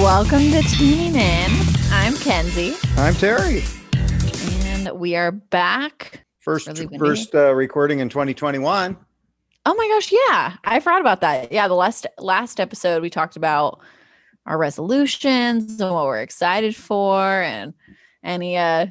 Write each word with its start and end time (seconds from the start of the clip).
Welcome 0.00 0.50
to 0.50 0.62
Tuning 0.62 1.14
In. 1.16 1.50
I'm 1.90 2.16
Kenzie, 2.16 2.74
I'm 2.96 3.14
Terry. 3.14 3.62
and 4.64 4.90
we 4.98 5.14
are 5.16 5.30
back. 5.30 6.24
First, 6.40 6.66
really 6.66 6.96
first 6.98 7.34
uh, 7.34 7.54
recording 7.54 8.00
in 8.00 8.08
2021. 8.08 8.96
Oh 9.66 9.74
my 9.74 9.88
gosh, 9.88 10.10
yeah, 10.10 10.56
I 10.64 10.80
forgot 10.80 11.02
about 11.02 11.20
that. 11.20 11.52
Yeah, 11.52 11.68
the 11.68 11.74
last 11.74 12.06
last 12.18 12.58
episode 12.58 13.02
we 13.02 13.10
talked 13.10 13.36
about 13.36 13.80
our 14.46 14.56
resolutions 14.56 15.78
and 15.78 15.92
what 15.92 16.06
we're 16.06 16.22
excited 16.22 16.74
for, 16.74 17.20
and 17.20 17.74
any 18.24 18.56
uh 18.56 18.86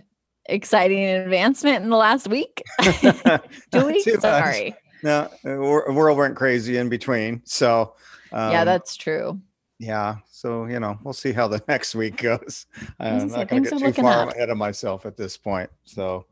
exciting 0.45 1.03
advancement 1.03 1.83
in 1.83 1.89
the 1.89 1.97
last 1.97 2.27
week. 2.27 2.61
Two 2.81 3.87
weeks. 3.87 4.03
Too 4.05 4.13
much. 4.13 4.21
Sorry. 4.21 4.75
No, 5.03 5.29
world 5.43 6.19
went 6.19 6.35
crazy 6.35 6.77
in 6.77 6.89
between. 6.89 7.41
So, 7.43 7.95
um, 8.31 8.51
yeah, 8.51 8.63
that's 8.63 8.95
true. 8.95 9.41
Yeah. 9.81 10.17
So 10.29 10.65
you 10.65 10.79
know, 10.79 10.97
we'll 11.03 11.13
see 11.13 11.33
how 11.33 11.47
the 11.47 11.61
next 11.67 11.95
week 11.95 12.17
goes. 12.17 12.67
I'm 12.99 13.27
not 13.27 13.47
going 13.47 13.63
to 13.63 13.69
get 13.69 13.79
too 13.79 14.01
far 14.01 14.27
up. 14.27 14.35
ahead 14.35 14.49
of 14.49 14.57
myself 14.57 15.05
at 15.05 15.17
this 15.17 15.37
point. 15.37 15.69
So, 15.83 16.25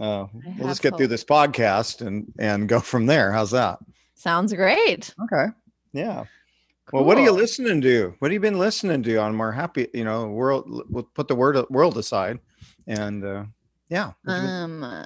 uh, 0.00 0.26
we'll 0.58 0.68
just 0.68 0.82
get 0.82 0.96
through 0.96 1.08
this 1.08 1.24
podcast 1.24 2.04
and 2.04 2.32
and 2.38 2.68
go 2.68 2.80
from 2.80 3.06
there. 3.06 3.30
How's 3.30 3.50
that? 3.50 3.78
Sounds 4.14 4.52
great. 4.54 5.14
Okay. 5.24 5.52
Yeah. 5.92 6.24
Well, 6.90 7.04
what 7.04 7.18
are 7.18 7.22
you 7.22 7.32
listening 7.32 7.82
to? 7.82 8.14
What 8.18 8.30
have 8.30 8.32
you 8.32 8.40
been 8.40 8.58
listening 8.58 9.02
to 9.02 9.16
on 9.16 9.34
more 9.34 9.52
happy? 9.52 9.88
You 9.92 10.04
know, 10.04 10.28
world. 10.28 10.64
We'll 10.88 11.02
put 11.02 11.28
the 11.28 11.34
word 11.34 11.62
world 11.68 11.98
aside, 11.98 12.38
and 12.86 13.22
uh, 13.22 13.44
yeah. 13.90 14.12
Um, 14.26 15.04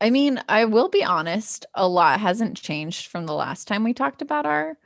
I 0.00 0.08
mean, 0.08 0.42
I 0.48 0.64
will 0.64 0.88
be 0.88 1.04
honest, 1.04 1.66
a 1.74 1.86
lot 1.86 2.20
hasn't 2.20 2.56
changed 2.56 3.08
from 3.08 3.26
the 3.26 3.34
last 3.34 3.68
time 3.68 3.84
we 3.84 3.92
talked 3.92 4.22
about 4.22 4.46
our 4.46 4.78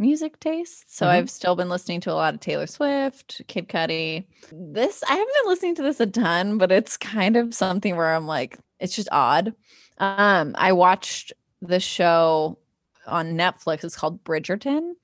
music 0.00 0.40
tastes. 0.40 0.84
So 0.88 1.06
Mhm. 1.06 1.10
I've 1.10 1.30
still 1.30 1.56
been 1.56 1.68
listening 1.68 2.00
to 2.02 2.12
a 2.12 2.14
lot 2.14 2.34
of 2.34 2.40
Taylor 2.40 2.66
Swift, 2.66 3.42
Kid 3.48 3.68
Cudi. 3.68 4.26
This 4.52 5.04
I 5.04 5.12
haven't 5.12 5.34
been 5.42 5.50
listening 5.50 5.74
to 5.76 5.82
this 5.82 6.00
a 6.00 6.06
ton, 6.06 6.58
but 6.58 6.72
it's 6.72 6.96
kind 6.96 7.36
of 7.36 7.54
something 7.54 7.96
where 7.96 8.14
I'm 8.14 8.26
like, 8.26 8.58
it's 8.80 8.96
just 8.96 9.08
odd. 9.12 9.54
Um, 9.98 10.54
I 10.58 10.72
watched 10.72 11.32
the 11.62 11.80
show 11.80 12.58
on 13.06 13.34
Netflix. 13.34 13.84
It's 13.84 13.96
called 13.96 14.24
Bridgerton, 14.24 14.94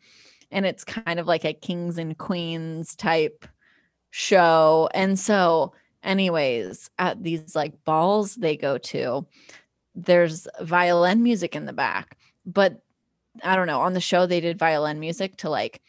and 0.50 0.66
it's 0.66 0.84
kind 0.84 1.20
of 1.20 1.26
like 1.26 1.44
a 1.44 1.52
kings 1.54 1.98
and 1.98 2.18
queens 2.18 2.96
type 2.96 3.46
show. 4.10 4.88
And 4.94 5.18
so 5.18 5.72
anyways 6.02 6.90
at 6.98 7.22
these 7.24 7.56
like 7.56 7.72
balls 7.84 8.36
they 8.36 8.56
go 8.56 8.78
to 8.78 9.26
there's 9.96 10.46
violin 10.60 11.22
music 11.22 11.56
in 11.56 11.66
the 11.66 11.72
back 11.72 12.16
but 12.46 12.82
i 13.44 13.56
don't 13.56 13.66
know 13.66 13.80
on 13.80 13.92
the 13.94 14.00
show 14.00 14.26
they 14.26 14.40
did 14.40 14.58
violin 14.58 14.98
music 15.00 15.36
to 15.36 15.50
like 15.50 15.80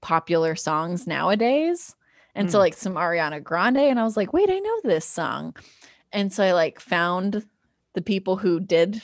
popular 0.00 0.54
songs 0.54 1.06
nowadays 1.06 1.94
and 2.34 2.50
so 2.50 2.58
Hmm. 2.58 2.62
like 2.62 2.74
some 2.74 2.94
ariana 2.94 3.42
grande 3.42 3.78
and 3.78 3.98
i 3.98 4.04
was 4.04 4.16
like 4.16 4.32
wait 4.32 4.50
i 4.50 4.58
know 4.58 4.80
this 4.84 5.04
song 5.04 5.54
and 6.12 6.32
so 6.32 6.44
i 6.44 6.52
like 6.52 6.80
found 6.80 7.44
the 7.94 8.02
people 8.02 8.36
who 8.36 8.60
did 8.60 9.00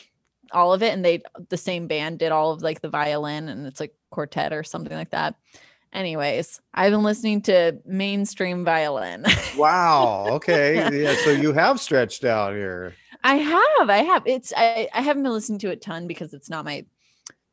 all 0.52 0.72
of 0.74 0.82
it 0.82 0.92
and 0.92 1.04
they 1.04 1.22
the 1.48 1.56
same 1.56 1.86
band 1.86 2.18
did 2.18 2.30
all 2.30 2.52
of 2.52 2.62
like 2.62 2.82
the 2.82 2.88
violin 2.90 3.48
and 3.48 3.66
it's 3.66 3.80
like 3.80 3.94
quartet 4.10 4.52
or 4.52 4.62
something 4.62 4.96
like 4.96 5.10
that 5.10 5.34
anyways 5.94 6.60
i've 6.74 6.92
been 6.92 7.02
listening 7.02 7.40
to 7.40 7.76
mainstream 7.86 8.64
violin 8.64 9.24
Wow. 9.56 10.24
Okay. 10.36 10.76
yeah. 11.02 11.14
So 11.24 11.30
you 11.30 11.52
have 11.52 11.78
stretched 11.78 12.24
out 12.24 12.54
here. 12.54 12.94
I 13.22 13.34
have, 13.36 13.90
I 13.90 13.98
have. 13.98 14.22
It's 14.26 14.50
I, 14.56 14.88
I 14.94 15.02
haven't 15.02 15.22
been 15.24 15.32
listening 15.32 15.58
to 15.60 15.68
it 15.68 15.72
a 15.74 15.76
ton 15.76 16.06
because 16.06 16.32
it's 16.32 16.48
not 16.48 16.64
my 16.64 16.86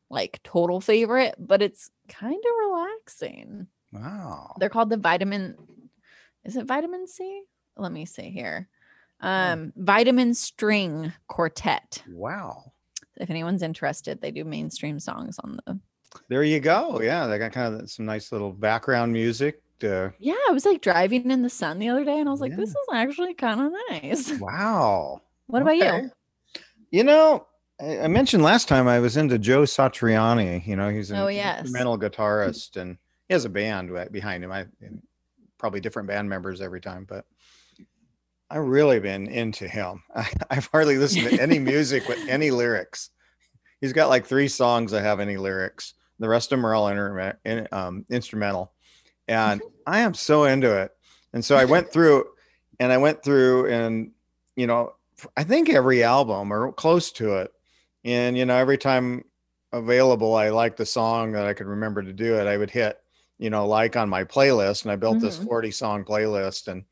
like 0.10 0.42
total 0.44 0.82
favorite, 0.82 1.36
but 1.38 1.62
it's 1.62 1.92
kind 2.08 2.36
of 2.36 2.52
relaxing. 2.68 3.68
Wow. 3.92 4.56
They're 4.60 4.70
called 4.70 4.90
the 4.90 4.98
vitamin. 4.98 5.56
Is 6.44 6.56
it 6.56 6.66
vitamin 6.66 7.08
C? 7.08 7.44
Let 7.78 7.92
me 7.92 8.06
see 8.06 8.30
here. 8.30 8.68
Um, 9.22 9.74
vitamin 9.76 10.34
string 10.34 11.14
quartet. 11.28 12.04
Wow. 12.10 12.72
If 13.18 13.30
anyone's 13.30 13.64
interested, 13.64 14.22
they 14.22 14.32
do 14.32 14.44
mainstream 14.44 15.00
songs 15.00 15.38
on 15.44 15.60
the. 15.66 15.80
There 16.30 16.44
you 16.44 16.60
go. 16.60 17.02
Yeah. 17.02 17.28
They 17.28 17.38
got 17.38 17.52
kind 17.52 17.82
of 17.82 17.90
some 17.92 18.06
nice 18.06 18.32
little 18.32 18.52
background 18.52 19.14
music. 19.14 19.62
To, 19.80 20.14
Yeah, 20.20 20.34
I 20.50 20.52
was 20.52 20.66
like 20.66 20.82
driving 20.82 21.32
in 21.32 21.42
the 21.42 21.50
sun 21.50 21.80
the 21.80 21.88
other 21.88 22.04
day, 22.04 22.20
and 22.20 22.28
I 22.28 22.32
was 22.34 22.42
like, 22.42 22.54
"This 22.54 22.70
is 22.70 22.76
actually 22.92 23.34
kind 23.34 23.62
of 23.62 23.72
nice." 23.90 24.30
wow. 24.38 25.22
What 25.48 25.62
about 25.62 25.78
you? 25.78 26.12
You 26.92 27.06
know, 27.06 27.48
I, 27.80 28.00
I 28.02 28.08
mentioned 28.08 28.44
last 28.44 28.68
time 28.68 28.88
I 28.88 29.00
was 29.00 29.18
into 29.18 29.38
Joe 29.38 29.62
Satriani. 29.64 30.66
You 30.66 30.76
know, 30.76 30.90
he's 30.90 31.12
an 31.12 31.18
Oh, 31.18 31.28
yes. 31.28 31.62
instrumental 31.62 31.98
guitarist 32.00 32.78
and 32.78 32.98
he 33.28 33.34
has 33.34 33.46
a 33.46 33.50
band 33.50 33.92
behind 34.12 34.44
him. 34.44 34.52
I 34.52 34.66
probably 35.58 35.80
different 35.80 36.08
band 36.08 36.30
members 36.30 36.62
every 36.62 36.82
time, 36.82 37.06
but 37.08 37.26
I've 38.50 38.66
really 38.66 39.00
been 39.00 39.28
into 39.28 39.68
him. 39.68 40.04
I, 40.16 40.28
I've 40.50 40.68
hardly 40.68 40.98
listened 40.98 41.30
to 41.30 41.42
any 41.42 41.60
music 41.74 42.08
with 42.08 42.20
any 42.28 42.52
lyrics. 42.52 43.10
He's 43.82 43.94
got 43.94 44.10
like 44.10 44.26
three 44.26 44.48
songs 44.48 44.92
that 44.92 45.04
have 45.04 45.20
any 45.20 45.38
lyrics. 45.38 45.94
The 46.20 46.28
rest 46.28 46.52
of 46.52 46.58
them 46.58 46.66
are 46.66 46.76
all 46.76 46.88
inter- 46.90 47.38
in, 47.46 47.68
um, 47.72 48.06
instrumental, 48.10 48.74
and 49.30 49.62
I 49.88 50.00
am 50.02 50.14
so 50.14 50.44
into 50.44 50.76
it. 50.82 50.92
And 51.32 51.46
so 51.46 51.56
I 51.56 51.64
went 51.64 51.90
through, 51.94 52.26
and 52.82 52.92
I 52.92 52.98
went 52.98 53.24
through, 53.24 53.68
and 53.72 54.12
you 54.58 54.68
know, 54.68 54.96
I 55.38 55.46
think 55.46 55.70
every 55.70 56.04
album 56.04 56.52
or 56.52 56.74
close 56.74 57.12
to 57.14 57.38
it. 57.38 57.52
And 58.06 58.38
you 58.38 58.46
know, 58.46 58.56
every 58.56 58.78
time 58.78 59.24
available, 59.72 60.36
I 60.36 60.50
liked 60.50 60.78
the 60.78 60.86
song 60.86 61.34
that 61.34 61.46
I 61.46 61.54
could 61.54 61.68
remember 61.68 62.02
to 62.02 62.14
do 62.14 62.36
it. 62.40 62.48
I 62.48 62.58
would 62.58 62.72
hit, 62.72 62.98
you 63.38 63.50
know, 63.50 63.68
like 63.68 63.96
on 63.96 64.10
my 64.10 64.24
playlist, 64.24 64.84
and 64.84 64.92
I 64.92 64.96
built 64.96 65.20
this 65.20 65.38
Mhm. 65.38 65.46
40 65.46 65.72
song 65.72 66.04
playlist, 66.06 66.68
and 66.68 66.86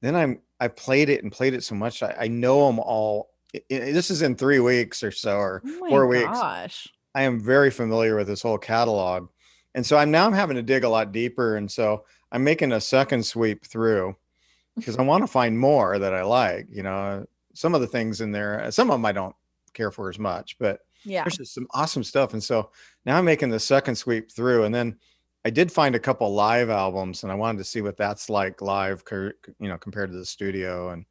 then 0.00 0.14
I'm 0.14 0.40
I 0.60 0.68
played 0.68 1.08
it 1.08 1.22
and 1.22 1.32
played 1.32 1.52
it 1.54 1.64
so 1.64 1.74
much 1.74 2.02
I, 2.02 2.14
I 2.20 2.28
know 2.28 2.66
them 2.66 2.78
all. 2.78 3.30
This 3.68 4.10
is 4.10 4.22
in 4.22 4.36
three 4.36 4.60
weeks 4.60 5.02
or 5.02 5.10
so, 5.10 5.36
or 5.36 5.62
Oh 5.64 5.88
four 5.88 6.06
weeks. 6.06 6.24
gosh. 6.26 6.88
I 7.14 7.22
am 7.22 7.38
very 7.40 7.70
familiar 7.70 8.16
with 8.16 8.26
this 8.26 8.42
whole 8.42 8.58
catalog. 8.58 9.28
And 9.74 9.84
so 9.86 9.96
I'm 9.96 10.10
now 10.10 10.26
I'm 10.26 10.32
having 10.32 10.56
to 10.56 10.62
dig 10.62 10.84
a 10.84 10.88
lot 10.88 11.12
deeper. 11.12 11.56
And 11.56 11.70
so 11.70 12.04
I'm 12.32 12.42
making 12.44 12.72
a 12.72 12.80
second 12.80 13.24
sweep 13.24 13.64
through 13.66 14.16
because 14.76 14.96
I 14.96 15.02
want 15.02 15.22
to 15.22 15.28
find 15.28 15.58
more 15.58 15.98
that 15.98 16.14
I 16.14 16.22
like. 16.22 16.66
You 16.70 16.82
know, 16.82 17.26
some 17.54 17.74
of 17.74 17.80
the 17.80 17.86
things 17.86 18.20
in 18.20 18.32
there, 18.32 18.70
some 18.72 18.90
of 18.90 18.94
them 18.94 19.06
I 19.06 19.12
don't 19.12 19.34
care 19.74 19.90
for 19.90 20.08
as 20.08 20.18
much, 20.18 20.56
but 20.58 20.80
Yeah. 21.04 21.24
there's 21.24 21.36
just 21.36 21.54
some 21.54 21.66
awesome 21.72 22.04
stuff. 22.04 22.32
And 22.32 22.42
so 22.42 22.70
now 23.04 23.18
I'm 23.18 23.24
making 23.24 23.50
the 23.50 23.60
second 23.60 23.96
sweep 23.96 24.30
through. 24.32 24.64
And 24.64 24.74
then 24.74 24.98
I 25.44 25.50
did 25.50 25.70
find 25.70 25.94
a 25.94 26.00
couple 26.00 26.32
live 26.32 26.70
albums 26.70 27.22
and 27.22 27.30
I 27.30 27.34
wanted 27.34 27.58
to 27.58 27.64
see 27.64 27.82
what 27.82 27.96
that's 27.98 28.30
like 28.30 28.62
live, 28.62 29.02
you 29.12 29.68
know, 29.68 29.76
compared 29.78 30.10
to 30.10 30.16
the 30.16 30.24
studio 30.24 30.90
and 30.90 31.04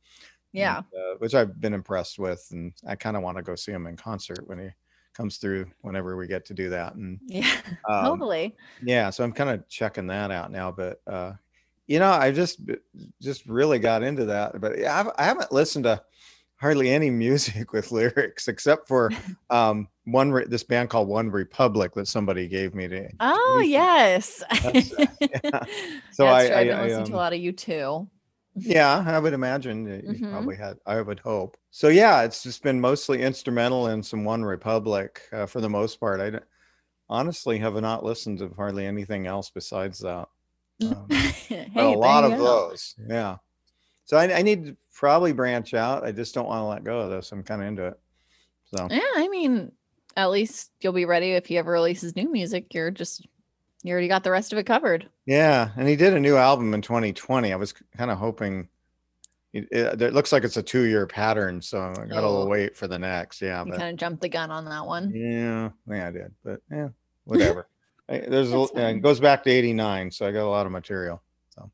Yeah. 0.53 0.78
and, 0.78 0.85
uh, 1.00 1.16
which 1.19 1.35
I've 1.35 1.59
been 1.59 1.73
impressed 1.73 2.19
with, 2.19 2.46
and 2.52 2.73
I 2.88 2.96
kind 2.96 3.18
of 3.18 3.23
want 3.23 3.38
to 3.38 3.44
go 3.44 3.56
see 3.56 3.72
him 3.72 3.88
in 3.88 3.97
concert 3.97 4.47
when 4.47 4.59
he 4.59 4.69
comes 5.13 5.38
through 5.38 5.72
whenever 5.81 6.16
we 6.18 6.28
get 6.28 6.46
to 6.46 6.53
do 6.56 6.69
that. 6.69 6.96
And 6.96 7.19
Yeah. 7.28 7.44
um, 7.90 8.06
Hopefully. 8.06 8.56
yeah, 8.81 9.09
so 9.12 9.23
I'm 9.23 9.34
kind 9.34 9.50
of 9.52 9.68
checking 9.69 10.07
that 10.07 10.31
out 10.31 10.52
now. 10.52 10.72
But 10.72 11.02
uh, 11.07 11.34
you 11.88 12.00
know, 12.00 12.12
I 12.12 12.31
just 12.31 12.62
just 13.22 13.46
really 13.46 13.78
got 13.79 14.03
into 14.03 14.25
that. 14.25 14.59
But 14.62 14.79
yeah, 14.79 15.00
I've, 15.00 15.12
I 15.18 15.23
haven't 15.25 15.52
listened 15.52 15.85
to 15.85 16.03
hardly 16.63 16.90
any 16.90 17.09
music 17.12 17.74
with 17.75 17.91
lyrics 17.91 18.47
except 18.47 18.88
for 18.88 19.12
um, 19.51 19.88
one 20.06 20.31
re- 20.31 20.46
this 20.47 20.63
band 20.63 20.90
called 20.90 21.07
One 21.09 21.29
Republic 21.29 21.94
that 21.96 22.07
somebody 22.07 22.47
gave 22.47 22.74
me 22.74 22.88
to. 22.88 23.09
Oh 23.19 23.62
yes. 23.63 24.41
That's, 24.63 24.94
uh, 24.94 25.06
yeah. 25.19 25.63
So 26.12 26.23
That's 26.25 26.46
I- 26.46 26.47
true. 26.47 26.56
I've 26.56 26.57
I- 26.57 26.63
been 26.63 26.78
I, 26.79 26.84
listening 26.84 27.06
to 27.06 27.12
a 27.12 27.16
um, 27.16 27.19
lot 27.19 27.34
of 27.34 27.40
U2. 27.40 28.07
Yeah, 28.56 29.03
I 29.07 29.18
would 29.19 29.34
imagine 29.34 29.85
you 29.88 30.13
Mhm. 30.13 30.31
probably 30.31 30.56
had. 30.56 30.78
I 30.85 31.02
would 31.02 31.19
hope. 31.19 31.57
So 31.72 31.88
yeah, 31.88 32.22
it's 32.22 32.44
just 32.44 32.62
been 32.63 32.79
mostly 32.79 33.22
instrumental 33.22 33.88
and 33.88 34.06
some 34.06 34.23
One 34.23 34.44
Republic 34.46 35.22
uh, 35.34 35.46
for 35.47 35.59
the 35.59 35.70
most 35.70 35.99
part. 35.99 36.22
I 36.22 36.40
honestly 37.09 37.58
have 37.59 37.73
not 37.82 38.05
listened 38.05 38.37
to 38.40 38.49
hardly 38.55 38.85
anything 38.85 39.26
else 39.28 39.49
besides 39.49 39.99
that. 39.99 40.28
Um, 40.84 41.08
hey, 41.09 41.67
a 41.76 41.90
lot 41.90 42.23
of 42.26 42.32
go. 42.37 42.43
those, 42.70 42.96
yeah. 43.09 43.37
So 44.05 44.17
I, 44.17 44.38
I 44.38 44.41
need 44.41 44.66
to 44.66 44.78
probably 44.94 45.32
branch 45.32 45.73
out. 45.73 46.03
I 46.03 46.11
just 46.11 46.34
don't 46.35 46.47
want 46.47 46.59
to 46.61 46.66
let 46.66 46.84
go 46.84 47.00
of 47.00 47.09
this. 47.11 47.32
I'm 47.32 47.44
kind 47.44 47.61
of 47.61 47.67
into 47.67 47.88
it. 47.88 48.00
So 48.76 48.88
Yeah, 48.90 49.00
I 49.16 49.28
mean, 49.29 49.72
at 50.17 50.29
least 50.32 50.72
you'll 50.82 50.94
be 50.94 51.05
ready 51.05 51.32
if 51.32 51.46
he 51.46 51.58
ever 51.58 51.72
releases 51.72 52.16
new 52.16 52.32
music. 52.32 52.73
You're 52.73 52.91
just 52.91 53.26
you 53.84 53.91
already 53.91 54.08
got 54.08 54.23
the 54.23 54.32
rest 54.32 54.52
of 54.53 54.58
it 54.59 54.66
covered. 54.66 55.09
yeah, 55.26 55.70
and 55.76 55.88
he 55.90 55.96
did 55.97 56.14
a 56.14 56.20
new 56.20 56.38
album 56.38 56.73
in 56.73 56.82
2020. 56.82 57.52
I 57.52 57.55
was 57.55 57.73
kind 57.97 58.09
of 58.11 58.17
hoping. 58.17 58.67
It, 59.52 59.67
it, 59.72 60.02
it 60.02 60.14
looks 60.14 60.32
like 60.32 60.44
it's 60.44 60.58
a 60.58 60.64
two-year 60.64 61.06
pattern, 61.06 61.61
so 61.61 61.79
I 61.97 62.06
got 62.06 62.22
to 62.22 62.28
Oh. 62.28 62.46
wait 62.47 62.76
for 62.76 62.88
the 62.88 62.97
next. 62.97 63.40
Yeah, 63.41 63.64
You 63.64 63.72
but 63.72 63.79
kind 63.79 63.91
of 63.91 63.97
jumped 63.99 64.22
the 64.22 64.29
gun 64.29 64.49
on 64.49 64.66
that 64.66 64.85
one. 64.85 65.11
Yeah, 65.14 65.70
yeah, 65.88 66.08
I 66.08 66.11
did, 66.11 66.34
but 66.44 66.59
yeah, 66.72 66.88
whatever. 67.26 67.67
I- 68.09 68.20
There's 68.28 68.52
a, 68.52 68.61
it 68.76 69.02
goes 69.02 69.20
back 69.20 69.44
to 69.44 69.52
'89, 69.52 70.09
so 70.11 70.26
I 70.26 70.32
got 70.32 70.44
a 70.46 70.49
lot 70.49 70.66
of 70.66 70.72
material. 70.72 71.22
So. 71.53 71.70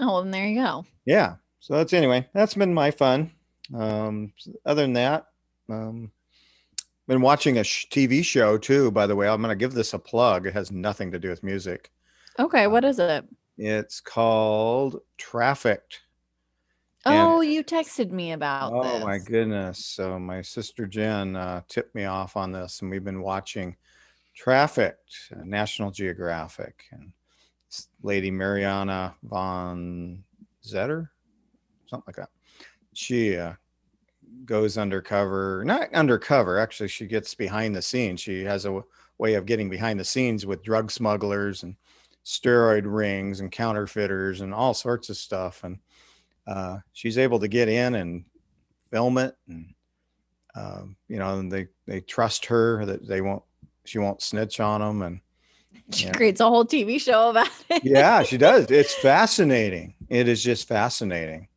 Oh, 0.00 0.06
well, 0.06 0.22
then 0.22 0.30
there 0.30 0.46
you 0.46 0.62
go. 0.62 0.86
Yeah, 1.04 1.34
so 1.60 1.74
that's 1.74 1.92
anyway. 1.92 2.28
That's 2.34 2.54
been 2.54 2.72
my 2.74 2.90
fun. 2.90 3.30
Um, 3.74 4.32
other 4.64 4.82
than 4.82 4.94
that, 4.94 5.26
um, 5.68 6.10
been 7.06 7.20
watching 7.20 7.58
a 7.58 7.64
sh- 7.64 7.86
TV 7.90 8.24
show 8.24 8.56
too. 8.58 8.90
By 8.90 9.06
the 9.06 9.16
way, 9.16 9.28
I'm 9.28 9.40
going 9.42 9.50
to 9.50 9.56
give 9.56 9.72
this 9.74 9.92
a 9.94 9.98
plug. 9.98 10.46
It 10.46 10.54
has 10.54 10.70
nothing 10.72 11.10
to 11.12 11.18
do 11.18 11.28
with 11.30 11.42
music. 11.42 11.90
Okay, 12.38 12.66
what 12.66 12.84
is 12.84 12.98
it? 12.98 13.24
It's 13.56 14.00
called 14.00 15.00
Trafficked. 15.16 16.00
And- 17.04 17.14
Oh, 17.16 17.40
you 17.40 17.64
texted 17.64 18.10
me 18.10 18.32
about 18.32 18.72
Oh 18.72 18.82
this. 18.82 19.04
my 19.04 19.18
goodness. 19.18 19.84
So 19.84 20.18
my 20.18 20.42
sister 20.42 20.86
Jen 20.86 21.36
uh, 21.36 21.62
tipped 21.68 21.94
me 21.94 22.04
off 22.04 22.36
on 22.36 22.52
this, 22.52 22.80
and 22.82 22.90
we've 22.90 23.04
been 23.04 23.22
watching 23.22 23.76
Trafficked, 24.34 25.14
uh, 25.34 25.42
National 25.44 25.90
Geographic, 25.90 26.84
and 26.92 27.12
lady 28.02 28.30
Mariana 28.30 29.14
van 29.22 30.22
Zeller, 30.64 31.10
something 31.88 32.04
like 32.06 32.16
that. 32.16 32.30
She 32.94 33.36
uh, 33.36 33.54
goes 34.44 34.78
undercover, 34.78 35.62
not 35.64 35.92
undercover, 35.94 36.58
actually, 36.58 36.88
she 36.88 37.06
gets 37.06 37.34
behind 37.34 37.74
the 37.74 37.82
scenes. 37.82 38.20
She 38.20 38.44
has 38.44 38.64
a 38.64 38.68
w- 38.68 38.84
way 39.18 39.34
of 39.34 39.46
getting 39.46 39.68
behind 39.68 39.98
the 39.98 40.04
scenes 40.04 40.46
with 40.46 40.62
drug 40.62 40.90
smugglers 40.90 41.62
and 41.62 41.76
steroid 42.24 42.82
rings 42.84 43.40
and 43.40 43.50
counterfeiters 43.50 44.40
and 44.42 44.52
all 44.54 44.74
sorts 44.74 45.08
of 45.10 45.16
stuff. 45.16 45.64
And 45.64 45.78
uh, 46.46 46.78
she's 46.92 47.18
able 47.18 47.38
to 47.40 47.48
get 47.48 47.68
in 47.68 47.94
and 47.96 48.24
film 48.90 49.18
it 49.18 49.34
and 49.48 49.74
um, 50.54 50.96
you 51.08 51.18
know 51.18 51.38
and 51.38 51.52
they 51.52 51.66
they 51.86 52.00
trust 52.00 52.46
her 52.46 52.84
that 52.86 53.06
they 53.06 53.20
won't 53.20 53.42
she 53.84 53.98
won't 53.98 54.22
snitch 54.22 54.60
on 54.60 54.80
them 54.80 55.02
and 55.02 55.20
She 55.92 56.06
Yeah. 56.06 56.12
creates 56.12 56.40
a 56.40 56.48
whole 56.48 56.64
TV 56.64 56.98
show 56.98 57.28
about 57.28 57.50
it. 57.68 57.84
yeah 57.84 58.22
she 58.22 58.38
does 58.38 58.64
it's 58.70 58.94
fascinating 58.94 59.94
it 60.08 60.26
is 60.26 60.42
just 60.42 60.66
fascinating 60.66 61.48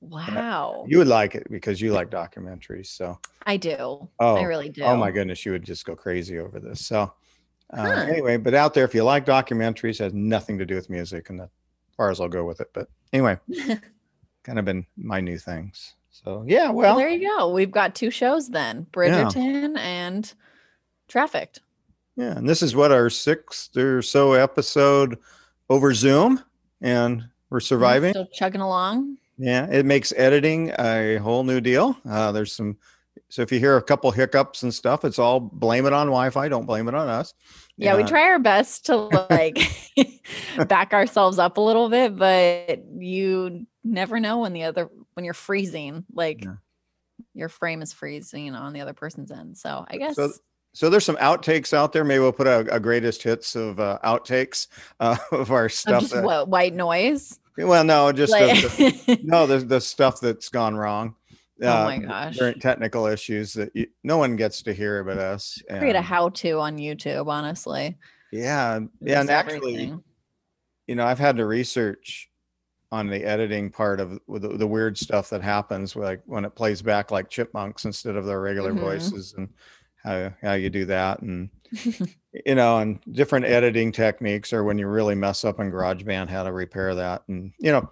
Wow. 0.00 0.84
you 0.88 0.98
would 0.98 1.08
like 1.08 1.34
it 1.34 1.50
because 1.50 1.80
you 1.80 1.92
like 1.92 2.08
documentaries 2.10 2.86
so 2.86 3.18
I 3.46 3.56
do. 3.56 4.08
oh 4.20 4.36
I 4.36 4.42
really 4.44 4.68
do. 4.68 4.82
oh 4.82 4.96
my 4.96 5.10
goodness 5.10 5.44
you 5.44 5.52
would 5.52 5.64
just 5.64 5.84
go 5.84 5.96
crazy 5.96 6.38
over 6.38 6.60
this 6.60 6.86
so 6.86 7.12
uh, 7.72 7.82
Huh. 7.84 8.06
anyway 8.08 8.36
but 8.36 8.54
out 8.54 8.74
there 8.74 8.84
if 8.84 8.94
you 8.94 9.02
like 9.02 9.26
documentaries 9.26 10.00
it 10.00 10.04
has 10.04 10.14
nothing 10.14 10.56
to 10.58 10.64
do 10.66 10.74
with 10.76 10.88
music 10.88 11.30
and 11.30 11.40
that 11.40 11.50
as 11.90 11.94
far 11.96 12.10
as 12.10 12.20
i'll 12.20 12.28
go 12.28 12.44
with 12.44 12.60
it 12.60 12.68
but 12.72 12.88
anyway 13.12 13.38
kind 14.44 14.58
of 14.58 14.64
been 14.64 14.86
my 14.96 15.20
new 15.20 15.36
things 15.38 15.94
so 16.10 16.44
yeah 16.46 16.66
Well, 16.70 16.74
well 16.74 16.96
there 16.96 17.08
you 17.08 17.28
go. 17.36 17.52
We've 17.52 17.70
got 17.70 17.94
two 17.94 18.10
shows 18.10 18.48
then 18.48 18.86
Bridgerton 18.92 19.76
and 19.78 20.32
Trafficked. 21.08 21.60
Yeah, 22.16 22.36
and 22.36 22.48
this 22.48 22.60
is 22.62 22.74
what 22.74 22.90
our 22.90 23.08
sixth 23.08 23.76
or 23.76 24.02
so 24.02 24.32
episode 24.32 25.18
over 25.70 25.94
Zoom, 25.94 26.42
and 26.80 27.24
we're 27.50 27.60
surviving. 27.60 28.12
Still 28.12 28.26
chugging 28.34 28.60
along. 28.60 29.18
Yeah, 29.38 29.66
it 29.70 29.86
makes 29.86 30.12
editing 30.16 30.72
a 30.78 31.16
whole 31.18 31.44
new 31.44 31.60
deal. 31.60 31.96
Uh, 32.08 32.32
there's 32.32 32.52
some, 32.52 32.76
so 33.28 33.42
if 33.42 33.52
you 33.52 33.58
hear 33.60 33.76
a 33.76 33.82
couple 33.82 34.10
hiccups 34.10 34.62
and 34.64 34.74
stuff, 34.74 35.04
it's 35.04 35.18
all 35.18 35.38
blame 35.40 35.86
it 35.86 35.92
on 35.92 36.08
Wi-Fi. 36.08 36.48
Don't 36.48 36.66
blame 36.66 36.88
it 36.88 36.94
on 36.94 37.08
us. 37.08 37.34
Yeah, 37.76 37.96
we 37.96 38.02
Uh, 38.02 38.08
try 38.08 38.22
our 38.22 38.38
best 38.40 38.86
to 38.86 38.96
like 39.30 39.58
back 40.68 40.92
ourselves 40.92 41.38
up 41.38 41.56
a 41.56 41.60
little 41.60 41.88
bit, 41.88 42.16
but 42.16 42.82
you 42.98 43.66
never 43.84 44.18
know 44.20 44.40
when 44.40 44.52
the 44.52 44.64
other 44.64 44.88
when 45.14 45.24
you're 45.24 45.34
freezing, 45.34 46.04
like 46.12 46.44
Yeah. 46.44 46.54
your 47.34 47.48
frame 47.48 47.82
is 47.82 47.92
freezing 47.92 48.54
on 48.54 48.72
the 48.72 48.80
other 48.80 48.92
person's 48.94 49.30
end. 49.30 49.56
So 49.58 49.84
I 49.88 49.96
guess 49.98 50.16
So- 50.16 50.32
So 50.74 50.90
there's 50.90 51.04
some 51.04 51.16
outtakes 51.16 51.72
out 51.72 51.92
there. 51.92 52.04
Maybe 52.04 52.20
we'll 52.20 52.30
put 52.32 52.46
a, 52.46 52.58
a 52.72 52.78
greatest 52.78 53.22
hits 53.22 53.56
of 53.56 53.80
uh, 53.80 53.98
outtakes 54.04 54.66
uh, 55.00 55.16
of 55.32 55.50
our 55.50 55.68
stuff. 55.68 56.02
just 56.02 56.22
what 56.22 56.48
white 56.48 56.74
noise. 56.74 57.38
Well, 57.66 57.84
no, 57.84 58.12
just 58.12 58.32
Like, 58.32 58.60
the- 58.62 59.18
no, 59.22 59.46
the 59.46 59.58
the 59.58 59.80
stuff 59.80 60.20
that's 60.20 60.48
gone 60.48 60.76
wrong. 60.76 61.14
Oh 61.60 61.84
my 61.84 61.96
uh, 61.96 62.30
gosh. 62.30 62.54
technical 62.60 63.06
issues 63.06 63.52
that 63.54 63.74
you, 63.74 63.88
no 64.04 64.16
one 64.16 64.36
gets 64.36 64.62
to 64.62 64.72
hear 64.72 65.02
but 65.02 65.18
us. 65.18 65.60
create 65.68 65.96
a 65.96 66.00
how-to 66.02 66.58
on 66.60 66.76
YouTube, 66.78 67.26
honestly. 67.26 67.96
Yeah, 68.30 68.78
yeah, 69.00 69.20
and 69.20 69.28
does 69.28 69.30
actually, 69.30 69.92
you 70.86 70.94
know, 70.94 71.04
I've 71.04 71.18
had 71.18 71.36
to 71.38 71.46
research 71.46 72.30
on 72.92 73.08
the 73.08 73.24
editing 73.24 73.70
part 73.70 73.98
of 74.00 74.20
the, 74.28 74.56
the 74.56 74.66
weird 74.66 74.96
stuff 74.96 75.30
that 75.30 75.42
happens, 75.42 75.96
like 75.96 76.22
when 76.26 76.44
it 76.44 76.54
plays 76.54 76.80
back 76.80 77.10
like 77.10 77.28
chipmunks 77.28 77.84
instead 77.86 78.14
of 78.16 78.24
their 78.24 78.40
regular 78.40 78.72
Mhm. 78.72 78.78
voices, 78.80 79.34
and 79.36 79.48
how 80.04 80.32
how 80.40 80.52
you 80.52 80.70
do 80.70 80.84
that, 80.86 81.22
and 81.22 81.50
you 81.72 82.54
know, 82.54 82.78
and 82.78 83.00
different 83.12 83.46
editing 83.46 83.92
techniques, 83.92 84.52
or 84.52 84.64
when 84.64 84.78
you 84.78 84.86
really 84.86 85.14
mess 85.14 85.44
up 85.44 85.60
in 85.60 85.70
GarageBand, 85.70 86.28
how 86.28 86.44
to 86.44 86.52
repair 86.52 86.94
that, 86.94 87.22
and 87.28 87.52
you 87.58 87.72
know, 87.72 87.90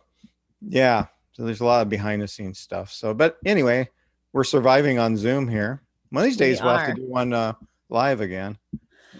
yeah. 0.61 1.07
So 1.33 1.45
there's 1.45 1.61
a 1.61 1.65
lot 1.67 1.83
of 1.83 1.89
behind 1.89 2.23
the 2.23 2.29
scenes 2.29 2.59
stuff. 2.59 2.91
So, 2.93 3.13
but 3.13 3.37
anyway, 3.45 3.89
we're 4.33 4.45
surviving 4.45 4.99
on 4.99 5.17
Zoom 5.17 5.49
here. 5.49 5.83
One 6.11 6.23
of 6.23 6.29
these 6.29 6.37
days 6.37 6.63
we'll 6.63 6.77
have 6.77 6.95
to 6.95 7.03
do 7.03 7.07
one 7.07 7.33
uh, 7.33 7.53
live 7.91 8.21
again. 8.21 8.57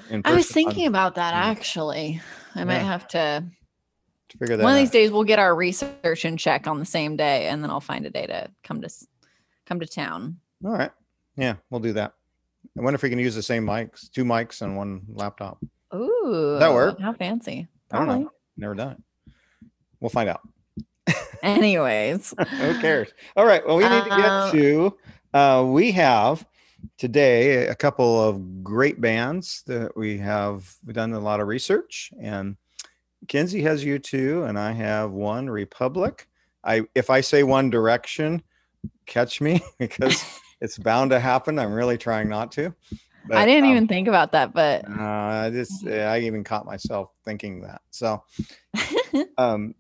in 0.09 0.23
I 0.25 0.35
was 0.35 0.47
person 0.47 0.51
on- 0.51 0.71
thinking 0.71 0.87
about 0.87 1.17
that 1.17 1.35
actually. 1.35 2.21
I 2.55 2.65
might 2.65 2.79
have 2.79 3.07
to 3.09 3.45
to 4.29 4.39
figure 4.39 4.57
that 4.57 4.63
one 4.65 4.73
of 4.73 4.79
out. 4.79 4.81
these 4.81 4.91
days 4.91 5.11
we'll 5.11 5.25
get 5.25 5.39
our 5.39 5.55
research 5.55 6.25
and 6.25 6.39
check 6.39 6.67
on 6.67 6.79
the 6.79 6.87
same 6.87 7.17
day 7.17 7.49
and 7.49 7.63
then 7.63 7.71
I'll 7.71 7.81
find 7.81 8.07
a 8.07 8.11
day 8.11 8.27
to 8.27 8.51
come 8.65 8.81
to 8.81 8.89
come 9.67 9.81
to 9.81 9.87
town. 9.87 10.39
All 10.65 10.73
right. 10.73 10.91
Yeah, 11.37 11.57
we'll 11.71 11.81
do 11.81 11.93
that. 11.93 12.15
I 12.79 12.83
wonder 12.83 12.97
if 12.97 13.03
we 13.03 13.11
can 13.11 13.19
use 13.19 13.35
the 13.35 13.43
same 13.43 13.65
mics, 13.65 14.11
two 14.11 14.25
mics 14.25 14.63
and 14.63 14.77
one 14.77 15.03
laptop. 15.09 15.59
Ooh. 15.95 16.57
That 16.59 16.73
work? 16.73 17.01
How 17.01 17.13
fancy. 17.15 17.67
I 17.91 17.99
don't 17.99 18.09
know. 18.09 18.31
Never 18.57 18.75
done 18.75 18.93
it. 18.93 19.33
We'll 20.01 20.11
find 20.11 20.29
out. 20.29 20.41
Anyways. 21.43 22.35
Who 22.39 22.81
cares? 22.81 23.09
All 23.37 23.47
right. 23.47 23.67
Well, 23.67 23.77
we 23.77 23.85
need 23.89 24.03
to 24.05 24.09
get 24.11 24.25
Um, 24.27 24.53
to. 24.53 24.97
Uh, 25.33 25.65
we 25.67 25.93
have 25.93 26.47
today 26.99 27.67
a 27.67 27.75
couple 27.75 28.23
of 28.23 28.63
great 28.65 29.01
bands 29.01 29.63
that 29.67 29.97
we 29.97 30.19
have 30.19 30.75
we've 30.85 30.95
done 30.95 31.13
a 31.13 31.21
lot 31.21 31.41
of 31.41 31.49
research, 31.49 32.11
and 32.21 32.57
Kenzie 33.29 33.63
has 33.63 33.85
U2, 33.85 34.49
and 34.49 34.59
I 34.59 34.73
have 34.73 35.13
One 35.13 35.49
Republic. 35.49 36.29
I 36.65 36.83
if 36.95 37.11
I 37.11 37.21
say 37.21 37.43
One 37.43 37.71
Direction, 37.71 38.43
catch 39.07 39.41
me 39.41 39.61
because 39.79 40.23
it's 40.61 40.79
bound 40.79 41.11
to 41.11 41.21
happen. 41.21 41.59
I'm 41.59 41.73
really 41.73 41.99
trying 41.99 42.29
not 42.29 42.53
to. 42.53 42.75
I 43.33 43.45
didn't 43.45 43.65
um, 43.65 43.71
even 43.71 43.89
think 43.89 44.09
about 44.09 44.33
that, 44.33 44.53
but 44.53 44.89
Uh, 44.89 45.03
I 45.03 45.51
just 45.53 45.87
I 45.87 46.21
even 46.21 46.45
caught 46.45 46.67
myself 46.67 47.11
thinking 47.25 47.63
that. 47.63 47.83
So 47.91 48.23
um 49.39 49.75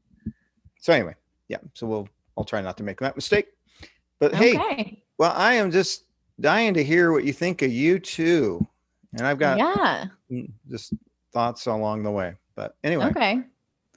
so 0.81 0.93
anyway, 0.93 1.15
yeah. 1.49 1.59
So 1.75 1.87
we'll 1.87 2.09
I'll 2.37 2.45
try 2.45 2.61
not 2.61 2.77
to 2.79 2.83
make 2.83 3.01
that 3.01 3.17
mistake. 3.17 3.49
But 4.19 4.35
hey, 4.35 4.57
okay. 4.57 5.03
well, 5.19 5.33
I 5.37 5.55
am 5.55 5.71
just 5.71 6.05
dying 6.41 6.75
to 6.75 6.85
hear 6.85 7.13
what 7.13 7.25
you 7.25 7.33
think 7.33 7.63
of 7.63 7.71
U2. 7.71 8.67
And 9.19 9.27
I've 9.27 9.39
got 9.39 9.59
yeah. 9.59 10.07
mm, 10.31 10.51
just 10.71 10.93
thoughts 11.33 11.67
along 11.67 12.03
the 12.03 12.11
way. 12.11 12.35
But 12.55 12.77
anyway, 12.83 13.07
Okay. 13.07 13.41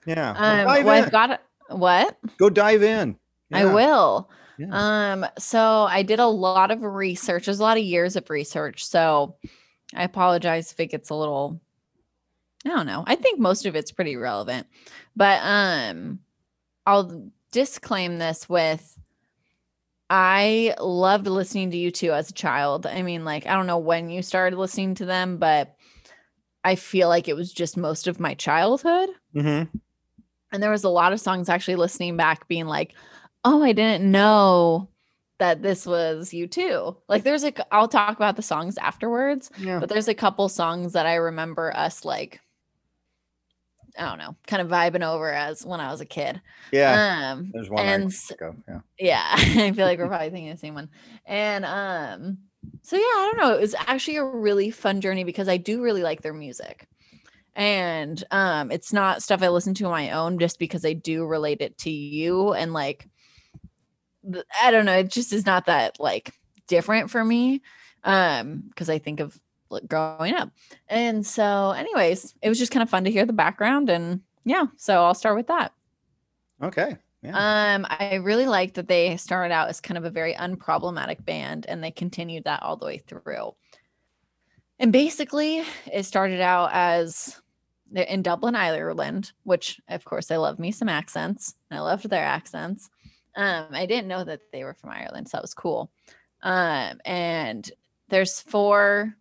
yeah. 0.06 0.32
Um, 0.32 0.65
well, 0.65 0.84
well. 0.84 1.04
I've 1.04 1.12
got 1.12 1.42
what? 1.70 2.18
Go 2.38 2.50
dive 2.50 2.84
in. 2.84 3.18
I 3.51 3.65
will. 3.65 4.30
Yeah. 4.60 4.68
Um, 5.13 5.25
so 5.39 5.88
I 5.89 6.04
did 6.04 6.20
a 6.20 6.28
lot 6.28 6.72
of 6.72 6.82
research. 6.84 7.46
There's 7.46 7.60
a 7.60 7.63
lot 7.63 7.78
of 7.78 7.84
years 7.84 8.16
of 8.18 8.30
research. 8.30 8.86
So 8.86 9.38
I 9.96 10.04
apologize 10.04 10.72
if 10.72 10.80
it 10.80 10.88
gets 10.88 11.10
a 11.10 11.16
little 11.16 11.62
I 12.66 12.70
don't 12.70 12.88
know. 12.88 13.06
I 13.08 13.16
think 13.16 13.39
most 13.39 13.66
of 13.66 13.75
it's 13.75 13.92
pretty 13.92 14.18
relevant. 14.18 14.68
But 15.16 15.39
um 15.44 16.20
I'll 16.86 17.32
disclaim 17.51 18.20
this 18.20 18.50
with 18.50 18.98
I 20.10 20.75
loved 20.80 21.28
listening 21.28 21.72
to 21.72 21.78
U2 21.78 22.12
as 22.16 22.30
a 22.30 22.34
child. 22.34 22.86
I 22.88 23.04
mean, 23.04 23.24
like, 23.25 23.46
I 23.46 23.54
don't 23.54 23.68
know 23.68 23.78
when 23.78 24.10
you 24.10 24.24
started 24.24 24.58
listening 24.58 24.96
to 24.96 25.06
them, 25.06 25.38
but 25.38 25.75
I 26.63 26.75
feel 26.75 27.08
like 27.10 27.28
it 27.28 27.36
was 27.36 27.54
just 27.54 27.78
most 27.78 28.08
of 28.08 28.20
my 28.20 28.34
childhood. 28.34 29.10
Mhm. 29.36 29.70
And 30.51 30.63
there 30.63 30.72
was 30.72 30.84
a 30.84 30.89
lot 30.89 31.13
of 31.13 31.20
songs 31.22 31.50
actually 31.50 31.75
listening 31.75 32.18
back 32.18 32.48
being 32.48 32.66
like, 32.66 32.96
oh, 33.43 33.63
I 33.63 33.72
didn't 33.74 34.10
know 34.12 34.89
that 35.39 35.62
this 35.62 35.86
was 35.86 36.31
U2. 36.31 36.98
Like 37.08 37.24
there's 37.24 37.43
a 37.43 37.74
I'll 37.74 37.88
talk 37.88 38.15
about 38.17 38.36
the 38.36 38.41
songs 38.41 38.77
afterwards, 38.77 39.50
Yeah. 39.58 39.79
but 39.79 39.89
there's 39.89 40.08
a 40.10 40.13
couple 40.13 40.50
songs 40.50 40.93
that 40.93 41.05
I 41.05 41.15
remember 41.15 41.75
us 41.75 42.03
like 42.05 42.41
I 43.98 44.08
don't 44.08 44.19
know, 44.19 44.36
kind 44.48 44.62
of 44.62 44.67
vibing 44.69 45.05
over 45.05 45.31
as 45.31 45.65
when 45.65 45.79
I 45.79 45.91
was 45.91 46.00
a 46.01 46.05
kid. 46.05 46.41
Yeah. 46.72 47.34
Um 47.34 47.50
There's 47.53 47.69
one 47.69 47.86
and 47.86 48.13
Yeah. 48.67 48.79
yeah, 49.00 49.27
I 49.36 49.72
feel 49.72 49.86
like 49.86 50.00
we're 50.00 50.08
probably 50.10 50.29
thinking 50.29 50.51
the 50.51 50.58
same 50.58 50.74
one. 50.75 50.89
And 51.25 51.65
um, 51.65 52.38
so 52.81 52.96
yeah, 52.98 53.01
I 53.01 53.31
don't 53.31 53.38
know. 53.38 53.55
It 53.55 53.62
was 53.62 53.75
actually 53.88 54.17
a 54.17 54.24
really 54.25 54.69
fun 54.72 55.01
journey 55.01 55.24
because 55.24 55.48
I 55.50 55.58
do 55.58 55.81
really 55.81 56.03
like 56.03 56.22
their 56.22 56.34
music. 56.34 56.88
And 57.55 58.24
um, 58.31 58.72
it's 58.72 58.93
not 58.93 59.24
stuff 59.24 59.41
I 59.41 59.50
listen 59.50 59.74
to 59.75 59.86
on 59.86 59.91
my 59.91 60.12
own 60.12 60.39
just 60.39 60.60
because 60.60 60.86
I 60.86 60.93
do 60.93 61.25
relate 61.25 61.62
it 61.62 61.77
to 61.79 61.89
you. 61.89 62.53
And 62.53 62.74
like 62.74 63.08
I 64.62 64.72
don't 64.72 64.86
know, 64.86 64.98
it 64.98 65.10
just 65.10 65.34
is 65.34 65.46
not 65.46 65.66
that 65.68 66.00
like 66.00 66.34
different 66.68 67.10
for 67.10 67.24
me. 67.24 67.62
Um, 68.04 68.64
because 68.70 68.90
I 68.90 68.98
think 68.98 69.20
of 69.20 69.40
like, 69.70 69.88
growing 69.88 70.34
up. 70.34 70.52
And 70.88 71.26
so, 71.26 71.72
anyways, 71.72 72.34
it 72.42 72.50
was 72.50 72.58
just 72.58 72.72
kind 72.72 72.82
of 72.82 72.90
fun 72.90 73.04
to 73.04 73.12
hear 73.12 73.26
the 73.26 73.34
background 73.34 73.90
and 73.90 74.22
yeah, 74.46 74.68
so 74.78 75.04
I'll 75.04 75.14
start 75.14 75.36
with 75.36 75.48
that. 75.48 75.74
Okay. 76.62 76.98
Yeah. 77.22 77.76
Um, 77.76 77.86
I 77.90 78.16
really 78.16 78.46
like 78.46 78.76
that 78.76 78.88
they 78.88 79.18
started 79.18 79.54
out 79.54 79.68
as 79.68 79.82
kind 79.82 79.98
of 79.98 80.06
a 80.06 80.10
very 80.10 80.34
unproblematic 80.34 81.26
band 81.26 81.66
and 81.68 81.84
they 81.84 81.92
continued 81.92 82.46
that 82.46 82.64
all 82.64 82.78
the 82.78 82.86
way 82.86 83.00
through. 83.00 83.54
And 84.80 84.94
basically, 84.94 85.64
it 85.92 86.04
started 86.04 86.40
out 86.40 86.70
as 86.72 87.42
in 87.94 88.22
Dublin, 88.22 88.56
Ireland, 88.56 89.34
which 89.44 89.82
of 89.90 90.06
course 90.06 90.32
I 90.32 90.38
love 90.38 90.60
me 90.60 90.72
some 90.72 90.88
accents. 90.88 91.56
I 91.70 91.80
loved 91.80 92.10
their 92.10 92.24
accents. 92.24 92.90
Um, 93.39 93.67
I 93.72 93.86
didn't 93.86 94.10
know 94.10 94.25
that 94.25 94.51
they 94.51 94.65
were 94.65 94.74
from 94.74 94.89
Ireland, 94.89 95.29
so 95.29 95.38
that 95.38 95.41
was 95.41 95.53
cool. 95.53 95.89
Um, 96.43 97.00
and 97.05 97.72
there's 98.10 98.41
four 98.41 99.15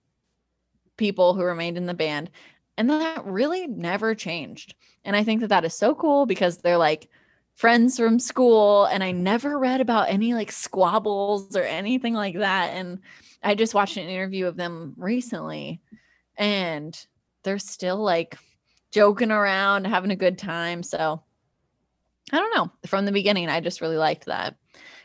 people 0.96 1.34
who 1.34 1.44
remained 1.44 1.76
in 1.76 1.86
the 1.86 1.94
band, 1.94 2.28
and 2.76 2.90
that 2.90 3.24
really 3.24 3.68
never 3.68 4.16
changed. 4.16 4.74
And 5.04 5.14
I 5.14 5.22
think 5.22 5.40
that 5.42 5.50
that 5.50 5.64
is 5.64 5.74
so 5.74 5.94
cool 5.94 6.26
because 6.26 6.58
they're 6.58 6.76
like 6.76 7.08
friends 7.54 7.96
from 7.96 8.18
school, 8.18 8.86
and 8.86 9.04
I 9.04 9.12
never 9.12 9.56
read 9.56 9.80
about 9.80 10.10
any 10.10 10.34
like 10.34 10.50
squabbles 10.50 11.54
or 11.54 11.62
anything 11.62 12.14
like 12.14 12.38
that. 12.38 12.70
And 12.74 12.98
I 13.44 13.54
just 13.54 13.72
watched 13.72 13.98
an 13.98 14.08
interview 14.08 14.46
of 14.46 14.56
them 14.56 14.94
recently, 14.96 15.80
and 16.36 16.98
they're 17.44 17.60
still 17.60 17.98
like 17.98 18.36
joking 18.90 19.30
around, 19.30 19.86
having 19.86 20.10
a 20.10 20.16
good 20.16 20.38
time. 20.38 20.82
So 20.82 21.22
I 22.32 22.38
don't 22.38 22.56
know. 22.56 22.70
From 22.86 23.04
the 23.04 23.12
beginning, 23.12 23.48
I 23.48 23.60
just 23.60 23.80
really 23.80 23.96
liked 23.96 24.26
that. 24.26 24.56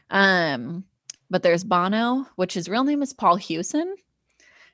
Um, 0.09 0.83
but 1.29 1.43
there's 1.43 1.63
Bono, 1.63 2.27
which 2.35 2.53
his 2.53 2.69
real 2.69 2.83
name 2.83 3.01
is 3.01 3.13
Paul 3.13 3.37
Hewson. 3.37 3.95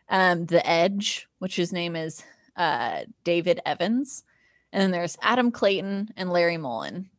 Um, 0.09 0.45
the 0.45 0.67
Edge, 0.67 1.27
which 1.37 1.55
his 1.55 1.71
name 1.71 1.95
is 1.95 2.23
uh, 2.55 3.01
David 3.23 3.61
Evans. 3.65 4.23
And 4.71 4.81
then 4.81 4.91
there's 4.91 5.17
Adam 5.21 5.51
Clayton 5.51 6.09
and 6.17 6.31
Larry 6.31 6.57
Mullen. 6.57 7.09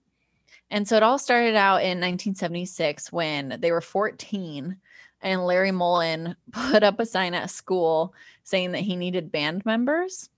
And 0.70 0.86
so 0.86 0.96
it 0.96 1.02
all 1.02 1.18
started 1.18 1.56
out 1.56 1.82
in 1.82 1.98
1976 1.98 3.10
when 3.12 3.56
they 3.60 3.72
were 3.72 3.80
14 3.80 4.76
and 5.22 5.46
Larry 5.46 5.72
Mullen 5.72 6.36
put 6.52 6.82
up 6.82 7.00
a 7.00 7.06
sign 7.06 7.34
at 7.34 7.50
school 7.50 8.14
saying 8.44 8.72
that 8.72 8.80
he 8.80 8.96
needed 8.96 9.32
band 9.32 9.64
members. 9.66 10.30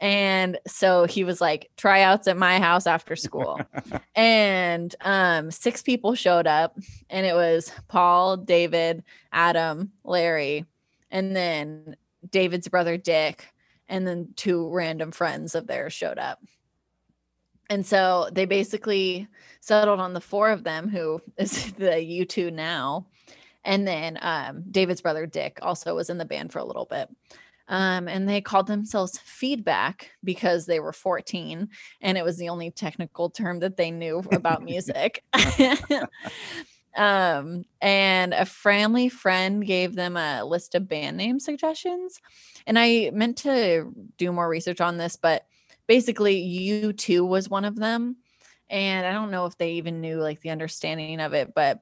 And 0.00 0.58
so 0.66 1.04
he 1.04 1.24
was 1.24 1.40
like, 1.40 1.70
tryouts 1.76 2.26
at 2.26 2.36
my 2.36 2.58
house 2.58 2.86
after 2.86 3.16
school. 3.16 3.60
and 4.14 4.94
um, 5.02 5.50
six 5.50 5.82
people 5.82 6.14
showed 6.14 6.46
up, 6.46 6.78
and 7.10 7.26
it 7.26 7.34
was 7.34 7.70
Paul, 7.88 8.38
David, 8.38 9.04
Adam, 9.30 9.92
Larry, 10.02 10.64
and 11.10 11.36
then 11.36 11.96
David's 12.30 12.68
brother, 12.68 12.96
Dick, 12.96 13.46
and 13.88 14.06
then 14.06 14.28
two 14.36 14.68
random 14.70 15.10
friends 15.10 15.54
of 15.54 15.66
theirs 15.66 15.92
showed 15.92 16.18
up. 16.18 16.42
And 17.68 17.86
so 17.86 18.28
they 18.32 18.46
basically 18.46 19.28
settled 19.60 20.00
on 20.00 20.14
the 20.14 20.20
four 20.20 20.50
of 20.50 20.64
them, 20.64 20.88
who 20.88 21.20
is 21.36 21.72
the 21.78 21.90
U2 21.90 22.52
now. 22.52 23.06
And 23.64 23.86
then 23.86 24.18
um, 24.22 24.64
David's 24.70 25.02
brother, 25.02 25.26
Dick, 25.26 25.58
also 25.60 25.94
was 25.94 26.08
in 26.08 26.18
the 26.18 26.24
band 26.24 26.52
for 26.52 26.58
a 26.58 26.64
little 26.64 26.86
bit. 26.86 27.08
Um, 27.70 28.08
and 28.08 28.28
they 28.28 28.40
called 28.40 28.66
themselves 28.66 29.18
feedback 29.18 30.10
because 30.24 30.66
they 30.66 30.80
were 30.80 30.92
14 30.92 31.68
and 32.00 32.18
it 32.18 32.24
was 32.24 32.36
the 32.36 32.48
only 32.48 32.72
technical 32.72 33.30
term 33.30 33.60
that 33.60 33.76
they 33.76 33.92
knew 33.92 34.24
about 34.32 34.64
music. 34.64 35.22
um, 36.96 37.64
and 37.80 38.34
a 38.34 38.44
family 38.44 39.08
friend 39.08 39.64
gave 39.64 39.94
them 39.94 40.16
a 40.16 40.44
list 40.44 40.74
of 40.74 40.88
band 40.88 41.16
name 41.16 41.38
suggestions. 41.38 42.20
And 42.66 42.76
I 42.76 43.12
meant 43.14 43.38
to 43.38 43.92
do 44.18 44.32
more 44.32 44.48
research 44.48 44.80
on 44.80 44.96
this, 44.96 45.14
but 45.14 45.46
basically, 45.86 46.44
U2 46.44 47.26
was 47.26 47.48
one 47.48 47.64
of 47.64 47.76
them. 47.76 48.16
And 48.68 49.06
I 49.06 49.12
don't 49.12 49.30
know 49.30 49.46
if 49.46 49.56
they 49.58 49.74
even 49.74 50.00
knew 50.00 50.20
like 50.20 50.40
the 50.40 50.50
understanding 50.50 51.20
of 51.20 51.34
it, 51.34 51.54
but 51.54 51.80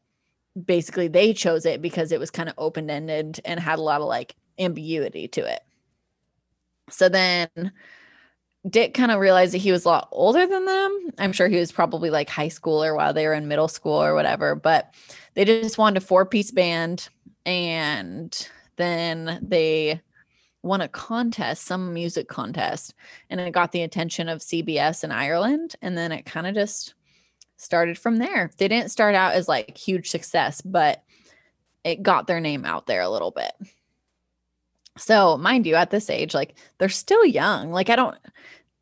basically 0.67 1.09
they 1.09 1.33
chose 1.33 1.65
it 1.65 1.81
because 1.81 2.13
it 2.13 2.21
was 2.21 2.31
kind 2.31 2.49
of 2.51 2.55
open 2.59 2.91
ended 2.91 3.41
and 3.47 3.59
had 3.59 3.79
a 3.79 3.83
lot 3.83 4.03
of 4.03 4.07
like 4.07 4.35
ambiguity 4.59 5.29
to 5.29 5.51
it. 5.51 5.61
So 6.91 7.09
then 7.09 7.49
Dick 8.69 8.95
kind 8.95 9.11
of 9.11 9.21
realized 9.21 9.55
that 9.55 9.59
he 9.59 9.73
was 9.73 9.85
a 9.85 9.89
lot 9.89 10.09
older 10.13 10.47
than 10.47 10.65
them. 10.65 11.11
I'm 11.19 11.33
sure 11.33 11.49
he 11.49 11.59
was 11.59 11.73
probably 11.73 12.11
like 12.11 12.29
high 12.29 12.49
school 12.49 12.83
or 12.83 12.95
while 12.95 13.13
they 13.13 13.27
were 13.27 13.35
in 13.35 13.49
middle 13.49 13.69
school 13.69 14.03
or 14.03 14.15
whatever, 14.15 14.55
but 14.55 14.95
they 15.35 15.45
just 15.45 15.79
wanted 15.79 16.03
a 16.03 16.07
four 16.07 16.27
piece 16.27 16.51
band. 16.51 17.09
And 17.47 18.49
then 18.77 19.39
they 19.43 20.01
won 20.63 20.81
a 20.81 20.89
contest, 20.89 21.65
some 21.65 21.95
music 21.95 22.29
contest, 22.29 22.95
and 23.31 23.41
it 23.41 23.53
got 23.53 23.73
the 23.73 23.83
attention 23.83 24.29
of 24.29 24.41
CBS 24.41 25.05
in 25.05 25.13
Ireland. 25.13 25.77
And 25.81 25.97
then 25.97 26.13
it 26.13 26.27
kind 26.27 26.47
of 26.47 26.55
just 26.55 26.95
started 27.57 27.99
from 27.99 28.17
there. 28.17 28.51
They 28.59 28.69
didn't 28.69 28.91
start 28.91 29.15
out 29.15 29.35
as 29.35 29.49
like 29.49 29.77
huge 29.77 30.11
success, 30.11 30.61
but 30.61 31.03
it 31.85 32.03
got 32.03 32.27
their 32.27 32.41
name 32.41 32.65
out 32.65 32.87
there 32.87 33.03
a 33.03 33.09
little 33.09 33.31
bit. 33.31 33.53
So, 34.99 35.39
mind 35.39 35.67
you, 35.67 35.75
at 35.75 35.91
this 35.91 36.11
age, 36.11 36.35
like 36.35 36.55
they're 36.79 36.89
still 36.89 37.25
young. 37.25 37.71
Like, 37.71 37.91
I 37.91 37.97
don't, 37.97 38.17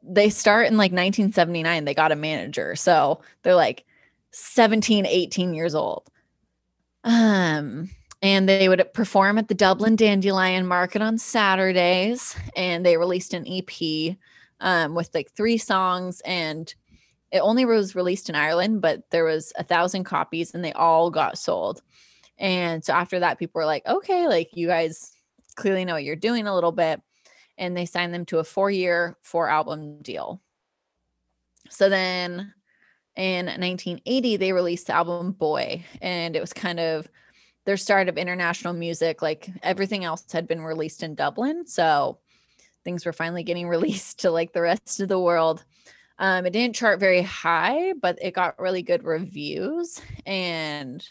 they 0.02 0.30
start 0.30 0.66
in 0.66 0.76
like 0.76 0.92
1979, 0.92 1.84
they 1.84 1.94
got 1.94 2.12
a 2.12 2.16
manager. 2.16 2.76
So 2.76 3.20
they're 3.42 3.54
like 3.54 3.84
17, 4.30 5.06
18 5.06 5.54
years 5.54 5.74
old. 5.74 6.08
Um, 7.04 7.90
and 8.22 8.48
they 8.48 8.68
would 8.68 8.92
perform 8.94 9.38
at 9.38 9.48
the 9.48 9.54
Dublin 9.54 9.96
Dandelion 9.96 10.66
Market 10.66 11.02
on 11.02 11.18
Saturdays. 11.18 12.36
And 12.56 12.84
they 12.84 12.96
released 12.96 13.34
an 13.34 13.46
EP 13.46 14.16
um, 14.60 14.94
with 14.94 15.14
like 15.14 15.30
three 15.32 15.58
songs. 15.58 16.20
And 16.24 16.72
it 17.32 17.40
only 17.40 17.64
was 17.64 17.94
released 17.94 18.28
in 18.28 18.34
Ireland, 18.34 18.80
but 18.80 19.10
there 19.10 19.24
was 19.24 19.52
a 19.56 19.64
thousand 19.64 20.04
copies 20.04 20.54
and 20.54 20.64
they 20.64 20.72
all 20.72 21.10
got 21.10 21.38
sold. 21.38 21.82
And 22.38 22.84
so 22.84 22.92
after 22.92 23.20
that, 23.20 23.38
people 23.38 23.58
were 23.58 23.66
like, 23.66 23.86
okay, 23.86 24.28
like 24.28 24.50
you 24.52 24.66
guys 24.66 25.15
clearly 25.56 25.84
know 25.84 25.94
what 25.94 26.04
you're 26.04 26.16
doing 26.16 26.46
a 26.46 26.54
little 26.54 26.72
bit. 26.72 27.00
And 27.58 27.76
they 27.76 27.86
signed 27.86 28.12
them 28.12 28.26
to 28.26 28.38
a 28.38 28.44
four 28.44 28.70
year, 28.70 29.16
four 29.22 29.48
album 29.48 30.02
deal. 30.02 30.42
So 31.70 31.88
then 31.88 32.52
in 33.16 33.46
1980, 33.46 34.36
they 34.36 34.52
released 34.52 34.88
the 34.88 34.94
album 34.94 35.32
Boy, 35.32 35.84
and 36.02 36.36
it 36.36 36.40
was 36.40 36.52
kind 36.52 36.78
of 36.78 37.08
their 37.64 37.76
start 37.76 38.08
of 38.08 38.18
international 38.18 38.74
music. 38.74 39.22
Like 39.22 39.48
everything 39.62 40.04
else 40.04 40.30
had 40.30 40.46
been 40.46 40.60
released 40.60 41.02
in 41.02 41.14
Dublin. 41.14 41.66
So 41.66 42.18
things 42.84 43.04
were 43.04 43.12
finally 43.12 43.42
getting 43.42 43.68
released 43.76 44.20
to 44.20 44.30
like 44.30 44.52
the 44.52 44.62
rest 44.62 45.00
of 45.00 45.08
the 45.08 45.18
world. 45.18 45.64
Um, 46.18 46.46
it 46.46 46.52
didn't 46.52 46.76
chart 46.76 47.00
very 47.00 47.22
high, 47.22 47.92
but 47.94 48.18
it 48.22 48.32
got 48.32 48.58
really 48.58 48.82
good 48.82 49.04
reviews. 49.04 50.00
And 50.24 51.06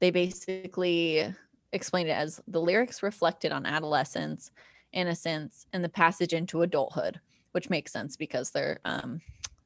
they 0.00 0.10
basically 0.10 1.34
explained 1.72 2.08
it 2.08 2.12
as 2.12 2.40
the 2.46 2.60
lyrics 2.60 3.02
reflected 3.02 3.52
on 3.52 3.66
adolescence, 3.66 4.50
innocence, 4.92 5.66
and 5.72 5.82
the 5.82 5.88
passage 5.88 6.32
into 6.32 6.62
adulthood, 6.62 7.20
which 7.52 7.70
makes 7.70 7.92
sense 7.92 8.16
because 8.16 8.50
they're 8.50 8.80
um, 8.84 9.20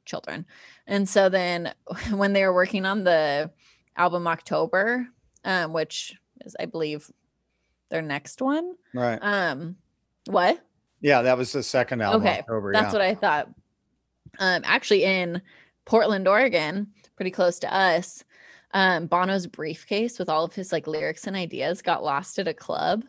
children. 0.05 0.47
And 0.87 1.09
so 1.09 1.29
then 1.29 1.75
when 2.11 2.33
they 2.33 2.45
were 2.45 2.55
working 2.55 2.87
on 2.87 3.05
the 3.05 3.51
album 3.97 4.27
October, 4.27 5.07
um, 5.45 5.73
which 5.73 6.15
is, 6.45 6.57
I 6.59 6.67
believe, 6.67 7.11
their 7.91 8.03
next 8.03 8.43
one. 8.43 8.75
Right. 8.95 9.19
Um, 9.21 9.77
what? 10.27 10.61
Yeah, 11.01 11.23
that 11.23 11.39
was 11.39 11.53
the 11.53 11.63
second 11.63 12.01
album. 12.03 12.23
Okay, 12.23 12.39
October, 12.41 12.73
that's 12.73 12.87
yeah. 12.87 12.93
what 12.93 13.03
I 13.03 13.15
thought. 13.15 13.49
Um, 14.39 14.63
actually, 14.65 15.05
in 15.05 15.41
Portland, 15.85 16.27
Oregon, 16.27 16.89
pretty 17.17 17.31
close 17.31 17.59
to 17.61 17.73
us, 17.73 18.25
um, 18.77 19.07
Bono's 19.07 19.47
briefcase 19.47 20.19
with 20.19 20.29
all 20.29 20.45
of 20.45 20.55
his 20.55 20.71
like 20.71 20.87
lyrics 20.87 21.27
and 21.27 21.35
ideas 21.35 21.81
got 21.81 22.05
lost 22.05 22.39
at 22.39 22.47
a 22.47 22.53
club, 22.53 23.05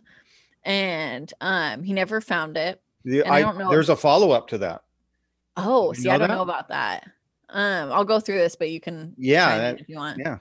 and 0.63 1.31
um, 1.41 1.83
he 1.83 1.91
never 1.91 2.21
found 2.21 2.55
it. 2.55 2.81
The- 3.03 3.23
I 3.25 3.35
I- 3.37 3.41
don't 3.41 3.57
know 3.57 3.69
There's 3.69 3.89
a 3.89 3.95
follow 3.97 4.31
up 4.31 4.47
to 4.49 4.57
that. 4.59 4.83
Oh, 5.57 5.91
You 5.93 5.95
see, 6.03 6.09
I 6.09 6.17
don't 6.17 6.29
that? 6.29 6.35
know 6.35 6.41
about 6.41 6.69
that. 6.69 7.03
Um, 7.49 7.91
I'll 7.91 8.05
go 8.05 8.19
through 8.21 8.37
this, 8.37 8.55
but 8.55 8.69
you 8.69 8.79
can 8.79 9.13
Yeah, 9.17 9.57
that- 9.57 9.81
if 9.81 9.89
you 9.89 9.97
want. 9.97 10.19
yeah. 10.19 10.37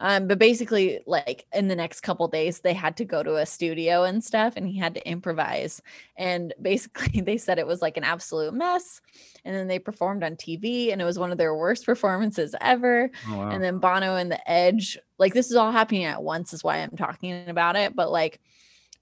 Um, 0.00 0.26
but 0.26 0.38
basically, 0.38 1.00
like 1.06 1.46
in 1.52 1.68
the 1.68 1.76
next 1.76 2.00
couple 2.00 2.26
days, 2.26 2.60
they 2.60 2.72
had 2.72 2.96
to 2.96 3.04
go 3.04 3.22
to 3.22 3.36
a 3.36 3.46
studio 3.46 4.04
and 4.04 4.24
stuff, 4.24 4.54
and 4.56 4.66
he 4.66 4.78
had 4.78 4.94
to 4.94 5.08
improvise. 5.08 5.82
And 6.16 6.54
basically, 6.62 7.20
they 7.20 7.36
said 7.36 7.58
it 7.58 7.66
was 7.66 7.82
like 7.82 7.96
an 7.96 8.04
absolute 8.04 8.54
mess. 8.54 9.00
And 9.44 9.54
then 9.54 9.68
they 9.68 9.78
performed 9.78 10.24
on 10.24 10.36
TV, 10.36 10.92
and 10.92 11.00
it 11.00 11.04
was 11.04 11.18
one 11.18 11.32
of 11.32 11.38
their 11.38 11.54
worst 11.54 11.84
performances 11.86 12.54
ever. 12.60 13.10
Oh, 13.28 13.38
wow. 13.38 13.50
And 13.50 13.62
then 13.62 13.78
Bono 13.78 14.16
and 14.16 14.32
the 14.32 14.50
Edge, 14.50 14.98
like 15.18 15.34
this 15.34 15.50
is 15.50 15.56
all 15.56 15.70
happening 15.70 16.04
at 16.04 16.22
once, 16.22 16.52
is 16.52 16.64
why 16.64 16.78
I'm 16.78 16.96
talking 16.96 17.48
about 17.48 17.76
it. 17.76 17.94
But 17.94 18.10
like 18.10 18.40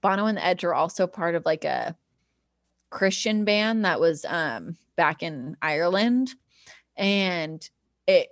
Bono 0.01 0.25
and 0.25 0.37
the 0.37 0.45
Edge 0.45 0.63
are 0.65 0.73
also 0.73 1.07
part 1.07 1.35
of 1.35 1.45
like 1.45 1.63
a 1.63 1.95
Christian 2.89 3.45
band 3.45 3.85
that 3.85 4.01
was 4.01 4.25
um 4.25 4.75
back 4.97 5.23
in 5.23 5.55
Ireland. 5.61 6.29
And 6.97 7.67
it 8.05 8.29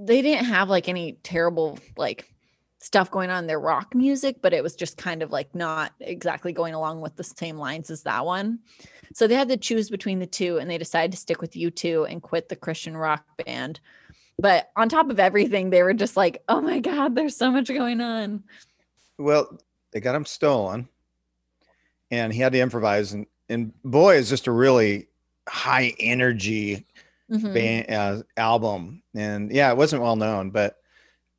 they 0.00 0.22
didn't 0.22 0.46
have 0.46 0.68
like 0.68 0.88
any 0.88 1.12
terrible 1.22 1.78
like 1.96 2.32
stuff 2.78 3.10
going 3.10 3.30
on 3.30 3.44
in 3.44 3.46
their 3.46 3.60
rock 3.60 3.94
music, 3.94 4.36
but 4.40 4.54
it 4.54 4.62
was 4.62 4.74
just 4.74 4.96
kind 4.96 5.22
of 5.22 5.30
like 5.30 5.54
not 5.54 5.92
exactly 6.00 6.52
going 6.52 6.72
along 6.72 7.02
with 7.02 7.14
the 7.16 7.24
same 7.24 7.58
lines 7.58 7.90
as 7.90 8.02
that 8.04 8.24
one. 8.24 8.58
So 9.12 9.26
they 9.26 9.34
had 9.34 9.48
to 9.48 9.56
choose 9.56 9.90
between 9.90 10.18
the 10.18 10.26
two 10.26 10.58
and 10.58 10.70
they 10.70 10.78
decided 10.78 11.12
to 11.12 11.18
stick 11.18 11.42
with 11.42 11.52
U2 11.52 12.10
and 12.10 12.22
quit 12.22 12.48
the 12.48 12.56
Christian 12.56 12.96
rock 12.96 13.24
band. 13.44 13.80
But 14.38 14.70
on 14.76 14.88
top 14.88 15.10
of 15.10 15.20
everything, 15.20 15.68
they 15.68 15.82
were 15.82 15.92
just 15.92 16.16
like, 16.16 16.42
oh 16.48 16.62
my 16.62 16.80
God, 16.80 17.14
there's 17.14 17.36
so 17.36 17.50
much 17.50 17.68
going 17.68 18.00
on. 18.00 18.42
Well, 19.18 19.58
they 19.92 20.00
got 20.00 20.14
him 20.14 20.24
stolen, 20.24 20.88
and 22.10 22.32
he 22.32 22.40
had 22.40 22.52
to 22.52 22.60
improvise. 22.60 23.12
And 23.12 23.26
and 23.50 23.74
boy, 23.82 24.16
is 24.16 24.30
just 24.30 24.46
a 24.46 24.52
really 24.52 25.08
high 25.46 25.92
energy 25.98 26.86
Mhm. 27.30 27.54
band, 27.54 27.90
uh, 27.90 28.22
album, 28.36 29.02
and 29.14 29.50
yeah, 29.52 29.70
it 29.70 29.76
wasn't 29.76 30.02
well 30.02 30.16
known, 30.16 30.50
but 30.50 30.76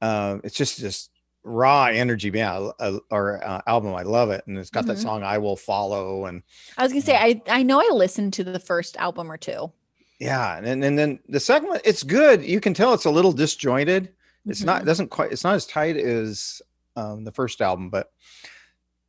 uh, 0.01 0.37
it's 0.43 0.55
just 0.55 0.79
just 0.79 1.11
raw 1.43 1.85
energy 1.85 2.29
band 2.29 2.71
uh, 2.79 2.99
or 3.09 3.43
uh, 3.43 3.61
album. 3.67 3.93
I 3.95 4.03
love 4.03 4.29
it, 4.31 4.43
and 4.47 4.57
it's 4.57 4.69
got 4.69 4.85
that 4.85 4.97
Mhm. 4.97 5.01
song 5.01 5.23
"I 5.23 5.37
Will 5.39 5.55
Follow" 5.57 6.25
and 6.25 6.43
I 6.77 6.83
was 6.83 6.91
gonna 6.93 7.01
say 7.03 7.15
I 7.15 7.41
I 7.47 7.63
know 7.63 7.79
I 7.79 7.89
listened 7.93 8.33
to 8.33 8.43
the 8.43 8.59
first 8.59 8.95
album 8.97 9.31
or 9.31 9.37
two. 9.37 9.71
yeah, 10.19 10.55
and 10.57 10.65
then- 10.67 10.83
and 10.83 10.99
then 10.99 11.19
the 11.27 11.39
second 11.39 11.67
one, 11.69 11.79
it's 11.83 12.03
good. 12.03 12.43
You 12.45 12.59
can 12.61 12.73
tell 12.75 12.93
it's 12.93 13.05
a 13.05 13.11
little 13.11 13.31
disjointed. 13.33 14.09
It's 14.45 14.61
not 14.63 14.79
Mhm. 14.79 14.83
it 14.83 14.85
doesn't 14.85 15.09
quite 15.09 15.31
it's 15.31 15.43
not 15.43 15.55
as 15.55 15.65
tight 15.65 15.97
as 15.97 16.61
um, 16.95 17.23
the 17.23 17.31
first 17.31 17.59
album, 17.61 17.89
but 17.89 18.11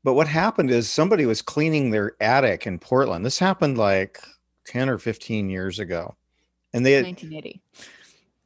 but 0.04 0.14
what 0.14 0.26
happened 0.26 0.70
is 0.70 0.88
somebody 0.90 1.26
was 1.26 1.42
cleaning 1.42 1.90
their 1.90 2.16
attic 2.20 2.66
in 2.66 2.78
Portland. 2.78 3.24
This 3.26 3.38
happened 3.38 3.76
like 3.78 4.18
10 4.66 4.88
or 4.88 4.98
15 4.98 5.48
years 5.50 5.78
ago. 5.78 6.16
And 6.72 6.84
they 6.86 6.92
had, 6.92 7.04
1980. 7.04 7.60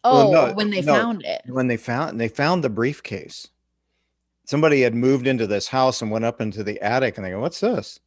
Well, 0.04 0.28
Oh, 0.28 0.33
no, 0.49 0.52
when 0.54 0.71
they 0.71 0.83
no. 0.83 0.95
found 0.95 1.25
it. 1.25 1.42
when 1.47 1.66
they 1.66 1.76
found 1.76 2.21
they 2.21 2.28
found 2.28 2.62
the 2.62 2.71
briefcase. 2.71 3.49
Somebody 4.45 4.83
had 4.83 4.95
moved 4.95 5.26
into 5.26 5.47
this 5.49 5.66
house 5.68 6.00
and 6.02 6.11
went 6.11 6.25
up 6.25 6.40
into 6.40 6.62
the 6.62 6.80
attic 6.80 7.16
and 7.16 7.25
they 7.26 7.30
go, 7.30 7.40
"What's 7.40 7.59
this?" 7.61 7.99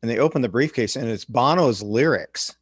And 0.00 0.10
they 0.10 0.18
opened 0.18 0.44
the 0.44 0.48
briefcase 0.48 0.96
and 0.96 1.08
it's 1.08 1.24
Bono's 1.26 1.82
lyrics. 1.82 2.56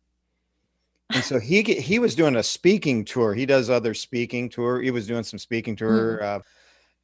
And 1.10 1.22
so 1.22 1.38
he 1.38 1.62
he 1.62 1.98
was 2.00 2.14
doing 2.16 2.34
a 2.36 2.42
speaking 2.42 3.04
tour. 3.04 3.34
He 3.34 3.46
does 3.46 3.70
other 3.70 3.94
speaking 3.94 4.48
tour. 4.48 4.80
He 4.80 4.90
was 4.90 5.06
doing 5.06 5.22
some 5.22 5.38
speaking 5.38 5.76
tour, 5.76 6.22
uh, 6.22 6.40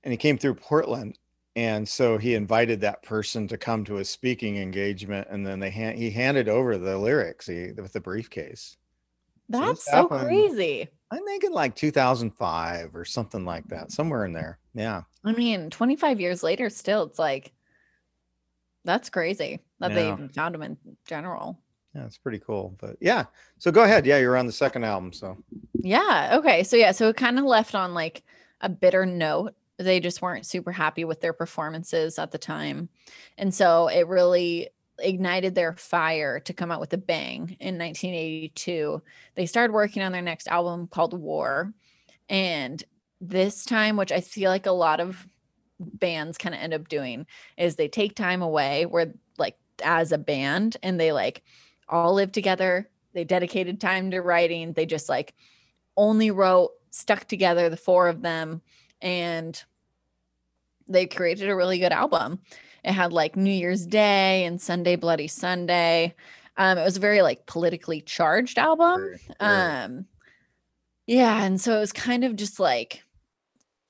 and 0.02 0.10
he 0.12 0.16
came 0.16 0.38
through 0.38 0.54
Portland. 0.54 1.18
And 1.56 1.86
so 1.88 2.16
he 2.16 2.34
invited 2.34 2.80
that 2.80 3.02
person 3.02 3.46
to 3.48 3.58
come 3.58 3.84
to 3.84 3.98
a 3.98 4.04
speaking 4.04 4.56
engagement, 4.56 5.28
and 5.30 5.46
then 5.46 5.58
they 5.60 5.70
hand, 5.70 5.98
he 5.98 6.10
handed 6.10 6.48
over 6.48 6.78
the 6.78 6.96
lyrics 6.96 7.46
he, 7.46 7.72
with 7.72 7.92
the 7.92 8.00
briefcase. 8.00 8.76
That's 9.50 9.84
so 9.84 9.90
happened- 10.08 10.22
crazy. 10.26 10.88
I'm 11.12 11.24
thinking 11.24 11.50
like 11.52 11.74
2005 11.74 12.94
or 12.94 13.04
something 13.04 13.44
like 13.44 13.66
that, 13.68 13.90
somewhere 13.90 14.24
in 14.24 14.32
there. 14.32 14.58
Yeah. 14.74 15.02
I 15.24 15.32
mean, 15.32 15.68
25 15.70 16.20
years 16.20 16.42
later, 16.44 16.70
still, 16.70 17.02
it's 17.02 17.18
like 17.18 17.52
that's 18.84 19.10
crazy 19.10 19.60
that 19.80 19.92
they 19.92 20.08
even 20.10 20.28
found 20.30 20.54
him 20.54 20.62
in 20.62 20.76
general. 21.06 21.58
Yeah, 21.94 22.06
it's 22.06 22.16
pretty 22.18 22.38
cool. 22.38 22.76
But 22.80 22.96
yeah. 23.00 23.24
So 23.58 23.72
go 23.72 23.82
ahead. 23.82 24.06
Yeah, 24.06 24.18
you're 24.18 24.36
on 24.36 24.46
the 24.46 24.52
second 24.52 24.84
album. 24.84 25.12
So 25.12 25.36
Yeah. 25.74 26.36
Okay. 26.38 26.62
So 26.62 26.76
yeah. 26.76 26.92
So 26.92 27.08
it 27.08 27.16
kind 27.16 27.38
of 27.38 27.44
left 27.44 27.74
on 27.74 27.92
like 27.92 28.22
a 28.60 28.68
bitter 28.68 29.04
note. 29.04 29.54
They 29.78 29.98
just 29.98 30.22
weren't 30.22 30.46
super 30.46 30.70
happy 30.72 31.04
with 31.04 31.20
their 31.20 31.32
performances 31.32 32.18
at 32.18 32.30
the 32.30 32.38
time, 32.38 32.88
and 33.38 33.52
so 33.52 33.88
it 33.88 34.06
really 34.06 34.68
ignited 35.02 35.54
their 35.54 35.74
fire 35.74 36.40
to 36.40 36.52
come 36.52 36.70
out 36.70 36.80
with 36.80 36.92
a 36.92 36.98
bang 36.98 37.56
in 37.60 37.78
1982. 37.78 39.02
They 39.34 39.46
started 39.46 39.72
working 39.72 40.02
on 40.02 40.12
their 40.12 40.22
next 40.22 40.48
album 40.48 40.86
called 40.86 41.14
War, 41.14 41.72
and 42.28 42.82
this 43.20 43.64
time, 43.64 43.96
which 43.96 44.12
I 44.12 44.20
feel 44.20 44.50
like 44.50 44.66
a 44.66 44.72
lot 44.72 45.00
of 45.00 45.26
bands 45.78 46.38
kind 46.38 46.54
of 46.54 46.60
end 46.60 46.74
up 46.74 46.88
doing, 46.88 47.26
is 47.56 47.76
they 47.76 47.88
take 47.88 48.14
time 48.14 48.42
away 48.42 48.86
where 48.86 49.12
like 49.38 49.56
as 49.82 50.12
a 50.12 50.18
band 50.18 50.76
and 50.82 50.98
they 50.98 51.12
like 51.12 51.42
all 51.88 52.14
live 52.14 52.32
together. 52.32 52.88
They 53.12 53.24
dedicated 53.24 53.80
time 53.80 54.10
to 54.12 54.20
writing. 54.20 54.72
They 54.72 54.86
just 54.86 55.08
like 55.08 55.34
only 55.96 56.30
wrote, 56.30 56.70
stuck 56.90 57.26
together, 57.26 57.68
the 57.68 57.76
four 57.76 58.08
of 58.08 58.22
them, 58.22 58.62
and 59.00 59.62
they 60.88 61.06
created 61.06 61.48
a 61.48 61.56
really 61.56 61.78
good 61.78 61.92
album. 61.92 62.40
It 62.84 62.92
had 62.92 63.12
like 63.12 63.36
New 63.36 63.52
Year's 63.52 63.86
Day 63.86 64.44
and 64.44 64.60
Sunday 64.60 64.96
Bloody 64.96 65.28
Sunday. 65.28 66.14
Um, 66.56 66.78
it 66.78 66.84
was 66.84 66.96
a 66.96 67.00
very 67.00 67.22
like 67.22 67.46
politically 67.46 68.00
charged 68.00 68.58
album. 68.58 69.14
Um, 69.38 70.06
yeah, 71.06 71.44
and 71.44 71.60
so 71.60 71.76
it 71.76 71.80
was 71.80 71.92
kind 71.92 72.24
of 72.24 72.36
just 72.36 72.60
like, 72.60 73.02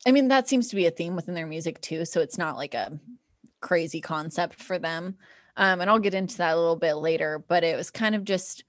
I 0.06 0.12
mean, 0.12 0.28
that 0.28 0.48
seems 0.48 0.68
to 0.68 0.76
be 0.76 0.86
a 0.86 0.90
theme 0.90 1.16
within 1.16 1.34
their 1.34 1.46
music 1.46 1.80
too. 1.80 2.04
So 2.04 2.20
it's 2.20 2.38
not 2.38 2.56
like 2.56 2.74
a 2.74 2.98
crazy 3.60 4.00
concept 4.00 4.62
for 4.62 4.78
them. 4.78 5.16
Um, 5.56 5.80
and 5.80 5.90
I'll 5.90 5.98
get 5.98 6.14
into 6.14 6.38
that 6.38 6.54
a 6.54 6.60
little 6.60 6.76
bit 6.76 6.94
later, 6.94 7.44
but 7.46 7.64
it 7.64 7.76
was 7.76 7.90
kind 7.90 8.14
of 8.14 8.24
just 8.24 8.64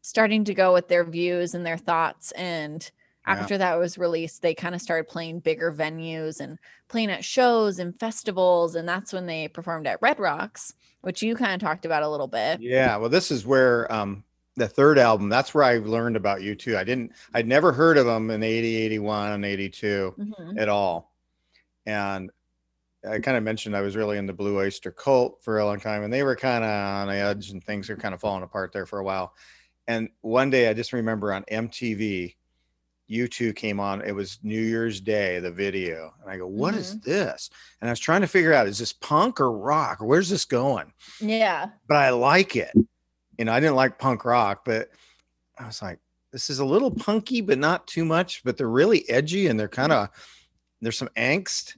starting 0.00 0.44
to 0.44 0.54
go 0.54 0.72
with 0.72 0.88
their 0.88 1.04
views 1.04 1.54
and 1.54 1.66
their 1.66 1.76
thoughts. 1.76 2.32
And 2.32 2.90
Yeah. 3.26 3.34
after 3.34 3.58
that 3.58 3.78
was 3.78 3.98
released, 3.98 4.42
they 4.42 4.54
kind 4.54 4.74
of 4.74 4.80
started 4.80 5.08
playing 5.08 5.40
bigger 5.40 5.72
venues 5.72 6.40
and 6.40 6.58
playing 6.88 7.10
at 7.10 7.24
shows 7.24 7.78
and 7.78 7.98
festivals. 8.00 8.74
And 8.74 8.88
that's 8.88 9.12
when 9.12 9.26
they 9.26 9.48
performed 9.48 9.86
at 9.86 10.00
Red 10.02 10.18
Rocks, 10.18 10.72
which 11.02 11.22
you 11.22 11.34
kind 11.36 11.52
of 11.54 11.60
talked 11.60 11.84
about 11.84 12.02
a 12.02 12.08
little 12.08 12.26
bit. 12.28 12.60
yeah. 12.60 12.96
Well, 12.96 13.10
this 13.10 13.30
is 13.30 13.44
where 13.46 13.90
um 13.92 14.24
the 14.56 14.68
third 14.68 14.98
album, 14.98 15.28
that's 15.28 15.54
where 15.54 15.64
I 15.64 15.78
learned 15.78 16.16
about 16.16 16.40
U2. 16.40 16.76
I 16.76 16.84
didn't 16.84 17.12
I'd 17.32 17.46
never 17.46 17.72
heard 17.72 17.96
of 17.96 18.04
them 18.06 18.30
in 18.30 18.42
80, 18.42 18.76
81, 18.76 19.32
and 19.32 19.44
82 19.44 20.14
Mhm. 20.18 20.58
at 20.60 20.68
all. 20.68 21.12
And 21.86 22.30
I 23.08 23.18
kind 23.20 23.36
of 23.36 23.42
mentioned 23.42 23.74
I 23.76 23.80
was 23.80 23.96
really 23.96 24.18
in 24.18 24.26
the 24.26 24.32
Blue 24.34 24.58
Oyster 24.58 24.90
cult 24.90 25.42
for 25.42 25.58
a 25.58 25.64
long 25.64 25.80
time, 25.80 26.02
and 26.02 26.12
they 26.12 26.22
were 26.22 26.36
kind 26.36 26.62
of 26.64 26.70
on 26.70 27.08
the 27.08 27.14
edge, 27.14 27.50
and 27.50 27.64
things 27.64 27.88
were 27.88 27.96
kind 27.96 28.12
of 28.14 28.20
falling 28.20 28.42
apart 28.42 28.72
there 28.72 28.84
for 28.84 28.98
a 28.98 29.04
while. 29.04 29.34
And 29.88 30.10
one 30.20 30.50
day, 30.50 30.68
I 30.68 30.74
just 30.74 30.92
remember 30.92 31.32
on 31.32 31.44
MTV, 31.50 32.36
U2 33.10 33.54
came 33.56 33.80
on. 33.80 34.02
It 34.02 34.12
was 34.12 34.38
New 34.42 34.60
Year's 34.60 35.00
Day, 35.00 35.40
the 35.40 35.50
video, 35.50 36.14
and 36.22 36.30
I 36.30 36.38
go, 36.38 36.46
"What 36.46 36.74
is 36.74 36.94
mm-hmm. 36.94 37.10
this?" 37.10 37.50
And 37.80 37.90
I 37.90 37.92
was 37.92 38.00
trying 38.00 38.20
to 38.20 38.26
figure 38.26 38.52
out, 38.52 38.66
is 38.66 38.78
this 38.78 38.92
punk 38.92 39.40
or 39.40 39.50
rock, 39.52 40.00
or 40.00 40.06
where's 40.06 40.28
this 40.28 40.44
going? 40.44 40.92
Yeah. 41.20 41.70
But 41.88 41.96
I 41.96 42.10
like 42.10 42.56
it. 42.56 42.72
You 43.36 43.44
know, 43.44 43.52
I 43.52 43.60
didn't 43.60 43.76
like 43.76 43.98
punk 43.98 44.24
rock, 44.24 44.64
but 44.64 44.90
I 45.58 45.66
was 45.66 45.82
like, 45.82 45.98
this 46.32 46.50
is 46.50 46.60
a 46.60 46.64
little 46.64 46.90
punky, 46.90 47.40
but 47.40 47.58
not 47.58 47.86
too 47.86 48.04
much. 48.04 48.42
But 48.44 48.56
they're 48.56 48.68
really 48.68 49.08
edgy, 49.08 49.48
and 49.48 49.58
they're 49.58 49.68
kind 49.68 49.92
of 49.92 50.08
mm-hmm. 50.08 50.20
there's 50.82 50.98
some 50.98 51.10
angst. 51.16 51.76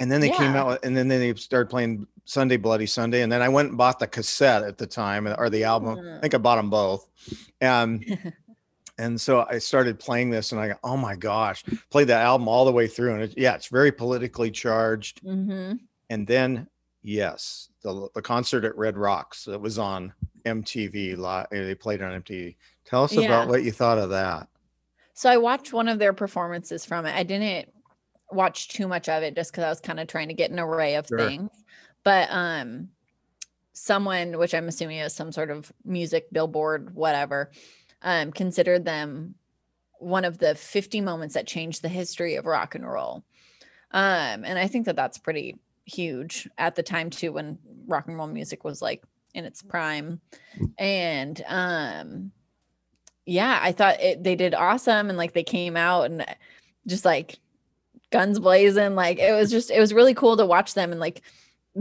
And 0.00 0.12
then 0.12 0.20
they 0.20 0.30
came 0.30 0.54
out, 0.54 0.84
and 0.84 0.96
then 0.96 1.08
they 1.08 1.34
started 1.34 1.68
playing 1.68 2.06
Sunday 2.24 2.56
Bloody 2.56 2.86
Sunday. 2.86 3.22
And 3.22 3.32
then 3.32 3.42
I 3.42 3.48
went 3.48 3.70
and 3.70 3.78
bought 3.78 3.98
the 3.98 4.06
cassette 4.06 4.62
at 4.62 4.78
the 4.78 4.86
time, 4.86 5.26
or 5.26 5.50
the 5.50 5.64
album. 5.64 5.98
I 5.98 6.02
Mm. 6.02 6.20
think 6.20 6.34
I 6.34 6.38
bought 6.38 6.54
them 6.54 6.70
both. 6.70 7.04
Um, 7.60 8.00
and 8.06 8.32
and 8.98 9.20
so 9.20 9.46
I 9.48 9.58
started 9.58 9.98
playing 9.98 10.30
this, 10.30 10.52
and 10.52 10.60
I 10.60 10.68
go, 10.68 10.74
oh 10.84 10.96
my 10.96 11.14
gosh, 11.16 11.64
played 11.90 12.08
that 12.08 12.22
album 12.22 12.48
all 12.48 12.64
the 12.64 12.72
way 12.72 12.86
through, 12.86 13.14
and 13.14 13.22
it, 13.22 13.34
yeah, 13.36 13.54
it's 13.54 13.68
very 13.68 13.92
politically 13.92 14.50
charged. 14.50 15.20
hmm 15.20 15.72
And 16.10 16.26
then, 16.26 16.68
yes, 17.02 17.70
the 17.82 18.08
the 18.14 18.22
concert 18.22 18.64
at 18.64 18.76
Red 18.76 18.96
Rocks 18.96 19.44
that 19.44 19.60
was 19.60 19.78
on 19.78 20.12
MTV. 20.44 21.16
li- 21.16 21.46
They 21.50 21.74
played 21.74 22.02
on 22.02 22.22
MTV. 22.22 22.56
Tell 22.84 23.04
us 23.04 23.12
Yeah. 23.12 23.26
about 23.26 23.48
what 23.48 23.62
you 23.62 23.72
thought 23.72 23.98
of 23.98 24.10
that. 24.10 24.48
So 25.14 25.28
I 25.28 25.36
watched 25.36 25.72
one 25.72 25.88
of 25.88 25.98
their 25.98 26.12
performances 26.12 26.84
from 26.84 27.04
it. 27.06 27.14
I 27.14 27.22
didn't 27.24 27.72
watch 28.30 28.68
too 28.68 28.86
much 28.86 29.08
of 29.08 29.22
it 29.22 29.34
just 29.34 29.50
because 29.52 29.64
I 29.64 29.68
was 29.68 29.80
kind 29.80 29.98
of 30.00 30.06
trying 30.06 30.28
to 30.28 30.34
get 30.34 30.50
an 30.50 30.58
array 30.60 30.94
of 30.96 31.06
Sure. 31.08 31.18
things. 31.18 31.50
But 32.04 32.28
um 32.30 32.90
someone, 33.72 34.38
which 34.38 34.54
I'm 34.54 34.68
assuming 34.68 34.98
is 34.98 35.14
some 35.14 35.30
sort 35.32 35.50
of 35.50 35.72
music 35.84 36.26
billboard, 36.32 36.94
whatever, 36.94 37.50
um, 38.02 38.32
considered 38.32 38.84
them 38.84 39.34
one 39.98 40.24
of 40.24 40.38
the 40.38 40.54
50 40.54 41.00
moments 41.00 41.34
that 41.34 41.46
changed 41.46 41.82
the 41.82 41.88
history 41.88 42.36
of 42.36 42.46
rock 42.46 42.74
and 42.74 42.88
roll. 42.88 43.24
Um, 43.90 44.44
and 44.44 44.58
I 44.58 44.66
think 44.66 44.86
that 44.86 44.96
that's 44.96 45.18
pretty 45.18 45.56
huge 45.86 46.48
at 46.58 46.74
the 46.74 46.82
time 46.82 47.10
too, 47.10 47.32
when 47.32 47.58
rock 47.86 48.06
and 48.06 48.16
roll 48.16 48.26
music 48.26 48.64
was 48.64 48.82
like 48.82 49.02
in 49.34 49.44
its 49.44 49.62
prime. 49.62 50.20
And 50.78 51.42
um 51.48 52.32
yeah, 53.28 53.58
I 53.62 53.72
thought 53.72 54.00
it, 54.00 54.24
they 54.24 54.34
did 54.34 54.54
awesome 54.54 55.10
and 55.10 55.18
like 55.18 55.34
they 55.34 55.44
came 55.44 55.76
out 55.76 56.04
and 56.04 56.24
just 56.86 57.04
like 57.04 57.38
guns 58.10 58.38
blazing. 58.38 58.94
Like 58.94 59.18
it 59.18 59.32
was 59.32 59.50
just, 59.50 59.70
it 59.70 59.78
was 59.78 59.92
really 59.92 60.14
cool 60.14 60.36
to 60.38 60.46
watch 60.46 60.72
them. 60.72 60.92
And 60.92 61.00
like 61.00 61.20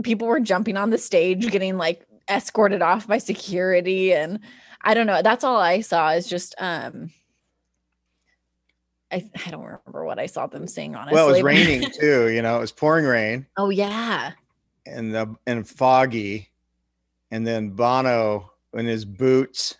people 0.03 0.27
were 0.27 0.41
jumping 0.41 0.75
on 0.75 0.89
the 0.89 0.97
stage, 0.97 1.49
getting 1.49 1.77
like 1.77 2.05
escorted 2.29 2.81
off 2.81 3.07
by 3.07 3.17
security. 3.17 4.13
And 4.13 4.39
I 4.87 4.93
don't 4.93 5.05
know. 5.05 5.21
That's 5.21 5.43
all 5.43 5.57
I 5.57 5.81
saw 5.81 6.11
is 6.11 6.27
just, 6.27 6.55
um, 6.59 7.11
I, 9.11 9.29
I 9.45 9.51
don't 9.51 9.63
remember 9.63 10.05
what 10.05 10.17
I 10.17 10.27
saw 10.27 10.47
them 10.47 10.65
sing 10.65 10.95
honestly. 10.95 11.13
well, 11.13 11.27
it 11.27 11.33
was 11.33 11.41
raining 11.43 11.91
too. 11.91 12.29
You 12.29 12.41
know, 12.41 12.55
it 12.55 12.61
was 12.61 12.71
pouring 12.71 13.05
rain 13.05 13.45
oh 13.57 13.69
yeah. 13.69 14.31
and 14.85 15.13
the 15.13 15.35
and 15.45 15.67
foggy, 15.67 16.49
and 17.31 17.45
then 17.45 17.71
Bono 17.71 18.51
in 18.73 18.85
his 18.85 19.03
boots, 19.03 19.75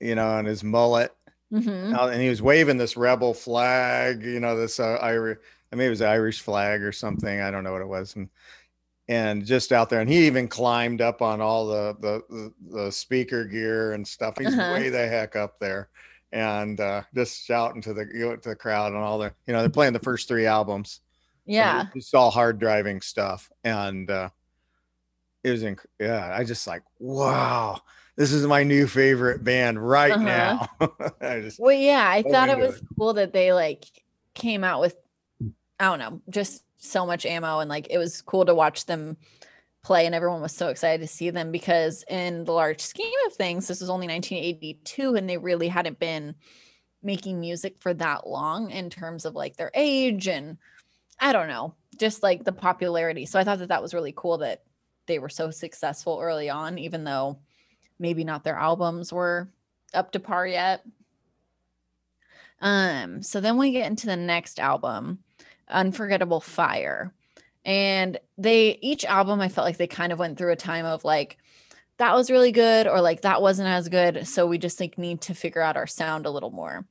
you 0.00 0.14
know, 0.14 0.38
and 0.38 0.48
his 0.48 0.64
mullet, 0.64 1.14
hmm 1.50 1.94
and 1.94 2.22
he 2.22 2.30
was 2.30 2.40
waving 2.40 2.78
this 2.78 2.96
rebel 2.96 3.34
flag. 3.34 4.22
You 4.22 4.40
know, 4.40 4.56
this 4.56 4.80
uh, 4.80 4.98
Irish. 5.02 5.38
I 5.72 5.76
mean, 5.76 5.86
it 5.86 5.90
was 5.90 6.00
the 6.00 6.08
Irish 6.08 6.40
flag 6.40 6.82
or 6.82 6.92
something. 6.92 7.40
I 7.40 7.50
don't 7.50 7.64
know 7.64 7.72
what 7.72 7.82
it 7.82 7.88
was. 7.88 8.16
And 8.16 8.28
and 9.10 9.44
just 9.44 9.72
out 9.72 9.90
there, 9.90 10.00
and 10.00 10.08
he 10.08 10.24
even 10.28 10.46
climbed 10.46 11.00
up 11.02 11.20
on 11.20 11.40
all 11.40 11.66
the 11.66 11.96
the 12.00 12.52
the, 12.70 12.92
speaker 12.92 13.44
gear 13.44 13.92
and 13.92 14.06
stuff. 14.06 14.38
He's 14.38 14.56
Uh-huh. 14.56 14.72
way 14.74 14.88
the 14.88 15.06
heck 15.08 15.34
up 15.34 15.58
there, 15.58 15.88
and 16.32 16.78
uh, 16.80 17.02
just 17.12 17.44
shouting 17.44 17.82
to 17.82 17.92
the 17.92 18.06
you 18.14 18.20
know, 18.30 18.36
to 18.36 18.48
the 18.50 18.54
crowd 18.56 18.92
and 18.92 19.02
all 19.02 19.18
the 19.18 19.32
you 19.48 19.52
know 19.52 19.60
they're 19.60 19.68
playing 19.68 19.92
the 19.94 19.98
first 19.98 20.28
three 20.28 20.46
albums. 20.46 21.00
Yeah. 21.44 21.86
it's 21.96 22.14
all 22.14 22.30
hard 22.30 22.60
driving 22.60 23.00
stuff, 23.00 23.50
and 23.64 24.08
uh, 24.08 24.28
it 25.42 25.50
was 25.50 25.64
inc- 25.64 25.84
yeah. 25.98 26.32
I 26.32 26.44
just 26.44 26.64
like 26.68 26.82
wow. 27.00 27.80
this 28.16 28.30
is 28.32 28.46
my 28.46 28.62
new 28.62 28.86
favorite 28.86 29.42
band 29.42 29.84
right 29.84 30.12
Uh-huh. 30.12 30.68
now. 30.80 30.92
I 31.20 31.40
just 31.40 31.58
Well, 31.58 31.74
yeah, 31.76 32.08
I 32.08 32.22
thought 32.22 32.48
it 32.48 32.58
was 32.58 32.80
cool 32.96 33.14
that 33.14 33.32
they 33.32 33.52
like 33.52 33.84
came 34.34 34.62
out 34.62 34.80
with 34.80 34.94
I 35.80 35.86
don't 35.86 35.98
know, 35.98 36.20
just 36.30 36.62
so 36.80 37.06
much 37.06 37.24
ammo 37.24 37.60
and 37.60 37.70
like 37.70 37.86
it 37.90 37.98
was 37.98 38.22
cool 38.22 38.44
to 38.44 38.54
watch 38.54 38.86
them 38.86 39.16
play 39.82 40.04
and 40.04 40.14
everyone 40.14 40.42
was 40.42 40.52
so 40.52 40.68
excited 40.68 41.00
to 41.00 41.06
see 41.06 41.30
them 41.30 41.52
because 41.52 42.04
in 42.08 42.44
the 42.44 42.52
large 42.52 42.80
scheme 42.80 43.12
of 43.26 43.32
things 43.34 43.68
this 43.68 43.80
was 43.80 43.90
only 43.90 44.06
1982 44.08 45.14
and 45.14 45.28
they 45.28 45.38
really 45.38 45.68
hadn't 45.68 45.98
been 45.98 46.34
making 47.02 47.40
music 47.40 47.78
for 47.78 47.94
that 47.94 48.26
long 48.26 48.70
in 48.70 48.90
terms 48.90 49.24
of 49.24 49.34
like 49.34 49.56
their 49.56 49.70
age 49.74 50.28
and 50.28 50.58
I 51.18 51.32
don't 51.32 51.48
know, 51.48 51.74
just 51.98 52.22
like 52.22 52.44
the 52.44 52.52
popularity. 52.52 53.26
So 53.26 53.38
I 53.38 53.44
thought 53.44 53.58
that 53.58 53.68
that 53.68 53.82
was 53.82 53.92
really 53.92 54.14
cool 54.16 54.38
that 54.38 54.62
they 55.06 55.18
were 55.18 55.28
so 55.28 55.50
successful 55.50 56.18
early 56.20 56.48
on 56.48 56.78
even 56.78 57.04
though 57.04 57.38
maybe 57.98 58.24
not 58.24 58.44
their 58.44 58.56
albums 58.56 59.12
were 59.12 59.48
up 59.92 60.12
to 60.12 60.20
par 60.20 60.46
yet. 60.46 60.84
Um, 62.60 63.22
so 63.22 63.40
then 63.40 63.56
we 63.56 63.72
get 63.72 63.86
into 63.86 64.06
the 64.06 64.16
next 64.16 64.60
album, 64.60 65.20
Unforgettable 65.70 66.40
Fire. 66.40 67.12
And 67.64 68.18
they 68.38 68.78
each 68.80 69.04
album 69.04 69.40
I 69.40 69.48
felt 69.48 69.66
like 69.66 69.76
they 69.76 69.86
kind 69.86 70.12
of 70.12 70.18
went 70.18 70.38
through 70.38 70.52
a 70.52 70.56
time 70.56 70.86
of 70.86 71.04
like 71.04 71.36
that 71.98 72.14
was 72.14 72.30
really 72.30 72.52
good 72.52 72.86
or 72.86 73.00
like 73.02 73.20
that 73.22 73.42
wasn't 73.42 73.68
as 73.68 73.88
good, 73.90 74.26
so 74.26 74.46
we 74.46 74.56
just 74.58 74.80
like 74.80 74.96
need 74.96 75.20
to 75.22 75.34
figure 75.34 75.60
out 75.60 75.76
our 75.76 75.86
sound 75.86 76.24
a 76.26 76.30
little 76.30 76.50
more. 76.50 76.86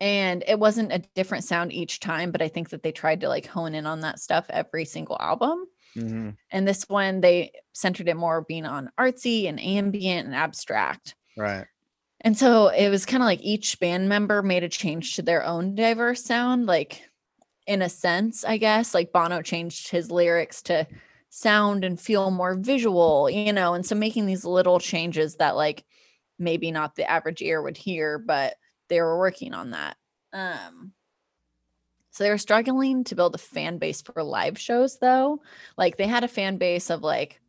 And 0.00 0.42
it 0.48 0.58
wasn't 0.58 0.92
a 0.92 0.98
different 1.14 1.44
sound 1.44 1.72
each 1.72 2.00
time, 2.00 2.32
but 2.32 2.42
I 2.42 2.48
think 2.48 2.70
that 2.70 2.82
they 2.82 2.90
tried 2.92 3.20
to 3.20 3.28
like 3.28 3.46
hone 3.46 3.74
in 3.74 3.86
on 3.86 4.00
that 4.00 4.18
stuff 4.18 4.46
every 4.50 4.84
single 4.84 5.16
album. 5.20 5.66
Mhm. 5.96 6.36
And 6.50 6.66
this 6.66 6.88
one 6.88 7.20
they 7.20 7.52
centered 7.72 8.08
it 8.08 8.16
more 8.16 8.42
being 8.42 8.66
on 8.66 8.90
artsy 8.98 9.48
and 9.48 9.60
ambient 9.60 10.26
and 10.26 10.34
abstract. 10.34 11.14
right. 11.36 11.66
And 12.20 12.36
so 12.38 12.68
it 12.68 12.88
was 12.88 13.04
kind 13.06 13.22
of 13.22 13.26
like 13.26 13.42
each 13.42 13.78
band 13.80 14.08
member 14.08 14.42
made 14.42 14.64
a 14.64 14.68
change 14.68 15.14
to 15.16 15.22
their 15.22 15.44
own 15.44 15.74
diverse 15.74 16.24
sound, 16.24 16.66
like 16.66 17.08
in 17.66 17.82
a 17.82 17.88
sense, 17.88 18.44
I 18.44 18.56
guess. 18.56 18.94
Like 18.94 19.12
Bono 19.12 19.42
changed 19.42 19.88
his 19.88 20.10
lyrics 20.10 20.62
to 20.62 20.86
sound 21.30 21.84
and 21.84 22.00
feel 22.00 22.30
more 22.30 22.54
visual, 22.54 23.28
you 23.28 23.52
know, 23.52 23.74
and 23.74 23.84
so 23.84 23.94
making 23.94 24.26
these 24.26 24.44
little 24.44 24.78
changes 24.78 25.36
that 25.36 25.56
like 25.56 25.84
maybe 26.38 26.70
not 26.70 26.94
the 26.94 27.10
average 27.10 27.42
ear 27.42 27.60
would 27.62 27.76
hear, 27.76 28.18
but 28.18 28.54
they 28.88 29.00
were 29.00 29.18
working 29.18 29.54
on 29.54 29.70
that. 29.70 29.96
Um 30.32 30.92
so 32.10 32.22
they 32.22 32.30
were 32.30 32.38
struggling 32.38 33.02
to 33.04 33.16
build 33.16 33.34
a 33.34 33.38
fan 33.38 33.78
base 33.78 34.00
for 34.00 34.22
live 34.22 34.56
shows 34.56 34.98
though. 34.98 35.42
Like 35.76 35.96
they 35.96 36.06
had 36.06 36.22
a 36.22 36.28
fan 36.28 36.58
base 36.58 36.90
of 36.90 37.02
like 37.02 37.40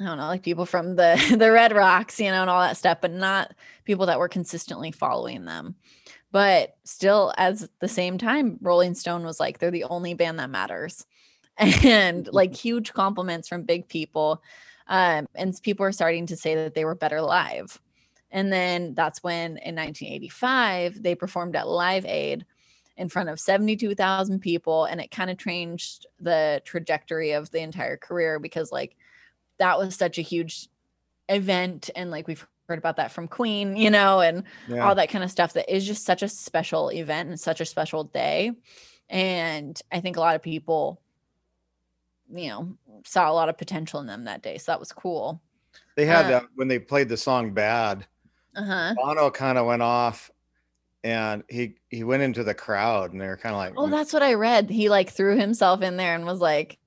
I 0.00 0.04
don't 0.04 0.18
know, 0.18 0.26
like 0.26 0.42
people 0.42 0.66
from 0.66 0.96
the 0.96 1.36
the 1.38 1.52
Red 1.52 1.72
Rocks, 1.72 2.18
you 2.18 2.30
know, 2.30 2.40
and 2.40 2.50
all 2.50 2.62
that 2.62 2.76
stuff, 2.76 2.98
but 3.00 3.12
not 3.12 3.54
people 3.84 4.06
that 4.06 4.18
were 4.18 4.28
consistently 4.28 4.90
following 4.90 5.44
them. 5.44 5.76
But 6.32 6.76
still, 6.84 7.32
as 7.36 7.68
the 7.80 7.88
same 7.88 8.18
time, 8.18 8.58
Rolling 8.60 8.94
Stone 8.94 9.24
was 9.24 9.38
like, 9.38 9.58
they're 9.58 9.70
the 9.70 9.84
only 9.84 10.14
band 10.14 10.38
that 10.38 10.50
matters. 10.50 11.06
And 11.58 12.28
like 12.32 12.56
huge 12.56 12.94
compliments 12.94 13.46
from 13.46 13.64
big 13.64 13.86
people. 13.86 14.42
Um, 14.88 15.28
and 15.34 15.54
people 15.62 15.84
are 15.84 15.92
starting 15.92 16.24
to 16.26 16.36
say 16.36 16.54
that 16.54 16.74
they 16.74 16.86
were 16.86 16.94
better 16.94 17.20
live. 17.20 17.78
And 18.30 18.50
then 18.50 18.94
that's 18.94 19.22
when 19.22 19.58
in 19.58 19.76
1985, 19.76 21.02
they 21.02 21.14
performed 21.14 21.54
at 21.54 21.68
Live 21.68 22.06
Aid 22.06 22.46
in 22.96 23.10
front 23.10 23.28
of 23.28 23.38
72,000 23.38 24.40
people. 24.40 24.86
And 24.86 24.98
it 24.98 25.10
kind 25.10 25.30
of 25.30 25.36
changed 25.36 26.06
the 26.18 26.62
trajectory 26.64 27.32
of 27.32 27.50
the 27.50 27.60
entire 27.60 27.98
career 27.98 28.38
because, 28.38 28.72
like, 28.72 28.96
that 29.58 29.78
was 29.78 29.94
such 29.94 30.18
a 30.18 30.22
huge 30.22 30.68
event 31.28 31.88
and 31.94 32.10
like 32.10 32.26
we've 32.26 32.46
heard 32.72 32.78
about 32.78 32.96
that 32.96 33.12
from 33.12 33.28
queen 33.28 33.76
you 33.76 33.90
know 33.90 34.20
and 34.20 34.44
Yeah. 34.66 34.86
all 34.88 34.94
that 34.94 35.10
kind 35.10 35.22
of 35.22 35.30
stuff 35.30 35.52
that 35.52 35.72
is 35.74 35.86
just 35.86 36.06
such 36.06 36.22
a 36.22 36.28
special 36.28 36.88
event 36.90 37.28
and 37.28 37.38
such 37.38 37.60
a 37.60 37.66
special 37.66 38.04
day 38.04 38.52
and 39.10 39.80
i 39.92 40.00
think 40.00 40.16
a 40.16 40.20
lot 40.20 40.36
of 40.36 40.42
people 40.42 41.02
you 42.32 42.48
know 42.48 42.78
saw 43.04 43.30
a 43.30 43.34
lot 43.34 43.50
of 43.50 43.58
potential 43.58 44.00
in 44.00 44.06
them 44.06 44.24
that 44.24 44.42
day 44.42 44.56
so 44.56 44.72
that 44.72 44.80
was 44.80 44.90
cool 44.90 45.42
They 45.96 46.06
had 46.06 46.26
uh, 46.26 46.28
that 46.30 46.44
when 46.54 46.68
they 46.68 46.78
played 46.78 47.10
the 47.10 47.16
song 47.18 47.52
"Bad." 47.52 48.06
uh-huh 48.56 48.94
Bono 48.96 49.30
kind 49.30 49.58
of 49.58 49.66
went 49.66 49.82
off, 49.82 50.30
and 51.04 51.42
he 51.50 51.74
he 51.90 52.04
went 52.04 52.22
into 52.22 52.42
the 52.44 52.54
crowd, 52.54 53.12
and 53.12 53.20
they 53.20 53.26
were 53.26 53.36
kind 53.36 53.54
of 53.54 53.58
like, 53.58 53.74
oh 53.76 53.90
that's 53.90 54.12
what 54.14 54.22
i 54.22 54.32
read 54.34 54.70
he 54.70 54.88
like 54.88 55.10
threw 55.10 55.36
himself 55.36 55.82
in 55.82 55.98
there 55.98 56.14
and 56.14 56.24
was 56.24 56.40
like 56.40 56.78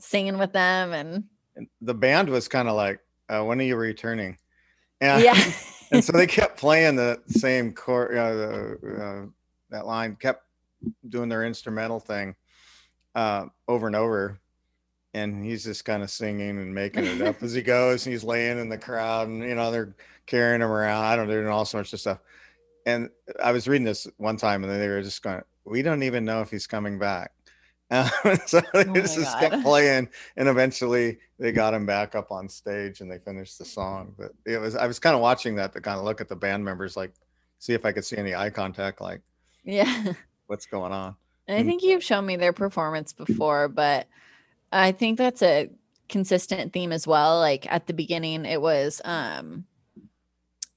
singing 0.00 0.36
with 0.36 0.52
them 0.52 0.92
and 0.92 1.24
and 1.56 1.68
the 1.80 1.94
band 1.94 2.28
was 2.28 2.48
kind 2.48 2.68
of 2.68 2.74
like, 2.74 2.98
uh, 3.28 3.42
"When 3.44 3.60
are 3.60 3.64
you 3.64 3.76
returning?" 3.76 4.36
And, 5.04 5.22
yeah 5.22 5.52
and 5.92 6.04
so 6.04 6.12
they 6.12 6.26
kept 6.40 6.58
playing 6.58 6.96
the 6.96 7.20
same 7.28 7.72
chord, 7.72 8.16
uh, 8.16 8.34
the, 8.34 8.96
uh, 9.02 9.26
that 9.70 9.86
line, 9.86 10.16
kept 10.16 10.44
doing 11.08 11.28
their 11.28 11.44
instrumental 11.44 12.00
thing 12.00 12.34
uh, 13.14 13.46
over 13.68 13.86
and 13.86 13.96
over. 13.96 14.40
And 15.14 15.44
he's 15.44 15.64
just 15.64 15.84
kind 15.84 16.02
of 16.02 16.10
singing 16.10 16.58
and 16.58 16.74
making 16.74 17.04
it 17.04 17.22
up 17.22 17.36
as 17.42 17.52
he 17.52 17.62
goes. 17.62 18.04
And 18.04 18.12
he's 18.12 18.24
laying 18.24 18.58
in 18.58 18.68
the 18.68 18.78
crowd, 18.78 19.28
and 19.28 19.42
you 19.42 19.54
know 19.54 19.70
they're 19.70 19.94
carrying 20.26 20.60
him 20.60 20.70
around. 20.70 21.04
I 21.04 21.14
don't 21.14 21.28
know, 21.28 21.34
doing 21.34 21.46
all 21.46 21.64
sorts 21.64 21.92
of 21.92 22.00
stuff. 22.00 22.18
And 22.84 23.08
I 23.42 23.52
was 23.52 23.68
reading 23.68 23.84
this 23.84 24.08
one 24.16 24.36
time, 24.36 24.64
and 24.64 24.72
they 24.72 24.88
were 24.88 25.02
just 25.02 25.22
going, 25.22 25.40
"We 25.64 25.82
don't 25.82 26.02
even 26.02 26.24
know 26.24 26.40
if 26.40 26.50
he's 26.50 26.66
coming 26.66 26.98
back." 26.98 27.30
Uh, 27.90 28.08
so 28.46 28.60
they 28.72 28.84
Oh 28.88 28.94
just 28.94 29.16
God. 29.16 29.40
kept 29.40 29.62
playing, 29.62 30.08
and 30.36 30.48
eventually 30.48 31.18
they 31.38 31.52
got 31.52 31.74
him 31.74 31.86
back 31.86 32.14
up 32.14 32.30
on 32.30 32.48
stage, 32.48 33.00
and 33.00 33.10
they 33.10 33.18
finished 33.18 33.58
the 33.58 33.64
song. 33.64 34.14
But 34.18 34.32
it 34.46 34.58
was 34.58 34.74
I 34.74 34.86
was 34.86 34.98
kind 34.98 35.14
of 35.14 35.20
watching 35.22 35.56
that 35.56 35.72
to 35.74 35.80
kind 35.80 35.98
of 35.98 36.04
look 36.04 36.20
at 36.20 36.28
the 36.28 36.36
band 36.36 36.64
members, 36.64 36.96
like 36.96 37.12
see 37.58 37.72
if 37.74 37.84
I 37.84 37.92
could 37.92 38.04
see 38.04 38.16
any 38.16 38.34
eye 38.34 38.50
contact, 38.50 39.00
like 39.00 39.20
yeah 39.64 40.12
what's 40.46 40.66
going 40.66 40.92
on. 40.92 41.14
And 41.46 41.58
I 41.58 41.62
think 41.68 41.82
you've 41.82 42.02
shown 42.04 42.24
me 42.24 42.36
their 42.36 42.52
performance 42.54 43.12
before, 43.12 43.68
but 43.68 44.08
I 44.72 44.92
think 44.92 45.18
that's 45.18 45.42
a 45.42 45.70
consistent 46.08 46.72
theme 46.72 46.92
as 46.92 47.06
well. 47.06 47.38
Like 47.38 47.70
at 47.70 47.86
the 47.86 47.92
beginning, 47.92 48.44
it 48.46 48.60
was 48.60 49.00
um 49.04 49.66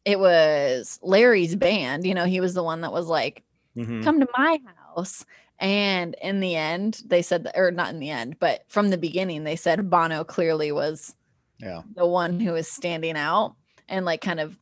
it 0.06 0.20
was 0.20 1.00
Larry's 1.02 1.56
band. 1.56 2.06
You 2.06 2.16
know, 2.16 2.26
he 2.26 2.40
was 2.40 2.54
the 2.54 2.64
one 2.64 2.82
that 2.82 2.92
was 2.94 3.08
like, 3.08 3.44
Mhm. 3.78 4.04
come 4.04 4.20
to 4.20 4.28
my 4.38 4.60
house. 4.96 5.26
And 5.60 6.16
in 6.22 6.40
the 6.40 6.56
end, 6.56 7.02
they 7.06 7.22
said 7.22 7.46
that, 7.46 7.58
or 7.58 7.72
not 7.72 7.90
in 7.90 8.00
the 8.00 8.12
end, 8.12 8.38
but 8.40 8.64
from 8.68 8.90
the 8.90 8.98
beginning, 8.98 9.44
they 9.44 9.56
said 9.56 9.90
Bono 9.90 10.24
clearly 10.24 10.72
was 10.72 11.16
Yeah, 11.60 11.82
the 11.96 12.06
one 12.06 12.40
who 12.40 12.54
was 12.54 12.68
standing 12.68 13.18
out 13.18 13.56
and 13.90 14.06
like 14.06 14.22
kind 14.22 14.40
of 14.40 14.58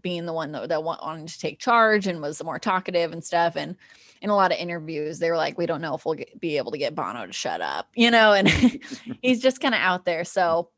being 0.00 0.24
the 0.24 0.32
one 0.32 0.52
that, 0.52 0.68
that 0.68 0.84
wanted 0.84 1.28
to 1.28 1.38
take 1.38 1.58
charge 1.58 2.06
and 2.06 2.22
was 2.22 2.42
more 2.42 2.58
talkative 2.58 3.12
and 3.12 3.24
stuff. 3.24 3.56
And 3.56 3.76
in 4.22 4.30
a 4.30 4.36
lot 4.36 4.52
of 4.52 4.58
interviews, 4.58 5.18
they 5.18 5.30
were 5.30 5.36
like, 5.36 5.58
we 5.58 5.66
don't 5.66 5.80
know 5.80 5.94
if 5.94 6.04
we'll 6.04 6.14
get, 6.14 6.40
be 6.40 6.56
able 6.58 6.72
to 6.72 6.78
get 6.78 6.94
Bono 6.94 7.26
to 7.26 7.32
shut 7.32 7.60
up, 7.60 7.88
you 7.94 8.10
know, 8.10 8.32
and 8.32 8.48
he's 9.22 9.40
just 9.40 9.60
kind 9.60 9.74
of 9.74 9.80
out 9.80 10.04
there. 10.04 10.24
So 10.24 10.70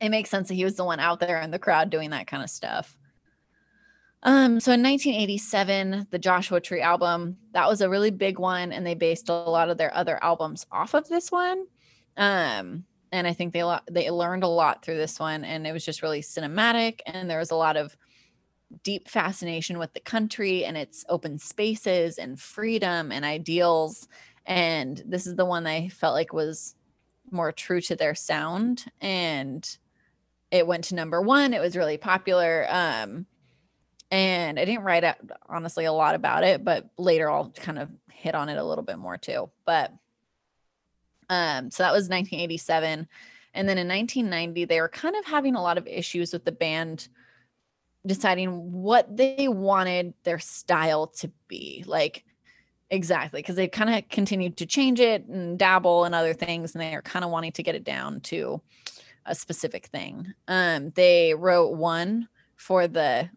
it 0.00 0.10
makes 0.10 0.30
sense 0.30 0.48
that 0.48 0.54
he 0.54 0.64
was 0.64 0.76
the 0.76 0.84
one 0.84 1.00
out 1.00 1.20
there 1.20 1.40
in 1.40 1.50
the 1.50 1.58
crowd 1.58 1.90
doing 1.90 2.10
that 2.10 2.26
kind 2.26 2.42
of 2.42 2.50
stuff. 2.50 2.96
Um, 4.22 4.58
so 4.58 4.72
in 4.72 4.82
1987, 4.82 6.08
the 6.10 6.18
Joshua 6.18 6.60
Tree 6.60 6.80
album, 6.80 7.36
that 7.52 7.68
was 7.68 7.80
a 7.80 7.88
really 7.88 8.10
big 8.10 8.38
one, 8.38 8.72
and 8.72 8.86
they 8.86 8.94
based 8.94 9.28
a 9.28 9.32
lot 9.32 9.70
of 9.70 9.78
their 9.78 9.94
other 9.94 10.18
albums 10.22 10.66
off 10.72 10.94
of 10.94 11.08
this 11.08 11.30
one. 11.30 11.66
Um, 12.16 12.84
and 13.12 13.26
I 13.26 13.32
think 13.32 13.52
they 13.52 13.62
they 13.90 14.10
learned 14.10 14.42
a 14.42 14.48
lot 14.48 14.84
through 14.84 14.96
this 14.96 15.20
one, 15.20 15.44
and 15.44 15.66
it 15.66 15.72
was 15.72 15.84
just 15.84 16.02
really 16.02 16.20
cinematic, 16.20 17.00
and 17.06 17.30
there 17.30 17.38
was 17.38 17.52
a 17.52 17.56
lot 17.56 17.76
of 17.76 17.96
deep 18.82 19.08
fascination 19.08 19.78
with 19.78 19.94
the 19.94 20.00
country 20.00 20.64
and 20.64 20.76
its 20.76 21.04
open 21.08 21.38
spaces 21.38 22.18
and 22.18 22.38
freedom 22.38 23.10
and 23.10 23.24
ideals. 23.24 24.08
And 24.44 25.02
this 25.06 25.26
is 25.26 25.36
the 25.36 25.44
one 25.44 25.66
I 25.66 25.88
felt 25.88 26.14
like 26.14 26.32
was 26.32 26.74
more 27.30 27.52
true 27.52 27.80
to 27.82 27.96
their 27.96 28.14
sound, 28.14 28.86
and 29.00 29.68
it 30.50 30.66
went 30.66 30.84
to 30.84 30.94
number 30.94 31.22
one. 31.22 31.54
It 31.54 31.60
was 31.60 31.76
really 31.76 31.98
popular. 31.98 32.66
Um, 32.68 33.26
and 34.10 34.58
I 34.58 34.64
didn't 34.64 34.84
write 34.84 35.04
out 35.04 35.16
honestly 35.48 35.84
a 35.84 35.92
lot 35.92 36.14
about 36.14 36.44
it, 36.44 36.64
but 36.64 36.88
later 36.96 37.30
I'll 37.30 37.50
kind 37.50 37.78
of 37.78 37.90
hit 38.10 38.34
on 38.34 38.48
it 38.48 38.58
a 38.58 38.64
little 38.64 38.84
bit 38.84 38.98
more 38.98 39.16
too. 39.16 39.50
But 39.64 39.92
um, 41.28 41.70
so 41.70 41.82
that 41.82 41.92
was 41.92 42.08
1987. 42.08 43.06
And 43.54 43.68
then 43.68 43.78
in 43.78 43.88
1990, 43.88 44.64
they 44.64 44.80
were 44.80 44.88
kind 44.88 45.16
of 45.16 45.24
having 45.24 45.54
a 45.54 45.62
lot 45.62 45.78
of 45.78 45.86
issues 45.86 46.32
with 46.32 46.44
the 46.44 46.52
band 46.52 47.08
deciding 48.06 48.72
what 48.72 49.14
they 49.16 49.48
wanted 49.48 50.14
their 50.24 50.38
style 50.38 51.08
to 51.08 51.30
be. 51.48 51.84
Like, 51.86 52.24
exactly, 52.90 53.42
because 53.42 53.56
they 53.56 53.68
kind 53.68 53.94
of 53.94 54.08
continued 54.08 54.56
to 54.58 54.66
change 54.66 55.00
it 55.00 55.26
and 55.26 55.58
dabble 55.58 56.04
in 56.04 56.14
other 56.14 56.34
things, 56.34 56.74
and 56.74 56.82
they 56.82 56.94
are 56.94 57.02
kind 57.02 57.24
of 57.24 57.30
wanting 57.30 57.52
to 57.52 57.62
get 57.62 57.74
it 57.74 57.84
down 57.84 58.20
to 58.22 58.60
a 59.26 59.34
specific 59.34 59.86
thing. 59.86 60.32
Um, 60.46 60.90
they 60.90 61.34
wrote 61.34 61.76
one 61.76 62.28
for 62.56 62.88
the 62.88 63.28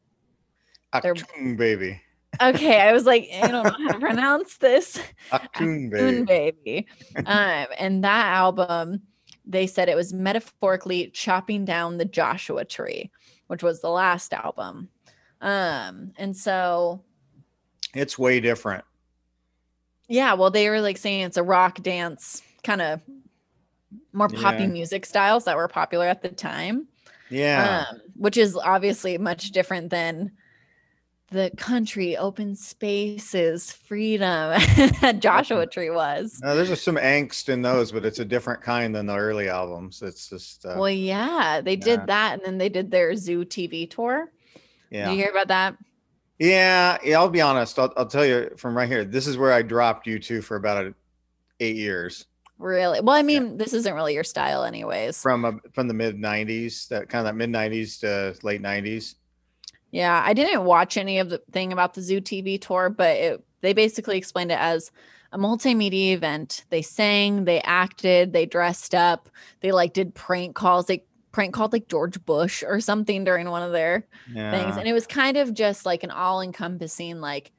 They're- 1.01 1.15
baby, 1.56 2.01
okay, 2.41 2.82
I 2.82 2.91
was 2.91 3.06
like, 3.06 3.30
I 3.41 3.47
don't 3.47 3.63
know 3.63 3.71
how 3.88 3.93
to 3.93 3.99
pronounce 4.08 4.58
this. 4.58 4.99
Moon 5.60 5.89
baby. 5.89 6.23
Baby. 6.25 6.88
um, 7.25 7.65
and 7.77 8.04
that 8.04 8.25
album 8.27 9.01
they 9.45 9.65
said 9.67 9.89
it 9.89 9.95
was 9.95 10.13
metaphorically 10.13 11.08
chopping 11.10 11.65
down 11.65 11.97
the 11.97 12.06
Joshua 12.06 12.63
tree, 12.63 13.10
which 13.47 13.63
was 13.63 13.82
the 13.82 13.89
last 13.89 14.34
album. 14.34 14.88
Um, 15.41 16.12
and 16.17 16.38
so 16.38 17.01
It's 17.95 18.19
way 18.19 18.39
different. 18.39 18.84
yeah, 20.08 20.34
well, 20.36 20.51
they 20.51 20.69
were 20.69 20.80
like 20.80 20.97
saying 20.97 21.21
it's 21.21 21.38
a 21.38 21.43
rock 21.43 21.82
dance 21.82 22.43
kind 22.63 22.82
of 22.84 23.01
more 24.13 24.30
poppy 24.30 24.63
Yeah. 24.63 24.67
music 24.67 25.06
styles 25.08 25.45
that 25.45 25.58
were 25.58 25.67
popular 25.67 26.06
at 26.06 26.21
the 26.21 26.30
time. 26.30 26.88
Yeah. 27.32 27.86
um, 27.89 28.01
which 28.15 28.38
is 28.38 28.56
obviously 28.56 29.17
much 29.17 29.49
different 29.51 29.89
than 29.89 30.32
the 31.32 31.50
country, 31.58 32.17
open 32.17 32.56
spaces, 32.56 33.72
freedom 33.72 34.60
Joshua 35.20 35.65
Tree 35.65 35.89
was. 35.89 36.39
Uh, 36.44 36.56
there's 36.56 36.82
some 36.82 36.98
angst 36.98 37.48
in 37.50 37.62
those, 37.62 37.91
but 37.91 38.06
it's 38.06 38.20
a 38.20 38.26
different 38.26 38.62
kind 38.62 38.94
than 38.94 39.06
the 39.06 39.15
early 39.15 39.48
albums. 39.50 40.02
It's 40.02 40.30
just, 40.30 40.65
uh, 40.65 40.76
Well, 40.78 40.89
yeah, 40.89 41.62
they 41.62 41.74
Yeah. 41.74 41.86
did 41.86 42.08
that, 42.08 42.34
and 42.34 42.41
then 42.44 42.58
they 42.58 42.70
did 42.70 42.91
their 42.91 43.15
Zoo 43.15 43.46
TV 43.46 43.89
tour. 43.89 44.32
Did 44.91 44.98
yeah. 44.98 45.10
you 45.12 45.17
hear 45.17 45.30
about 45.32 45.48
that? 45.48 45.78
Yeah. 46.38 46.98
Yeah. 47.04 47.20
I'll 47.20 47.30
be 47.30 47.41
honest. 47.41 47.80
I'll, 47.80 47.94
I'll 47.96 48.08
tell 48.08 48.26
you 48.26 48.52
from 48.58 48.76
right 48.76 48.89
here. 48.89 49.06
This 49.06 49.26
is 49.26 49.38
where 49.38 49.54
I 49.54 49.62
dropped 49.62 50.08
U2 50.08 50.44
for 50.44 50.58
about 50.58 50.86
a, 50.86 50.94
eight 51.60 51.76
years 51.78 52.26
Really? 52.58 53.00
Well, 53.02 53.15
I 53.15 53.24
mean, 53.24 53.58
this 53.58 53.74
isn't 53.74 53.94
really 53.96 54.13
your 54.13 54.24
style, 54.24 54.63
anyways. 54.63 55.20
from 55.20 55.46
a, 55.46 55.54
from 55.74 55.88
the 55.88 55.96
mid 55.96 56.15
90s, 56.17 56.88
that 56.89 57.10
kind 57.10 57.26
of 57.28 57.34
that 57.34 57.36
mid 57.36 57.50
90s 57.50 58.00
to 58.02 58.36
late 58.46 58.62
90s. 58.62 59.15
Yeah, 59.91 60.21
I 60.25 60.34
didn't 60.34 60.63
watch 60.63 60.97
any 60.97 61.19
of 61.19 61.30
the 61.30 61.41
thing 61.51 61.73
about 61.73 61.93
the 61.93 62.01
Zoo 62.01 62.21
TV 62.21 62.60
tour, 62.60 62.89
but 62.89 63.15
it, 63.17 63.43
they 63.62 63.73
basically 63.73 64.17
explained 64.17 64.51
it 64.51 64.60
as 64.60 64.91
a 65.34 65.38
multimedia 65.38 66.13
event. 66.13 66.65
They 66.69 66.82
sang, 66.82 67.45
they 67.45 67.62
acted, 67.62 68.34
they 68.34 68.45
dressed 68.45 68.95
up, 68.95 69.30
they 69.62 69.71
like 69.71 69.93
did 69.93 70.15
prank 70.15 70.56
calls. 70.56 70.86
They 70.88 71.04
prank 71.32 71.54
called 71.54 71.73
like 71.73 71.88
George 71.88 72.23
Bush 72.25 72.63
or 72.65 72.80
something 72.80 73.23
during 73.23 73.49
one 73.49 73.63
of 73.63 73.71
their 73.71 74.06
things, 74.51 74.75
and 74.77 74.88
it 74.88 74.93
was 74.93 75.08
kind 75.08 75.38
of 75.38 75.54
just 75.54 75.86
like 75.86 76.04
an 76.04 76.12
all-encompassing 76.12 77.21
like 77.21 77.51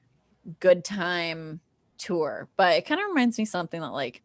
good 0.60 0.84
time 0.84 1.60
tour. 1.98 2.48
But 2.56 2.76
it 2.78 2.86
kind 2.86 3.00
of 3.00 3.06
reminds 3.08 3.38
me 3.38 3.44
something 3.44 3.80
that 3.80 3.92
like 3.92 4.22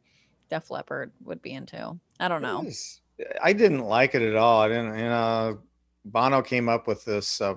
Def 0.50 0.72
Leppard 0.72 1.12
would 1.24 1.42
be 1.42 1.52
into. 1.52 1.98
I 2.20 2.28
don't 2.28 2.42
know. 2.42 2.62
Was- 2.62 3.02
I 3.44 3.54
didn't 3.54 3.84
like 3.84 4.16
it 4.16 4.22
at 4.22 4.36
all. 4.36 4.62
I 4.62 4.68
didn't, 4.68 4.98
you 4.98 5.06
know, 5.06 5.60
Bono 6.06 6.42
came 6.42 6.70
up 6.70 6.88
with 6.88 7.04
this 7.04 7.42
uh, 7.42 7.56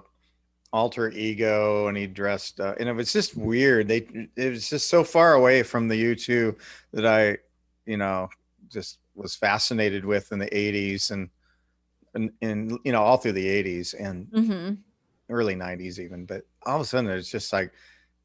alter 0.73 1.11
ego 1.11 1.89
and 1.89 1.97
he 1.97 2.07
dressed, 2.07 2.61
uh, 2.61 2.75
and 2.79 2.89
it 2.89 2.93
was 2.93 3.13
just 3.13 3.37
weird. 3.37 3.89
They, 3.89 4.07
it 4.37 4.51
was 4.51 4.69
just 4.71 4.89
so 4.89 5.05
far 5.05 5.35
away 5.35 5.63
from 5.63 5.89
the 5.89 5.97
U2 5.97 6.57
that 6.93 7.07
I, 7.07 7.39
you 7.87 7.97
know, 7.97 8.29
just 8.69 8.99
was 9.15 9.35
fascinated 9.35 10.05
with 10.05 10.33
in 10.33 10.39
the 10.39 10.47
80s 10.55 11.11
and, 11.11 11.29
and, 12.15 12.31
and 12.41 12.79
you 12.85 12.93
know, 12.93 13.03
all 13.03 13.17
through 13.17 13.33
the 13.33 13.47
80s 13.47 13.95
and 13.95 14.27
hmm 14.33 14.75
early 15.29 15.55
90s 15.55 15.99
even. 16.01 16.25
But 16.27 16.43
all 16.67 16.77
of 16.77 16.83
a 16.83 16.85
sudden, 16.85 17.11
it's 17.11 17.31
just 17.31 17.53
like, 17.53 17.73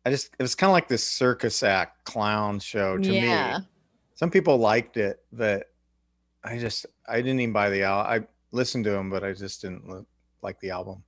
I 0.05 0.11
just, 0.11 0.27
it 0.37 0.43
was 0.43 0.55
kind 0.55 0.69
of 0.69 0.73
like 0.73 0.87
this 0.87 1.03
circus 1.03 1.63
act 1.63 2.03
clown 2.05 2.59
show 2.59 2.97
to 2.97 3.13
Yeah. 3.13 3.59
me 3.59 3.65
some 4.15 4.31
people 4.31 4.57
liked 4.57 4.95
it, 4.97 5.19
but 5.33 5.67
I 6.43 6.57
just 6.57 6.85
I 7.07 7.17
didn't 7.17 7.41
even 7.41 7.53
buy 7.53 7.69
the 7.69 7.83
album. 7.83 8.11
I 8.23 8.27
listened 8.55 8.85
to 8.85 8.91
them, 8.91 9.09
but 9.09 9.23
I 9.23 9.33
just 9.33 9.61
didn't 9.61 9.87
li- 9.89 10.05
like 10.41 10.59
the 10.61 10.69
album. 10.69 11.03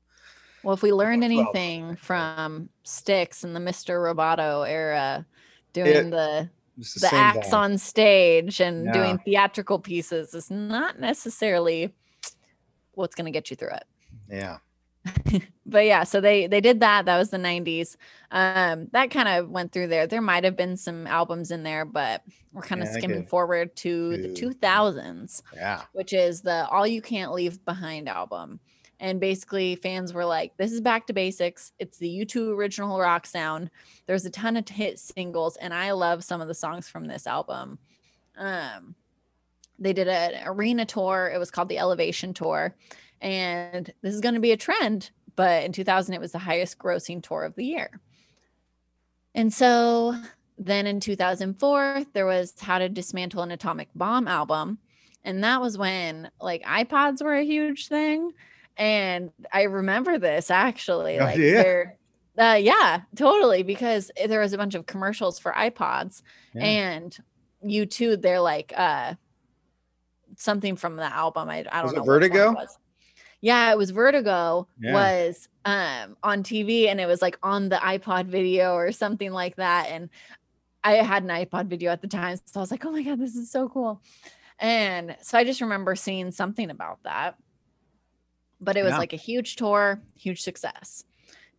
Well, 0.67 0.73
if 0.73 0.81
we 0.83 0.91
learned 0.91 1.23
anything 1.23 1.95
from 1.95 2.67
Styx 2.83 3.45
and 3.45 3.55
the 3.55 3.59
Mr. 3.61 4.01
Roboto 4.03 4.67
era, 4.69 5.25
doing 5.71 5.87
It- 6.07 6.11
the 6.11 6.49
It's 6.77 6.95
the, 6.95 7.07
acts 7.13 7.53
on 7.53 7.77
stage 7.77 8.59
and 8.59 8.83
Yeah. 8.87 8.91
doing 8.91 9.17
theatrical 9.19 9.79
pieces 9.79 10.33
is 10.33 10.51
not 10.51 10.99
necessarily 10.99 11.95
what's 12.95 13.15
going 13.15 13.27
to 13.27 13.31
get 13.31 13.49
you 13.49 13.55
through 13.55 13.75
it. 13.75 13.85
Yeah, 14.29 14.57
But 15.65 15.85
yeah, 15.85 16.03
so 16.03 16.19
they 16.19 16.47
they 16.47 16.59
did 16.59 16.81
that. 16.81 17.05
That 17.05 17.17
was 17.17 17.29
the 17.29 17.37
90s. 17.37 17.95
Um 18.31 18.89
that 18.91 19.09
kind 19.09 19.29
of 19.29 19.49
went 19.49 19.71
through 19.71 19.87
there. 19.87 20.05
There 20.05 20.21
might 20.21 20.43
have 20.43 20.57
been 20.57 20.75
some 20.75 21.07
albums 21.07 21.49
in 21.49 21.63
there, 21.63 21.85
but 21.85 22.23
we're 22.51 22.61
kind 22.61 22.81
of 22.81 22.89
Yeah, 22.89 22.97
skimming 22.97 23.25
forward 23.25 23.73
to 23.77 24.17
the 24.17 24.27
2000s 24.33 25.43
yeah, 25.55 25.83
which 25.93 26.11
is 26.11 26.41
the 26.41 26.67
All 26.67 26.85
You 26.85 27.01
Can't 27.01 27.31
Leave 27.31 27.63
Behind 27.63 28.09
album. 28.09 28.59
And 28.99 29.19
basically, 29.19 29.75
fans 29.75 30.13
were 30.13 30.25
like, 30.25 30.57
this 30.57 30.71
is 30.71 30.81
back 30.81 31.07
to 31.07 31.13
basics. 31.13 31.71
It's 31.77 31.97
the 31.97 32.25
U2 32.25 32.55
original 32.55 32.99
rock 32.99 33.27
sound. 33.27 33.69
There's 34.07 34.25
a 34.25 34.31
ton 34.31 34.57
of 34.57 34.67
hit 34.67 34.99
singles, 34.99 35.55
and 35.57 35.73
I 35.73 35.91
love 35.91 36.23
some 36.23 36.41
of 36.41 36.47
the 36.47 36.55
songs 36.55 36.89
from 36.89 37.05
this 37.05 37.27
album. 37.27 37.77
Um, 38.37 38.95
they 39.77 39.93
did 39.93 40.07
an 40.07 40.41
arena 40.45 40.85
tour. 40.85 41.31
It 41.33 41.37
was 41.37 41.51
called 41.51 41.69
the 41.69 41.77
Elevation 41.77 42.33
Tour. 42.33 42.75
And 43.21 43.91
this 44.01 44.15
is 44.15 44.21
going 44.21 44.35
to 44.35 44.41
be 44.41 44.51
a 44.51 44.57
trend. 44.57 45.11
But 45.35 45.63
in 45.63 45.71
2000, 45.71 46.15
it 46.15 46.21
was 46.21 46.31
the 46.31 46.39
highest 46.39 46.79
grossing 46.79 47.21
tour 47.21 47.43
of 47.43 47.55
the 47.55 47.65
year. 47.65 47.99
And 49.35 49.53
so 49.53 50.15
then 50.57 50.87
in 50.87 50.99
2004, 50.99 52.05
there 52.13 52.25
was 52.25 52.55
How 52.59 52.79
to 52.79 52.89
Dismantle 52.89 53.43
an 53.43 53.51
Atomic 53.51 53.89
Bomb 53.93 54.27
album 54.27 54.79
and 55.27 55.43
that 55.43 55.59
was 55.59 55.77
when 55.77 56.31
like 56.39 56.63
iPods 56.63 57.21
were 57.21 57.35
a 57.35 57.43
huge 57.43 57.89
thing. 57.89 58.31
And 58.77 59.31
I 59.51 59.63
remember 59.63 60.17
this 60.19 60.51
actually, 60.51 61.19
Oh, 61.19 61.23
like 61.25 61.37
yeah? 61.37 61.83
uh, 62.37 62.53
yeah, 62.55 63.01
totally, 63.15 63.63
because 63.63 64.11
there 64.27 64.39
was 64.39 64.53
a 64.53 64.57
bunch 64.57 64.75
of 64.75 64.85
commercials 64.85 65.39
for 65.39 65.51
iPods, 65.53 66.21
Yeah. 66.53 66.63
and 66.65 67.17
U2. 67.65 68.21
They're 68.21 68.39
like 68.39 68.71
uh 68.77 69.15
something 70.35 70.75
from 70.75 70.95
the 70.97 71.11
album. 71.11 71.49
I, 71.49 71.65
I 71.71 71.81
don't 71.81 71.85
Was 71.85 71.93
know. 71.93 72.03
Vertigo? 72.03 72.55
Yeah, 73.41 73.71
it 73.71 73.77
was 73.77 73.91
Vertigo. 73.91 74.67
Yeah. 74.79 74.93
Was 74.93 75.49
um 75.65 76.17
on 76.21 76.43
TV, 76.43 76.87
and 76.87 77.01
it 77.01 77.07
was 77.07 77.21
like 77.21 77.37
on 77.41 77.69
the 77.69 77.77
iPod 77.77 78.25
video 78.27 78.73
or 78.73 78.91
something 78.91 79.31
like 79.31 79.55
that. 79.55 79.87
And 79.89 80.09
I 80.83 80.93
had 80.97 81.23
an 81.23 81.29
iPod 81.29 81.67
video 81.67 81.91
at 81.91 82.01
the 82.01 82.07
time, 82.07 82.37
so 82.45 82.59
I 82.59 82.61
was 82.61 82.71
like, 82.71 82.85
"Oh 82.85 82.91
my 82.91 83.01
god, 83.01 83.19
this 83.19 83.35
is 83.35 83.49
so 83.51 83.67
cool!" 83.69 84.01
And 84.59 85.15
so 85.21 85.37
I 85.37 85.43
just 85.43 85.61
remember 85.61 85.95
seeing 85.95 86.31
something 86.31 86.69
about 86.69 86.99
that. 87.03 87.35
But 88.59 88.77
it 88.77 88.83
was 88.83 88.93
Yeah. 88.93 88.97
like 88.99 89.13
a 89.13 89.17
huge 89.17 89.55
tour, 89.55 90.01
huge 90.15 90.41
success. 90.41 91.03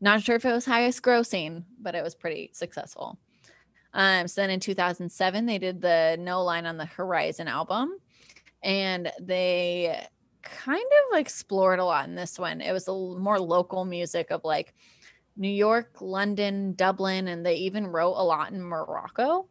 Not 0.01 0.23
sure 0.23 0.37
if 0.37 0.45
it 0.45 0.53
was 0.53 0.65
highest 0.65 1.03
grossing, 1.03 1.65
but 1.81 1.95
it 1.95 2.03
was 2.03 2.15
pretty 2.15 2.51
successful. 2.53 3.19
Um, 3.95 4.29
so 4.29 4.41
then 4.41 4.51
in 4.51 4.61
2007, 4.61 5.47
they 5.47 5.59
did 5.59 5.81
the 5.81 6.17
No 6.21 6.43
Line 6.45 6.67
on 6.67 6.77
the 6.77 6.85
Horizon 6.85 7.49
album, 7.49 7.97
and 8.63 9.11
they 9.21 10.07
kind 10.43 10.85
of 11.13 11.19
explored 11.19 11.79
a 11.79 11.85
lot 11.85 12.09
in 12.09 12.15
this 12.15 12.39
one. 12.39 12.61
It 12.61 12.73
was 12.73 12.87
a 12.89 12.93
more 12.93 13.41
local 13.41 13.85
music 13.85 14.31
of 14.31 14.45
like 14.45 14.75
New 15.37 15.49
York, 15.49 16.01
London, 16.01 16.75
Dublin, 16.75 17.29
and 17.29 17.45
they 17.45 17.55
even 17.57 17.87
wrote 17.87 18.15
a 18.15 18.25
lot 18.25 18.53
in 18.53 18.63
Morocco. 18.63 19.49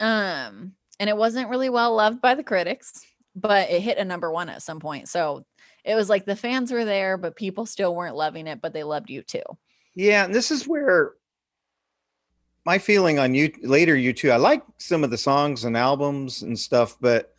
Um, 0.00 0.74
and 0.98 1.08
it 1.10 1.16
wasn't 1.16 1.48
really 1.50 1.70
well 1.70 1.94
loved 1.94 2.20
by 2.20 2.34
the 2.34 2.42
critics, 2.44 3.04
but 3.34 3.70
it 3.70 3.80
hit 3.82 3.98
a 3.98 4.04
number 4.04 4.30
one 4.30 4.48
at 4.48 4.62
some 4.62 4.80
point. 4.80 5.08
So 5.08 5.44
it 5.84 5.94
was 5.94 6.08
like 6.08 6.24
the 6.24 6.36
fans 6.36 6.72
were 6.72 6.84
there, 6.84 7.16
but 7.16 7.36
people 7.36 7.66
still 7.66 7.94
weren't 7.94 8.16
loving 8.16 8.46
it, 8.46 8.60
but 8.62 8.72
they 8.72 8.82
loved 8.84 9.08
U2. 9.08 9.42
yeah. 9.94 10.24
And 10.24 10.34
this 10.34 10.50
is 10.50 10.66
where 10.66 11.12
my 12.64 12.78
feeling 12.78 13.18
on 13.18 13.34
you 13.34 13.52
later 13.62 13.94
U2. 13.94 14.30
I 14.32 14.36
like 14.36 14.62
some 14.78 15.04
of 15.04 15.10
the 15.10 15.18
songs 15.18 15.64
and 15.64 15.76
albums 15.76 16.42
and 16.42 16.58
stuff, 16.58 16.96
but 17.00 17.34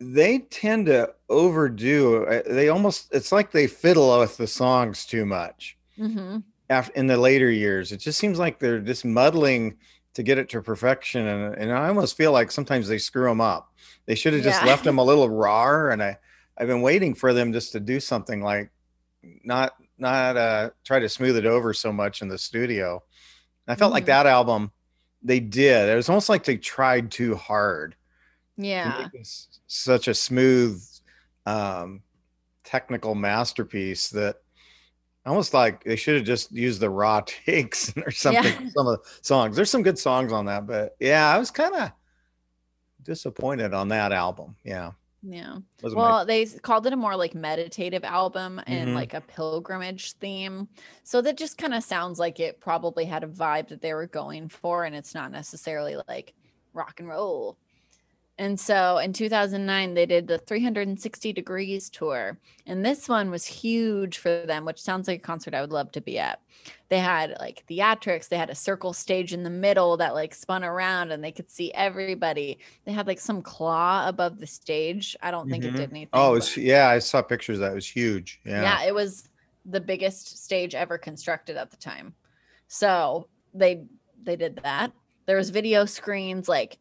they 0.00 0.40
tend 0.40 0.86
to 0.86 1.12
overdo. 1.28 2.24
uh, 2.24 2.42
They 2.46 2.68
almost 2.68 3.08
it's 3.12 3.32
like 3.32 3.50
they 3.50 3.66
fiddle 3.66 4.18
with 4.20 4.36
the 4.36 4.46
songs 4.46 5.04
too 5.06 5.26
much. 5.26 5.76
Mm-hmm. 5.98 6.38
after 6.70 6.92
in 6.92 7.08
the 7.08 7.16
later 7.16 7.50
years. 7.50 7.90
It 7.90 7.96
just 7.96 8.20
seems 8.20 8.38
like 8.38 8.60
they're 8.60 8.78
just 8.78 9.04
muddling 9.04 9.78
to 10.14 10.22
get 10.22 10.38
it 10.38 10.48
to 10.50 10.62
perfection, 10.62 11.26
and 11.26 11.54
and 11.56 11.72
I 11.72 11.88
almost 11.88 12.16
feel 12.16 12.30
like 12.30 12.52
sometimes 12.52 12.86
they 12.86 12.98
screw 12.98 13.28
them 13.28 13.40
up. 13.40 13.72
They 14.06 14.14
should 14.14 14.32
have 14.34 14.44
just 14.44 14.60
Yeah. 14.62 14.68
left 14.68 14.84
them 14.84 14.98
a 14.98 15.04
little 15.04 15.28
raw, 15.28 15.90
and 15.90 16.00
I 16.02 16.18
I've 16.58 16.66
been 16.66 16.82
waiting 16.82 17.14
for 17.14 17.32
them 17.32 17.52
just 17.52 17.72
to 17.72 17.80
do 17.80 18.00
something 18.00 18.42
like 18.42 18.70
not 19.44 19.74
not 19.98 20.36
uh 20.36 20.70
try 20.84 20.98
to 20.98 21.08
smooth 21.08 21.36
it 21.36 21.46
over 21.46 21.72
so 21.72 21.92
much 21.92 22.22
in 22.22 22.28
the 22.28 22.38
studio. 22.38 23.02
And 23.66 23.72
I 23.72 23.76
felt 23.76 23.92
like 23.92 24.04
Mhm. 24.04 24.08
that 24.08 24.26
album 24.26 24.72
they 25.22 25.40
did. 25.40 25.88
It 25.88 25.96
was 25.96 26.08
almost 26.08 26.28
like 26.28 26.44
they 26.44 26.56
tried 26.56 27.10
too 27.10 27.34
hard 27.36 27.96
Yeah. 28.56 29.08
such 29.66 30.08
a 30.08 30.14
smooth 30.14 30.82
um 31.46 32.02
technical 32.64 33.14
masterpiece 33.14 34.10
that 34.10 34.36
almost 35.26 35.52
like 35.54 35.84
they 35.84 35.96
should 35.96 36.16
have 36.16 36.24
just 36.24 36.52
used 36.52 36.80
the 36.80 36.90
raw 36.90 37.20
takes 37.26 37.92
or 37.98 38.10
something 38.10 38.52
Yeah. 38.52 38.70
some 38.70 38.86
of 38.86 38.98
the 39.02 39.08
songs 39.22 39.56
there's 39.56 39.70
some 39.70 39.82
good 39.82 39.98
songs 39.98 40.32
on 40.32 40.46
that 40.46 40.66
but 40.66 40.96
yeah 41.00 41.28
i 41.34 41.38
was 41.38 41.50
kind 41.50 41.74
of 41.74 41.92
disappointed 43.02 43.74
on 43.74 43.88
that 43.88 44.12
album 44.12 44.56
yeah 44.64 44.92
Yeah. 45.22 45.58
wasn't 45.82 46.00
my- 46.00 46.08
Well, 46.08 46.24
they 46.26 46.46
called 46.46 46.86
it 46.86 46.92
a 46.92 46.96
more 46.96 47.16
like 47.16 47.34
meditative 47.34 48.04
album 48.04 48.60
and 48.66 48.90
Mhm. 48.90 48.94
like 48.94 49.14
a 49.14 49.20
pilgrimage 49.20 50.12
theme. 50.14 50.68
So 51.02 51.20
that 51.22 51.36
just 51.36 51.58
kind 51.58 51.74
of 51.74 51.82
sounds 51.82 52.18
like 52.18 52.38
it 52.40 52.60
probably 52.60 53.04
had 53.04 53.24
a 53.24 53.28
vibe 53.28 53.68
that 53.68 53.80
they 53.80 53.94
were 53.94 54.06
going 54.06 54.48
for, 54.48 54.84
and 54.84 54.94
it's 54.94 55.14
not 55.14 55.32
necessarily 55.32 55.96
like 56.08 56.34
rock 56.72 57.00
and 57.00 57.08
roll. 57.08 57.58
And 58.40 58.58
so 58.58 58.98
in 58.98 59.12
2009, 59.12 59.94
they 59.94 60.06
did 60.06 60.28
the 60.28 60.38
360 60.38 61.32
Degrees 61.32 61.90
tour. 61.90 62.38
And 62.66 62.84
this 62.84 63.08
one 63.08 63.30
was 63.30 63.44
huge 63.44 64.18
for 64.18 64.44
them, 64.46 64.64
which 64.64 64.80
sounds 64.80 65.08
like 65.08 65.18
a 65.18 65.22
concert 65.22 65.54
I 65.54 65.60
would 65.60 65.72
love 65.72 65.90
to 65.92 66.00
be 66.00 66.20
at. 66.20 66.40
They 66.88 67.00
had 67.00 67.34
like 67.40 67.64
theatrics, 67.68 68.28
they 68.28 68.36
had 68.38 68.50
a 68.50 68.54
circle 68.54 68.92
stage 68.92 69.32
in 69.32 69.42
the 69.42 69.50
middle 69.50 69.96
that 69.96 70.14
like 70.14 70.34
spun 70.34 70.62
around 70.62 71.10
and 71.10 71.22
they 71.22 71.32
could 71.32 71.50
see 71.50 71.72
everybody. 71.74 72.58
They 72.84 72.92
had 72.92 73.08
like 73.08 73.18
some 73.20 73.42
claw 73.42 74.08
above 74.08 74.38
the 74.38 74.46
stage. 74.46 75.16
I 75.20 75.30
don't 75.32 75.50
think 75.50 75.64
Mhm. 75.64 75.68
it 75.68 75.72
did 75.72 75.90
anything. 75.90 76.08
Oh, 76.12 76.34
but- 76.38 76.56
yeah, 76.56 76.88
I 76.88 77.00
saw 77.00 77.22
pictures 77.22 77.58
that. 77.58 77.72
It 77.72 77.74
was 77.74 77.88
huge. 77.88 78.40
Yeah. 78.44 78.62
yeah 78.62 78.84
it 78.86 78.94
was 78.94 79.28
the 79.64 79.80
biggest 79.80 80.42
stage 80.44 80.74
ever 80.74 80.96
constructed 80.96 81.56
at 81.56 81.70
the 81.70 81.76
time 81.76 82.14
so 82.68 83.28
they 83.52 83.84
they 84.22 84.34
did 84.36 84.56
that 84.62 84.92
there 85.26 85.36
was 85.36 85.50
video 85.50 85.84
screens 85.84 86.48
like 86.48 86.78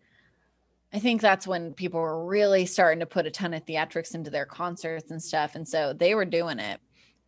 i 0.93 0.99
think 0.99 1.21
that's 1.21 1.47
when 1.47 1.73
people 1.73 1.99
were 1.99 2.25
really 2.25 2.65
starting 2.65 2.99
to 2.99 3.05
put 3.05 3.25
a 3.25 3.31
ton 3.31 3.53
of 3.53 3.65
theatrics 3.65 4.15
into 4.15 4.29
their 4.29 4.45
concerts 4.45 5.11
and 5.11 5.21
stuff 5.21 5.55
and 5.55 5.67
so 5.67 5.93
they 5.93 6.15
were 6.15 6.25
doing 6.25 6.59
it 6.59 6.79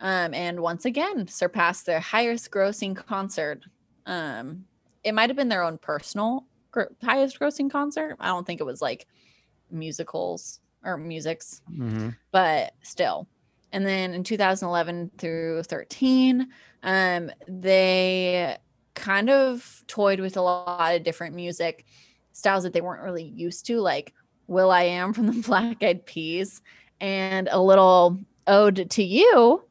um, 0.02 0.34
and 0.34 0.60
once 0.62 0.86
again 0.86 1.28
surpassed 1.28 1.86
their 1.86 2.00
highest 2.00 2.50
grossing 2.52 2.96
concert 2.96 3.64
um, 4.06 4.66
it 5.04 5.14
might 5.14 5.30
have 5.30 5.38
been 5.38 5.50
their 5.50 5.64
own 5.64 5.78
personal 5.78 6.46
gr- 6.72 6.84
highest 7.04 7.40
grossing 7.40 7.70
concert 7.70 8.16
i 8.20 8.28
don't 8.28 8.46
think 8.48 8.62
it 8.62 8.66
was 8.66 8.82
like 8.82 9.08
musicals 9.72 10.60
or 10.84 10.98
musics 10.98 11.62
Mhm. 11.72 12.16
but 12.32 12.74
still. 12.82 13.28
And 13.72 13.86
then 13.86 14.14
in 14.14 14.24
2011 14.24 15.12
through 15.20 15.62
13, 15.64 16.48
um, 16.82 17.30
they 17.48 18.58
kind 18.96 19.30
of 19.30 19.84
toyed 19.88 20.20
with 20.20 20.38
a 20.38 20.42
lot 20.42 20.96
of 20.96 21.04
different 21.04 21.36
music 21.36 21.86
styles 22.40 22.64
that 22.64 22.74
they 22.74 22.82
weren't 22.82 23.04
really 23.04 23.24
used 23.24 23.66
to, 23.68 23.80
like 23.80 24.14
will.i.am 24.48 25.14
from 25.14 25.28
the 25.28 25.42
Black 25.48 25.84
Eyed 25.84 26.06
Peas, 26.06 26.62
and 27.00 27.48
a 27.52 27.62
little 27.62 28.20
ode 28.48 28.90
to 28.90 29.04
you. 29.04 29.64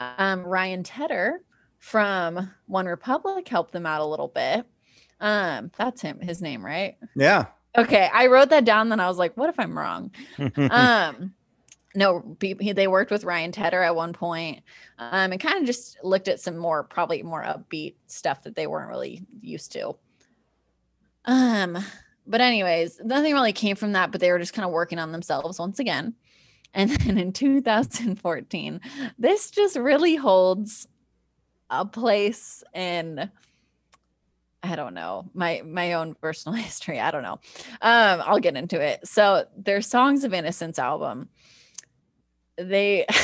Um, 0.00 0.42
Ryan 0.42 0.82
Tedder 0.82 1.42
from 1.78 2.50
One 2.66 2.86
Republic 2.86 3.46
helped 3.48 3.72
them 3.72 3.86
out 3.86 4.00
a 4.00 4.06
little 4.06 4.28
bit. 4.28 4.66
Um, 5.20 5.70
that's 5.76 6.02
him, 6.02 6.20
his 6.20 6.42
name, 6.42 6.64
right? 6.64 6.96
Yeah. 7.14 7.46
Okay, 7.76 8.08
I 8.12 8.26
wrote 8.26 8.50
that 8.50 8.64
down. 8.64 8.88
Then 8.88 9.00
I 9.00 9.08
was 9.08 9.18
like, 9.18 9.36
what 9.36 9.48
if 9.48 9.58
I'm 9.58 9.76
wrong? 9.78 10.10
um 10.70 11.34
no 11.94 12.20
be- 12.38 12.72
they 12.72 12.88
worked 12.88 13.10
with 13.10 13.24
ryan 13.24 13.52
tedder 13.52 13.82
at 13.82 13.94
one 13.94 14.12
point 14.12 14.62
um 14.98 15.32
and 15.32 15.40
kind 15.40 15.60
of 15.60 15.64
just 15.66 15.96
looked 16.02 16.28
at 16.28 16.40
some 16.40 16.56
more 16.56 16.82
probably 16.82 17.22
more 17.22 17.42
upbeat 17.42 17.94
stuff 18.06 18.42
that 18.42 18.56
they 18.56 18.66
weren't 18.66 18.88
really 18.88 19.22
used 19.40 19.72
to 19.72 19.94
um 21.26 21.78
but 22.26 22.40
anyways 22.40 23.00
nothing 23.04 23.32
really 23.32 23.52
came 23.52 23.76
from 23.76 23.92
that 23.92 24.10
but 24.10 24.20
they 24.20 24.30
were 24.30 24.38
just 24.38 24.54
kind 24.54 24.66
of 24.66 24.72
working 24.72 24.98
on 24.98 25.12
themselves 25.12 25.58
once 25.58 25.78
again 25.78 26.14
and 26.72 26.90
then 27.00 27.18
in 27.18 27.32
2014 27.32 28.80
this 29.18 29.50
just 29.50 29.76
really 29.76 30.16
holds 30.16 30.88
a 31.70 31.84
place 31.84 32.62
in 32.74 33.30
I 34.64 34.76
don't 34.76 34.94
know 34.94 35.28
my 35.34 35.62
my 35.64 35.92
own 35.92 36.14
personal 36.14 36.56
history. 36.62 36.98
I 36.98 37.10
don't 37.10 37.22
know. 37.22 37.38
Um, 37.82 38.22
I'll 38.24 38.40
get 38.40 38.56
into 38.56 38.80
it. 38.80 39.06
So 39.06 39.44
their 39.56 39.82
Songs 39.82 40.24
of 40.24 40.32
Innocence 40.32 40.78
album, 40.78 41.28
they 42.56 43.04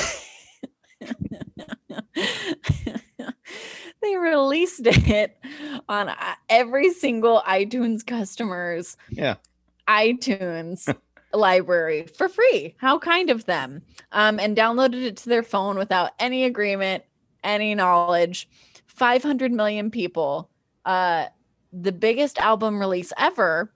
they 4.03 4.17
released 4.17 4.87
it 4.87 5.37
on 5.89 6.09
uh, 6.09 6.35
every 6.49 6.93
single 6.93 7.43
iTunes 7.47 8.05
customer's 8.07 8.97
Yeah. 9.11 9.37
iTunes 9.89 10.93
library 11.33 12.07
for 12.07 12.29
free. 12.29 12.75
How 12.79 12.99
kind 12.99 13.31
of 13.31 13.45
them. 13.47 13.83
Um, 14.13 14.41
and 14.41 14.57
downloaded 14.57 15.03
it 15.05 15.17
to 15.19 15.29
their 15.29 15.43
phone 15.43 15.77
without 15.79 16.13
any 16.19 16.45
agreement, 16.45 17.05
any 17.45 17.75
knowledge. 17.75 18.49
500 18.87 19.53
million 19.53 19.91
people. 19.91 20.51
Uh, 20.85 21.27
the 21.73 21.93
biggest 21.93 22.39
album 22.39 22.79
release 22.81 23.13
ever, 23.17 23.73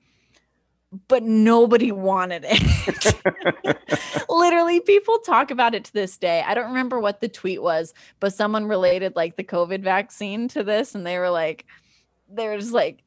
but 1.09 1.23
nobody 1.23 1.93
wanted 1.93 2.45
it. 2.49 3.79
Literally, 4.29 4.81
people 4.81 5.19
talk 5.19 5.51
about 5.51 5.75
it 5.75 5.85
to 5.85 5.93
this 5.93 6.17
day. 6.17 6.43
I 6.47 6.55
don't 6.55 6.69
remember 6.69 7.01
what 7.01 7.21
the 7.21 7.29
tweet 7.29 7.63
was, 7.63 7.95
but 8.21 8.33
someone 8.35 8.67
related 8.67 9.17
like 9.17 9.37
the 9.37 9.45
COVID 9.45 9.83
vaccine 9.83 10.49
to 10.49 10.63
this, 10.63 10.95
and 10.95 11.07
they 11.07 11.19
were 11.19 11.31
like, 11.31 11.67
they 12.29 12.47
were 12.49 12.59
just 12.59 12.73
like 12.73 13.03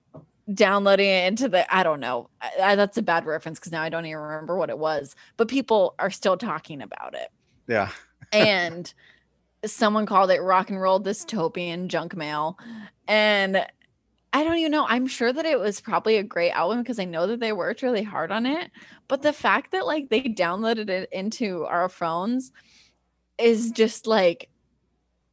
downloading 0.54 1.08
it 1.10 1.28
into 1.28 1.50
the 1.50 1.76
I 1.76 1.84
don't 1.84 2.00
know. 2.00 2.30
I, 2.41 2.52
I- 2.62 2.76
that's 2.76 2.97
a 2.97 3.02
bad 3.02 3.26
reference 3.26 3.60
because 3.60 3.71
now 3.71 3.82
I 3.82 3.89
don't 3.89 4.06
even 4.06 4.19
remember 4.21 4.58
what 4.58 4.69
it 4.69 4.78
was, 4.80 5.15
but 5.36 5.47
people 5.47 5.95
are 6.00 6.12
still 6.12 6.38
talking 6.38 6.82
about 6.82 7.13
it. 7.13 7.30
Yeah. 7.67 7.89
And 8.32 8.93
someone 9.65 10.06
called 10.06 10.32
it 10.32 10.41
rock 10.41 10.69
and 10.69 10.80
roll 10.80 11.00
dystopian 11.02 11.88
junk 11.88 12.15
mail. 12.15 12.58
And 13.08 13.65
I 14.34 14.44
don't 14.44 14.58
even 14.58 14.72
know. 14.72 14.86
I'm 14.88 15.08
sure 15.08 15.32
that 15.32 15.46
it 15.46 15.60
was 15.60 15.80
probably 15.80 16.18
a 16.18 16.24
great 16.24 16.52
album 16.52 16.80
because 16.80 17.00
I 17.00 17.06
know 17.06 17.28
that 17.28 17.40
they 17.40 17.54
worked 17.54 17.82
really 17.82 18.04
hard 18.04 18.32
on 18.32 18.46
it. 18.46 18.72
But 19.08 19.22
the 19.22 19.34
fact 19.34 19.72
that 19.72 19.86
like 19.86 20.10
they 20.10 20.22
downloaded 20.22 20.90
it 20.90 21.10
into 21.12 21.66
our 21.66 21.90
phones 21.90 22.52
is 23.38 23.72
just 23.72 24.06
like 24.06 24.50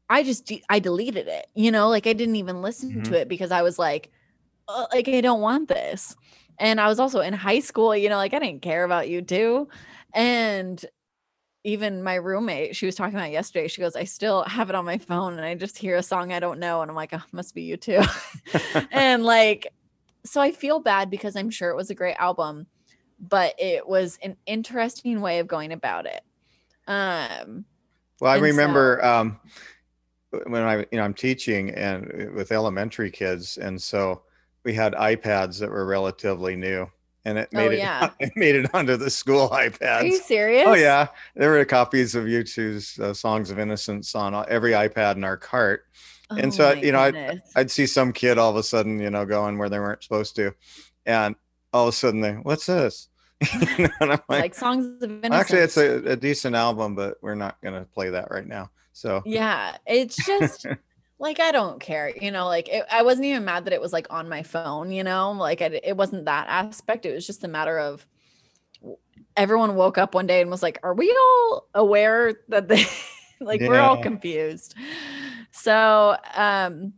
I 0.09 0.23
just 0.23 0.45
de- 0.45 0.63
I 0.69 0.79
deleted 0.79 1.27
it. 1.27 1.47
You 1.55 1.71
know, 1.71 1.89
like 1.89 2.07
I 2.07 2.13
didn't 2.13 2.37
even 2.37 2.61
listen 2.61 2.91
to 2.91 2.99
mm-hmm. 2.99 3.13
it 3.13 3.27
because 3.27 3.51
I 3.51 3.61
was 3.63 3.77
like, 3.77 4.11
like 4.67 5.07
I 5.07 5.21
don't 5.21 5.41
want 5.41 5.67
this. 5.67 6.15
And 6.57 6.79
I 6.79 6.87
was 6.87 6.99
also 6.99 7.19
in 7.19 7.33
high 7.33 7.59
school. 7.59 7.95
You 7.95 8.09
know, 8.09 8.17
like 8.17 8.33
I 8.33 8.39
didn't 8.39 8.61
care 8.61 8.85
about 8.85 9.07
U2. 9.07 9.67
And 10.13 10.83
even 11.65 12.03
my 12.03 12.13
roommate, 12.13 12.75
she 12.75 12.85
was 12.85 12.93
talking 12.93 13.15
about 13.15 13.31
yesterday. 13.31 13.67
She 13.67 13.81
goes, 13.81 13.95
I 13.95 14.03
still 14.03 14.43
have 14.43 14.69
it 14.69 14.75
on 14.75 14.85
my 14.85 14.99
phone 14.99 15.33
and 15.33 15.43
I 15.43 15.55
just 15.55 15.77
hear 15.77 15.95
a 15.95 16.03
song 16.03 16.31
I 16.31 16.39
don't 16.39 16.59
know. 16.59 16.83
And 16.83 16.91
I'm 16.91 16.95
like, 16.95 17.11
oh, 17.11 17.23
must 17.31 17.55
be 17.55 17.75
U2. 17.75 18.87
and 18.91 19.23
like, 19.23 19.73
so 20.23 20.39
I 20.39 20.51
feel 20.51 20.79
bad 20.79 21.09
because 21.09 21.35
I'm 21.35 21.49
sure 21.49 21.71
it 21.71 21.75
was 21.75 21.89
a 21.89 21.95
great 21.95 22.17
album, 22.19 22.67
but 23.19 23.55
it 23.57 23.87
was 23.87 24.19
an 24.21 24.37
interesting 24.45 25.21
way 25.21 25.39
of 25.39 25.47
going 25.47 25.71
about 25.71 26.05
it. 26.05 26.21
Um, 26.87 27.65
Well, 28.21 28.31
I 28.31 28.37
remember 28.37 29.03
um, 29.03 29.39
when 30.45 30.61
I, 30.61 30.77
you 30.77 30.99
know, 30.99 31.03
I'm 31.03 31.15
teaching 31.15 31.71
and 31.71 32.05
uh, 32.05 32.31
with 32.31 32.51
elementary 32.51 33.09
kids, 33.09 33.57
and 33.57 33.81
so 33.81 34.21
we 34.63 34.73
had 34.75 34.93
iPads 34.93 35.59
that 35.59 35.71
were 35.71 35.85
relatively 35.85 36.55
new, 36.55 36.87
and 37.25 37.37
it 37.39 37.49
Oh, 37.53 37.57
made 37.57 37.71
it, 37.73 37.77
yeah. 37.79 38.09
it 38.19 38.31
made 38.35 38.55
it 38.55 38.73
onto 38.73 38.95
the 38.97 39.09
school 39.09 39.49
iPads. 39.49 39.81
are 40.01 40.05
you 40.05 40.17
serious? 40.19 40.65
Oh 40.67 40.73
yeah, 40.73 41.07
there 41.35 41.51
were 41.51 41.65
copies 41.65 42.15
of 42.15 42.25
U2's 42.25 42.99
uh, 42.99 43.13
"Songs 43.13 43.49
of 43.51 43.59
Innocence" 43.59 44.15
on 44.15 44.33
every 44.47 44.71
iPad 44.71 45.15
in 45.15 45.23
our 45.23 45.37
cart. 45.37 45.83
And 46.31 46.51
so, 46.53 46.73
my 46.73 46.81
you 46.81 46.91
know, 46.91 46.99
I- 46.99 47.11
goodness. 47.11 47.51
I'd 47.55 47.69
see 47.71 47.85
some 47.85 48.11
kid 48.13 48.37
all 48.37 48.49
of 48.49 48.55
a 48.55 48.63
sudden, 48.63 48.99
you 48.99 49.09
know, 49.11 49.25
going 49.25 49.57
where 49.57 49.69
they 49.69 49.79
weren't 49.79 50.03
supposed 50.03 50.35
to, 50.37 50.53
and 51.05 51.35
all 51.73 51.87
of 51.87 51.93
a 51.93 51.97
sudden 51.97 52.21
they, 52.21 52.33
"What's 52.33 52.65
this?" 52.67 53.09
You 53.77 53.83
know, 53.85 53.89
and 53.99 54.11
I'm 54.13 54.19
like, 54.29 54.41
like 54.41 54.55
songs 54.55 55.03
of 55.03 55.09
innocence. 55.11 55.33
actually, 55.33 55.59
it's 55.59 55.77
a, 55.77 56.11
a 56.11 56.15
decent 56.15 56.55
album, 56.55 56.95
but 56.95 57.17
we're 57.21 57.35
not 57.35 57.59
going 57.61 57.75
to 57.75 57.85
play 57.85 58.09
that 58.11 58.31
right 58.31 58.47
now. 58.47 58.71
So 58.93 59.21
yeah 59.25 59.75
it's 59.85 60.15
just 60.25 60.65
like 61.19 61.39
i 61.39 61.51
don't 61.51 61.79
care 61.79 62.11
you 62.21 62.31
know 62.31 62.45
like 62.45 62.67
it, 62.69 62.83
i 62.91 63.01
wasn't 63.01 63.25
even 63.25 63.45
mad 63.45 63.65
that 63.65 63.73
it 63.73 63.81
was 63.81 63.93
like 63.93 64.07
on 64.09 64.27
my 64.27 64.43
phone 64.43 64.91
you 64.91 65.03
know 65.03 65.31
like 65.31 65.61
I, 65.61 65.79
it 65.83 65.95
wasn't 65.95 66.25
that 66.25 66.47
aspect 66.47 67.05
it 67.05 67.13
was 67.13 67.25
just 67.25 67.43
a 67.43 67.47
matter 67.47 67.79
of 67.79 68.05
everyone 69.37 69.75
woke 69.75 69.97
up 69.97 70.13
one 70.13 70.27
day 70.27 70.41
and 70.41 70.49
was 70.49 70.63
like 70.63 70.79
are 70.83 70.93
we 70.93 71.11
all 71.11 71.67
aware 71.73 72.33
that 72.49 72.67
they 72.67 72.85
like 73.41 73.59
we're 73.61 73.81
all 73.81 74.01
confused? 74.01 74.75
So 75.51 76.17
um 76.35 76.93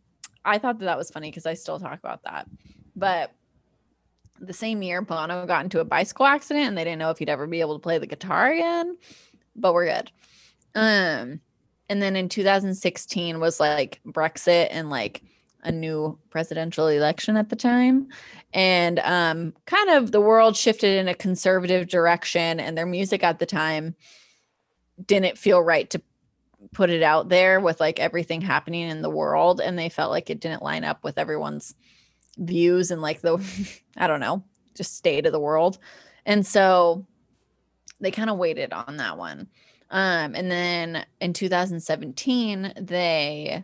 i 0.45 0.58
thought 0.58 0.80
that 0.80 0.86
that 0.86 0.97
was 0.97 1.12
funny 1.12 1.30
because 1.30 1.45
i 1.45 1.53
still 1.53 1.80
talk 1.80 1.99
about 1.99 2.23
that 2.23 2.47
but 2.95 3.32
the 4.39 4.53
same 4.53 4.82
year 4.82 5.01
bono 5.01 5.45
got 5.45 5.63
into 5.63 5.80
a 5.80 5.86
bicycle 5.86 6.26
accident 6.26 6.68
and 6.68 6.78
they 6.78 6.84
didn't 6.84 6.99
know 6.99 7.09
if 7.09 7.18
he'd 7.18 7.30
ever 7.30 7.47
be 7.47 7.59
able 7.59 7.76
to 7.78 7.82
play 7.82 7.97
the 7.97 8.07
guitar 8.07 8.51
again 8.51 8.97
but 9.57 9.74
we're 9.74 9.88
good. 9.88 10.11
Um 10.76 11.41
and 11.90 12.02
then 12.02 12.16
in 12.16 12.30
2016 12.30 13.40
was 13.40 13.60
like 13.60 14.00
Brexit 14.06 14.68
and 14.72 14.90
like 14.90 15.24
a 15.64 15.72
new 15.72 16.18
presidential 16.30 16.88
election 16.88 17.38
at 17.38 17.50
the 17.50 17.56
time. 17.56 18.08
And 18.54 19.00
um, 19.00 19.54
kind 19.66 19.90
of 19.90 20.12
the 20.12 20.22
world 20.22 20.56
shifted 20.56 20.98
in 20.98 21.08
a 21.08 21.14
conservative 21.14 21.88
direction, 21.88 22.60
and 22.60 22.78
their 22.78 22.86
music 22.86 23.24
at 23.24 23.40
the 23.40 23.46
time 23.46 23.96
didn't 25.06 25.38
feel 25.38 25.62
right 25.62 25.90
to 25.90 26.02
put 26.74 26.90
it 26.90 27.04
out 27.04 27.30
there 27.30 27.60
with 27.60 27.80
like 27.80 28.00
everything 28.00 28.42
happening 28.42 28.90
in 28.90 29.02
the 29.02 29.10
world. 29.10 29.62
And 29.62 29.78
they 29.78 29.90
felt 29.90 30.12
like 30.12 30.30
it 30.30 30.40
didn't 30.40 30.64
line 30.64 30.84
up 30.84 31.04
with 31.04 31.18
everyone's 31.18 31.76
views 32.38 32.92
and 32.92 33.02
like 33.02 33.22
the, 33.22 33.38
I 33.98 34.08
don't 34.08 34.20
know, 34.20 34.44
just 34.76 34.96
state 34.96 35.26
of 35.26 35.32
the 35.32 35.40
world. 35.40 35.78
And 36.26 36.46
so 36.46 37.06
they 38.00 38.12
kind 38.12 38.30
of 38.30 38.38
waited 38.38 38.74
on 38.74 38.98
that 38.98 39.18
one. 39.18 39.48
Um, 39.90 40.36
and 40.36 40.52
then 40.52 41.06
in 41.22 41.34
2017, 41.34 42.74
they 42.80 43.64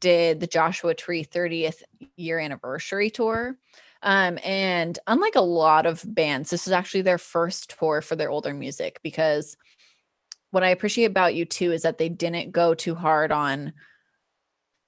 did 0.00 0.40
the 0.40 0.46
Joshua 0.46 0.94
Tree 0.94 1.24
30th 1.24 1.82
year 2.16 2.38
anniversary 2.38 3.10
tour. 3.10 3.56
Um, 4.02 4.38
and 4.44 4.98
unlike 5.06 5.34
a 5.34 5.40
lot 5.40 5.86
of 5.86 6.04
bands, 6.06 6.50
this 6.50 6.66
is 6.66 6.72
actually 6.72 7.02
their 7.02 7.18
first 7.18 7.76
tour 7.78 8.00
for 8.00 8.14
their 8.14 8.30
older 8.30 8.54
music 8.54 9.00
because 9.02 9.56
what 10.50 10.62
I 10.62 10.68
appreciate 10.68 11.06
about 11.06 11.32
U2 11.32 11.72
is 11.72 11.82
that 11.82 11.98
they 11.98 12.08
didn't 12.08 12.52
go 12.52 12.74
too 12.74 12.94
hard 12.94 13.32
on 13.32 13.72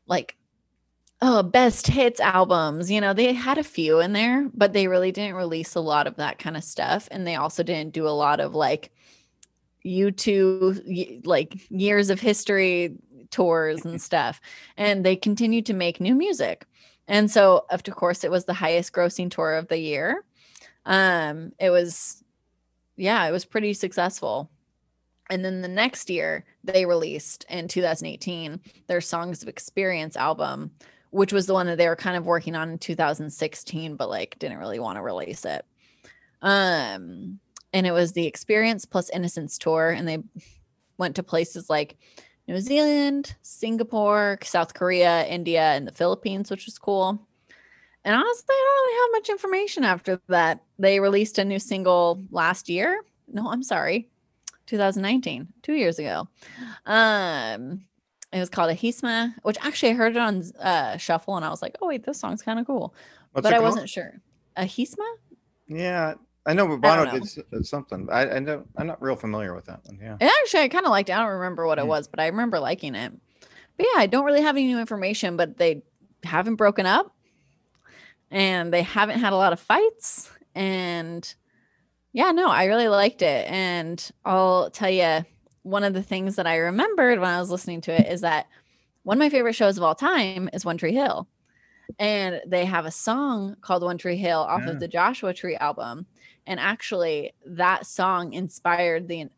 like 0.07 0.37
oh 1.23 1.43
best 1.43 1.87
hits 1.87 2.19
albums 2.19 2.91
you 2.91 3.01
know 3.01 3.13
they 3.13 3.33
had 3.33 3.59
a 3.59 3.63
few 3.63 4.01
in 4.01 4.13
there 4.13 4.49
but 4.55 4.73
they 4.73 4.89
really 4.89 5.13
didn't 5.13 5.37
release 5.37 5.75
a 5.75 5.81
lot 5.81 6.07
of 6.07 6.17
that 6.17 6.39
kind 6.39 6.57
of 6.57 6.65
stuff 6.65 7.09
and 7.11 7.27
they 7.27 7.37
also 7.37 7.63
didn't 7.63 7.93
do 7.93 8.09
a 8.09 8.11
lot 8.11 8.41
of 8.41 8.55
like 8.55 8.91
U2 9.85 11.27
like 11.27 11.71
years 11.71 12.11
of 12.11 12.21
history 12.21 12.97
tours 13.31 13.85
and 13.85 14.01
stuff 14.11 14.41
and 14.77 15.05
they 15.05 15.17
continued 15.17 15.67
to 15.67 15.75
make 15.75 16.01
new 16.01 16.15
music. 16.15 16.67
And 17.09 17.31
so 17.31 17.65
of 17.71 17.83
course 17.85 18.25
it 18.25 18.31
was 18.31 18.45
the 18.45 18.55
highest 18.55 18.93
grossing 18.93 19.31
tour 19.31 19.55
of 19.55 19.69
the 19.69 19.79
year. 19.79 20.25
Um 20.85 21.53
it 21.59 21.71
was 21.71 22.23
yeah 22.97 23.27
it 23.27 23.33
was 23.33 23.45
pretty 23.45 23.75
successful. 23.75 24.51
And 25.29 25.45
then 25.45 25.63
the 25.63 25.69
next 25.69 26.11
year 26.11 26.45
they 26.65 26.87
released 26.87 27.45
in 27.49 27.69
2018 27.69 28.61
their 28.87 29.01
songs 29.01 29.43
of 29.43 29.49
experience 29.49 30.17
album 30.17 30.73
which 31.11 31.33
was 31.33 31.47
the 31.47 31.55
one 31.55 31.67
that 31.67 31.77
they 31.77 31.89
were 31.89 31.97
kind 31.97 32.17
of 32.17 32.27
working 32.27 32.55
on 32.55 32.71
in 32.71 32.79
2016, 32.79 33.97
but 33.97 34.09
like 34.09 34.39
didn't 34.39 34.59
really 34.59 34.79
want 34.79 34.97
to 34.97 35.03
release 35.03 35.45
it. 35.45 35.65
Um, 36.43 37.41
and 37.73 37.87
it 37.87 37.93
was 37.93 38.13
the 38.13 38.27
Experience 38.27 38.85
plus 38.85 39.11
Innocence 39.11 39.59
tour, 39.59 39.91
and 39.91 40.07
they 40.07 40.19
went 40.99 41.17
to 41.17 41.23
places 41.23 41.71
like 41.71 41.97
New 42.49 42.61
Zealand, 42.61 43.37
Singapore, 43.43 44.39
South 44.43 44.75
Korea, 44.75 45.27
India, 45.27 45.63
and 45.63 45.87
the 45.87 45.93
Philippines, 45.93 46.51
which 46.51 46.67
was 46.67 46.79
cool. 46.79 47.27
And 48.05 48.15
honestly, 48.15 48.47
I 48.51 48.65
don't 48.67 48.87
really 48.87 49.03
have 49.03 49.21
much 49.21 49.29
information 49.29 49.85
after 49.85 50.21
that. 50.29 50.65
They 50.79 51.01
released 51.01 51.39
a 51.39 51.45
new 51.45 51.59
single 51.59 52.23
last 52.31 52.69
year. 52.69 53.03
No, 53.29 53.51
I'm 53.51 53.63
sorry, 53.63 54.09
2019, 54.67 55.49
two 55.63 55.75
years 55.75 55.99
ago. 55.99 56.29
Um, 56.87 57.85
it 58.33 58.39
was 58.39 58.49
called 58.49 58.71
Ahisma, 58.71 59.35
which 59.43 59.59
actually 59.61 59.91
I 59.91 59.95
heard 59.95 60.17
it 60.17 60.19
on 60.19 60.43
uh, 60.59 60.97
Shuffle, 60.97 61.37
and 61.37 61.45
I 61.45 61.51
was 61.51 61.63
like, 61.63 61.77
"Oh 61.83 61.89
wait, 61.89 62.05
this 62.05 62.19
song's 62.19 62.43
kind 62.43 62.59
of 62.59 62.67
cool," 62.67 62.95
What's 63.33 63.45
but 63.45 63.55
I 63.55 63.61
wasn't 63.61 63.89
sure. 63.89 64.21
Ahisma? 64.57 65.07
Yeah, 65.69 66.15
I 66.51 66.55
know, 66.55 66.77
Bono 66.77 67.05
know. 67.05 67.21
did 67.21 67.67
something. 67.67 68.09
I, 68.11 68.37
I 68.37 68.39
know, 68.41 68.65
I'm 68.77 68.87
not 68.87 69.01
real 69.01 69.17
familiar 69.17 69.55
with 69.55 69.67
that 69.67 69.81
one. 69.85 69.99
Yeah. 70.01 70.17
actually, 70.21 70.61
I 70.61 70.69
kind 70.69 70.85
of 70.85 70.91
liked 70.91 71.09
it. 71.09 71.13
I 71.13 71.21
don't 71.21 71.29
remember 71.29 71.67
what 71.67 71.79
it 71.79 71.85
mm. 71.85 71.89
was, 71.89 72.09
but 72.09 72.21
I 72.21 72.27
remember 72.27 72.59
liking 72.59 72.95
it. 72.95 73.13
But 73.77 73.87
yeah, 73.93 74.01
I 74.01 74.07
don't 74.07 74.25
really 74.25 74.43
have 74.43 74.57
any 74.57 74.67
new 74.67 74.79
information, 74.79 75.37
but 75.37 75.57
they 75.57 75.83
haven't 76.25 76.57
broken 76.57 76.87
up, 76.87 77.15
and 78.31 78.73
they 78.73 78.83
haven't 78.83 79.21
had 79.21 79.33
a 79.33 79.37
lot 79.37 79.53
of 79.53 79.61
fights, 79.61 80.31
and 80.55 81.33
yeah, 82.13 82.33
no, 82.33 82.49
I 82.49 82.65
really 82.65 82.89
liked 82.89 83.23
it, 83.23 83.49
and 83.49 84.11
I'll 84.25 84.71
tell 84.71 84.91
you 84.91 85.25
one 85.63 85.85
of 85.85 85.95
the 85.95 86.03
things 86.03 86.37
that 86.37 86.47
I 86.47 86.57
remembered 86.57 87.21
when 87.21 87.31
I 87.31 87.39
was 87.39 87.51
listening 87.51 87.81
to 87.83 87.93
it 87.93 88.11
is 88.11 88.23
that 88.23 88.47
one 89.03 89.17
of 89.17 89.21
my 89.21 89.31
favorite 89.31 89.55
shows 89.55 89.77
of 89.77 89.83
all 89.85 89.95
time 89.95 90.51
is 90.53 90.65
One 90.65 90.79
Tree 90.79 90.95
Hill. 90.95 91.29
And 91.99 92.41
they 92.47 92.65
have 92.65 92.87
a 92.87 92.91
song 92.91 93.57
called 93.61 93.83
One 93.83 93.99
Tree 93.99 94.17
Hill 94.17 94.41
off 94.41 94.63
yeah. 94.65 94.71
of 94.71 94.77
mm. 94.77 94.81
the 94.81 94.89
Joshua 94.89 95.35
Tree 95.35 95.57
album. 95.57 96.07
And 96.47 96.59
actually, 96.59 97.33
that 97.47 97.87
song 97.87 98.33
inspired 98.33 99.09
the 99.09 99.29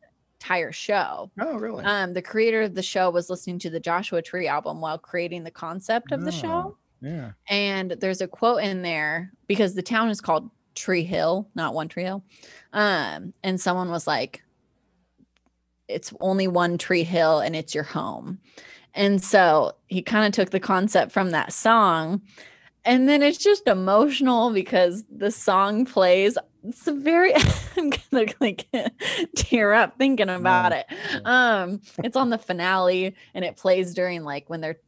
entire 0.42 0.72
show. 0.72 1.30
Oh, 1.40 1.56
really? 1.56 1.84
Um, 1.84 2.14
the 2.14 2.22
creator 2.22 2.62
of 2.62 2.74
the 2.74 2.82
show 2.82 3.10
was 3.10 3.30
listening 3.30 3.58
to 3.60 3.70
the 3.70 3.80
Joshua 3.80 4.22
Tree 4.22 4.48
album 4.48 4.80
while 4.80 4.98
creating 4.98 5.44
the 5.44 5.50
concept 5.50 6.12
of 6.12 6.20
oh, 6.20 6.24
the 6.24 6.32
show. 6.32 6.76
Yeah. 7.00 7.32
And 7.48 7.92
there's 7.92 8.20
a 8.20 8.28
quote 8.28 8.62
in 8.62 8.82
there 8.82 9.32
because 9.46 9.74
the 9.74 9.82
town 9.82 10.08
is 10.08 10.20
called 10.20 10.50
Tree 10.74 11.04
Hill, 11.04 11.48
not 11.54 11.74
One 11.74 11.88
Tree 11.88 12.04
Hill. 12.04 12.24
Um, 12.72 13.34
and 13.42 13.60
someone 13.60 13.90
was 13.90 14.06
like, 14.06 14.42
it's 15.88 16.12
only 16.20 16.48
one 16.48 16.78
tree 16.78 17.04
hill 17.04 17.40
and 17.40 17.54
it's 17.54 17.74
your 17.74 17.84
home. 17.84 18.38
And 18.94 19.22
so 19.22 19.72
he 19.88 20.02
kind 20.02 20.26
of 20.26 20.32
took 20.32 20.50
the 20.50 20.60
concept 20.60 21.12
from 21.12 21.30
that 21.30 21.52
song. 21.52 22.22
And 22.84 23.08
then 23.08 23.22
it's 23.22 23.38
just 23.38 23.66
emotional 23.66 24.52
because 24.52 25.04
the 25.10 25.30
song 25.30 25.84
plays. 25.84 26.36
It's 26.64 26.86
a 26.86 26.92
very 26.92 27.34
I'm 27.76 27.90
gonna 27.90 28.26
like 28.40 28.66
tear 29.36 29.72
up 29.72 29.98
thinking 29.98 30.28
about 30.28 30.72
it. 30.72 30.86
Um, 31.24 31.80
it's 32.02 32.16
on 32.16 32.30
the 32.30 32.38
finale 32.38 33.14
and 33.34 33.44
it 33.44 33.56
plays 33.56 33.94
during 33.94 34.24
like 34.24 34.48
when 34.48 34.60
they're 34.60 34.78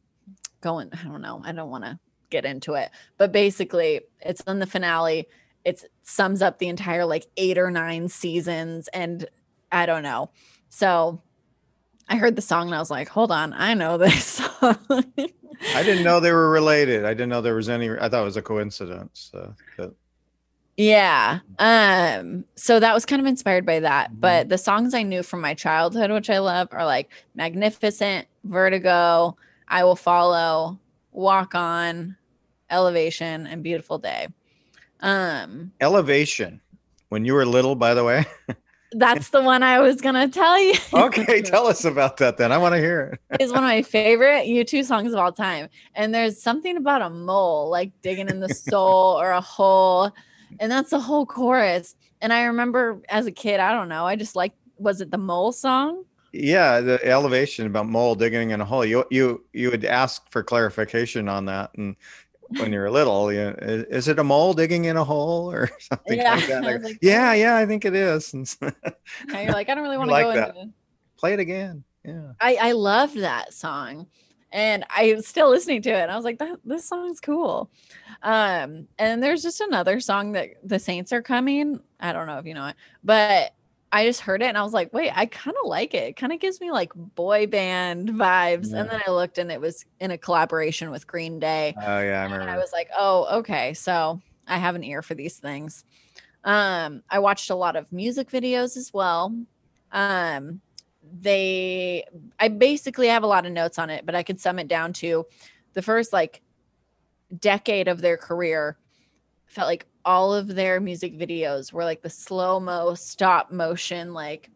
going, 0.61 0.89
I 0.93 1.03
don't 1.03 1.21
know, 1.21 1.41
I 1.43 1.51
don't 1.51 1.69
want 1.69 1.83
to 1.83 1.99
get 2.29 2.45
into 2.45 2.73
it, 2.73 2.89
but 3.17 3.31
basically 3.31 4.01
it's 4.21 4.41
on 4.47 4.59
the 4.59 4.67
finale. 4.67 5.27
It 5.63 5.83
sums 6.03 6.41
up 6.41 6.59
the 6.59 6.67
entire 6.67 7.05
like 7.05 7.25
eight 7.37 7.57
or 7.57 7.71
nine 7.71 8.07
seasons, 8.07 8.87
and 8.89 9.27
I 9.71 9.85
don't 9.85 10.03
know 10.03 10.29
so 10.75 11.21
I 12.09 12.17
heard 12.17 12.35
the 12.35 12.41
song 12.41 12.67
and 12.67 12.75
I 12.75 12.79
was 12.79 12.91
like, 12.91 13.07
hold 13.07 13.31
on, 13.31 13.53
I 13.53 13.73
know 13.75 13.97
this 13.97 14.25
song. 14.25 14.77
I 14.87 15.83
didn't 15.83 16.03
know 16.03 16.19
they 16.19 16.33
were 16.33 16.49
related. 16.49 17.05
I 17.05 17.13
didn't 17.13 17.29
know 17.29 17.39
there 17.39 17.55
was 17.55 17.69
any, 17.69 17.89
I 17.89 18.09
thought 18.09 18.21
it 18.21 18.25
was 18.25 18.35
a 18.35 18.41
coincidence. 18.41 19.31
Uh, 19.33 19.53
but... 19.77 19.95
Yeah. 20.77 21.39
Um, 21.57 22.45
so 22.55 22.79
that 22.79 22.93
was 22.93 23.05
kind 23.05 23.21
of 23.21 23.25
inspired 23.25 23.65
by 23.65 23.79
that. 23.79 24.11
Mm-hmm. 24.11 24.19
But 24.19 24.49
the 24.49 24.57
songs 24.57 24.93
I 24.93 25.03
knew 25.03 25.23
from 25.23 25.41
my 25.41 25.53
childhood, 25.53 26.11
which 26.11 26.29
I 26.29 26.39
love, 26.39 26.67
are 26.71 26.85
like 26.85 27.09
Magnificent, 27.33 28.27
Vertigo, 28.43 29.37
I 29.67 29.83
Will 29.83 29.95
Follow, 29.95 30.79
Walk 31.11 31.55
On, 31.55 32.17
Elevation, 32.69 33.47
and 33.47 33.63
Beautiful 33.63 33.97
Day. 33.97 34.27
Um 35.01 35.71
Elevation. 35.81 36.61
When 37.09 37.25
you 37.25 37.33
were 37.33 37.45
little, 37.45 37.75
by 37.75 37.93
the 37.93 38.03
way. 38.03 38.25
That's 38.91 39.29
the 39.29 39.41
one 39.41 39.61
I 39.61 39.79
was 39.79 39.99
gonna 39.99 40.29
tell 40.29 40.57
you. 40.59 40.73
okay, 40.93 41.41
tell 41.43 41.67
us 41.67 41.83
about 41.85 42.17
that 42.17 42.37
then. 42.37 42.51
I 42.51 42.57
want 42.57 42.75
to 42.75 42.79
hear 42.79 43.19
it. 43.29 43.39
it's 43.41 43.51
one 43.51 43.63
of 43.63 43.67
my 43.67 43.81
favorite 43.81 44.47
U2 44.47 44.85
songs 44.85 45.11
of 45.11 45.19
all 45.19 45.31
time. 45.31 45.67
And 45.95 46.13
there's 46.13 46.41
something 46.41 46.77
about 46.77 47.01
a 47.01 47.09
mole 47.09 47.69
like 47.69 47.91
digging 48.01 48.29
in 48.29 48.39
the 48.39 48.49
soul 48.53 49.19
or 49.19 49.31
a 49.31 49.41
hole. 49.41 50.11
And 50.59 50.71
that's 50.71 50.89
the 50.89 50.99
whole 50.99 51.25
chorus. 51.25 51.95
And 52.21 52.31
I 52.33 52.45
remember 52.45 53.01
as 53.09 53.25
a 53.25 53.31
kid, 53.31 53.59
I 53.59 53.71
don't 53.71 53.89
know, 53.89 54.05
I 54.05 54.15
just 54.15 54.35
like 54.35 54.53
was 54.77 55.01
it 55.01 55.11
the 55.11 55.17
mole 55.17 55.51
song? 55.51 56.03
Yeah, 56.33 56.81
the 56.81 57.05
elevation 57.05 57.65
about 57.65 57.87
mole 57.87 58.15
digging 58.15 58.49
in 58.49 58.59
a 58.59 58.65
hole. 58.65 58.83
You 58.83 59.05
you 59.09 59.45
you 59.53 59.71
would 59.71 59.85
ask 59.85 60.29
for 60.31 60.43
clarification 60.43 61.29
on 61.29 61.45
that, 61.45 61.71
and 61.77 61.95
when 62.49 62.73
you're 62.73 62.89
little. 62.89 63.31
You 63.31 63.45
know, 63.45 63.55
is, 63.61 63.83
is, 63.83 64.07
it 64.07 64.19
a 64.19 64.23
mole 64.23 64.53
digging 64.53 64.85
in 64.85 64.97
a 64.97 65.03
hole 65.03 65.51
or 65.51 65.69
something 65.79 66.17
yeah. 66.17 66.35
like 66.35 66.47
that? 66.47 66.63
Like, 66.63 66.83
like, 66.83 66.97
yeah, 67.01 67.33
yeah, 67.33 67.55
I 67.55 67.65
think 67.65 67.85
it 67.85 67.95
is. 67.95 68.33
yeah, 68.33 68.71
you're 69.41 69.51
like, 69.51 69.69
I 69.69 69.75
don't 69.75 69.83
really 69.83 69.97
want 69.97 70.09
to 70.09 70.13
like 70.13 70.25
go 70.25 70.33
that. 70.33 70.55
into 70.55 70.73
Play 71.17 71.33
it 71.33 71.39
again. 71.39 71.83
Yeah. 72.03 72.33
I, 72.39 72.57
I 72.61 72.71
loved 72.73 73.17
that 73.17 73.53
song. 73.53 74.07
And 74.51 74.85
I 74.89 75.13
was 75.13 75.27
still 75.27 75.49
listening 75.49 75.81
to 75.83 75.89
it. 75.89 76.03
And 76.03 76.11
I 76.11 76.15
was 76.15 76.23
like, 76.23 76.39
that 76.39 76.59
this 76.63 76.85
song's 76.85 77.19
cool. 77.19 77.69
Um, 78.21 78.87
and 78.97 79.21
there's 79.21 79.43
just 79.43 79.61
another 79.61 79.99
song 79.99 80.33
that 80.33 80.55
the 80.63 80.79
Saints 80.79 81.11
are 81.13 81.21
coming. 81.21 81.79
I 81.99 82.13
don't 82.13 82.27
know 82.27 82.37
if 82.37 82.45
you 82.45 82.53
know 82.53 82.67
it, 82.67 82.75
but 83.03 83.53
I 83.91 84.05
just 84.05 84.21
heard 84.21 84.41
it 84.41 84.47
and 84.47 84.57
I 84.57 84.63
was 84.63 84.73
like, 84.73 84.93
wait, 84.93 85.11
I 85.15 85.25
kind 85.25 85.55
of 85.63 85.69
like 85.69 85.93
it. 85.93 86.09
It 86.09 86.15
kind 86.17 86.33
of 86.33 86.39
gives 86.39 86.59
me 86.59 86.71
like 86.71 86.91
boy 86.93 87.47
band 87.47 88.09
vibes. 88.09 88.71
Yeah. 88.71 88.81
And 88.81 88.89
then 88.89 89.01
I 89.07 89.11
looked 89.11 89.37
and 89.37 89.51
it 89.51 89.61
was 89.61 89.85
in 89.99 90.11
a 90.11 90.17
collaboration 90.17 90.91
with 90.91 91.07
Green 91.07 91.39
Day. 91.39 91.73
Oh 91.77 91.99
yeah, 91.99 92.21
I 92.21 92.23
remember. 92.23 92.49
I 92.49 92.57
was 92.57 92.73
like, 92.73 92.89
oh, 92.97 93.37
okay. 93.39 93.73
So 93.73 94.21
I 94.47 94.57
have 94.57 94.75
an 94.75 94.83
ear 94.83 95.01
for 95.01 95.15
these 95.15 95.37
things. 95.37 95.85
Um, 96.43 97.03
I 97.09 97.19
watched 97.19 97.49
a 97.49 97.55
lot 97.55 97.75
of 97.75 97.91
music 97.91 98.29
videos 98.29 98.75
as 98.75 98.93
well. 98.93 99.35
Um, 99.91 100.61
they 101.21 102.03
I 102.39 102.49
basically 102.49 103.07
have 103.07 103.23
a 103.23 103.27
lot 103.27 103.45
of 103.45 103.51
notes 103.51 103.79
on 103.79 103.89
it, 103.89 104.05
but 104.05 104.15
I 104.15 104.23
could 104.23 104.41
sum 104.41 104.59
it 104.59 104.67
down 104.67 104.93
to 104.93 105.25
the 105.73 105.81
first 105.81 106.11
like 106.11 106.41
decade 107.39 107.87
of 107.87 108.01
their 108.01 108.17
career 108.17 108.77
felt 109.45 109.67
like 109.67 109.85
all 110.03 110.33
of 110.33 110.47
their 110.47 110.79
music 110.79 111.17
videos 111.17 111.73
were 111.73 111.83
like 111.83 112.01
the 112.01 112.09
slow 112.09 112.59
mo 112.59 112.93
stop 112.93 113.51
motion 113.51 114.13
like 114.13 114.49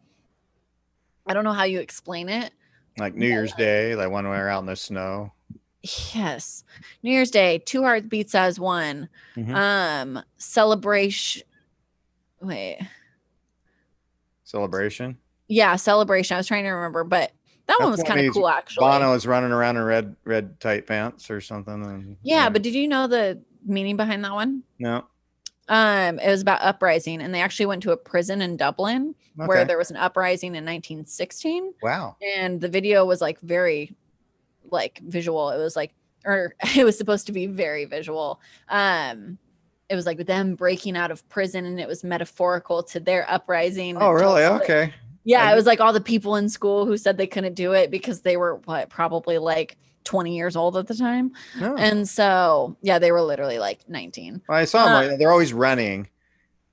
i 1.26 1.34
don't 1.34 1.44
know 1.44 1.52
how 1.52 1.64
you 1.64 1.80
explain 1.80 2.28
it. 2.28 2.52
Like 2.98 3.14
new 3.14 3.26
year's 3.28 3.52
day 3.54 3.94
like 3.94 4.10
when 4.10 4.28
we 4.28 4.36
are 4.36 4.48
out 4.48 4.60
in 4.60 4.66
the 4.66 4.76
snow. 4.76 5.32
Yes. 6.14 6.64
New 7.02 7.12
year's 7.12 7.30
day 7.30 7.58
two 7.58 7.82
hearts 7.82 8.06
beats 8.06 8.34
as 8.34 8.60
one. 8.60 9.08
Mm-hmm. 9.36 9.54
um 9.54 10.22
celebration 10.36 11.42
wait. 12.40 12.78
Celebration? 14.44 15.18
Yeah 15.48 15.76
celebration. 15.76 16.34
I 16.34 16.38
was 16.38 16.46
trying 16.46 16.64
to 16.64 16.70
remember 16.70 17.04
but 17.04 17.32
that 17.70 17.76
That's 17.78 17.82
one 17.82 17.90
was 17.92 18.02
kind 18.02 18.26
of 18.26 18.34
cool 18.34 18.48
actually 18.48 18.84
bono 18.84 19.12
was 19.12 19.26
running 19.26 19.52
around 19.52 19.76
in 19.76 19.84
red 19.84 20.16
red 20.24 20.60
tight 20.60 20.86
pants 20.86 21.30
or 21.30 21.40
something 21.40 21.84
and, 21.84 22.16
yeah, 22.22 22.44
yeah 22.44 22.48
but 22.50 22.62
did 22.62 22.74
you 22.74 22.88
know 22.88 23.06
the 23.06 23.40
meaning 23.64 23.96
behind 23.96 24.24
that 24.24 24.32
one 24.32 24.62
no 24.78 25.04
um, 25.70 26.18
it 26.18 26.28
was 26.28 26.42
about 26.42 26.62
uprising, 26.62 27.22
and 27.22 27.32
they 27.32 27.40
actually 27.40 27.66
went 27.66 27.84
to 27.84 27.92
a 27.92 27.96
prison 27.96 28.42
in 28.42 28.56
Dublin 28.56 29.14
okay. 29.38 29.46
where 29.46 29.64
there 29.64 29.78
was 29.78 29.92
an 29.92 29.96
uprising 29.96 30.48
in 30.48 30.64
1916. 30.64 31.72
Wow! 31.80 32.16
And 32.36 32.60
the 32.60 32.68
video 32.68 33.04
was 33.04 33.20
like 33.20 33.38
very, 33.40 33.94
like 34.68 35.00
visual. 35.06 35.50
It 35.50 35.58
was 35.58 35.76
like, 35.76 35.94
or 36.24 36.56
it 36.76 36.82
was 36.82 36.98
supposed 36.98 37.26
to 37.26 37.32
be 37.32 37.46
very 37.46 37.84
visual. 37.84 38.40
Um, 38.68 39.38
it 39.88 39.94
was 39.94 40.06
like 40.06 40.26
them 40.26 40.56
breaking 40.56 40.96
out 40.96 41.12
of 41.12 41.28
prison 41.28 41.64
and 41.64 41.80
it 41.80 41.86
was 41.86 42.02
metaphorical 42.02 42.82
to 42.84 43.00
their 43.00 43.28
uprising. 43.30 43.96
Oh, 43.96 44.10
really? 44.10 44.44
Okay. 44.44 44.92
Yeah, 45.24 45.52
it 45.52 45.54
was 45.56 45.66
like 45.66 45.80
all 45.80 45.92
the 45.92 46.00
people 46.00 46.36
in 46.36 46.48
school 46.48 46.86
who 46.86 46.96
said 46.96 47.16
they 47.16 47.26
couldn't 47.26 47.54
do 47.54 47.72
it 47.72 47.90
because 47.90 48.22
they 48.22 48.36
were 48.36 48.56
what 48.64 48.88
probably 48.88 49.38
like 49.38 49.76
20 50.04 50.34
years 50.36 50.56
old 50.56 50.76
at 50.76 50.86
the 50.86 50.94
time. 50.94 51.32
No. 51.58 51.76
And 51.76 52.08
so, 52.08 52.76
yeah, 52.82 52.98
they 52.98 53.12
were 53.12 53.22
literally 53.22 53.58
like 53.58 53.88
19. 53.88 54.42
I 54.48 54.64
saw 54.64 54.84
them. 54.86 54.94
uh, 54.94 55.08
like, 55.08 55.18
they're 55.18 55.30
always 55.30 55.52
running. 55.52 56.08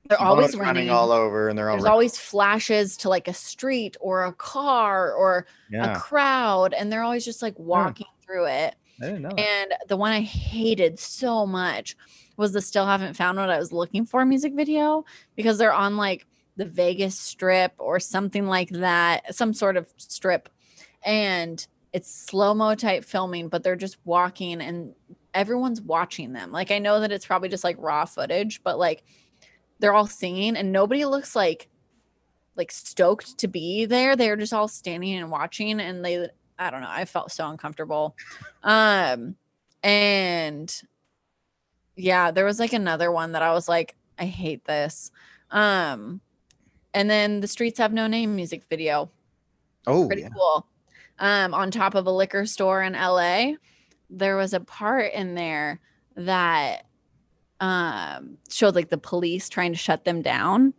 They're 0.07 0.21
always 0.21 0.55
Moto's 0.55 0.59
running. 0.61 0.89
all 0.89 1.11
over, 1.11 1.49
and 1.49 1.57
they're 1.57 1.65
There's 1.65 1.79
running. 1.79 1.91
always 1.91 2.17
flashes 2.17 2.95
to 2.97 3.09
like 3.09 3.27
a 3.27 3.33
street 3.33 3.97
or 3.99 4.23
a 4.23 4.31
car 4.31 5.11
or 5.13 5.45
yeah. 5.69 5.97
a 5.97 5.99
crowd, 5.99 6.73
and 6.73 6.89
they're 6.91 7.03
always 7.03 7.25
just 7.25 7.41
like 7.41 7.59
walking 7.59 8.07
through 8.25 8.45
it. 8.47 8.75
I 9.01 9.05
didn't 9.05 9.23
know. 9.23 9.29
that. 9.29 9.39
And 9.39 9.73
the 9.89 9.97
one 9.97 10.13
I 10.13 10.21
hated 10.21 10.97
so 10.97 11.45
much 11.45 11.97
was 12.37 12.53
the 12.53 12.61
Still 12.61 12.85
Haven't 12.85 13.15
Found 13.15 13.37
What 13.37 13.49
I 13.49 13.59
Was 13.59 13.73
Looking 13.73 14.05
For 14.05 14.23
music 14.25 14.53
video 14.53 15.03
because 15.35 15.57
they're 15.57 15.73
on 15.73 15.97
like 15.97 16.25
the 16.57 16.65
Vegas 16.65 17.17
strip 17.17 17.73
or 17.77 17.99
something 17.99 18.47
like 18.47 18.69
that, 18.69 19.33
some 19.33 19.53
sort 19.53 19.77
of 19.77 19.87
strip. 19.97 20.49
And 21.03 21.65
it's 21.93 22.13
slow 22.13 22.53
mo 22.53 22.75
type 22.75 23.05
filming, 23.05 23.47
but 23.47 23.63
they're 23.63 23.75
just 23.75 23.97
walking 24.03 24.61
and 24.61 24.93
everyone's 25.33 25.81
watching 25.81 26.33
them. 26.33 26.51
Like, 26.51 26.71
I 26.71 26.79
know 26.79 26.99
that 26.99 27.11
it's 27.11 27.25
probably 27.25 27.49
just 27.49 27.63
like 27.63 27.77
raw 27.79 28.05
footage, 28.05 28.61
but 28.63 28.77
like 28.77 29.03
they're 29.79 29.93
all 29.93 30.07
singing 30.07 30.57
and 30.57 30.71
nobody 30.71 31.05
looks 31.05 31.35
like 31.35 31.69
like 32.55 32.71
stoked 32.71 33.37
to 33.37 33.47
be 33.47 33.85
there. 33.85 34.15
They're 34.15 34.35
just 34.35 34.53
all 34.53 34.67
standing 34.67 35.15
and 35.15 35.29
watching 35.29 35.79
and 35.79 36.03
they 36.03 36.27
I 36.57 36.71
don't 36.71 36.81
know. 36.81 36.89
I 36.89 37.05
felt 37.05 37.31
so 37.31 37.47
uncomfortable. 37.47 38.15
Um 38.63 39.35
and 39.83 40.81
yeah, 41.95 42.31
there 42.31 42.45
was 42.45 42.59
like 42.59 42.73
another 42.73 43.11
one 43.11 43.33
that 43.33 43.43
I 43.43 43.53
was 43.53 43.69
like 43.69 43.95
I 44.17 44.25
hate 44.25 44.65
this. 44.65 45.11
Um 45.51 46.21
and 46.97 47.09
then 47.11 47.41
the 47.41 47.47
streets 47.47 47.77
have 47.77 47.93
no 47.93 48.07
name 48.07 48.35
music 48.35 48.63
video. 48.69 49.11
oh, 49.85 50.07
Pretty 50.07 50.23
yeah. 50.23 50.29
cool. 50.29 50.65
Um 51.19 51.53
on 51.53 51.69
top 51.69 51.93
of 51.93 52.07
a 52.07 52.11
liquor 52.11 52.45
store 52.45 52.81
in 52.81 52.93
LA, 52.93 53.53
there 54.09 54.35
was 54.35 54.53
a 54.53 54.59
part 54.59 55.13
in 55.13 55.35
there 55.35 55.79
that 56.15 56.85
um 57.59 58.37
showed 58.49 58.75
like 58.75 58.89
the 58.89 58.97
police 58.97 59.47
trying 59.49 59.71
to 59.71 59.77
shut 59.77 60.05
them 60.05 60.21
down 60.21 60.73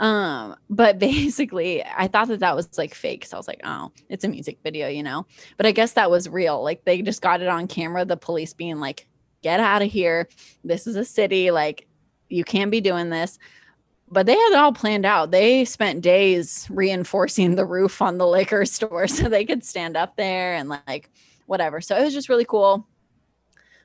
um 0.00 0.56
but 0.70 0.98
basically 1.10 1.84
i 1.96 2.06
thought 2.06 2.28
that 2.28 2.40
that 2.40 2.56
was 2.56 2.78
like 2.78 2.94
fake 2.94 3.24
so 3.24 3.36
i 3.36 3.38
was 3.38 3.48
like 3.48 3.60
oh 3.64 3.92
it's 4.08 4.24
a 4.24 4.28
music 4.28 4.58
video 4.62 4.88
you 4.88 5.02
know 5.02 5.26
but 5.58 5.66
i 5.66 5.72
guess 5.72 5.92
that 5.92 6.10
was 6.10 6.26
real 6.28 6.62
like 6.62 6.84
they 6.86 7.02
just 7.02 7.20
got 7.20 7.42
it 7.42 7.48
on 7.48 7.66
camera 7.66 8.04
the 8.04 8.16
police 8.16 8.54
being 8.54 8.80
like 8.80 9.06
get 9.42 9.60
out 9.60 9.82
of 9.82 9.90
here 9.90 10.26
this 10.64 10.86
is 10.86 10.96
a 10.96 11.04
city 11.04 11.50
like 11.50 11.86
you 12.30 12.44
can't 12.44 12.70
be 12.70 12.80
doing 12.80 13.10
this 13.10 13.38
but 14.10 14.26
they 14.26 14.32
had 14.34 14.52
it 14.52 14.56
all 14.58 14.72
planned 14.72 15.04
out. 15.04 15.30
They 15.30 15.64
spent 15.64 16.00
days 16.02 16.66
reinforcing 16.70 17.56
the 17.56 17.64
roof 17.66 18.00
on 18.00 18.18
the 18.18 18.26
liquor 18.26 18.64
store 18.66 19.08
so 19.08 19.28
they 19.28 19.44
could 19.44 19.64
stand 19.64 19.96
up 19.96 20.16
there 20.16 20.54
and 20.54 20.68
like 20.68 21.10
whatever. 21.46 21.80
So 21.80 21.96
it 21.96 22.02
was 22.04 22.14
just 22.14 22.28
really 22.28 22.44
cool. 22.44 22.86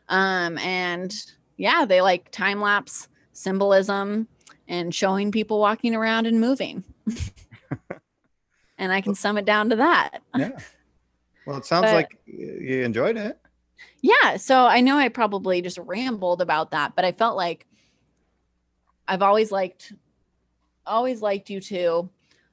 Um 0.10 0.58
and 0.58 1.14
yeah 1.58 1.86
they 1.86 2.02
like 2.02 2.32
time 2.32 2.60
lapse 2.62 3.08
symbolism 3.34 4.28
and 4.68 4.94
showing 4.94 5.32
people 5.32 5.60
walking 5.60 5.96
around 5.96 6.28
and 6.28 6.40
moving. 6.42 6.84
And 8.78 8.92
i 8.92 9.00
can 9.02 9.14
sum 9.16 9.38
it 9.38 9.46
down 9.46 9.70
to 9.70 9.76
that. 9.78 10.22
Yeah. 10.38 10.58
Well, 11.46 11.58
it 11.58 11.66
sounds 11.66 11.86
But- 11.86 11.94
like 11.96 12.20
you 12.26 12.84
enjoyed 12.84 13.18
it. 13.18 13.40
yeah 14.02 14.38
so 14.38 14.66
i 14.66 14.80
know 14.82 14.98
i 14.98 15.10
probably 15.10 15.62
just 15.62 15.78
rambled 15.80 16.42
about 16.42 16.72
that 16.72 16.96
but 16.96 17.04
i 17.06 17.12
felt 17.12 17.36
like 17.36 17.66
i've 19.08 19.22
always 19.24 19.52
liked 19.52 19.94
always 20.86 21.22
liked 21.22 21.50
U2 21.50 22.10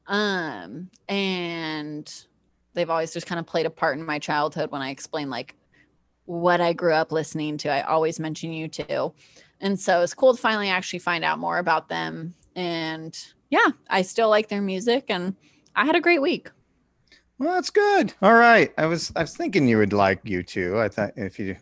um 0.08 0.90
and 1.08 2.24
they've 2.72 2.88
always 2.90 3.12
just 3.12 3.26
kind 3.26 3.38
of 3.38 3.46
played 3.46 3.66
a 3.66 3.70
part 3.70 3.98
in 3.98 4.04
my 4.04 4.18
childhood 4.18 4.70
when 4.70 4.80
i 4.80 4.88
explain 4.88 5.28
like 5.28 5.54
what 6.24 6.60
i 6.60 6.72
grew 6.72 6.94
up 6.94 7.12
listening 7.12 7.58
to 7.58 7.68
i 7.68 7.82
always 7.82 8.18
mention 8.18 8.50
U2 8.50 9.12
and 9.60 9.78
so 9.78 10.02
it's 10.02 10.14
cool 10.14 10.34
to 10.34 10.40
finally 10.40 10.70
actually 10.70 10.98
find 10.98 11.24
out 11.24 11.38
more 11.38 11.58
about 11.58 11.88
them 11.88 12.34
and 12.56 13.18
yeah 13.50 13.68
i 13.90 14.00
still 14.02 14.30
like 14.30 14.48
their 14.48 14.62
music 14.62 15.04
and 15.08 15.36
i 15.76 15.84
had 15.84 15.94
a 15.96 16.00
great 16.00 16.22
week 16.22 16.50
Well, 17.38 17.54
that's 17.54 17.70
good. 17.70 18.14
All 18.20 18.34
right. 18.34 18.72
I 18.78 18.86
was 18.86 19.12
I 19.14 19.20
was 19.20 19.36
thinking 19.36 19.68
you 19.68 19.78
would 19.78 19.92
like 19.92 20.24
U2. 20.24 20.80
I 20.80 20.88
thought 20.88 21.12
if 21.16 21.38
you 21.38 21.56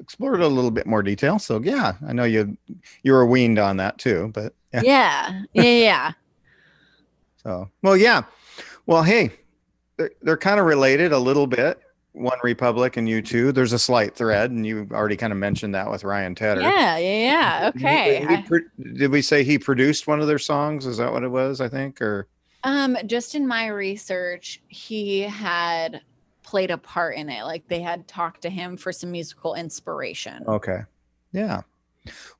explored 0.00 0.40
a 0.40 0.48
little 0.48 0.70
bit 0.70 0.86
more 0.86 1.02
detail. 1.02 1.38
So 1.38 1.60
yeah, 1.62 1.94
I 2.06 2.12
know 2.12 2.24
you 2.24 2.56
you 3.02 3.12
were 3.12 3.26
weaned 3.26 3.58
on 3.58 3.76
that 3.78 3.98
too. 3.98 4.30
But 4.34 4.54
yeah. 4.72 4.82
yeah 4.82 5.42
yeah 5.54 5.62
yeah 5.62 6.12
So 7.42 7.70
well, 7.82 7.96
yeah. 7.96 8.22
Well, 8.86 9.02
hey, 9.02 9.30
they're, 9.96 10.10
they're 10.22 10.36
kind 10.36 10.58
of 10.60 10.66
related 10.66 11.12
a 11.12 11.18
little 11.18 11.46
bit. 11.46 11.80
One 12.12 12.38
Republic 12.42 12.96
and 12.96 13.06
U2. 13.06 13.52
There's 13.52 13.74
a 13.74 13.78
slight 13.78 14.14
thread, 14.16 14.50
and 14.50 14.64
you 14.66 14.88
already 14.90 15.16
kind 15.16 15.32
of 15.34 15.38
mentioned 15.38 15.74
that 15.74 15.90
with 15.90 16.02
Ryan 16.02 16.34
Tedder. 16.34 16.62
yeah 16.62 16.96
yeah 16.96 16.98
yeah 16.98 17.72
He- 17.72 17.78
okay 17.84 18.26
he 18.26 18.34
I- 18.34 18.42
pro- 18.42 18.60
did 18.94 19.10
we 19.10 19.20
say 19.22 19.44
he 19.44 19.58
produced 19.58 20.06
one 20.06 20.20
of 20.20 20.26
their 20.26 20.38
songs? 20.38 20.86
Is 20.86 20.96
that 20.96 21.12
what 21.12 21.24
it 21.24 21.28
was? 21.28 21.60
I 21.60 21.68
think, 21.68 22.00
or 22.00 22.26
Um, 22.64 22.96
just 23.06 23.34
in 23.34 23.46
my 23.46 23.66
research, 23.66 24.62
he 24.68 25.20
had 25.20 26.00
played 26.46 26.70
a 26.70 26.78
part 26.78 27.16
in 27.16 27.28
it. 27.28 27.44
Like 27.44 27.68
they 27.68 27.80
had 27.80 28.08
talked 28.08 28.40
to 28.42 28.50
him 28.50 28.78
for 28.78 28.92
some 28.92 29.10
musical 29.10 29.54
inspiration. 29.54 30.44
Okay. 30.46 30.82
Yeah. 31.32 31.62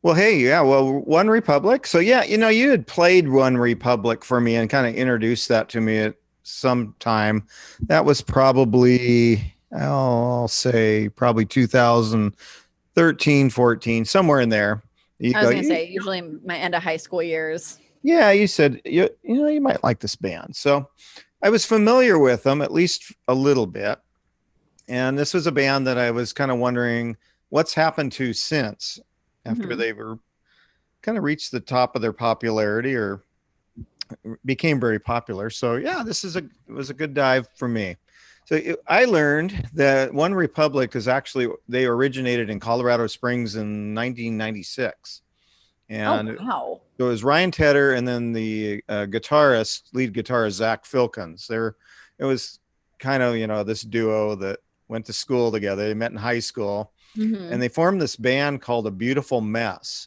Well, 0.03 0.15
hey, 0.15 0.39
yeah. 0.39 0.61
Well, 0.61 1.01
One 1.01 1.29
Republic. 1.29 1.87
So, 1.87 1.99
yeah, 1.99 2.25
you 2.25 2.39
know, 2.39 2.49
you 2.49 2.71
had 2.71 2.87
played 2.87 3.29
One 3.29 3.59
Republic 3.59 4.25
for 4.25 4.41
me 4.41 4.57
and 4.57 4.71
kind 4.71 4.87
of 4.87 4.95
introduced 4.95 5.49
that 5.49 5.69
to 5.71 5.81
me 5.81 5.99
at 5.99 6.15
some 6.45 6.95
time. 7.01 7.49
That 7.89 8.05
was 8.05 8.23
probably, 8.23 9.53
I'll 9.77 10.47
say, 10.47 11.09
probably 11.09 11.45
2013, 11.45 13.51
14, 13.51 14.05
somewhere 14.05 14.41
in 14.41 14.51
there. 14.51 14.85
You 15.19 15.33
I 15.35 15.41
was 15.41 15.51
gonna 15.51 15.65
say 15.65 15.89
usually 15.89 16.21
my 16.21 16.59
end 16.59 16.75
of 16.75 16.83
high 16.83 16.99
school 16.99 17.23
years. 17.23 17.79
yeah, 18.03 18.33
you 18.33 18.47
said 18.47 18.83
you 18.85 19.09
you 19.23 19.37
know 19.37 19.49
you 19.49 19.63
might 19.63 19.83
like 19.83 20.01
this 20.01 20.15
band. 20.15 20.55
So 20.55 20.91
I 21.47 21.49
was 21.49 21.65
familiar 21.65 22.19
with 22.19 22.43
them 22.43 22.61
at 22.61 22.73
least 22.73 23.13
a 23.29 23.35
little 23.35 23.69
bit. 23.69 24.01
And 24.89 25.17
this 25.17 25.33
was 25.33 25.47
a 25.47 25.53
band 25.53 25.87
that 25.87 25.97
I 25.97 26.11
was 26.11 26.33
kind 26.33 26.51
of 26.51 26.59
wondering 26.59 27.17
what's 27.51 27.73
happened 27.73 28.11
to 28.15 28.33
since 28.33 28.99
after 29.45 29.69
Mhm. 29.69 29.79
they 29.79 29.93
were 29.93 30.19
kind 31.03 31.17
of 31.17 31.23
reached 31.23 31.53
the 31.53 31.61
top 31.61 31.95
of 31.95 32.03
their 32.03 32.13
popularity 32.13 32.97
or 32.97 33.23
became 34.45 34.81
very 34.81 34.99
popular. 34.99 35.49
So 35.49 35.77
yeah, 35.77 36.03
this 36.03 36.25
is 36.25 36.35
a 36.35 36.41
it 36.41 36.73
was 36.73 36.91
a 36.91 36.95
good 36.95 37.15
dive 37.15 37.47
for 37.55 37.69
me. 37.69 37.97
So 38.47 38.57
it- 38.57 38.81
I 38.89 39.05
learned 39.05 39.69
that 39.75 40.13
One 40.13 40.35
Republic 40.35 40.97
is 40.97 41.07
actually 41.07 41.47
they 41.69 41.87
originated 41.87 42.51
in 42.51 42.59
Colorado 42.59 43.07
Springs 43.07 43.55
in 43.55 43.95
1996. 43.95 45.23
And 45.89 46.31
oh 46.31 46.37
wow. 46.45 46.81
so 46.99 47.07
it 47.07 47.09
was 47.09 47.23
Ryan 47.25 47.51
Tedder 47.53 47.93
and 47.95 48.07
then 48.09 48.33
the 48.33 48.83
uh, 48.89 49.07
guitarist, 49.09 49.83
lead 49.93 50.13
guitarist 50.13 50.53
Zach 50.53 50.85
Filkins. 50.85 51.47
There, 51.47 51.77
it 52.19 52.25
was 52.25 52.59
kind 52.99 53.23
of 53.23 53.37
you 53.37 53.47
know 53.47 53.63
this 53.63 53.83
duo 53.83 54.35
that 54.37 54.59
went 54.89 55.07
to 55.07 55.13
school 55.13 55.53
together. 55.53 55.87
They 55.87 55.95
met 55.95 56.11
in 56.13 56.17
high 56.19 56.41
school 56.41 56.93
Mhm. 57.17 57.51
and 57.51 57.63
they 57.63 57.69
formed 57.69 58.01
this 58.01 58.17
band 58.17 58.61
called 58.61 58.87
A 58.87 58.91
Beautiful 58.91 59.41
Mess, 59.41 60.07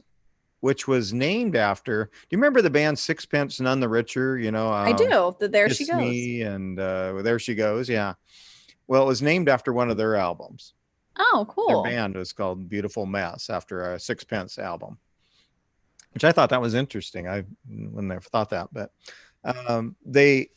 which 0.60 0.88
was 0.88 1.12
named 1.14 1.56
after. 1.56 2.06
Do 2.06 2.12
you 2.30 2.38
remember 2.38 2.62
the 2.62 2.70
band 2.70 3.00
Sixpence 3.00 3.60
None 3.60 3.80
the 3.80 3.90
Richer? 3.90 4.38
You 4.38 4.52
know, 4.52 4.70
I 4.70 4.92
um, 4.92 4.96
do. 4.98 5.36
Th- 5.40 5.52
There 5.52 5.70
she 5.70 5.88
goes. 5.88 5.96
Me 5.96 6.42
and 6.44 6.80
uh, 6.80 7.22
there 7.24 7.40
she 7.40 7.56
goes. 7.56 7.90
Yeah. 7.90 8.14
Well, 8.88 9.04
it 9.04 9.08
was 9.08 9.22
named 9.22 9.50
after 9.50 9.72
one 9.74 9.90
of 9.90 9.98
their 9.98 10.16
albums. 10.18 10.74
Oh, 11.18 11.46
cool. 11.50 11.84
Their 11.84 11.92
band 11.94 12.16
was 12.16 12.32
called 12.32 12.70
Beautiful 12.70 13.06
Mess 13.06 13.50
after 13.50 13.94
a 13.94 14.00
Sixpence 14.00 14.58
album, 14.60 14.98
which 16.12 16.24
I 16.24 16.32
thought 16.32 16.50
that 16.50 16.62
was 16.62 16.74
interesting. 16.74 17.28
I 17.28 17.44
wouldn't 17.70 18.04
never 18.08 18.22
thought 18.22 18.50
that, 18.52 18.70
but 18.72 18.92
um, 19.44 19.96
they 20.06 20.50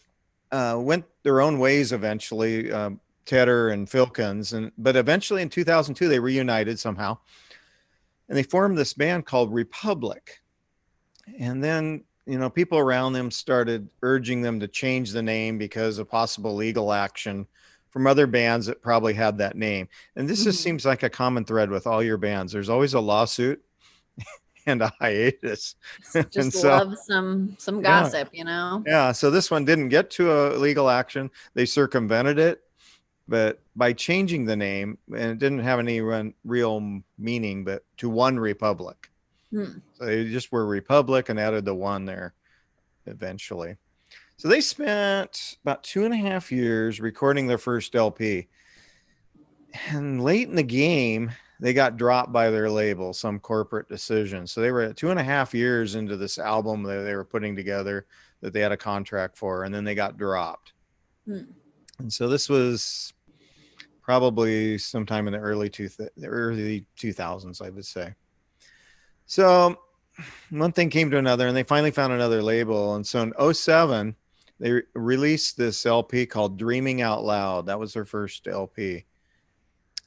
uh, 0.51 0.79
went 0.81 1.05
their 1.23 1.41
own 1.41 1.59
ways 1.59 1.93
eventually. 1.93 2.73
Um, 2.73 3.01
Tedder 3.25 3.71
and 3.71 3.89
Filkins, 3.89 4.53
and 4.53 4.73
but 4.77 4.97
eventually 4.97 5.43
in 5.43 5.49
2002 5.49 6.09
they 6.09 6.19
reunited 6.19 6.79
somehow, 6.79 7.19
and 8.29 8.37
they 8.37 8.43
formed 8.43 8.77
this 8.77 8.95
band 8.95 9.27
called 9.27 9.53
Republic. 9.53 10.41
And 11.39 11.63
then 11.63 12.03
you 12.27 12.39
know 12.39 12.51
people 12.51 12.79
around 12.79 13.13
them 13.13 13.31
started 13.31 13.89
urging 14.03 14.43
them 14.43 14.59
to 14.59 14.67
change 14.67 15.13
the 15.13 15.23
name 15.23 15.57
because 15.57 15.99
of 15.99 16.11
possible 16.11 16.55
legal 16.57 16.93
action 16.93 17.47
from 17.91 18.07
other 18.09 18.27
bands 18.27 18.67
that 18.67 18.83
probably 18.83 19.15
had 19.15 19.39
that 19.39 19.57
name. 19.57 19.87
And 20.17 20.29
this 20.29 20.43
just 20.43 20.61
Mhm. 20.61 20.63
seems 20.65 20.85
like 20.85 21.03
a 21.05 21.11
common 21.11 21.45
thread 21.45 21.71
with 21.71 21.87
all 21.87 22.03
your 22.03 22.17
bands. 22.17 22.53
There's 22.53 22.71
always 22.71 22.95
a 22.95 23.01
lawsuit 23.01 23.63
and 24.67 24.83
a 24.83 24.93
hiatus. 25.01 25.75
Just 26.31 26.53
so- 26.53 26.69
love 26.69 26.95
some 26.99 27.57
some 27.59 27.77
Yeah. 27.77 28.03
gossip, 28.03 28.29
you 28.33 28.45
know. 28.45 28.83
Yeah, 28.87 29.13
so 29.13 29.31
this 29.31 29.51
one 29.51 29.65
didn't 29.65 29.89
get 29.89 30.11
to 30.13 30.33
a 30.33 30.57
legal 30.57 30.89
action. 30.89 31.31
They 31.55 31.65
circumvented 31.67 32.39
it, 32.39 32.63
but 33.29 33.61
by 33.77 33.93
changing 33.93 34.45
the 34.45 34.57
name, 34.57 34.99
and 35.09 35.31
it 35.33 35.39
didn't 35.39 35.61
have 35.61 35.79
any 35.79 36.01
run, 36.01 36.35
real 36.45 37.03
meaning, 37.19 37.65
but 37.65 37.85
to 37.99 38.09
One 38.09 38.39
Republic. 38.39 39.11
Hmm. 39.51 39.79
So 39.95 40.07
they 40.07 40.25
just 40.29 40.51
were 40.53 40.67
Republic 40.67 41.29
and 41.29 41.39
added 41.39 41.65
the 41.65 41.75
one 41.75 42.05
there 42.07 42.35
eventually. 43.07 43.77
So 44.39 44.49
they 44.49 44.61
spent 44.61 45.57
about 45.63 45.85
two 45.85 46.05
and 46.05 46.15
a 46.15 46.17
half 46.17 46.51
years 46.51 47.01
recording 47.01 47.47
their 47.47 47.59
first 47.59 47.95
LP. 47.95 48.49
And 49.89 50.23
late 50.23 50.49
in 50.49 50.57
the 50.57 50.63
game, 50.63 51.33
they 51.63 51.73
got 51.73 51.97
dropped 51.97 52.33
by 52.33 52.51
their 52.51 52.69
label, 52.69 53.13
some 53.13 53.39
corporate 53.39 53.89
decision. 53.89 54.49
So 54.49 54.61
they 54.61 54.73
were 54.73 54.93
two 54.93 55.13
and 55.13 55.21
a 55.21 55.23
half 55.23 55.55
years 55.55 55.95
into 55.95 56.17
this 56.17 56.37
album 56.37 56.83
that 56.83 57.03
they 57.03 57.15
were 57.15 57.25
putting 57.25 57.55
together 57.55 58.05
that 58.41 58.53
they 58.53 58.59
had 58.59 58.73
a 58.73 58.77
contract 58.77 59.39
for, 59.39 59.63
and 59.63 59.73
then 59.73 59.85
they 59.85 59.95
got 59.95 60.19
dropped. 60.19 60.73
Hmm. 61.25 61.43
And 62.01 62.13
so 62.13 62.29
this 62.29 62.49
was 62.49 63.13
probably 64.01 64.77
sometime 64.77 65.29
in 65.29 65.35
the 65.35 65.39
early 65.39 65.71
two 65.71 65.89
the 65.89 66.27
early 66.27 66.85
2000s, 66.99 67.65
I 67.65 67.71
would 67.71 67.87
say. 67.87 68.13
So 69.27 69.79
one 70.51 70.73
thing 70.73 70.91
came 70.91 71.13
to 71.13 71.19
another, 71.19 71.47
and 71.47 71.57
they 71.57 71.63
finally 71.63 71.93
found 71.93 72.13
another 72.13 72.43
label. 72.43 72.97
And 72.97 73.07
so 73.07 73.23
in 73.23 73.55
07, 73.55 74.17
they 74.59 74.73
re- 74.73 74.83
released 74.95 75.57
this 75.57 75.87
LP 75.87 76.27
called 76.27 76.59
Dreaming 76.59 77.03
Out 77.03 77.23
Loud. 77.23 77.67
That 77.67 77.79
was 77.79 77.93
their 77.93 78.05
first 78.05 78.49
LP. 78.49 79.05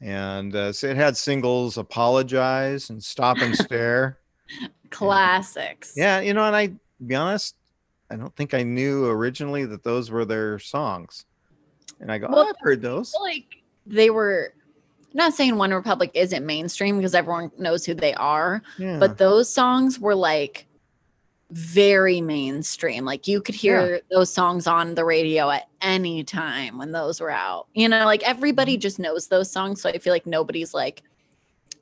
And 0.06 0.56
uh, 0.56 0.72
so 0.72 0.86
it 0.86 0.98
had 0.98 1.18
singles 1.18 1.80
Apologize 1.80 2.92
and 2.92 3.04
Stop 3.04 3.40
and 3.40 3.56
Stare. 3.66 4.20
Classics. 4.92 5.94
Yeah, 5.98 6.20
you 6.20 6.34
know, 6.36 6.44
and 6.44 6.56
I 6.56 6.72
be 7.06 7.16
honest, 7.16 7.56
I 8.12 8.16
don't 8.16 8.34
think 8.36 8.54
I 8.54 8.62
knew 8.62 9.08
originally 9.08 9.66
that 9.66 9.84
those 9.84 10.12
were 10.12 10.24
their 10.24 10.60
songs. 10.60 11.26
And 12.00 12.12
I 12.12 12.20
go, 12.20 12.28
Well, 12.30 12.40
oh, 12.46 12.50
I've 12.50 12.56
heard 12.60 12.82
those. 12.84 13.16
like 13.20 13.64
they 13.88 14.12
were 14.12 14.54
I'm 15.12 15.18
not 15.18 15.34
saying 15.34 15.58
One 15.58 15.74
Republic 15.74 16.12
isn't 16.14 16.46
mainstream 16.46 16.98
because 16.98 17.16
everyone 17.16 17.52
knows 17.58 17.84
who 17.84 17.96
they 17.96 18.14
are, 18.14 18.62
Yeah. 18.78 19.00
but 19.00 19.18
those 19.18 19.50
songs 19.52 20.00
were 20.00 20.14
like 20.16 20.68
very 21.56 22.20
mainstream. 22.20 23.06
Like 23.06 23.30
you 23.30 23.42
could 23.42 23.56
hear 23.56 24.02
those 24.12 24.32
songs 24.32 24.68
on 24.68 24.94
the 24.94 25.06
radio 25.06 25.50
at 25.50 25.70
any 25.82 26.22
time 26.22 26.78
when 26.78 26.92
those 26.92 27.22
were 27.22 27.32
out. 27.32 27.68
You 27.74 27.88
know, 27.88 28.04
like 28.04 28.24
everybody 28.24 28.76
just 28.76 29.00
knows 29.00 29.30
those 29.30 29.50
songs. 29.50 29.82
So 29.82 29.90
I 29.90 29.98
feel 29.98 30.12
like 30.12 30.26
nobody's 30.26 30.74
like, 30.74 31.02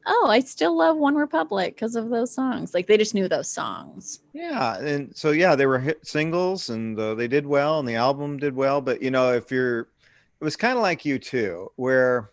oh, 0.06 0.28
I 0.30 0.42
still 0.42 0.78
love 0.78 0.98
One 0.98 1.16
Republic 1.16 1.74
because 1.74 1.96
of 1.96 2.12
those 2.12 2.32
songs. 2.32 2.76
Like 2.76 2.86
they 2.86 2.98
just 2.98 3.16
knew 3.16 3.28
those 3.28 3.50
songs. 3.50 4.20
Yeah, 4.32 4.78
and 4.78 5.16
so 5.18 5.32
yeah, 5.32 5.56
they 5.56 5.66
were 5.66 5.80
hit 5.80 6.06
singles, 6.06 6.70
and 6.70 7.00
uh, 7.00 7.16
they 7.16 7.28
did 7.28 7.48
well, 7.48 7.80
and 7.80 7.88
the 7.88 7.96
album 7.96 8.38
did 8.38 8.56
well. 8.56 8.80
But 8.80 9.02
you 9.02 9.10
know, 9.10 9.34
if 9.34 9.50
you're, 9.50 9.80
it 10.40 10.44
was 10.44 10.56
kind 10.56 10.78
of 10.78 10.84
like 10.84 11.02
U2, 11.02 11.70
where 11.78 12.30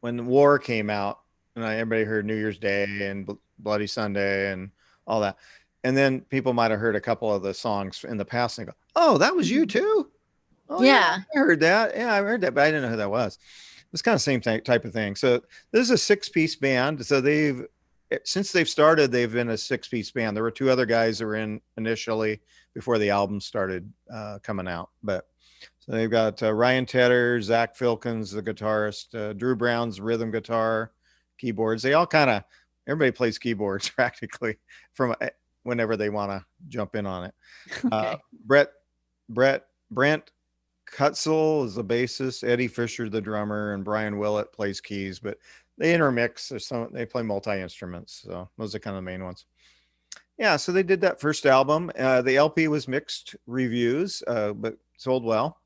when 0.00 0.26
War 0.26 0.58
came 0.58 0.90
out, 0.90 1.20
and 1.56 1.64
everybody 1.64 2.04
heard 2.04 2.26
New 2.26 2.36
Year's 2.36 2.58
Day 2.58 3.08
and 3.08 3.26
Bloody 3.58 3.86
Sunday 3.86 4.52
and 4.52 4.70
all 5.06 5.20
that, 5.20 5.38
and 5.84 5.96
then 5.96 6.20
people 6.22 6.52
might 6.52 6.70
have 6.70 6.80
heard 6.80 6.96
a 6.96 7.00
couple 7.00 7.32
of 7.32 7.42
the 7.42 7.54
songs 7.54 8.04
in 8.08 8.16
the 8.16 8.24
past 8.24 8.58
and 8.58 8.66
go, 8.68 8.74
"Oh, 8.96 9.18
that 9.18 9.34
was 9.34 9.50
you 9.50 9.66
too." 9.66 10.10
Oh, 10.70 10.82
Yeah. 10.82 11.18
I 11.34 11.38
heard 11.38 11.60
that. 11.60 11.96
Yeah, 11.96 12.12
I 12.12 12.18
heard 12.20 12.42
that, 12.42 12.54
but 12.54 12.62
I 12.64 12.66
didn't 12.66 12.82
know 12.82 12.88
who 12.90 12.96
that 12.96 13.10
was. 13.10 13.38
It's 13.92 14.02
kind 14.02 14.14
of 14.14 14.20
same 14.20 14.40
ty- 14.42 14.58
type 14.60 14.84
of 14.84 14.92
thing. 14.92 15.16
So 15.16 15.42
this 15.72 15.80
is 15.82 15.90
a 15.90 15.96
six-piece 15.98 16.56
band. 16.56 17.04
So 17.06 17.20
they've 17.22 17.64
since 18.24 18.52
they've 18.52 18.68
started, 18.68 19.10
they've 19.10 19.32
been 19.32 19.50
a 19.50 19.56
six-piece 19.58 20.10
band. 20.12 20.36
There 20.36 20.42
were 20.42 20.50
two 20.50 20.68
other 20.70 20.84
guys 20.86 21.18
that 21.18 21.26
were 21.26 21.36
in 21.36 21.60
initially 21.78 22.40
before 22.74 22.98
the 22.98 23.10
album 23.10 23.40
started 23.40 23.90
uh, 24.12 24.38
coming 24.42 24.68
out, 24.68 24.90
but 25.02 25.26
so 25.80 25.92
they've 25.92 26.10
got 26.10 26.42
uh, 26.42 26.52
Ryan 26.52 26.84
Tedder, 26.86 27.40
Zach 27.40 27.76
Filkins, 27.76 28.32
the 28.32 28.42
guitarist, 28.42 29.14
uh, 29.14 29.32
Drew 29.32 29.56
Brown's 29.56 30.00
rhythm 30.00 30.30
guitar, 30.30 30.92
keyboards. 31.38 31.82
They 31.82 31.94
all 31.94 32.06
kind 32.06 32.28
of 32.30 32.44
everybody 32.86 33.10
plays 33.10 33.38
keyboards 33.38 33.88
practically 33.94 34.56
from 34.92 35.14
uh, 35.20 35.28
whenever 35.68 35.96
they 35.96 36.08
want 36.08 36.32
to 36.32 36.44
jump 36.68 36.96
in 36.96 37.06
on 37.06 37.24
it. 37.24 37.34
Okay. 37.84 37.88
Uh, 37.92 38.16
Brett, 38.44 38.70
Brett, 39.28 39.66
Brent 39.90 40.32
Kutzle 40.90 41.66
is 41.66 41.74
the 41.74 41.84
bassist. 41.84 42.48
Eddie 42.48 42.66
Fisher, 42.66 43.08
the 43.08 43.20
drummer, 43.20 43.74
and 43.74 43.84
Brian 43.84 44.18
Willett 44.18 44.52
plays 44.52 44.80
keys. 44.80 45.18
But 45.18 45.38
they 45.76 45.94
intermix. 45.94 46.48
There's 46.48 46.66
some. 46.66 46.88
They 46.92 47.06
play 47.06 47.22
multi 47.22 47.60
instruments. 47.60 48.22
So 48.24 48.48
those 48.58 48.74
are 48.74 48.78
kind 48.78 48.96
of 48.96 49.04
the 49.04 49.10
main 49.10 49.22
ones. 49.22 49.44
Yeah. 50.38 50.56
So 50.56 50.72
they 50.72 50.82
did 50.82 51.00
that 51.02 51.20
first 51.20 51.46
album. 51.46 51.90
Uh, 51.98 52.22
the 52.22 52.36
LP 52.36 52.68
was 52.68 52.88
mixed 52.88 53.36
reviews, 53.46 54.22
uh, 54.26 54.52
but 54.54 54.76
sold 54.96 55.24
well. 55.24 55.60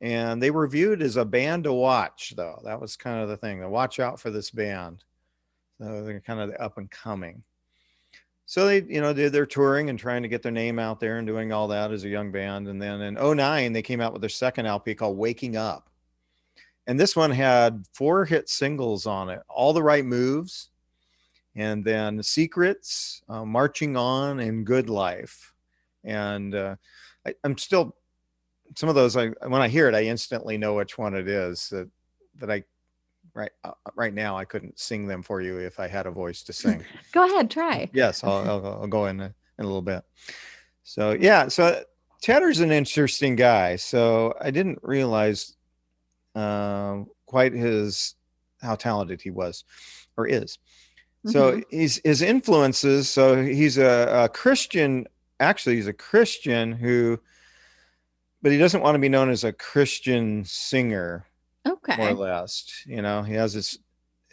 And 0.00 0.42
they 0.42 0.50
were 0.50 0.66
viewed 0.66 1.02
as 1.02 1.16
a 1.16 1.24
band 1.24 1.64
to 1.64 1.72
watch, 1.72 2.34
though. 2.36 2.60
That 2.64 2.80
was 2.80 2.96
kind 2.96 3.22
of 3.22 3.28
the 3.28 3.36
thing. 3.36 3.60
To 3.60 3.68
watch 3.68 4.00
out 4.00 4.18
for 4.18 4.30
this 4.30 4.50
band. 4.50 5.04
So 5.78 6.04
they're 6.04 6.20
kind 6.20 6.40
of 6.40 6.50
the 6.50 6.60
up 6.62 6.78
and 6.78 6.90
coming 6.90 7.42
so 8.46 8.66
they 8.66 8.82
you 8.82 9.00
know 9.00 9.12
did 9.12 9.32
their 9.32 9.46
touring 9.46 9.90
and 9.90 9.98
trying 9.98 10.22
to 10.22 10.28
get 10.28 10.42
their 10.42 10.52
name 10.52 10.78
out 10.78 11.00
there 11.00 11.18
and 11.18 11.26
doing 11.26 11.52
all 11.52 11.68
that 11.68 11.92
as 11.92 12.04
a 12.04 12.08
young 12.08 12.30
band. 12.30 12.68
And 12.68 12.80
then 12.80 13.00
in 13.00 13.14
09 13.14 13.72
they 13.72 13.82
came 13.82 14.00
out 14.00 14.12
with 14.12 14.22
their 14.22 14.28
second 14.28 14.66
lp 14.66 14.94
called 14.94 15.16
waking 15.16 15.56
up. 15.56 15.88
And 16.86 17.00
this 17.00 17.16
one 17.16 17.30
had 17.30 17.84
four 17.92 18.24
hit 18.24 18.48
singles 18.48 19.06
on 19.06 19.30
it 19.30 19.42
all 19.48 19.72
the 19.72 19.82
right 19.82 20.04
moves 20.04 20.70
and 21.56 21.84
then 21.84 22.22
secrets 22.22 23.22
uh, 23.28 23.44
marching 23.44 23.96
on 23.96 24.40
and 24.40 24.66
good 24.66 24.90
life. 24.90 25.52
And 26.02 26.54
uh, 26.54 26.76
I, 27.26 27.34
i'm 27.44 27.56
still 27.58 27.94
some 28.76 28.88
of 28.88 28.94
those 28.94 29.16
i 29.16 29.28
when 29.46 29.62
i 29.62 29.68
hear 29.68 29.88
it 29.88 29.94
i 29.94 30.04
instantly 30.04 30.58
know 30.58 30.74
which 30.74 30.98
one 30.98 31.14
it 31.14 31.28
is 31.28 31.68
that 31.70 31.88
that 32.38 32.50
i 32.50 32.62
right 33.34 33.50
uh, 33.64 33.72
right 33.96 34.14
now 34.14 34.36
i 34.36 34.44
couldn't 34.44 34.78
sing 34.78 35.06
them 35.06 35.22
for 35.22 35.40
you 35.40 35.58
if 35.58 35.80
i 35.80 35.86
had 35.88 36.06
a 36.06 36.10
voice 36.10 36.42
to 36.42 36.52
sing. 36.62 36.84
Go 37.12 37.24
ahead, 37.24 37.50
try. 37.50 37.90
yes 37.92 38.22
I'll, 38.24 38.32
I'll, 38.50 38.66
I'll 38.82 38.86
go 38.86 39.06
in 39.06 39.20
a, 39.20 39.34
in 39.58 39.64
a 39.64 39.68
little 39.68 39.82
bit. 39.82 40.02
So 40.82 41.12
yeah 41.12 41.48
so 41.48 41.82
tedder's 42.22 42.60
an 42.60 42.70
interesting 42.72 43.36
guy 43.36 43.76
so 43.76 44.34
i 44.40 44.50
didn't 44.50 44.78
realize 44.82 45.56
um 46.34 47.06
quite 47.26 47.52
his 47.52 48.14
how 48.62 48.74
talented 48.74 49.20
he 49.20 49.30
was 49.30 49.64
or 50.16 50.26
is. 50.26 50.58
So 51.26 51.62
he's 51.70 52.00
his 52.04 52.20
influences 52.22 53.08
so 53.08 53.42
he's 53.42 53.78
a, 53.78 54.24
a 54.24 54.28
christian 54.28 55.06
actually 55.40 55.76
he's 55.76 55.86
a 55.86 55.92
christian 55.94 56.72
who 56.72 57.18
but 58.42 58.52
he 58.52 58.58
doesn't 58.58 58.82
want 58.82 58.94
to 58.94 58.98
be 58.98 59.08
known 59.08 59.30
as 59.30 59.42
a 59.42 59.52
christian 59.52 60.44
singer 60.44 61.24
more 61.64 61.74
Okay. 61.88 62.10
or 62.10 62.14
less. 62.14 62.82
You 62.86 63.02
know, 63.02 63.22
he 63.22 63.34
has 63.34 63.52
his 63.52 63.78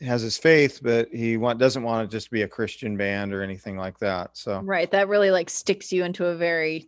has 0.02 0.24
his 0.24 0.36
faith, 0.36 0.80
but 0.82 1.08
he 1.10 1.38
want, 1.38 1.60
doesn't 1.60 1.84
want 1.84 2.10
to 2.10 2.18
just 2.18 2.32
be 2.32 2.42
a 2.42 2.48
Christian 2.48 2.98
band 2.98 3.36
or 3.36 3.44
anything 3.44 3.78
like 3.78 4.00
that. 4.00 4.32
So 4.36 4.60
Right. 4.62 4.90
That 4.90 5.08
really 5.08 5.30
like 5.30 5.48
sticks 5.50 5.94
you 5.94 6.04
into 6.04 6.26
a 6.26 6.36
very 6.36 6.88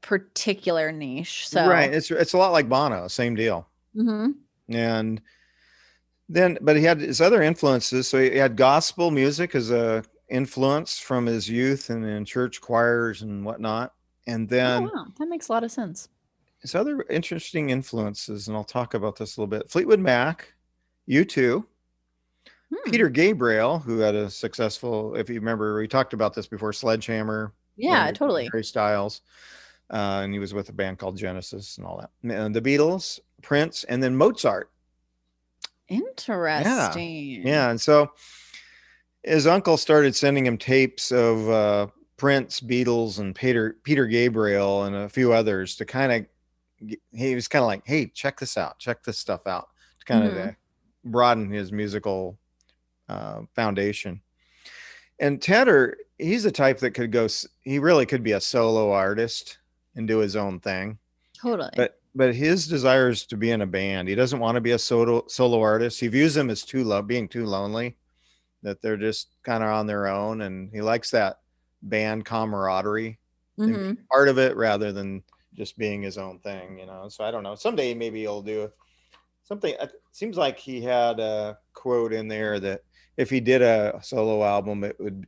particular 0.00 0.90
niche. 0.90 1.48
So 1.48 1.68
right, 1.68 1.92
it's 1.92 2.10
it's 2.10 2.32
a 2.32 2.38
lot 2.38 2.50
like 2.50 2.68
Bono, 2.68 3.06
same 3.08 3.36
deal. 3.36 3.68
Mhm. 3.96 4.34
And 4.68 5.22
then, 6.28 6.58
but 6.62 6.76
he 6.76 6.82
had 6.82 7.00
his 7.00 7.20
other 7.20 7.42
influences. 7.42 8.08
So 8.08 8.18
he 8.18 8.36
had 8.36 8.56
gospel 8.56 9.10
music 9.10 9.54
as 9.54 9.70
a 9.70 10.02
influence 10.28 10.98
from 10.98 11.26
his 11.26 11.48
youth 11.48 11.90
and 11.90 12.04
in 12.04 12.24
church 12.24 12.60
choirs 12.60 13.22
and 13.22 13.44
whatnot. 13.44 13.94
And 14.26 14.48
then 14.48 14.84
oh, 14.84 14.90
wow. 14.94 15.06
That 15.18 15.28
makes 15.28 15.48
a 15.48 15.52
lot 15.52 15.62
of 15.62 15.70
sense. 15.70 16.08
His 16.62 16.74
other 16.74 17.04
interesting 17.10 17.70
influences, 17.70 18.48
and 18.48 18.56
I'll 18.56 18.64
talk 18.64 18.94
about 18.94 19.16
this 19.16 19.36
a 19.36 19.40
little 19.40 19.50
bit. 19.50 19.70
Fleetwood 19.70 20.00
Mac, 20.00 20.52
U2. 21.08 21.64
Hmm. 22.70 22.90
Peter 22.90 23.08
Gabriel, 23.08 23.78
who 23.78 23.98
had 23.98 24.14
a 24.14 24.30
successful, 24.30 25.14
if 25.16 25.28
you 25.28 25.36
remember, 25.36 25.76
we 25.76 25.88
talked 25.88 26.12
about 26.12 26.34
this 26.34 26.46
before, 26.46 26.72
Sledgehammer. 26.72 27.52
Yeah, 27.76 28.10
totally. 28.12 28.48
Harry 28.52 28.64
Styles. 28.64 29.22
Uh, 29.90 30.22
and 30.24 30.32
he 30.32 30.38
was 30.38 30.54
with 30.54 30.68
a 30.68 30.72
band 30.72 30.98
called 30.98 31.16
Genesis 31.16 31.76
and 31.76 31.86
all 31.86 31.98
that. 31.98 32.34
And 32.34 32.54
the 32.54 32.62
Beatles, 32.62 33.20
Prince, 33.42 33.84
and 33.84 34.02
then 34.02 34.16
Mozart. 34.16 34.70
Interesting. 35.88 37.46
Yeah. 37.46 37.70
And 37.70 37.80
so 37.80 38.12
his 39.22 39.46
uncle 39.46 39.76
started 39.76 40.16
sending 40.16 40.46
him 40.46 40.56
tapes 40.56 41.12
of 41.12 41.50
uh, 41.50 41.86
Prince, 42.16 42.60
Beatles, 42.60 43.18
and 43.18 43.34
Peter 43.34 43.76
Peter 43.82 44.06
Gabriel 44.06 44.84
and 44.84 44.96
a 44.96 45.08
few 45.08 45.32
others 45.32 45.76
to 45.76 45.84
kind 45.84 46.12
of 46.12 46.26
he 47.12 47.34
was 47.34 47.48
kind 47.48 47.62
of 47.62 47.66
like, 47.66 47.86
hey, 47.86 48.06
check 48.06 48.38
this 48.40 48.56
out, 48.56 48.78
check 48.78 49.02
this 49.02 49.18
stuff 49.18 49.46
out 49.46 49.68
to 50.00 50.04
kind 50.04 50.24
of 50.24 50.32
Mhm. 50.34 50.56
broaden 51.04 51.50
his 51.50 51.72
musical 51.72 52.38
uh, 53.08 53.42
foundation. 53.54 54.22
And 55.20 55.40
Tedder, 55.40 55.96
he's 56.18 56.42
the 56.44 56.50
type 56.52 56.78
that 56.78 56.92
could 56.92 57.12
go. 57.12 57.28
He 57.62 57.78
really 57.78 58.06
could 58.06 58.22
be 58.22 58.32
a 58.32 58.40
solo 58.40 58.90
artist 58.92 59.58
and 59.94 60.08
do 60.08 60.18
his 60.18 60.36
own 60.36 60.60
thing 60.60 60.98
Totally. 61.40 61.70
but 61.76 62.00
but 62.14 62.34
his 62.34 62.68
desire 62.68 63.08
is 63.08 63.26
to 63.26 63.36
be 63.38 63.50
in 63.50 63.62
a 63.62 63.66
band. 63.66 64.08
He 64.08 64.14
doesn't 64.14 64.38
want 64.40 64.56
to 64.56 64.60
be 64.60 64.72
a 64.72 64.78
solo 64.78 65.26
solo 65.28 65.60
artist. 65.60 66.00
He 66.00 66.08
views 66.08 66.34
them 66.34 66.50
as 66.50 66.62
too 66.62 66.84
low, 66.84 67.02
being 67.02 67.28
too 67.28 67.46
lonely, 67.46 67.96
that 68.62 68.82
they're 68.82 68.96
just 68.98 69.30
kind 69.44 69.62
of 69.64 69.70
on 69.70 69.86
their 69.86 70.06
own, 70.08 70.42
and 70.42 70.70
he 70.72 70.80
likes 70.82 71.10
that 71.12 71.40
band 71.82 72.24
camaraderie 72.24 73.18
Mhm. 73.58 73.98
part 74.10 74.28
of 74.28 74.38
it 74.38 74.56
rather 74.56 74.92
than 74.92 75.22
just 75.54 75.76
being 75.78 76.02
his 76.02 76.18
own 76.18 76.38
thing. 76.40 76.78
You 76.78 76.86
know. 76.86 77.08
So 77.08 77.24
I 77.24 77.30
don't 77.30 77.42
know. 77.42 77.54
Someday 77.54 77.94
maybe 77.94 78.20
he'll 78.20 78.42
do 78.42 78.70
something. 79.44 79.74
It 79.80 79.92
seems 80.12 80.36
like 80.36 80.58
he 80.58 80.80
had 80.80 81.20
a 81.20 81.58
quote 81.74 82.12
in 82.12 82.28
there 82.28 82.58
that 82.60 82.82
if 83.16 83.28
he 83.30 83.40
did 83.40 83.62
a 83.62 83.98
solo 84.02 84.42
album, 84.44 84.84
it 84.84 84.96
would 84.98 85.26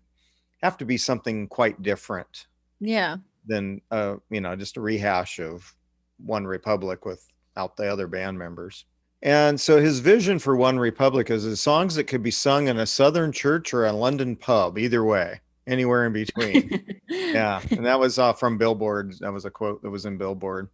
have 0.62 0.78
to 0.78 0.84
be 0.86 0.96
something 0.96 1.46
quite 1.48 1.82
different 1.82 2.46
Yeah. 2.80 3.16
than 3.46 3.82
uh, 3.90 4.16
you 4.30 4.40
know, 4.40 4.56
just 4.56 4.78
a 4.78 4.80
rehash 4.80 5.38
of 5.38 5.74
One 6.18 6.46
Republic 6.46 7.04
without 7.04 7.76
the 7.76 7.92
other 7.92 8.06
band 8.06 8.38
members. 8.38 8.86
And 9.20 9.60
so 9.60 9.80
his 9.80 9.98
vision 10.00 10.38
for 10.38 10.56
One 10.56 10.78
Republic 10.78 11.30
is 11.30 11.44
the 11.44 11.56
songs 11.56 11.94
that 11.96 12.04
could 12.04 12.22
be 12.22 12.30
sung 12.30 12.68
in 12.68 12.78
a 12.78 12.86
southern 12.86 13.32
church 13.32 13.74
or 13.74 13.84
a 13.86 13.92
London 13.92 14.36
pub, 14.36 14.78
either 14.78 15.04
way, 15.04 15.40
anywhere 15.66 16.06
in 16.06 16.12
between. 16.12 16.84
yeah, 17.08 17.60
and 17.70 17.84
that 17.86 17.98
was 17.98 18.18
uh, 18.18 18.32
from 18.32 18.58
Billboard. 18.58 19.14
That 19.20 19.32
was 19.32 19.44
a 19.44 19.50
quote 19.50 19.82
that 19.82 19.90
was 19.90 20.06
in 20.06 20.18
Billboard. 20.18 20.68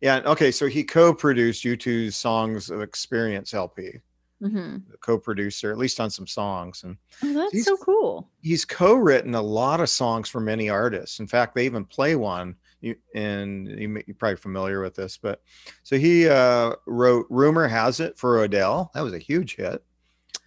Yeah, 0.00 0.20
okay, 0.26 0.50
so 0.50 0.66
he 0.66 0.84
co-produced 0.84 1.64
U2's 1.64 2.16
Songs 2.16 2.70
of 2.70 2.82
Experience 2.82 3.54
LP, 3.54 4.00
hmm 4.40 4.78
the 4.90 4.96
co-producer, 5.00 5.70
at 5.70 5.78
least 5.78 6.00
on 6.00 6.10
some 6.10 6.26
songs, 6.26 6.82
and 6.82 6.96
Oh, 7.22 7.32
that's 7.32 7.64
so 7.64 7.76
cool. 7.76 8.28
he's 8.40 8.64
co-written 8.64 9.34
a 9.34 9.42
lot 9.42 9.80
of 9.80 9.88
songs 9.88 10.28
for 10.28 10.40
many 10.40 10.68
artists. 10.68 11.20
In 11.20 11.26
fact, 11.26 11.54
they 11.54 11.64
even 11.66 11.84
play 11.84 12.16
one. 12.16 12.56
You, 12.80 12.96
and 13.14 13.68
you 13.68 14.02
you're 14.08 14.16
probably 14.16 14.36
familiar 14.36 14.80
with 14.82 14.96
this, 14.96 15.16
but 15.16 15.40
so 15.84 15.96
he 15.96 16.28
uh, 16.28 16.72
wrote 16.86 17.26
"Rumor 17.30 17.68
Has 17.68 18.00
It" 18.00 18.18
for 18.18 18.42
Adele. 18.42 18.90
That 18.94 19.02
was 19.04 19.12
a 19.14 19.18
huge 19.18 19.54
hit. 19.54 19.84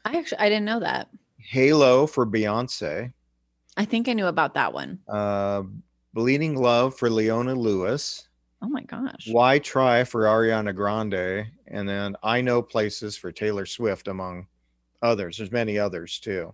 I 0.04 0.18
actually 0.18 0.40
I 0.40 0.50
didn't 0.50 0.66
know 0.66 0.82
that. 0.82 1.08
"Halo" 1.38 2.06
for 2.08 2.26
Beyonce. 2.28 3.14
I 3.78 3.86
think 3.86 4.08
I 4.08 4.14
knew 4.14 4.28
about 4.28 4.54
that 4.54 4.74
one. 4.74 5.00
Uh, 5.08 5.64
"Bleeding 6.14 6.56
Love" 6.56 6.98
for 6.98 7.10
Leona 7.10 7.56
Lewis. 7.56 8.28
Oh 8.62 8.70
my 8.70 8.84
gosh. 8.84 9.28
"Why 9.30 9.60
Try" 9.60 10.04
for 10.04 10.24
Ariana 10.24 10.74
Grande, 10.74 11.48
and 11.68 11.88
then 11.88 12.16
"I 12.24 12.42
Know 12.42 12.62
Places" 12.62 13.18
for 13.18 13.32
Taylor 13.32 13.66
Swift, 13.66 14.08
among 14.08 14.48
others. 15.02 15.38
There's 15.38 15.52
many 15.52 15.78
others 15.78 16.20
too. 16.20 16.54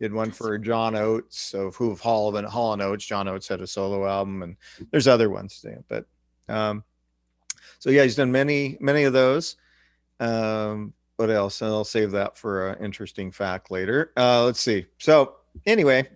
Did 0.00 0.14
one 0.14 0.30
for 0.30 0.56
John 0.56 0.96
Oates 0.96 1.52
of 1.52 1.76
Who 1.76 1.90
of 1.90 2.00
Hall 2.00 2.34
and 2.34 2.46
Hall 2.46 2.72
and 2.72 2.80
Oates. 2.80 3.04
John 3.04 3.28
Oates 3.28 3.48
had 3.48 3.60
a 3.60 3.66
solo 3.66 4.06
album, 4.06 4.42
and 4.42 4.56
there's 4.90 5.06
other 5.06 5.28
ones 5.28 5.60
too. 5.60 5.84
But 5.88 6.06
um, 6.48 6.84
so 7.78 7.90
yeah, 7.90 8.02
he's 8.04 8.16
done 8.16 8.32
many 8.32 8.78
many 8.80 9.04
of 9.04 9.12
those. 9.12 9.56
Um, 10.18 10.94
what 11.16 11.28
else? 11.28 11.60
And 11.60 11.70
I'll 11.70 11.84
save 11.84 12.12
that 12.12 12.38
for 12.38 12.70
an 12.70 12.82
interesting 12.82 13.30
fact 13.30 13.70
later. 13.70 14.12
Uh, 14.16 14.46
let's 14.46 14.60
see. 14.60 14.86
So 14.96 15.36
anyway, 15.66 16.08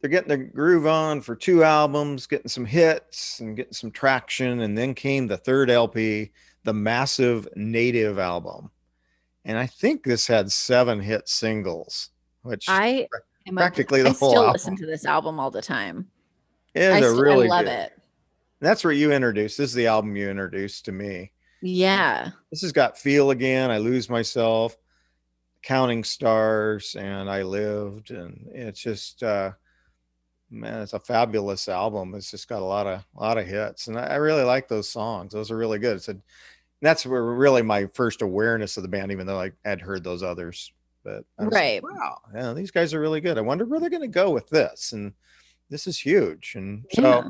they're 0.00 0.10
getting 0.10 0.28
the 0.28 0.36
groove 0.36 0.86
on 0.86 1.20
for 1.20 1.34
two 1.34 1.64
albums, 1.64 2.26
getting 2.26 2.48
some 2.48 2.64
hits 2.66 3.40
and 3.40 3.56
getting 3.56 3.72
some 3.72 3.90
traction, 3.90 4.60
and 4.60 4.76
then 4.76 4.94
came 4.94 5.26
the 5.26 5.36
third 5.36 5.70
LP, 5.70 6.30
the 6.64 6.72
massive 6.74 7.48
Native 7.56 8.18
album, 8.18 8.70
and 9.44 9.56
I 9.58 9.66
think 9.66 10.02
this 10.04 10.26
had 10.26 10.50
seven 10.52 11.00
hit 11.00 11.28
singles, 11.28 12.10
which 12.42 12.68
I 12.68 13.06
am 13.46 13.56
a- 13.56 13.60
practically 13.60 14.02
the 14.02 14.10
I 14.10 14.12
whole 14.12 14.30
still 14.30 14.40
album. 14.42 14.52
listen 14.52 14.76
to 14.76 14.86
this 14.86 15.04
album 15.04 15.38
all 15.40 15.50
the 15.50 15.62
time. 15.62 16.08
is 16.74 16.92
I, 16.94 16.98
a 16.98 17.02
st- 17.02 17.20
really 17.20 17.46
I 17.46 17.50
love 17.50 17.64
good- 17.64 17.70
it. 17.72 17.92
That's 18.60 18.82
where 18.84 18.92
you 18.92 19.12
introduced. 19.12 19.58
This 19.58 19.68
is 19.70 19.74
the 19.74 19.86
album 19.86 20.16
you 20.16 20.28
introduced 20.30 20.86
to 20.86 20.92
me. 20.92 21.30
Yeah. 21.62 22.30
This 22.50 22.62
has 22.62 22.72
got 22.72 22.96
feel 22.98 23.30
again. 23.30 23.70
I 23.70 23.76
lose 23.78 24.08
myself, 24.08 24.76
counting 25.62 26.02
stars, 26.04 26.96
and 26.98 27.28
I 27.30 27.42
lived, 27.42 28.10
and 28.10 28.48
it's 28.52 28.80
just 28.80 29.22
uh, 29.22 29.52
man, 30.50 30.82
it's 30.82 30.92
a 30.92 31.00
fabulous 31.00 31.68
album. 31.68 32.14
It's 32.14 32.30
just 32.30 32.48
got 32.48 32.62
a 32.62 32.64
lot 32.64 32.86
of 32.86 33.04
a 33.16 33.20
lot 33.20 33.38
of 33.38 33.46
hits, 33.46 33.88
and 33.88 33.98
I, 33.98 34.06
I 34.06 34.14
really 34.16 34.44
like 34.44 34.68
those 34.68 34.88
songs. 34.88 35.32
Those 35.32 35.50
are 35.50 35.56
really 35.56 35.78
good. 35.78 35.96
It's 35.96 36.08
a, 36.08 36.16
that's 36.82 37.06
where 37.06 37.24
really 37.24 37.62
my 37.62 37.86
first 37.94 38.22
awareness 38.22 38.76
of 38.76 38.82
the 38.82 38.88
band, 38.88 39.12
even 39.12 39.26
though 39.26 39.40
I 39.40 39.52
had 39.64 39.80
heard 39.80 40.04
those 40.04 40.22
others. 40.22 40.72
But 41.04 41.24
was 41.38 41.46
like, 41.46 41.52
Right. 41.54 41.82
wow, 41.82 42.18
yeah, 42.34 42.52
these 42.52 42.70
guys 42.70 42.92
are 42.94 43.00
really 43.00 43.20
good. 43.20 43.38
I 43.38 43.42
wonder 43.42 43.64
where 43.64 43.80
they're 43.80 43.90
going 43.90 44.02
to 44.02 44.08
go 44.08 44.30
with 44.30 44.48
this, 44.48 44.92
and 44.92 45.12
this 45.70 45.86
is 45.86 45.98
huge. 45.98 46.54
And 46.56 46.84
so 46.92 47.02
Yeah. 47.02 47.28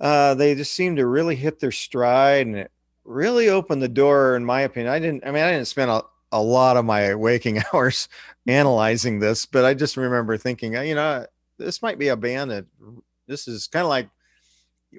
uh, 0.00 0.34
they 0.34 0.54
just 0.54 0.74
seem 0.74 0.96
to 0.96 1.06
really 1.06 1.36
hit 1.36 1.60
their 1.60 1.72
stride 1.72 2.46
and 2.46 2.56
it 2.56 2.72
really 3.04 3.48
opened 3.48 3.82
the 3.82 3.88
door 3.88 4.36
in 4.36 4.44
my 4.44 4.60
opinion 4.60 4.92
i 4.92 4.98
didn't 4.98 5.26
i 5.26 5.30
mean 5.30 5.42
i 5.42 5.50
didn't 5.50 5.66
spend 5.66 5.90
a, 5.90 6.02
a 6.30 6.42
lot 6.42 6.76
of 6.76 6.84
my 6.84 7.14
waking 7.14 7.58
hours 7.72 8.06
analyzing 8.46 9.18
this 9.18 9.46
but 9.46 9.64
i 9.64 9.72
just 9.72 9.96
remember 9.96 10.36
thinking 10.36 10.74
you 10.74 10.94
know 10.94 11.24
this 11.58 11.82
might 11.82 11.98
be 11.98 12.08
a 12.08 12.16
band 12.16 12.50
that 12.50 12.66
this 13.26 13.48
is 13.48 13.66
kind 13.66 13.84
of 13.84 13.88
like 13.90 14.08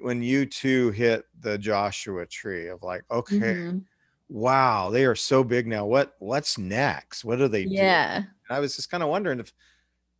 when 0.02 0.22
U2 0.22 0.92
hit 0.94 1.24
the 1.40 1.58
joshua 1.58 2.26
tree 2.26 2.68
of 2.68 2.82
like 2.82 3.02
okay 3.10 3.54
Mhm. 3.54 3.84
wow 4.28 4.90
they 4.90 5.04
are 5.04 5.16
so 5.16 5.42
big 5.42 5.66
now 5.66 5.84
what 5.86 6.14
what's 6.20 6.58
next 6.58 7.24
what 7.24 7.38
do 7.38 7.48
they 7.48 7.64
do 7.64 7.74
Yeah. 7.74 8.22
I 8.48 8.60
was 8.60 8.76
just 8.76 8.90
kind 8.90 9.02
of 9.02 9.08
wondering 9.08 9.40
if 9.40 9.52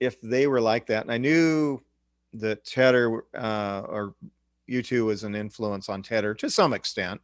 if 0.01 0.21
they 0.23 0.47
were 0.47 0.61
like 0.61 0.87
that. 0.87 1.03
And 1.03 1.13
I 1.13 1.19
knew 1.19 1.81
that 2.35 2.65
Tedder 2.65 3.25
uh, 3.35 3.83
or 3.89 4.15
U2 4.69 5.05
was 5.07 5.25
an 5.25 5.35
influence 5.35 5.89
on 5.91 6.03
Tedder 6.03 6.33
to 6.35 6.49
some 6.49 6.73
extent. 6.73 7.21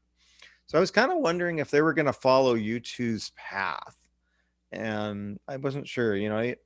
So 0.67 0.77
I 0.77 0.81
was 0.81 0.91
kind 0.91 1.13
of 1.13 1.19
wondering 1.19 1.59
if 1.59 1.71
they 1.71 1.81
were 1.81 1.95
going 1.95 2.07
to 2.07 2.13
follow 2.13 2.55
U2's 2.57 3.31
path. 3.37 3.97
And 4.73 5.39
I 5.49 5.57
wasn't 5.57 5.89
sure, 5.89 6.17
you 6.17 6.29
know, 6.29 6.39
it 6.39 6.66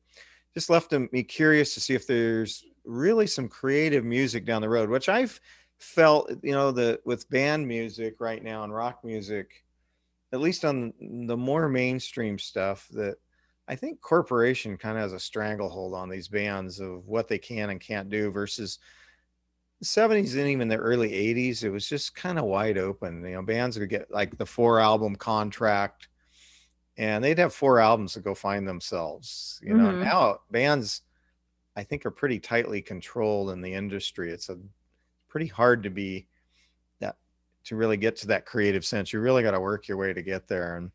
just 0.55 0.71
left 0.71 0.93
me 0.93 1.23
curious 1.23 1.75
to 1.75 1.81
see 1.81 1.95
if 1.95 2.07
there's 2.07 2.65
really 2.85 3.27
some 3.27 3.49
creative 3.49 4.05
music 4.05 4.45
down 4.45 4.63
the 4.63 4.69
road, 4.69 4.91
which 4.91 5.09
I've 5.09 5.41
felt, 5.79 6.31
you 6.43 6.53
know, 6.53 6.71
the 6.71 7.01
with 7.05 7.29
band 7.31 7.67
music 7.67 8.17
right 8.21 8.43
now 8.43 8.65
and 8.65 8.75
rock 8.75 9.05
music, 9.05 9.65
at 10.33 10.41
least 10.41 10.65
on 10.65 10.93
the 11.01 11.37
more 11.37 11.69
mainstream 11.69 12.39
stuff 12.39 12.89
that 12.93 13.17
I 13.69 13.77
think 13.77 14.01
corporation 14.01 14.77
kind 14.77 14.97
of 14.97 15.03
has 15.03 15.13
a 15.13 15.21
stranglehold 15.21 15.95
on 15.95 16.09
these 16.09 16.29
bands 16.29 16.81
of 16.81 17.07
what 17.07 17.29
they 17.29 17.39
can 17.39 17.71
and 17.71 17.81
can't 17.81 18.11
do 18.11 18.31
versus 18.31 18.81
the 19.81 19.87
70s 19.87 20.37
and 20.37 20.49
even 20.49 20.69
the 20.69 20.77
early 20.77 21.11
80s. 21.11 21.63
It 21.63 21.71
was 21.71 21.89
just 21.89 22.15
kind 22.15 22.39
of 22.39 22.45
wide 22.47 22.79
open. 22.79 23.25
You 23.25 23.35
know, 23.35 23.43
bands 23.43 23.79
would 23.79 23.89
get 23.89 24.11
like 24.11 24.37
the 24.37 24.47
four 24.47 24.81
album 24.81 25.15
contract 25.15 26.09
and 27.01 27.25
they'd 27.25 27.39
have 27.39 27.55
four 27.55 27.81
albums 27.81 28.13
to 28.13 28.21
go 28.21 28.35
find 28.35 28.69
themselves. 28.69 29.59
You 29.63 29.73
know, 29.73 29.89
Mhm. 29.91 30.05
now 30.05 30.41
bands 30.51 31.01
I 31.75 31.83
think 31.83 32.05
are 32.05 32.11
pretty 32.11 32.39
tightly 32.39 32.83
controlled 32.83 33.51
in 33.51 33.63
the 33.63 33.73
industry. 33.73 34.31
It's 34.31 34.51
a 34.51 34.59
pretty 35.29 35.47
hard 35.47 35.83
to 35.85 35.89
be 35.91 36.27
that 36.99 37.17
to 37.65 37.77
really 37.77 37.97
get 37.97 38.17
to 38.17 38.27
that 38.27 38.45
creative 38.45 38.85
sense. 38.85 39.15
You 39.15 39.21
really 39.21 39.43
got 39.43 39.53
to 39.53 39.61
work 39.61 39.89
your 39.89 39.97
way 39.97 40.13
to 40.13 40.21
get 40.21 40.47
there. 40.47 40.77
And 40.77 40.91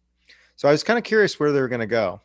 so 0.56 0.68
I 0.68 0.72
was 0.72 0.84
kind 0.84 1.00
of 1.00 1.04
curious 1.04 1.40
where 1.40 1.52
they 1.52 1.60
were 1.60 1.68
going 1.70 1.80
to 1.80 1.88
go. 1.88 2.22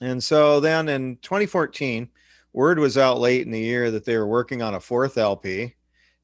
And 0.00 0.22
so 0.22 0.60
then 0.60 0.88
in 0.88 1.16
2014, 1.16 2.08
word 2.52 2.78
was 2.78 2.96
out 2.96 3.18
late 3.18 3.44
in 3.44 3.50
the 3.50 3.58
year 3.58 3.90
that 3.90 4.04
they 4.04 4.16
were 4.16 4.28
working 4.28 4.62
on 4.62 4.74
a 4.74 4.80
fourth 4.80 5.18
LP. 5.18 5.74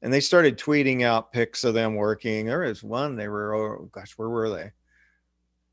And 0.01 0.13
they 0.13 0.21
started 0.21 0.57
tweeting 0.57 1.01
out 1.01 1.33
pics 1.33 1.65
of 1.65 1.73
them 1.73 1.95
working. 1.95 2.45
There 2.45 2.59
was 2.59 2.83
one, 2.83 3.17
they 3.17 3.27
were, 3.27 3.53
oh 3.53 3.89
gosh, 3.91 4.13
where 4.17 4.29
were 4.29 4.49
they? 4.49 4.71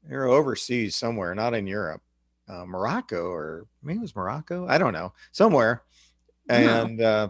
They 0.09 0.17
were 0.17 0.27
overseas 0.27 0.97
somewhere, 0.97 1.35
not 1.35 1.55
in 1.55 1.67
Europe, 1.67 2.03
uh, 2.49 2.65
Morocco, 2.67 3.31
or 3.31 3.67
maybe 3.83 3.99
it 3.99 4.03
was 4.03 4.17
Morocco. 4.17 4.67
I 4.69 4.79
don't 4.79 4.93
know, 4.93 5.13
somewhere. 5.33 5.83
And 6.49 7.01
uh, 7.01 7.29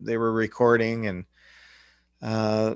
they 0.00 0.16
were 0.16 0.32
recording 0.32 1.06
and 1.06 1.24
uh, 2.20 2.74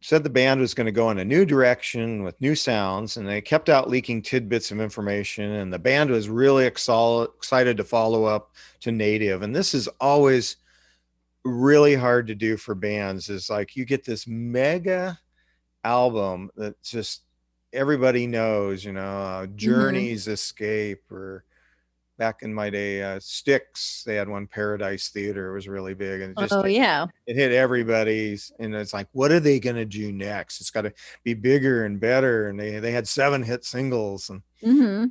said 0.00 0.24
the 0.24 0.30
band 0.30 0.60
was 0.60 0.74
going 0.74 0.86
to 0.86 0.92
go 0.92 1.10
in 1.10 1.18
a 1.18 1.24
new 1.24 1.44
direction 1.44 2.24
with 2.24 2.40
new 2.40 2.56
sounds 2.56 3.16
and 3.16 3.28
they 3.28 3.40
kept 3.40 3.68
out 3.68 3.88
leaking 3.88 4.20
tidbits 4.20 4.72
of 4.72 4.80
information 4.80 5.52
and 5.52 5.72
the 5.72 5.78
band 5.78 6.10
was 6.10 6.28
really 6.28 6.68
exol- 6.68 7.28
excited 7.36 7.76
to 7.76 7.84
follow 7.84 8.24
up 8.24 8.50
to 8.80 8.90
native 8.90 9.42
and 9.42 9.54
this 9.54 9.74
is 9.74 9.86
always 10.00 10.56
really 11.44 11.94
hard 11.94 12.26
to 12.26 12.34
do 12.34 12.56
for 12.56 12.74
bands 12.74 13.28
is 13.28 13.48
like 13.48 13.76
you 13.76 13.84
get 13.84 14.04
this 14.04 14.26
mega 14.26 15.16
album 15.84 16.50
that 16.56 16.80
just 16.82 17.22
everybody 17.72 18.26
knows 18.26 18.84
you 18.84 18.92
know 18.92 19.02
uh, 19.02 19.46
journeys 19.56 20.28
escape 20.28 21.10
or 21.10 21.44
back 22.18 22.42
in 22.42 22.52
my 22.52 22.70
day 22.70 23.02
uh, 23.02 23.18
Styx 23.20 24.04
they 24.04 24.14
had 24.14 24.28
one 24.28 24.46
paradise 24.46 25.08
theater 25.08 25.50
it 25.50 25.54
was 25.54 25.66
really 25.66 25.94
big 25.94 26.20
and 26.20 26.32
it 26.32 26.40
just 26.40 26.52
oh 26.52 26.66
yeah. 26.66 27.06
it 27.26 27.34
hit 27.34 27.52
everybody's 27.52 28.52
and 28.58 28.74
it's 28.74 28.92
like 28.92 29.08
what 29.12 29.32
are 29.32 29.40
they 29.40 29.58
going 29.58 29.76
to 29.76 29.84
do 29.84 30.12
next? 30.12 30.60
It's 30.60 30.70
got 30.70 30.82
to 30.82 30.92
be 31.24 31.34
bigger 31.34 31.84
and 31.84 31.98
better 31.98 32.48
and 32.48 32.60
they, 32.60 32.78
they 32.78 32.92
had 32.92 33.08
seven 33.08 33.42
hit 33.42 33.64
singles 33.64 34.30
and 34.30 34.42
hmm 34.62 35.06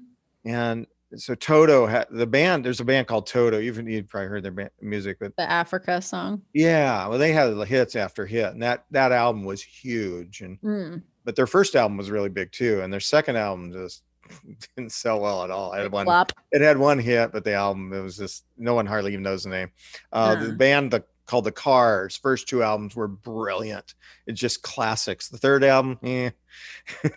and 0.46 0.88
so 1.16 1.36
toto 1.36 1.86
had 1.86 2.08
the 2.12 2.26
band 2.28 2.64
there's 2.66 2.80
a 2.80 2.86
band 2.86 3.06
called 3.08 3.28
toto 3.28 3.58
you've, 3.60 3.78
you've 3.88 4.08
probably 4.10 4.28
heard 4.30 4.44
their 4.44 4.52
band, 4.52 4.70
music 4.82 5.18
but 5.20 5.36
The 5.36 5.50
Africa 5.50 6.02
song. 6.02 6.42
yeah 6.54 7.08
well 7.08 7.18
they 7.20 7.34
had 7.34 7.56
hits 7.68 7.96
after 7.96 8.26
hit 8.26 8.54
and 8.54 8.62
that 8.64 8.86
that 8.92 9.12
album 9.12 9.44
was 9.44 9.62
huge 9.62 10.42
and 10.42 10.60
Mm. 10.62 11.04
but 11.26 11.36
their 11.36 11.48
first 11.48 11.76
album 11.76 11.98
was 11.98 12.10
really 12.10 12.30
big 12.30 12.52
too 12.52 12.82
and 12.82 12.92
their 12.94 13.00
second 13.00 13.36
album 13.36 13.72
just 13.74 14.04
didn't 14.78 14.94
sell 14.94 15.20
well 15.20 15.44
at 15.44 15.52
all. 15.52 15.74
I 15.74 15.82
had 15.82 15.92
one 15.92 16.06
Flop. 16.06 16.32
it 16.54 16.62
had 16.62 16.78
one 16.78 17.00
hit, 17.00 17.34
but 17.34 17.44
the 17.44 17.54
album 17.54 17.92
it 17.92 18.00
was 18.00 18.16
just 18.16 18.46
no 18.58 18.74
one 18.74 18.86
hardly 18.86 19.12
even 19.12 19.24
knows 19.24 19.44
the 19.44 19.50
name. 19.50 19.72
Uh, 20.14 20.36
The 20.36 20.54
band 20.54 20.92
the, 20.92 21.04
called 21.32 21.46
the 21.46 21.52
Cars 21.52 22.18
first 22.18 22.50
two 22.50 22.62
albums 22.62 22.94
were 22.94 23.08
brilliant. 23.08 23.96
It's 24.28 24.40
just 24.40 24.64
classics. 24.64 25.30
The 25.30 25.38
third 25.38 25.64
album, 25.64 25.98
eh, 26.04 26.32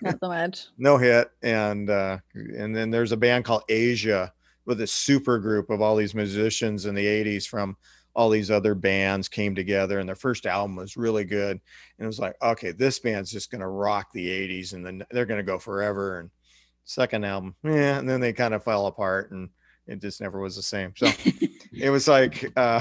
Not 0.03 0.21
so 0.21 0.29
much. 0.29 0.67
no 0.79 0.99
hit, 0.99 1.33
and 1.43 1.91
uh, 1.91 2.19
and 2.33 2.75
then 2.75 2.93
there's 2.93 3.11
a 3.11 3.17
band 3.17 3.45
called 3.45 3.65
Asia 3.69 4.33
with 4.67 4.81
a 4.83 4.87
super 4.87 5.41
group 5.41 5.69
of 5.69 5.83
all 5.83 5.97
these 5.97 6.15
musicians 6.15 6.87
in 6.87 6.95
the 6.95 7.05
80s 7.05 7.49
from 7.49 7.77
all 8.15 8.31
these 8.31 8.53
other 8.53 8.77
bands 8.77 9.29
came 9.29 9.57
together 9.57 9.99
and 9.99 10.09
their 10.09 10.15
first 10.15 10.47
album 10.47 10.77
was 10.77 10.97
really 10.97 11.25
good 11.25 11.51
and 11.99 12.05
it 12.05 12.07
was 12.07 12.21
like 12.21 12.37
okay 12.41 12.71
this 12.71 13.01
band's 13.01 13.31
just 13.31 13.51
going 13.51 13.61
to 13.61 13.67
rock 13.67 14.07
the 14.13 14.29
80s 14.29 14.73
and 14.73 14.87
then 14.87 15.05
they're 15.11 15.27
going 15.27 15.41
to 15.41 15.43
go 15.43 15.59
forever 15.59 16.21
and 16.21 16.31
second 16.85 17.25
album 17.25 17.57
yeah 17.65 17.99
and 17.99 18.09
then 18.09 18.21
they 18.21 18.33
kind 18.33 18.55
of 18.55 18.63
fell 18.63 18.87
apart 18.87 19.33
and 19.33 19.51
it 19.89 20.01
just 20.01 20.21
never 20.21 20.39
was 20.39 20.55
the 20.55 20.63
same 20.63 20.95
so 20.97 21.11
it 21.73 21.91
was 21.91 22.07
like 22.07 22.51
uh 22.57 22.81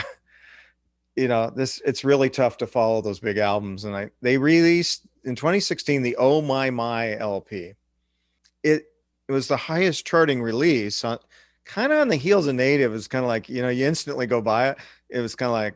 you 1.15 1.27
know 1.27 1.49
this 1.49 1.81
it's 1.85 2.03
really 2.03 2.29
tough 2.29 2.57
to 2.57 2.67
follow 2.67 3.01
those 3.01 3.19
big 3.19 3.37
albums 3.37 3.85
and 3.85 3.95
i 3.95 4.09
they 4.21 4.37
released 4.37 5.05
in 5.23 5.35
2016 5.35 6.01
the 6.01 6.15
oh 6.17 6.41
my 6.41 6.69
my 6.69 7.15
lp 7.17 7.73
it 8.63 8.85
it 9.27 9.31
was 9.31 9.47
the 9.47 9.57
highest 9.57 10.05
charting 10.05 10.41
release 10.41 11.03
on 11.03 11.17
kind 11.65 11.91
of 11.91 11.99
on 11.99 12.07
the 12.07 12.15
heels 12.15 12.47
of 12.47 12.55
native 12.55 12.93
it's 12.93 13.07
kind 13.07 13.23
of 13.23 13.29
like 13.29 13.47
you 13.47 13.61
know 13.61 13.69
you 13.69 13.85
instantly 13.85 14.27
go 14.27 14.41
buy 14.41 14.69
it. 14.69 14.77
It 15.09 15.19
was 15.19 15.35
kind 15.35 15.47
of 15.47 15.53
like 15.53 15.75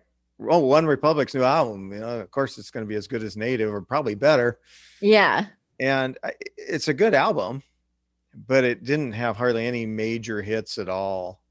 oh 0.50 0.60
one 0.60 0.86
republic's 0.86 1.34
new 1.34 1.44
album 1.44 1.92
you 1.92 2.00
know 2.00 2.20
of 2.20 2.32
course 2.32 2.58
it's 2.58 2.72
going 2.72 2.86
to 2.86 2.90
be 2.90 2.96
as 2.96 3.08
good 3.08 3.24
as 3.24 3.38
native 3.38 3.74
or 3.74 3.82
probably 3.82 4.16
better. 4.16 4.60
Yeah. 5.02 5.46
And 5.80 6.18
it's 6.58 6.88
a 6.88 6.94
good 6.94 7.14
album 7.14 7.64
but 8.48 8.64
it 8.64 8.84
didn't 8.84 9.14
have 9.14 9.38
hardly 9.38 9.66
any 9.66 9.86
major 9.86 10.42
hits 10.42 10.78
at 10.78 10.90
all 10.90 11.42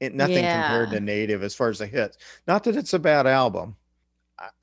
it, 0.00 0.14
nothing 0.14 0.36
yeah. 0.36 0.62
compared 0.62 0.90
to 0.90 1.00
native 1.00 1.42
as 1.42 1.54
far 1.54 1.68
as 1.68 1.78
the 1.78 1.86
hits 1.86 2.18
not 2.46 2.64
that 2.64 2.76
it's 2.76 2.94
a 2.94 2.98
bad 2.98 3.26
album 3.26 3.76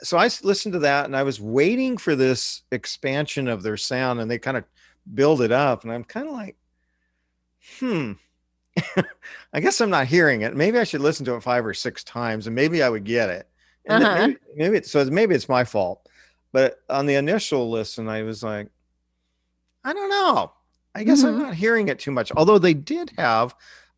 so 0.02 0.18
i 0.18 0.30
listened 0.44 0.74
to 0.74 0.80
that 0.80 1.06
and 1.06 1.16
i 1.16 1.24
was 1.24 1.40
waiting 1.40 1.98
for 1.98 2.16
this 2.16 2.64
expansion 2.72 3.48
of 3.48 3.64
their 3.64 3.78
sound 3.78 4.20
and 4.20 4.30
they 4.30 4.40
kind 4.40 4.58
of 4.58 4.64
build 5.14 5.42
it 5.42 5.52
up 5.52 5.84
and 5.84 5.94
i'm 5.94 6.04
kind 6.04 6.28
of 6.28 6.34
like 6.34 6.58
hmm 7.80 8.14
I 9.54 9.60
guess 9.60 9.82
I'm 9.82 9.90
not 9.90 10.08
hearing 10.08 10.42
it. 10.42 10.56
Maybe 10.56 10.80
I 10.80 10.84
should 10.84 11.02
listen 11.02 11.26
to 11.26 11.36
it 11.36 11.44
five 11.44 11.66
or 11.66 11.74
six 11.74 12.04
times 12.04 12.48
and 12.48 12.56
maybe 12.56 12.84
I 12.84 12.90
would 12.90 13.04
get 13.04 13.30
it. 13.30 13.48
And 13.86 14.04
uh-huh. 14.04 14.28
maybe, 14.28 14.40
maybe 14.56 14.78
it's, 14.78 14.92
so 14.92 15.06
maybe 15.06 15.36
it's 15.36 15.50
my 15.50 15.64
fault. 15.64 16.08
But 16.52 16.78
on 16.90 17.06
the 17.06 17.16
initial 17.16 17.70
listen, 17.70 18.08
I 18.08 18.24
was 18.24 18.44
like, 18.44 18.70
I 19.84 19.94
don't 19.94 20.10
know. 20.10 20.52
I 20.96 21.04
guess 21.04 21.20
mm-hmm. 21.20 21.28
I'm 21.28 21.40
not 21.40 21.54
hearing 21.54 21.88
it 21.88 22.00
too 22.00 22.12
much. 22.12 22.32
Although 22.36 22.58
they 22.58 22.74
did 22.74 23.12
have 23.18 23.56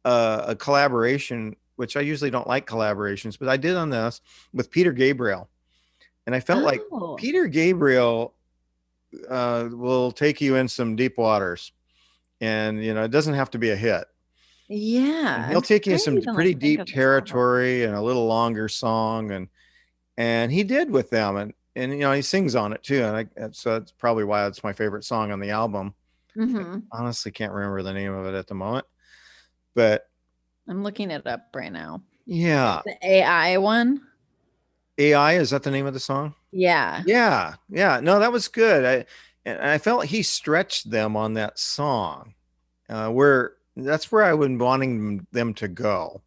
uh, 0.10 0.46
a 0.48 0.56
collaboration, 0.56 1.56
which 1.76 1.96
I 1.96 2.02
usually 2.02 2.32
don't 2.32 2.48
like 2.48 2.68
collaborations, 2.68 3.38
but 3.38 3.50
I 3.50 3.58
did 3.58 3.76
on 3.76 3.90
this 3.90 4.22
with 4.54 4.72
Peter 4.72 4.92
Gabriel. 4.92 5.50
And 6.26 6.36
I 6.36 6.40
felt 6.40 6.64
oh. 6.64 6.66
like 6.66 6.82
Peter 7.18 7.48
Gabriel 7.48 8.34
uh, 9.28 9.70
will 9.72 10.12
take 10.12 10.42
you 10.42 10.56
in 10.56 10.68
some 10.68 10.96
deep 10.96 11.18
waters. 11.18 11.72
And, 12.42 12.84
you 12.84 12.94
know, 12.94 13.04
it 13.04 13.12
doesn't 13.12 13.34
have 13.34 13.52
to 13.52 13.58
be 13.58 13.72
a 13.72 13.76
hit 13.76 14.06
yeah. 14.70 15.44
And 15.44 15.52
he'll 15.52 15.62
take 15.62 15.88
you 15.88 15.98
some 15.98 16.22
pretty 16.22 16.54
deep 16.54 16.86
territory 16.86 17.84
and 17.84 17.96
a 17.96 18.02
little 18.02 18.28
longer 18.28 18.70
song 18.70 19.32
and 19.32 19.50
and 20.16 20.52
he 20.52 20.64
did 20.64 20.92
with 20.92 21.10
them 21.10 21.38
and 21.38 21.54
and 21.76 21.92
you 21.92 22.00
know 22.00 22.12
he 22.12 22.22
sings 22.22 22.56
on 22.56 22.74
it 22.74 22.84
too 22.84 23.04
and 23.04 23.18
I 23.18 23.50
so 23.52 23.80
that's 23.80 23.92
probably 23.92 24.26
why 24.26 24.46
it's 24.46 24.64
my 24.64 24.74
favorite 24.74 25.04
song 25.04 25.32
on 25.32 25.40
the 25.40 25.50
album. 25.50 25.96
Mm-hmm. 26.38 26.80
honestly 26.92 27.32
can't 27.32 27.52
remember 27.52 27.82
the 27.82 27.92
name 27.92 28.14
of 28.14 28.28
it 28.28 28.38
at 28.38 28.48
the 28.48 28.54
moment. 28.54 28.86
But 29.80 30.10
I'm 30.68 30.84
looking 30.84 31.10
it 31.10 31.26
up 31.26 31.56
right 31.56 31.72
now. 31.72 32.04
Yeah. 32.26 32.82
The 32.84 32.98
AI 33.02 33.56
one. 33.56 34.02
AI 34.98 35.36
is 35.36 35.52
that 35.52 35.64
the 35.64 35.72
name 35.72 35.86
of 35.86 35.94
the 35.94 36.02
song? 36.02 36.36
Yeah. 36.52 37.02
Yeah. 37.06 37.54
Yeah. 37.70 38.02
No, 38.02 38.20
that 38.20 38.34
was 38.34 38.50
good. 38.50 38.84
I 38.84 39.06
and 39.50 39.62
I 39.62 39.78
felt 39.78 40.04
he 40.04 40.22
stretched 40.22 40.92
them 40.92 41.16
on 41.16 41.36
that 41.36 41.58
song. 41.58 42.34
Uh, 42.90 43.08
where 43.08 43.54
that's 43.78 44.12
where 44.12 44.26
I 44.26 44.34
was 44.34 44.50
wanting 44.50 45.26
them 45.32 45.54
to 45.54 45.70
go. 45.70 46.24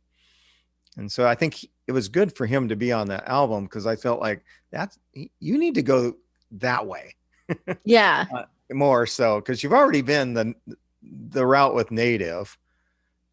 And 0.96 1.12
so 1.12 1.26
I 1.26 1.34
think 1.34 1.66
it 1.86 1.92
was 1.92 2.08
good 2.08 2.34
for 2.34 2.46
him 2.46 2.68
to 2.68 2.76
be 2.76 2.90
on 2.90 3.08
that 3.08 3.28
album 3.28 3.64
because 3.64 3.86
I 3.86 3.96
felt 3.96 4.22
like 4.22 4.42
that's 4.70 4.98
you 5.12 5.58
need 5.58 5.74
to 5.74 5.82
go 5.82 6.16
that 6.52 6.86
way. 6.86 7.16
Yeah. 7.84 8.24
uh, 8.34 8.44
more 8.72 9.04
so 9.04 9.40
because 9.40 9.62
you've 9.62 9.74
already 9.74 10.00
been 10.00 10.32
the 10.32 10.54
the 11.02 11.44
route 11.44 11.74
with 11.74 11.90
native. 11.90 12.56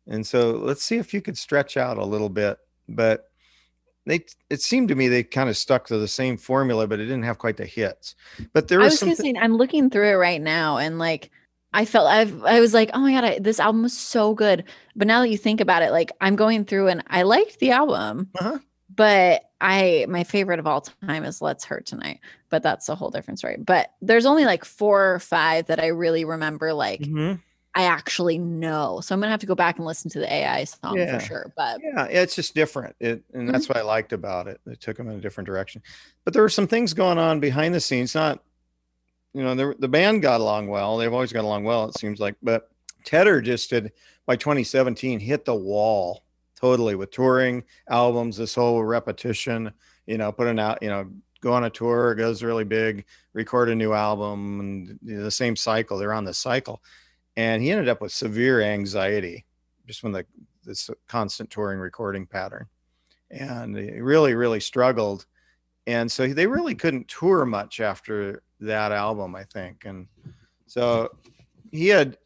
And 0.10 0.26
so 0.26 0.52
let's 0.52 0.84
see 0.84 0.98
if 0.98 1.14
you 1.14 1.22
could 1.22 1.38
stretch 1.38 1.78
out 1.78 1.98
a 1.98 2.06
little 2.06 2.30
bit. 2.30 2.58
But 2.88 3.30
they 4.06 4.26
it 4.50 4.62
seemed 4.62 4.90
to 4.90 4.96
me 4.96 5.08
they 5.08 5.24
kind 5.24 5.50
of 5.50 5.56
stuck 5.56 5.88
to 5.88 5.98
the 5.98 6.08
same 6.08 6.36
formula, 6.36 6.88
but 6.88 7.00
it 7.00 7.06
didn't 7.06 7.24
have 7.24 7.38
quite 7.38 7.58
the 7.58 7.66
hits. 7.66 8.16
But 8.54 8.68
there 8.68 8.80
was, 8.80 9.02
I 9.02 9.06
was 9.06 9.18
something- 9.18 9.38
I'm 9.38 9.56
looking 9.56 9.90
through 9.90 10.10
it 10.10 10.16
right 10.16 10.42
now 10.42 10.78
and 10.78 11.00
like 11.00 11.30
I 11.72 11.86
felt 11.86 12.08
I've 12.08 12.44
I 12.44 12.60
was 12.60 12.74
like, 12.74 12.90
oh 12.94 13.00
my 13.00 13.14
god, 13.14 13.24
I, 13.24 13.40
this 13.40 13.60
album 13.60 13.84
was 13.84 13.96
so 13.96 14.34
good. 14.34 14.64
But 14.96 15.08
now 15.08 15.22
that 15.22 15.30
you 15.30 15.38
think 15.38 15.62
about 15.62 15.84
it, 15.84 15.92
like 15.92 16.12
I'm 16.20 16.36
going 16.36 16.66
through 16.66 16.88
and 16.88 17.04
I 17.08 17.22
liked 17.22 17.60
the 17.60 17.72
album, 17.72 18.30
uh-huh. 18.40 18.58
but 18.94 19.44
I 19.62 20.08
my 20.10 20.24
favorite 20.24 20.60
of 20.60 20.66
all 20.66 20.82
time 20.82 21.24
is 21.24 21.42
Let's 21.42 21.66
Hurt 21.66 21.86
Tonight. 21.86 22.22
But 22.50 22.64
that's 22.64 22.90
a 22.90 22.96
whole 22.96 23.12
different 23.12 23.38
story. 23.38 23.58
But 23.60 23.94
there's 24.02 24.26
only 24.26 24.46
like 24.46 24.66
four 24.66 25.14
or 25.14 25.20
five 25.20 25.68
that 25.68 25.80
I 25.80 25.88
really 25.88 26.26
remember. 26.26 26.74
Like 26.74 27.02
mm-hmm. 27.02 27.36
I 27.80 27.84
actually 27.84 28.38
know, 28.38 29.00
so 29.00 29.16
I'm 29.16 29.22
gonna 29.22 29.32
have 29.32 29.40
to 29.40 29.46
go 29.46 29.56
back 29.56 29.78
and 29.78 29.86
listen 29.86 30.12
to 30.12 30.20
the 30.20 30.32
AI 30.32 30.66
song 30.66 30.98
yeah. 30.98 31.18
for 31.18 31.26
sure. 31.26 31.54
But 31.56 31.80
yeah, 31.82 32.06
it's 32.06 32.36
just 32.36 32.54
different, 32.54 32.96
it, 33.00 33.24
and 33.34 33.48
that's 33.48 33.68
mm-hmm. 33.68 33.74
what 33.74 33.78
I 33.78 33.84
liked 33.84 34.12
about 34.12 34.48
it. 34.48 34.60
It 34.66 34.82
took 34.82 34.98
them 34.98 35.08
in 35.08 35.16
a 35.16 35.22
different 35.22 35.48
direction. 35.48 35.82
But 36.26 36.34
there 36.34 36.42
were 36.42 36.50
some 36.50 36.68
things 36.68 36.94
going 36.94 37.18
on 37.18 37.40
behind 37.40 37.74
the 37.74 37.80
scenes, 37.80 38.14
not 38.14 38.44
you 39.34 39.44
know, 39.44 39.56
the, 39.56 39.76
the 39.80 39.88
band 39.88 40.22
got 40.22 40.42
along 40.42 40.68
well. 40.68 40.98
They've 40.98 41.14
always 41.14 41.32
got 41.32 41.46
along 41.46 41.64
well, 41.64 41.86
it 41.86 41.98
seems 41.98 42.20
like. 42.20 42.36
But 42.42 42.70
Tedder 43.06 43.42
just 43.42 43.70
did 43.70 43.92
by 44.26 44.36
2017 44.36 45.20
hit 45.20 45.46
the 45.46 45.56
wall 45.56 46.24
totally 46.60 46.96
with 46.96 47.12
touring 47.12 47.64
albums, 47.90 48.36
this 48.36 48.56
whole 48.56 48.84
repetition, 48.84 49.72
you 50.06 50.18
know, 50.18 50.32
putting 50.32 50.60
out, 50.60 50.80
you 50.82 50.90
know, 50.90 51.10
go 51.42 51.54
on 51.54 51.64
a 51.64 51.70
tour, 51.70 52.16
goes 52.16 52.44
really 52.44 52.66
big, 52.66 53.06
record 53.34 53.70
a 53.70 53.76
new 53.76 53.94
album, 53.94 54.60
and 54.60 55.00
the 55.02 55.32
same 55.32 55.56
cycle. 55.56 55.98
They're 55.98 56.12
on 56.12 56.26
the 56.26 56.34
cycle. 56.34 56.82
And 57.38 57.62
he 57.62 57.72
ended 57.72 57.90
up 57.90 58.02
with 58.02 58.12
severe 58.12 58.62
anxiety 58.62 59.46
just 59.88 60.02
from 60.02 60.12
the 60.12 60.26
this 60.66 60.90
constant 61.08 61.50
touring 61.50 61.80
recording 61.80 62.28
pattern. 62.28 62.68
And 63.32 63.76
he 63.76 64.00
really, 64.02 64.36
really 64.36 64.60
struggled. 64.60 65.26
And 65.88 66.12
so 66.12 66.28
they 66.28 66.48
really 66.48 66.76
couldn't 66.76 67.08
tour 67.08 67.46
much 67.46 67.80
after 67.80 68.44
that 68.60 68.92
album, 68.92 69.36
I 69.36 69.44
think. 69.46 69.86
And 69.86 70.08
so 70.68 71.10
he 71.72 71.88
had 71.88 72.18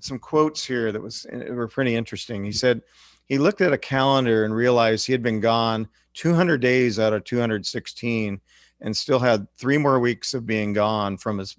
some 0.00 0.18
quotes 0.18 0.64
here 0.64 0.92
that 0.92 1.02
was 1.02 1.26
eh, 1.30 1.50
were 1.50 1.68
pretty 1.68 1.96
interesting. 1.96 2.44
He 2.44 2.52
said 2.52 2.82
he 3.26 3.38
looked 3.38 3.60
at 3.60 3.72
a 3.72 3.78
calendar 3.78 4.44
and 4.44 4.54
realized 4.54 5.06
he 5.06 5.12
had 5.12 5.22
been 5.22 5.40
gone 5.40 5.88
200 6.14 6.60
days 6.60 6.98
out 6.98 7.12
of 7.12 7.24
216 7.24 8.40
and 8.80 8.96
still 8.96 9.18
had 9.18 9.46
three 9.56 9.78
more 9.78 9.98
weeks 10.00 10.34
of 10.34 10.46
being 10.46 10.72
gone 10.72 11.16
from 11.16 11.38
his 11.38 11.56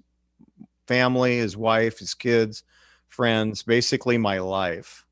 family, 0.86 1.38
his 1.38 1.56
wife, 1.56 1.98
his 1.98 2.14
kids, 2.14 2.62
friends, 3.14 3.62
basically 3.62 4.18
my 4.18 4.38
life. 4.38 5.06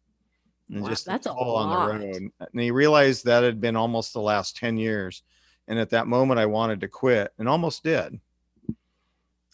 And 0.70 0.82
wow, 0.82 0.88
just 0.88 1.06
that's 1.06 1.26
all 1.26 1.56
on 1.56 1.70
the 1.70 1.94
road. 1.94 2.30
And 2.40 2.60
he 2.60 2.70
realized 2.70 3.24
that 3.24 3.44
had 3.44 3.60
been 3.60 3.76
almost 3.76 4.12
the 4.12 4.20
last 4.20 4.56
10 4.56 4.76
years. 4.76 5.22
And 5.68 5.78
at 5.78 5.90
that 5.90 6.08
moment, 6.08 6.40
I 6.40 6.46
wanted 6.46 6.80
to 6.80 6.88
quit 6.88 7.32
and 7.38 7.48
almost 7.48 7.84
did. 7.84 8.18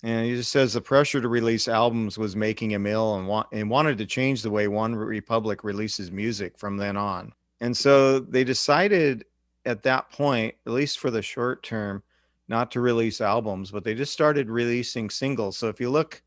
And 0.03 0.27
he 0.27 0.37
just 0.37 0.53
says 0.53 0.73
the 0.73 0.81
pressure 0.81 1.21
to 1.21 1.29
release 1.29 1.67
albums 1.69 2.17
was 2.17 2.37
making 2.37 2.71
him 2.71 2.87
ill 2.87 3.17
and 3.17 3.27
want 3.27 3.49
and 3.53 3.69
wanted 3.69 3.99
to 3.99 4.07
change 4.07 4.43
the 4.43 4.51
way 4.51 4.69
One 4.69 4.95
Republic 4.95 5.65
releases 5.65 6.11
music 6.11 6.57
from 6.57 6.77
then 6.77 6.97
on. 6.97 7.33
And 7.61 7.77
so 7.77 8.21
they 8.21 8.45
decided 8.45 9.25
at 9.67 9.83
that 9.83 10.11
point, 10.11 10.55
at 10.67 10.73
least 10.73 11.01
for 11.01 11.11
the 11.11 11.21
short 11.21 11.63
term, 11.65 12.03
not 12.47 12.71
to 12.71 12.81
release 12.81 13.21
albums, 13.21 13.73
but 13.73 13.83
they 13.83 13.95
just 13.95 14.13
started 14.13 14.49
releasing 14.49 15.11
singles. 15.11 15.59
So 15.59 15.69
if 15.69 15.81
you 15.81 15.91
look, 15.91 16.23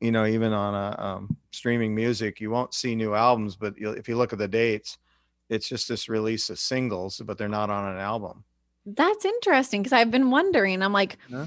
you 0.00 0.10
know, 0.10 0.26
even 0.26 0.52
on 0.52 0.74
a 0.74 1.02
um, 1.02 1.36
streaming 1.50 1.94
music, 1.94 2.40
you 2.40 2.50
won't 2.50 2.74
see 2.74 2.94
new 2.94 3.14
albums, 3.14 3.56
but 3.56 3.74
if 3.76 4.08
you 4.08 4.16
look 4.16 4.32
at 4.32 4.38
the 4.38 4.48
dates, 4.48 4.98
it's 5.48 5.68
just 5.68 5.88
this 5.88 6.08
release 6.08 6.50
of 6.50 6.58
singles, 6.58 7.20
but 7.24 7.36
they're 7.36 7.48
not 7.48 7.70
on 7.70 7.92
an 7.92 8.00
album. 8.00 8.44
That's 8.86 9.24
interesting 9.24 9.82
because 9.82 9.92
I've 9.92 10.10
been 10.10 10.30
wondering. 10.30 10.82
I'm 10.82 10.92
like, 10.92 11.18
yeah 11.28 11.46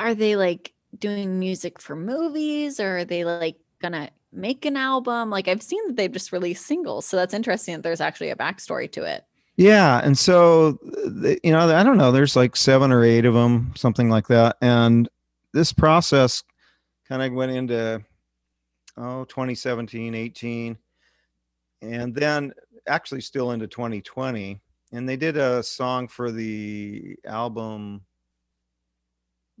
are 0.00 0.14
they 0.14 0.34
like 0.34 0.72
doing 0.98 1.38
music 1.38 1.78
for 1.80 1.94
movies 1.94 2.80
or 2.80 2.98
are 2.98 3.04
they 3.04 3.24
like 3.24 3.56
gonna 3.80 4.10
make 4.32 4.64
an 4.64 4.76
album? 4.76 5.30
Like 5.30 5.46
I've 5.46 5.62
seen 5.62 5.86
that 5.86 5.96
they've 5.96 6.10
just 6.10 6.32
released 6.32 6.66
singles, 6.66 7.06
so 7.06 7.16
that's 7.16 7.34
interesting 7.34 7.74
that 7.74 7.82
there's 7.82 8.00
actually 8.00 8.30
a 8.30 8.36
backstory 8.36 8.90
to 8.92 9.04
it. 9.04 9.24
Yeah, 9.56 10.00
and 10.02 10.18
so 10.18 10.78
you 11.44 11.52
know, 11.52 11.76
I 11.76 11.84
don't 11.84 11.98
know, 11.98 12.10
there's 12.10 12.34
like 12.34 12.56
seven 12.56 12.90
or 12.90 13.04
eight 13.04 13.26
of 13.26 13.34
them, 13.34 13.72
something 13.76 14.08
like 14.08 14.26
that, 14.28 14.56
and 14.62 15.08
this 15.52 15.72
process 15.72 16.42
kind 17.10 17.22
of 17.22 17.32
went 17.32 17.52
into 17.52 18.04
oh 18.96 19.24
2017, 19.24 20.14
18, 20.14 20.78
and 21.82 22.14
then 22.14 22.52
actually 22.86 23.20
still 23.20 23.50
into 23.52 23.66
2020, 23.66 24.60
and 24.92 25.08
they 25.08 25.16
did 25.16 25.36
a 25.36 25.62
song 25.62 26.08
for 26.08 26.30
the 26.30 27.16
album 27.26 28.06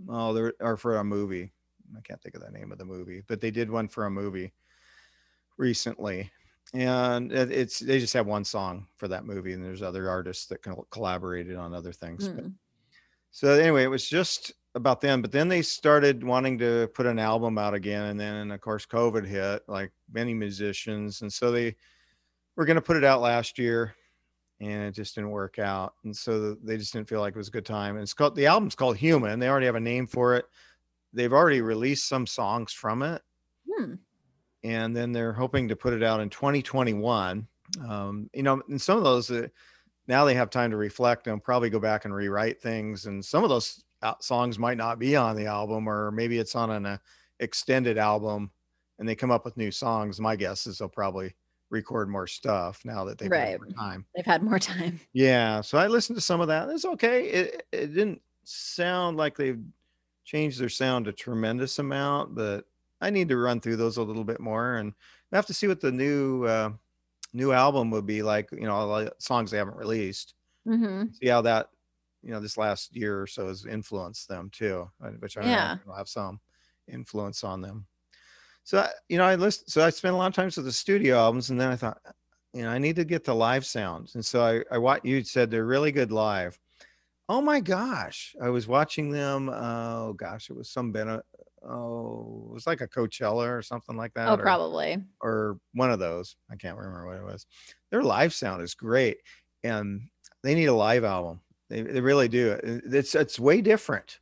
Oh, 0.08 0.32
there 0.32 0.54
are 0.60 0.76
for 0.76 0.96
a 0.96 1.04
movie. 1.04 1.52
I 1.96 2.00
can't 2.00 2.22
think 2.22 2.34
of 2.34 2.42
the 2.42 2.50
name 2.50 2.72
of 2.72 2.78
the 2.78 2.84
movie, 2.84 3.22
but 3.26 3.40
they 3.40 3.50
did 3.50 3.70
one 3.70 3.88
for 3.88 4.06
a 4.06 4.10
movie 4.10 4.52
recently. 5.56 6.30
and 6.72 7.32
it's 7.32 7.80
they 7.80 7.98
just 7.98 8.14
have 8.14 8.26
one 8.28 8.44
song 8.44 8.86
for 8.96 9.08
that 9.08 9.24
movie, 9.24 9.52
and 9.52 9.64
there's 9.64 9.82
other 9.82 10.08
artists 10.08 10.46
that 10.46 10.62
can 10.62 10.76
collaborated 10.90 11.56
on 11.56 11.74
other 11.74 11.92
things. 11.92 12.28
But, 12.32 12.44
Hmm. 12.44 12.48
so 13.32 13.52
anyway, 13.54 13.84
it 13.84 13.88
was 13.88 14.08
just 14.08 14.52
about 14.74 15.00
them. 15.00 15.22
But 15.22 15.32
then 15.32 15.48
they 15.48 15.62
started 15.62 16.22
wanting 16.22 16.58
to 16.58 16.88
put 16.94 17.06
an 17.06 17.18
album 17.18 17.58
out 17.58 17.74
again, 17.74 18.06
and 18.06 18.20
then 18.20 18.50
of 18.50 18.60
course 18.60 18.86
COVID 18.86 19.26
hit, 19.26 19.62
like 19.68 19.92
many 20.12 20.34
musicians, 20.34 21.22
and 21.22 21.32
so 21.32 21.50
they 21.50 21.74
were 22.56 22.64
going 22.64 22.76
to 22.76 22.82
put 22.82 22.96
it 22.96 23.04
out 23.04 23.20
last 23.20 23.58
year, 23.58 23.94
and 24.60 24.82
it 24.84 24.92
just 24.92 25.14
didn't 25.14 25.30
work 25.30 25.58
out, 25.58 25.94
and 26.04 26.16
so 26.16 26.54
they 26.54 26.76
just 26.76 26.92
didn't 26.92 27.08
feel 27.08 27.20
like 27.20 27.34
it 27.34 27.38
was 27.38 27.48
a 27.48 27.52
good 27.52 27.66
time. 27.66 27.96
And 27.96 28.02
it's 28.02 28.14
called 28.14 28.36
the 28.36 28.46
album's 28.46 28.74
called 28.74 28.96
Human. 28.96 29.38
They 29.40 29.48
already 29.48 29.66
have 29.66 29.74
a 29.74 29.80
name 29.80 30.06
for 30.06 30.36
it. 30.36 30.46
They've 31.12 31.32
already 31.32 31.60
released 31.60 32.08
some 32.08 32.26
songs 32.26 32.72
from 32.72 33.02
it 33.02 33.22
Hmm. 33.78 33.94
and 34.64 34.96
then 34.96 35.12
they're 35.12 35.32
hoping 35.32 35.68
to 35.68 35.76
put 35.76 35.92
it 35.92 36.02
out 36.02 36.20
in 36.20 36.30
2021. 36.30 37.46
Um, 37.88 38.30
you 38.34 38.42
know, 38.42 38.62
and 38.68 38.80
some 38.80 38.98
of 38.98 39.04
those 39.04 39.30
uh, 39.30 39.48
now 40.06 40.24
they 40.24 40.34
have 40.34 40.50
time 40.50 40.70
to 40.70 40.76
reflect 40.76 41.26
and 41.26 41.42
probably 41.42 41.70
go 41.70 41.78
back 41.78 42.04
and 42.04 42.14
rewrite 42.14 42.60
things. 42.60 43.06
And 43.06 43.24
some 43.24 43.44
of 43.44 43.50
those 43.50 43.82
songs 44.20 44.58
might 44.58 44.76
not 44.76 44.98
be 44.98 45.16
on 45.16 45.36
the 45.36 45.46
album, 45.46 45.88
or 45.88 46.10
maybe 46.10 46.38
it's 46.38 46.54
on 46.54 46.70
an 46.70 46.86
uh, 46.86 46.98
extended 47.38 47.98
album, 47.98 48.50
and 48.98 49.08
they 49.08 49.14
come 49.14 49.30
up 49.30 49.44
with 49.44 49.56
new 49.56 49.70
songs. 49.70 50.20
My 50.20 50.36
guess 50.36 50.66
is 50.66 50.78
they'll 50.78 50.88
probably 50.88 51.34
record 51.70 52.08
more 52.08 52.26
stuff 52.26 52.84
now 52.84 53.04
that 53.04 53.18
they've 53.18 53.32
had 53.32 53.58
more 53.58 53.68
time. 53.78 54.06
They've 54.14 54.26
had 54.26 54.42
more 54.42 54.58
time. 54.58 55.00
Yeah, 55.12 55.60
so 55.60 55.78
I 55.78 55.86
listened 55.86 56.16
to 56.16 56.20
some 56.22 56.40
of 56.40 56.48
that. 56.48 56.68
It's 56.70 56.84
okay. 56.84 57.26
It 57.26 57.66
it 57.72 57.86
didn't 57.88 58.22
sound 58.44 59.16
like 59.16 59.36
they've 59.36 59.62
changed 60.24 60.60
their 60.60 60.68
sound 60.68 61.08
a 61.08 61.12
tremendous 61.12 61.78
amount, 61.78 62.34
but 62.34 62.66
I 63.00 63.10
need 63.10 63.28
to 63.30 63.36
run 63.36 63.60
through 63.60 63.76
those 63.76 63.96
a 63.96 64.02
little 64.02 64.24
bit 64.24 64.40
more, 64.40 64.76
and 64.76 64.92
I 65.32 65.36
have 65.36 65.46
to 65.46 65.54
see 65.54 65.66
what 65.68 65.80
the 65.80 65.92
new 65.92 66.44
uh, 66.44 66.72
new 67.32 67.52
album 67.52 67.90
would 67.90 68.06
be 68.06 68.22
like. 68.22 68.50
You 68.52 68.62
know, 68.62 69.10
songs 69.18 69.50
they 69.50 69.58
haven't 69.58 69.76
released. 69.76 70.34
hmm 70.64 71.04
See 71.12 71.28
how 71.28 71.42
that 71.42 71.70
you 72.22 72.30
know 72.30 72.40
this 72.40 72.56
last 72.58 72.94
year 72.94 73.20
or 73.22 73.26
so 73.26 73.48
has 73.48 73.66
influenced 73.66 74.28
them 74.28 74.50
too, 74.52 74.90
uh, 75.02 75.10
which 75.20 75.36
I 75.36 75.42
Yeah. 75.44 75.78
will 75.86 75.94
have 75.94 76.08
some 76.08 76.40
influence 76.88 77.44
on 77.44 77.60
them. 77.60 77.86
So 78.64 78.78
I- 78.80 78.92
you 79.08 79.16
know, 79.18 79.24
I 79.24 79.36
listened. 79.36 79.68
So 79.70 79.82
I 79.84 79.90
spent 79.90 80.14
a 80.14 80.16
lot 80.18 80.26
of 80.26 80.34
times 80.34 80.56
with 80.56 80.66
the 80.66 80.72
studio 80.72 81.16
albums, 81.16 81.50
and 81.50 81.60
then 81.60 81.70
I 81.70 81.76
thought, 81.76 81.98
you 82.52 82.62
know, 82.62 82.68
I 82.70 82.78
need 82.78 82.96
to 82.96 83.04
get 83.04 83.24
the 83.24 83.34
live 83.34 83.64
sounds, 83.64 84.14
and 84.14 84.24
so 84.24 84.42
I 84.44 84.64
I 84.74 84.78
what 84.78 85.04
you 85.04 85.22
said 85.24 85.50
they're 85.50 85.64
really 85.66 85.92
good 85.92 86.12
live. 86.12 86.58
Oh 87.28 87.40
my 87.40 87.60
gosh, 87.60 88.34
I 88.42 88.48
was 88.50 88.66
watching 88.66 89.10
them. 89.10 89.48
Oh 89.48 90.12
gosh, 90.14 90.50
it 90.50 90.54
was 90.56 90.68
some 90.70 90.90
Bennett. 90.92 91.24
Oh, 91.62 92.46
it 92.50 92.54
was 92.54 92.66
like 92.66 92.80
a 92.80 92.88
Coachella 92.88 93.48
or 93.48 93.62
something 93.62 93.96
like 93.96 94.12
that. 94.14 94.28
Oh, 94.28 94.34
or- 94.34 94.38
probably. 94.38 94.96
or 95.20 95.58
one 95.74 95.90
of 95.92 95.98
those. 95.98 96.36
I 96.50 96.56
can't 96.56 96.76
remember 96.76 97.06
what 97.06 97.18
it 97.18 97.22
was. 97.24 97.46
Their 97.90 98.02
live 98.02 98.32
sound 98.34 98.62
is 98.62 98.74
great, 98.74 99.18
and 99.62 100.08
they 100.42 100.54
need 100.54 100.66
a 100.66 100.74
live 100.74 101.04
album. 101.04 101.40
They, 101.70 101.80
they 101.82 102.00
really 102.02 102.28
do. 102.28 102.58
It's 102.62 103.14
it's 103.14 103.38
way 103.40 103.62
different. 103.62 104.18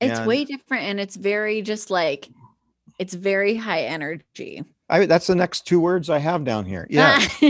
It's 0.00 0.18
And- 0.18 0.26
way 0.26 0.44
different 0.44 0.82
and 0.84 0.98
it's 0.98 1.14
very 1.14 1.62
just 1.62 1.90
like 1.90 2.28
it's 2.98 3.14
very 3.14 3.54
high 3.54 3.82
energy. 3.82 4.64
I 4.88 5.06
that's 5.06 5.26
the 5.28 5.34
next 5.36 5.66
two 5.66 5.78
words 5.80 6.10
I 6.10 6.18
have 6.18 6.44
down 6.44 6.64
here. 6.64 6.86
Yeah, 6.90 7.24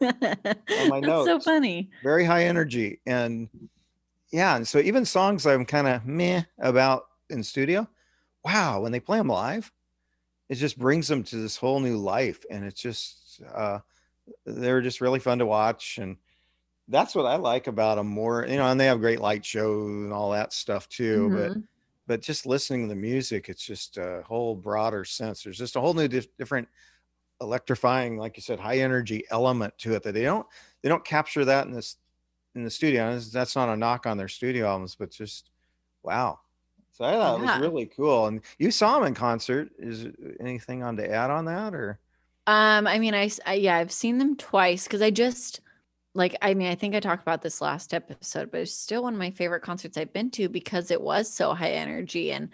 On 0.00 0.88
my 0.88 1.00
so 1.00 1.24
notes. 1.24 1.44
funny. 1.44 1.88
very 2.02 2.24
high 2.24 2.44
energy, 2.44 3.00
and 3.06 3.48
yeah, 4.30 4.56
and 4.56 4.66
so 4.66 4.78
even 4.78 5.04
songs 5.04 5.46
I'm 5.46 5.64
kind 5.64 5.86
of 5.88 6.04
meh 6.04 6.42
about 6.58 7.06
in 7.30 7.42
studio. 7.42 7.88
Wow, 8.44 8.80
when 8.80 8.92
they 8.92 9.00
play 9.00 9.18
them 9.18 9.28
live, 9.28 9.70
it 10.48 10.56
just 10.56 10.78
brings 10.78 11.08
them 11.08 11.22
to 11.24 11.36
this 11.36 11.56
whole 11.56 11.80
new 11.80 11.96
life, 11.96 12.44
and 12.50 12.64
it's 12.64 12.80
just 12.80 13.40
uh, 13.54 13.78
they're 14.44 14.80
just 14.82 15.00
really 15.00 15.20
fun 15.20 15.38
to 15.38 15.46
watch, 15.46 15.98
and 15.98 16.16
that's 16.88 17.14
what 17.14 17.26
I 17.26 17.36
like 17.36 17.66
about 17.66 17.96
them 17.96 18.08
more. 18.08 18.46
You 18.46 18.56
know, 18.56 18.66
and 18.66 18.80
they 18.80 18.86
have 18.86 19.00
great 19.00 19.20
light 19.20 19.44
shows 19.44 19.88
and 19.88 20.12
all 20.12 20.30
that 20.32 20.52
stuff 20.52 20.88
too. 20.88 21.30
But 21.30 21.54
Mhm. 21.54 21.68
but 22.06 22.22
just 22.22 22.46
listening 22.46 22.82
to 22.84 22.88
the 22.88 22.96
music, 22.96 23.48
it's 23.48 23.64
just 23.64 23.98
a 23.98 24.22
whole 24.26 24.56
broader 24.56 25.04
sense. 25.04 25.42
There's 25.42 25.58
just 25.58 25.76
a 25.76 25.80
whole 25.80 25.94
new 25.94 26.08
dif- 26.08 26.34
different 26.38 26.68
electrifying, 27.40 28.18
like 28.18 28.36
you 28.36 28.42
said, 28.42 28.60
high 28.60 28.78
energy 28.78 29.24
element 29.30 29.78
to 29.78 29.94
it 29.94 30.02
that 30.04 30.12
they 30.14 30.24
don't 30.24 30.46
they 30.82 30.88
don't 30.88 31.04
capture 31.04 31.44
that 31.46 31.66
in 31.66 31.72
this 31.72 31.96
in 32.54 32.64
the 32.64 32.70
studio. 32.70 33.10
And 33.10 33.22
That's 33.22 33.56
not 33.56 33.68
a 33.70 33.76
knock 33.76 34.06
on 34.06 34.16
their 34.18 34.28
studio 34.28 34.66
albums, 34.68 34.96
but 34.96 35.10
just 35.10 35.50
wow. 36.02 36.40
So 36.92 37.04
I 37.04 37.12
thought 37.12 37.36
it 37.38 37.42
was 37.42 37.56
really 37.56 37.86
cool. 37.86 38.26
And 38.26 38.42
you 38.58 38.70
saw 38.72 38.98
them 38.98 39.08
in 39.08 39.14
concert. 39.14 39.70
Is 39.78 40.06
anything 40.40 40.82
on 40.82 40.96
to 40.96 41.10
add 41.10 41.30
on 41.30 41.46
that 41.46 41.74
or? 41.74 42.00
Um, 42.46 42.86
I 42.86 42.98
mean, 42.98 43.14
I 43.14 43.30
yeah, 43.52 43.76
I've 43.76 43.92
seen 43.92 44.18
them 44.18 44.36
twice 44.36 44.84
because 44.84 45.02
I 45.02 45.10
just 45.10 45.60
like, 46.14 46.36
I 46.42 46.54
mean, 46.54 46.68
I 46.68 46.74
think 46.74 46.94
I 46.94 47.00
talked 47.00 47.22
about 47.22 47.42
this 47.42 47.60
last 47.60 47.94
episode, 47.94 48.50
but 48.50 48.60
it's 48.62 48.74
still 48.74 49.04
one 49.04 49.14
of 49.14 49.18
my 49.18 49.30
favorite 49.30 49.62
concerts 49.62 49.96
I've 49.96 50.12
been 50.12 50.30
to 50.32 50.48
because 50.48 50.90
it 50.90 51.00
was 51.02 51.32
so 51.32 51.54
high 51.54 51.70
energy 51.72 52.32
and 52.32 52.50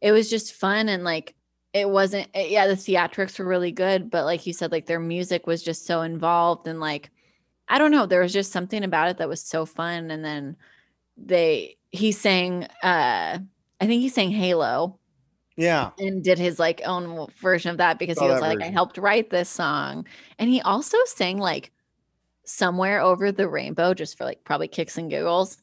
it 0.00 0.12
was 0.12 0.30
just 0.30 0.54
fun 0.54 0.88
and 0.88 1.04
like 1.04 1.34
it 1.72 1.88
wasn't, 1.90 2.28
eh, 2.34 2.46
yeah, 2.48 2.66
the 2.66 2.74
theatrics 2.74 3.38
were 3.38 3.44
really 3.44 3.72
good, 3.72 4.10
but 4.10 4.24
like 4.24 4.46
you 4.46 4.52
said, 4.52 4.72
like 4.72 4.86
their 4.86 5.00
music 5.00 5.46
was 5.46 5.62
just 5.62 5.86
so 5.86 6.02
involved 6.02 6.66
and 6.68 6.80
like, 6.80 7.10
I 7.68 7.78
don't 7.78 7.92
know, 7.92 8.06
there 8.06 8.22
was 8.22 8.32
just 8.32 8.52
something 8.52 8.84
about 8.84 9.10
it 9.10 9.18
that 9.18 9.28
was 9.28 9.42
so 9.42 9.66
fun. 9.66 10.10
And 10.10 10.24
then 10.24 10.56
they, 11.16 11.78
he 11.90 12.12
sang, 12.12 12.64
uh, 12.82 13.38
I 13.80 13.86
think 13.86 14.02
he 14.02 14.08
sang 14.10 14.30
Halo 14.32 15.00
Yeah. 15.56 15.92
and 15.98 16.22
did 16.22 16.38
his 16.38 16.58
like 16.58 16.80
own 16.84 17.26
version 17.40 17.70
of 17.70 17.78
that 17.78 17.98
because 17.98 18.18
Saw 18.18 18.24
he 18.24 18.28
was 18.28 18.40
like, 18.40 18.62
I 18.62 18.70
helped 18.70 18.98
write 18.98 19.30
this 19.30 19.48
song. 19.48 20.06
And 20.38 20.48
he 20.48 20.60
also 20.60 20.96
sang 21.06 21.38
like 21.38 21.72
somewhere 22.48 23.00
over 23.00 23.32
the 23.32 23.48
rainbow 23.48 23.94
just 23.94 24.18
for 24.18 24.24
like 24.24 24.44
probably 24.44 24.68
kicks 24.68 24.98
and 24.98 25.10
giggles. 25.10 25.58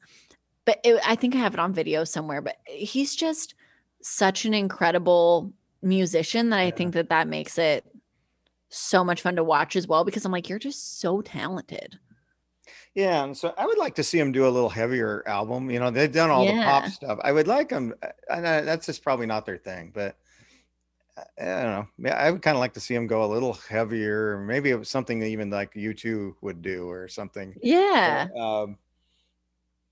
But 0.66 0.80
it, 0.84 1.02
I 1.06 1.16
think 1.16 1.36
I 1.36 1.40
have 1.40 1.54
it 1.54 1.60
on 1.60 1.74
video 1.74 2.04
somewhere. 2.04 2.42
But 2.42 2.58
he's 2.68 3.16
just 3.16 3.56
such 4.02 4.46
an 4.46 4.54
incredible 4.54 5.54
musician 5.82 6.50
that 6.50 6.60
I 6.60 6.72
Yeah. 6.72 6.72
think 6.72 6.94
that 6.96 7.10
that 7.10 7.28
makes 7.28 7.58
it 7.58 7.86
so 8.70 9.04
much 9.04 9.22
fun 9.22 9.36
to 9.38 9.44
watch 9.44 9.76
as 9.76 9.88
well 9.88 10.04
because 10.06 10.26
I'm 10.26 10.32
like, 10.32 10.50
you're 10.50 10.60
just 10.60 11.00
so 11.00 11.22
talented. 11.22 12.00
Yeah, 12.94 13.24
and 13.24 13.38
so 13.38 13.54
I 13.58 13.66
would 13.66 13.78
like 13.78 13.96
to 13.96 14.04
see 14.04 14.18
them 14.18 14.32
do 14.32 14.48
a 14.48 14.50
little 14.50 14.70
heavier 14.70 15.24
album. 15.28 15.70
You 15.70 15.80
know, 15.80 15.92
they've 15.92 16.12
done 16.12 16.30
all 16.30 16.46
the 16.46 16.54
pop 16.54 16.88
stuff. 16.88 17.20
I 17.24 17.32
would 17.32 17.48
like 17.48 17.70
them, 17.70 17.94
and 18.30 18.48
I, 18.48 18.62
that's 18.62 18.86
just 18.86 19.04
probably 19.04 19.26
not 19.26 19.46
their 19.46 19.58
thing. 19.58 19.92
But 19.94 20.12
uh, 20.12 20.16
I 21.18 21.24
don't 21.38 21.72
know. 21.72 21.88
Yeah, 21.98 22.16
I 22.16 22.30
would 22.30 22.42
kind 22.42 22.58
of 22.58 22.60
like 22.60 22.74
to 22.74 22.80
see 22.80 22.94
them 22.94 23.08
go 23.08 23.24
a 23.24 23.32
little 23.32 23.54
heavier. 23.54 24.38
Maybe 24.40 24.70
it 24.70 24.80
was 24.80 24.90
something 24.90 25.20
that 25.20 25.28
even 25.28 25.50
like 25.50 25.74
U2 25.74 26.36
would 26.42 26.62
do 26.62 26.90
or 26.90 27.08
something. 27.08 27.56
Yeah. 27.62 28.28
Um, 28.38 28.78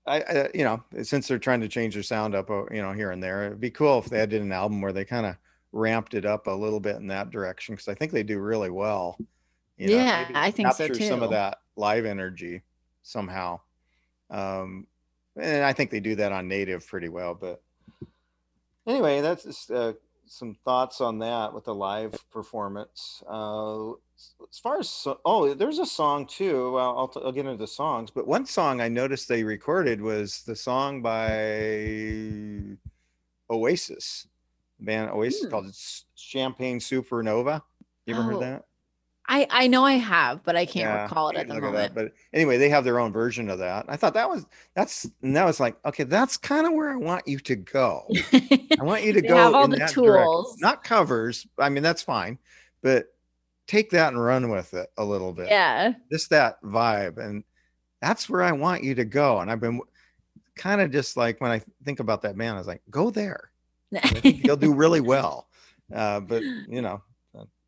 I, 0.06 0.20
I, 0.20 0.50
you 0.52 0.64
know, 0.64 0.82
since 1.02 1.26
they're 1.26 1.38
trying 1.38 1.62
to 1.62 1.68
change 1.68 1.94
their 1.94 2.02
sound 2.02 2.34
up, 2.34 2.50
uh, 2.50 2.64
you 2.70 2.82
know, 2.82 2.92
here 2.92 3.10
and 3.10 3.22
there, 3.22 3.46
it'd 3.46 3.60
be 3.60 3.70
cool 3.70 4.00
if 4.00 4.06
they 4.06 4.18
had 4.18 4.28
did 4.28 4.42
an 4.42 4.52
album 4.52 4.82
where 4.82 4.92
they 4.92 5.04
kind 5.04 5.24
of 5.24 5.36
ramped 5.72 6.14
it 6.14 6.26
up 6.26 6.46
a 6.46 6.50
little 6.50 6.80
bit 6.80 6.96
in 6.96 7.06
that 7.08 7.30
direction 7.30 7.74
because 7.74 7.88
I 7.88 7.94
think 7.94 8.12
they 8.12 8.22
do 8.22 8.38
really 8.38 8.70
well. 8.70 9.16
you 9.78 9.88
know, 9.88 9.96
Yeah, 9.96 10.28
I 10.34 10.50
think 10.50 10.72
so 10.72 10.86
capture 10.86 11.04
Some 11.04 11.22
of 11.22 11.30
that 11.30 11.58
live 11.76 12.04
energy 12.04 12.62
somehow, 13.02 13.60
um, 14.30 14.86
and 15.36 15.64
I 15.64 15.72
think 15.72 15.90
they 15.90 16.00
do 16.00 16.14
that 16.16 16.32
on 16.32 16.48
native 16.48 16.86
pretty 16.86 17.08
well. 17.08 17.34
But 17.34 17.62
anyway, 18.86 19.20
that's 19.22 19.44
just 19.44 19.70
uh, 19.70 19.94
some 20.26 20.56
thoughts 20.64 21.00
on 21.00 21.18
that 21.20 21.52
with 21.52 21.64
the 21.64 21.74
live 21.74 22.14
performance. 22.30 23.22
Uh, 23.28 23.90
as 24.50 24.58
far 24.62 24.78
as 24.78 24.88
so- 24.88 25.20
oh, 25.24 25.52
there's 25.54 25.78
a 25.78 25.86
song 25.86 26.26
too. 26.26 26.72
Well, 26.72 26.96
I'll, 26.98 27.08
t- 27.08 27.20
I'll 27.24 27.32
get 27.32 27.46
into 27.46 27.58
the 27.58 27.66
songs, 27.66 28.10
but 28.10 28.26
one 28.26 28.46
song 28.46 28.80
I 28.80 28.88
noticed 28.88 29.28
they 29.28 29.44
recorded 29.44 30.00
was 30.00 30.42
the 30.42 30.56
song 30.56 31.02
by 31.02 32.76
Oasis, 33.50 34.26
band 34.80 35.10
Oasis 35.10 35.44
Hmm. 35.44 35.50
called 35.50 35.74
Champagne 36.14 36.78
Supernova. 36.78 37.62
You 38.06 38.14
ever 38.14 38.22
Oh, 38.22 38.26
heard 38.26 38.40
that? 38.42 38.64
I, 39.26 39.46
I 39.50 39.66
know 39.68 39.84
I 39.84 39.94
have, 39.94 40.42
but 40.44 40.54
I 40.54 40.66
can't 40.66 40.86
Yeah, 40.90 41.02
recall 41.04 41.30
it 41.30 41.36
at 41.36 41.48
the 41.48 41.58
moment. 41.60 41.94
But 41.94 42.12
anyway, 42.32 42.58
they 42.58 42.68
have 42.68 42.84
their 42.84 42.98
own 43.00 43.10
version 43.12 43.48
of 43.48 43.58
that. 43.58 43.86
I 43.88 43.96
thought 43.96 44.14
that 44.14 44.28
was 44.28 44.44
that's 44.74 45.08
and 45.22 45.34
that 45.36 45.46
was 45.46 45.60
like 45.60 45.76
okay, 45.86 46.04
that's 46.04 46.36
kind 46.36 46.66
of 46.66 46.72
where 46.74 46.90
I 46.90 46.96
want 46.96 47.26
you 47.26 47.38
to 47.38 47.56
go. 47.56 48.06
I 48.32 48.82
want 48.82 49.02
you 49.02 49.12
to 49.14 49.22
go 49.22 49.34
have 49.36 49.54
all 49.54 49.64
in 49.64 49.70
the 49.70 49.78
that 49.78 49.94
direction. 49.94 50.24
tools. 50.24 50.56
not 50.60 50.84
covers. 50.84 51.46
I 51.58 51.68
mean, 51.70 51.82
that's 51.82 52.02
fine, 52.02 52.38
but 52.82 53.06
take 53.66 53.90
that 53.90 54.12
and 54.12 54.22
run 54.22 54.50
with 54.50 54.74
it 54.74 54.90
a 54.98 55.04
little 55.04 55.32
bit. 55.32 55.48
yeah. 55.48 55.94
just 56.12 56.28
that 56.30 56.60
vibe, 56.62 57.16
and 57.16 57.44
that's 58.02 58.28
where 58.28 58.42
I 58.42 58.52
want 58.52 58.82
you 58.84 58.94
to 58.96 59.06
go. 59.06 59.40
And 59.40 59.50
I've 59.50 59.60
been 59.60 59.80
kind 60.54 60.82
of 60.82 60.90
just 60.90 61.16
like 61.16 61.40
when 61.40 61.50
I 61.50 61.62
think 61.84 61.98
about 62.00 62.20
that 62.22 62.36
man, 62.36 62.54
I 62.54 62.58
was 62.58 62.66
like, 62.66 62.82
go 62.90 63.10
there. 63.10 63.50
You'll 64.22 64.56
do 64.58 64.74
really 64.74 65.00
well. 65.14 65.48
Uh, 65.92 66.20
but 66.20 66.42
you 66.42 66.82
know, 66.82 67.00
that- 67.00 67.02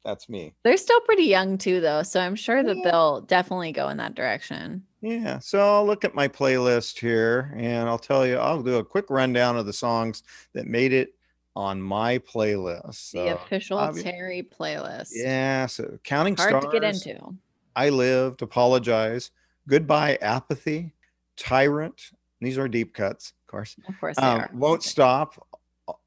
that's 0.07 0.29
me. 0.29 0.55
They're 0.63 0.77
still 0.77 1.01
pretty 1.01 1.25
young 1.25 1.59
too, 1.59 1.81
though, 1.81 2.03
so 2.03 2.21
I'm 2.21 2.37
sure 2.37 2.63
that 2.63 2.77
Yeah. 2.77 2.83
they'll 2.91 3.21
definitely 3.23 3.73
go 3.73 3.89
in 3.91 3.97
that 3.99 4.15
direction. 4.15 4.85
Yeah. 5.03 5.41
So 5.41 5.59
I'll 5.61 5.85
look 5.85 6.05
at 6.05 6.15
my 6.15 6.29
playlist 6.29 6.99
here 6.99 7.53
and 7.57 7.89
I'll 7.89 7.99
tell 7.99 8.27
you, 8.27 8.37
I'll 8.37 8.63
do 8.63 8.77
a 8.77 8.85
quick 8.85 9.07
rundown 9.11 9.57
of 9.57 9.67
the 9.67 9.73
songs 9.73 10.23
that 10.55 10.67
made 10.67 10.93
it 10.93 11.15
on 11.55 11.81
my 11.83 12.19
playlist. 12.19 13.11
The 13.13 13.27
So, 13.27 13.27
official 13.29 13.79
obvi- 13.79 14.03
Terry 14.03 14.43
playlist. 14.59 15.11
yeah, 15.13 15.67
so 15.67 15.99
counting 16.05 16.37
Hard 16.37 16.51
stars. 16.51 16.65
to 16.65 16.71
get 16.71 16.85
into. 16.85 17.35
I 17.75 17.89
lived, 17.91 18.43
apologize, 18.43 19.31
goodbye, 19.69 20.19
apathy, 20.23 20.93
tyrant. 21.37 22.11
These 22.41 22.59
are 22.59 22.69
deep 22.69 22.95
cuts, 22.95 23.33
of 23.43 23.51
course. 23.51 23.77
Of 23.89 23.99
course 23.99 24.17
they 24.17 24.23
Um, 24.23 24.41
are. 24.41 24.51
won't 24.55 24.83
stop. 24.83 25.47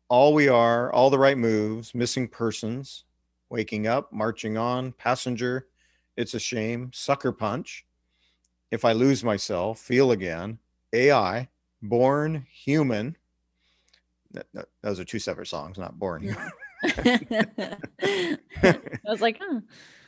All 0.07 0.33
we 0.33 0.47
are, 0.47 0.91
all 0.91 1.09
the 1.09 1.19
right 1.19 1.37
moves, 1.37 1.93
missing 1.93 2.27
persons, 2.27 3.03
waking 3.49 3.87
up, 3.87 4.11
marching 4.13 4.57
on, 4.57 4.91
passenger. 4.93 5.67
It's 6.17 6.33
a 6.33 6.39
shame. 6.39 6.91
Sucker 6.93 7.31
punch. 7.31 7.85
If 8.71 8.85
I 8.85 8.91
lose 8.93 9.23
myself, 9.23 9.79
feel 9.79 10.11
again. 10.11 10.59
AI, 10.93 11.47
born 11.81 12.45
human. 12.51 13.15
Th- 14.33 14.45
th- 14.53 14.65
Those 14.81 14.99
are 14.99 15.05
two 15.05 15.19
separate 15.19 15.47
songs, 15.47 15.77
not 15.77 15.97
born 15.97 16.21
human. 16.23 16.51
I 18.03 18.37
was 19.05 19.21
like, 19.21 19.39
huh. 19.41 19.61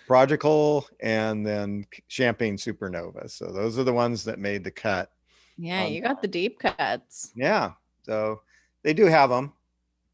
Prodigal 0.07 0.87
and 0.99 1.45
then 1.45 1.85
Champagne 2.07 2.57
Supernova. 2.57 3.29
So 3.29 3.45
those 3.51 3.79
are 3.79 3.83
the 3.83 3.93
ones 3.93 4.25
that 4.25 4.39
made 4.39 4.63
the 4.63 4.71
cut. 4.71 5.11
Yeah, 5.57 5.85
Um, 5.85 5.91
you 5.93 6.01
got 6.01 6.21
the 6.21 6.27
deep 6.27 6.59
cuts. 6.59 7.31
Yeah. 7.35 7.71
So 8.03 8.41
they 8.83 8.93
do 8.93 9.05
have 9.05 9.29
them 9.29 9.53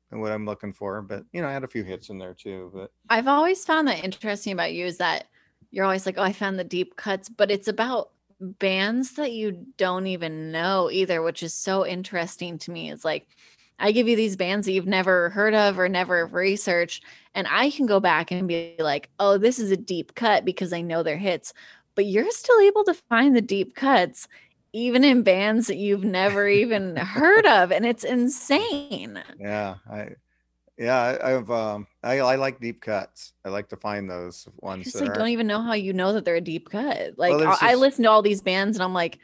what 0.09 0.31
I'm 0.31 0.45
looking 0.45 0.73
for. 0.73 1.01
But, 1.01 1.23
you 1.31 1.41
know, 1.41 1.47
I 1.47 1.53
had 1.53 1.63
a 1.63 1.67
few 1.67 1.83
hits 1.83 2.09
in 2.09 2.17
there 2.17 2.33
too. 2.33 2.71
But 2.73 2.91
I've 3.09 3.27
always 3.27 3.65
found 3.65 3.87
that 3.87 4.03
interesting 4.03 4.53
about 4.53 4.73
you 4.73 4.85
is 4.85 4.97
that 4.97 5.27
you're 5.71 5.85
always 5.85 6.05
like, 6.05 6.17
oh, 6.17 6.23
I 6.23 6.33
found 6.33 6.57
the 6.57 6.63
deep 6.63 6.95
cuts, 6.95 7.29
but 7.29 7.51
it's 7.51 7.67
about 7.67 8.11
bands 8.39 9.13
that 9.13 9.31
you 9.31 9.65
don't 9.77 10.07
even 10.07 10.51
know 10.51 10.89
either, 10.91 11.21
which 11.21 11.43
is 11.43 11.53
so 11.53 11.85
interesting 11.85 12.57
to 12.59 12.71
me. 12.71 12.91
It's 12.91 13.03
like, 13.03 13.27
I 13.79 13.91
give 13.91 14.07
you 14.07 14.15
these 14.15 14.35
bands 14.35 14.65
that 14.65 14.71
you've 14.71 14.87
never 14.87 15.29
heard 15.29 15.53
of 15.53 15.77
or 15.77 15.87
never 15.87 16.25
researched, 16.25 17.03
and 17.35 17.47
I 17.47 17.69
can 17.69 17.85
go 17.85 17.99
back 17.99 18.31
and 18.31 18.47
be 18.47 18.75
like, 18.79 19.09
oh, 19.19 19.37
this 19.37 19.59
is 19.59 19.69
a 19.71 19.77
deep 19.77 20.15
cut 20.15 20.45
because 20.45 20.73
I 20.73 20.81
know 20.81 21.03
their 21.03 21.17
hits. 21.17 21.53
But 21.93 22.05
you're 22.05 22.31
still 22.31 22.59
able 22.59 22.83
to 22.85 22.93
find 22.93 23.35
the 23.35 23.41
deep 23.41 23.75
cuts 23.75 24.27
even 24.77 25.03
in 25.03 25.23
bands 25.23 25.67
that 25.67 25.77
you've 25.77 26.03
never 26.03 26.47
even 26.47 26.95
heard 26.95 27.45
of. 27.47 27.71
And 27.71 27.85
it's 27.85 28.03
insane. 28.03 29.21
yeah, 29.39 29.75
I, 29.89 30.09
yeah, 30.77 30.99
I, 30.99 31.35
I've, 31.35 31.49
um, 31.49 31.87
I, 32.03 32.19
I 32.19 32.35
like 32.35 32.59
deep 32.59 32.81
cuts. 32.81 33.33
I 33.43 33.49
like 33.49 33.69
to 33.69 33.77
find 33.77 34.07
those 34.07 34.47
I 34.47 34.65
ones 34.65 34.83
just 34.83 34.97
that 34.97 35.05
like 35.05 35.13
don't 35.15 35.29
even 35.29 35.47
know 35.47 35.61
how 35.61 35.73
you 35.73 35.93
know 35.93 36.13
that 36.13 36.25
they're 36.25 36.35
a 36.35 36.41
deep 36.41 36.69
cut. 36.69 37.17
Like 37.17 37.37
there's 37.37 37.57
I, 37.59 37.71
I 37.71 37.75
listen 37.75 38.03
to 38.03 38.11
all 38.11 38.21
these 38.21 38.41
bands 38.41 38.77
and 38.77 38.83
I'm 38.83 38.93
like, 38.93 39.17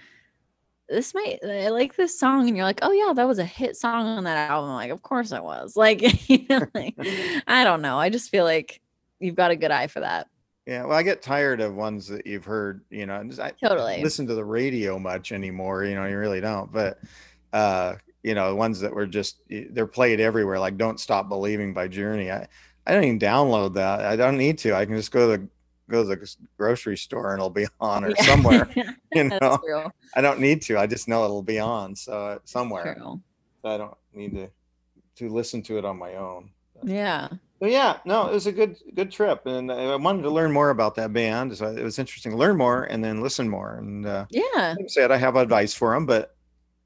this 0.89 1.13
might 1.13 1.39
I 1.43 1.69
like 1.69 1.95
this 1.95 2.19
song, 2.19 2.47
and 2.47 2.57
you're 2.57 2.65
like, 2.65 2.79
oh 2.81 2.91
yeah, 2.91 3.13
that 3.13 3.27
was 3.27 3.39
a 3.39 3.45
hit 3.45 3.77
song 3.77 4.05
on 4.05 4.23
that 4.25 4.49
album. 4.49 4.71
I'm 4.71 4.75
like, 4.75 4.91
of 4.91 5.01
course 5.01 5.31
I 5.31 5.39
was. 5.39 5.75
Like, 5.83 6.29
you 6.29 6.45
know, 6.49 6.65
like 6.73 6.95
I 7.47 7.63
don't 7.63 7.81
know. 7.81 7.97
I 7.99 8.09
just 8.09 8.29
feel 8.29 8.43
like 8.43 8.81
you've 9.19 9.35
got 9.35 9.51
a 9.51 9.55
good 9.55 9.71
eye 9.71 9.87
for 9.87 9.99
that. 9.99 10.27
Yeah. 10.65 10.83
Well, 10.85 10.97
I 10.97 11.03
get 11.03 11.21
tired 11.21 11.61
of 11.61 11.75
ones 11.75 12.07
that 12.07 12.25
you've 12.25 12.45
heard, 12.45 12.81
you 12.89 13.05
know, 13.05 13.27
I 13.39 13.51
Totally. 13.51 14.01
listen 14.01 14.27
to 14.27 14.35
the 14.35 14.45
radio 14.45 14.97
much 14.99 15.31
anymore. 15.31 15.83
You 15.83 15.95
know, 15.95 16.05
you 16.05 16.17
really 16.17 16.41
don't, 16.41 16.71
but, 16.71 16.99
uh, 17.51 17.95
you 18.23 18.33
know, 18.35 18.55
ones 18.55 18.79
that 18.79 18.93
were 18.93 19.05
just, 19.05 19.37
they're 19.49 19.87
played 19.87 20.19
everywhere. 20.19 20.59
Like 20.59 20.77
don't 20.77 20.99
stop 20.99 21.27
believing 21.29 21.73
by 21.73 21.87
journey. 21.87 22.31
I, 22.31 22.47
I 22.87 22.93
don't 22.93 23.03
even 23.03 23.19
download 23.19 23.73
that. 23.75 24.01
I 24.05 24.15
don't 24.15 24.37
need 24.37 24.57
to. 24.59 24.75
I 24.75 24.85
can 24.85 24.95
just 24.95 25.11
go 25.11 25.31
to 25.31 25.41
the, 25.41 25.47
go 25.89 26.03
to 26.03 26.09
the 26.15 26.35
grocery 26.57 26.97
store 26.97 27.31
and 27.31 27.39
it'll 27.39 27.49
be 27.49 27.67
on 27.79 28.05
or 28.05 28.09
Yeah. 28.09 28.23
somewhere, 28.23 28.69
you 29.13 29.23
know, 29.25 29.37
That's 29.39 29.57
true. 29.63 29.91
I 30.15 30.21
don't 30.21 30.39
need 30.39 30.61
to. 30.63 30.77
I 30.77 30.87
just 30.87 31.07
know 31.07 31.25
it'll 31.25 31.43
be 31.43 31.59
on. 31.59 31.95
So 31.95 32.13
uh, 32.13 32.39
somewhere. 32.45 32.95
So 32.99 33.19
I 33.65 33.77
don't 33.77 33.97
need 34.13 34.33
to 34.35 34.49
to 35.15 35.29
listen 35.29 35.61
to 35.61 35.77
it 35.77 35.85
on 35.85 35.97
my 35.97 36.15
own. 36.15 36.49
Yeah. 36.83 37.29
So 37.59 37.67
yeah, 37.67 37.97
no, 38.05 38.27
it 38.27 38.33
was 38.33 38.45
a 38.47 38.51
good 38.51 38.77
good 38.93 39.11
trip, 39.11 39.45
and 39.45 39.71
I 39.71 39.95
wanted 39.95 40.23
to 40.23 40.29
learn 40.29 40.51
more 40.51 40.69
about 40.69 40.95
that 40.95 41.13
band. 41.13 41.55
So 41.55 41.67
it 41.67 41.83
was 41.83 41.97
interesting 41.99 42.31
to 42.33 42.37
learn 42.37 42.57
more 42.57 42.83
and 42.83 43.03
then 43.03 43.21
listen 43.21 43.47
more. 43.47 43.75
And 43.75 44.05
uh, 44.05 44.25
Yeah. 44.31 44.41
like 44.77 44.85
I 44.85 44.87
said, 44.87 45.11
I 45.11 45.17
have 45.17 45.35
advice 45.37 45.73
for 45.73 45.93
them, 45.93 46.05
but 46.05 46.35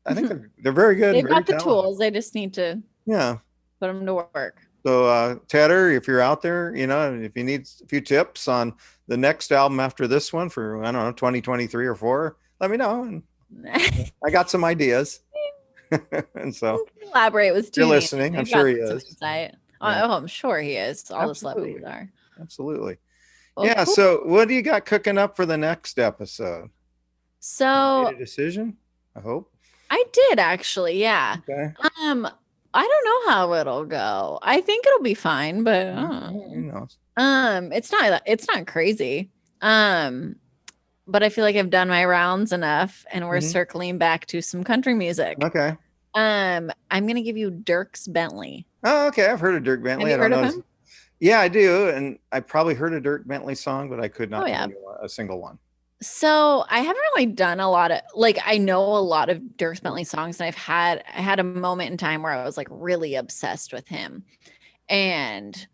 I 0.05 0.13
think 0.13 0.27
they're, 0.29 0.51
they're 0.59 0.71
very 0.71 0.95
good. 0.95 1.15
They've 1.15 1.23
very 1.23 1.33
got 1.33 1.45
the 1.47 1.53
talented. 1.53 1.67
tools. 1.83 1.97
They 1.97 2.11
just 2.11 2.35
need 2.35 2.53
to 2.55 2.81
Yeah. 3.07 3.37
put 3.79 3.87
them 3.87 4.05
to 4.05 4.13
work. 4.15 4.57
So 4.85 5.05
uh, 5.05 5.35
Tedder, 5.47 5.91
if 5.91 6.07
you're 6.07 6.21
out 6.21 6.41
there, 6.41 6.73
you 6.75 6.85
know, 6.85 7.13
if 7.13 7.35
you 7.35 7.43
need 7.43 7.67
a 7.83 7.87
few 7.87 7.99
tips 7.99 8.47
on 8.47 8.73
the 9.07 9.17
next 9.17 9.51
album 9.51 9.79
after 9.79 10.07
this 10.07 10.31
one 10.31 10.47
for 10.49 10.83
I 10.83 10.91
don't 10.91 11.03
know 11.03 11.11
2023 11.11 11.87
or 11.87 11.95
four, 11.95 12.37
let 12.61 12.69
me 12.69 12.77
know. 12.77 13.03
And 13.03 13.23
I 14.23 14.29
got 14.29 14.49
some 14.51 14.63
ideas. 14.63 15.21
and 16.35 16.55
so 16.55 16.85
Elaborate 17.01 17.53
with 17.53 17.71
You're 17.75 17.87
listening. 17.87 18.37
I'm 18.37 18.45
sure 18.45 18.67
he 18.67 18.75
is. 18.75 18.91
insight. 19.05 19.55
Yeah. 19.81 20.05
Oh, 20.05 20.11
I'm 20.17 20.27
sure 20.27 20.59
he 20.59 20.73
is. 20.73 21.09
All 21.11 21.23
the 21.25 21.29
Absolutely. 21.31 21.73
celebrities 21.79 21.83
are. 21.87 22.11
absolutely. 22.41 22.97
Well, 23.55 23.65
yeah. 23.65 23.85
cool. 23.85 23.93
So 23.93 24.21
what 24.25 24.47
do 24.47 24.53
you 24.53 24.61
got 24.61 24.85
cooking 24.85 25.17
up 25.17 25.35
for 25.35 25.45
the 25.45 25.57
next 25.57 25.99
episode? 25.99 26.69
so 27.39 28.03
Made 28.05 28.15
a 28.15 28.19
decision? 28.19 28.77
I 29.15 29.19
hope. 29.21 29.51
I 29.89 30.03
did 30.11 30.39
actually, 30.39 30.99
yeah. 31.01 31.37
Okay. 31.49 31.73
Um, 32.03 32.27
I 32.73 32.81
don't 32.81 33.05
know 33.27 33.31
how 33.33 33.53
it'll 33.53 33.85
go. 33.85 34.39
I 34.41 34.61
think 34.61 34.85
it'll 34.85 35.01
be 35.01 35.13
fine, 35.13 35.63
but 35.63 35.87
uh, 35.87 36.29
Who 36.29 36.61
knows? 36.61 36.97
um, 37.15 37.71
it's 37.71 37.91
not 37.91 38.21
it's 38.25 38.47
not 38.47 38.67
crazy. 38.67 39.31
Um, 39.61 40.35
but 41.07 41.23
I 41.23 41.29
feel 41.29 41.43
like 41.45 41.55
I've 41.55 41.69
done 41.69 41.87
my 41.87 42.03
rounds 42.05 42.51
enough, 42.51 43.05
and 43.11 43.27
we're 43.27 43.37
Mhm. 43.37 43.51
circling 43.51 43.97
back 43.97 44.25
to 44.27 44.41
some 44.41 44.63
country 44.63 44.93
music. 44.93 45.37
Okay. 45.43 45.75
Um, 46.13 46.69
I'm 46.91 47.07
gonna 47.07 47.21
give 47.23 47.37
you 47.37 47.49
Dierks 47.49 48.11
Bentley. 48.11 48.65
Oh, 48.89 49.07
okay. 49.07 49.27
I've 49.27 49.39
heard 49.39 49.55
of 49.55 49.63
Dirk 49.63 49.83
Bentley. 49.83 50.11
you 50.11 50.15
I 50.15 50.17
don't 50.17 50.31
heard 50.31 50.33
of 50.33 50.39
know. 50.39 50.45
his- 50.45 50.55
him? 50.55 50.63
Yeah, 51.19 51.39
I 51.39 51.47
do, 51.47 51.89
and 51.89 52.19
I 52.31 52.39
probably 52.41 52.75
heard 52.75 52.93
a 52.93 53.01
Dirk 53.01 53.27
Bentley 53.27 53.55
song, 53.55 53.89
but 53.89 53.99
I 53.99 54.07
could 54.07 54.29
not 54.29 54.43
Oh, 54.43 54.45
yeah. 54.47 54.67
a 55.01 55.09
single 55.09 55.41
one. 55.41 55.57
So 55.99 56.63
I 56.69 56.79
haven't 56.81 57.01
really 57.15 57.25
done 57.25 57.59
a 57.59 57.71
lot 57.71 57.89
of 57.89 58.01
like 58.13 58.37
I 58.45 58.59
know 58.59 58.83
a 58.83 58.99
lot 59.01 59.29
of 59.31 59.57
Dirk 59.57 59.81
Bentley 59.81 60.03
songs, 60.03 60.39
and 60.39 60.47
I've 60.47 60.53
had 60.55 61.03
I 61.07 61.21
had 61.21 61.39
a 61.39 61.43
moment 61.43 61.89
in 61.89 61.97
time 61.97 62.21
where 62.21 62.33
I 62.33 62.43
was 62.45 62.55
like 62.55 62.67
really 62.69 63.15
obsessed 63.15 63.73
with 63.73 63.87
him, 63.87 64.23
and 64.89 65.67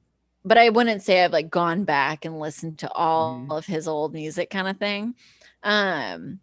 but 0.45 0.57
I 0.57 0.69
wouldn't 0.69 1.01
say 1.03 1.23
I've 1.25 1.33
like 1.33 1.49
gone 1.49 1.83
back 1.83 2.23
and 2.23 2.39
listened 2.39 2.79
to 2.79 2.91
all 2.93 3.39
Mhm. 3.39 3.57
of 3.57 3.65
his 3.65 3.85
old 3.85 4.13
music 4.13 4.49
kind 4.49 4.67
of 4.69 4.77
thing. 4.77 5.15
Um, 5.63 6.39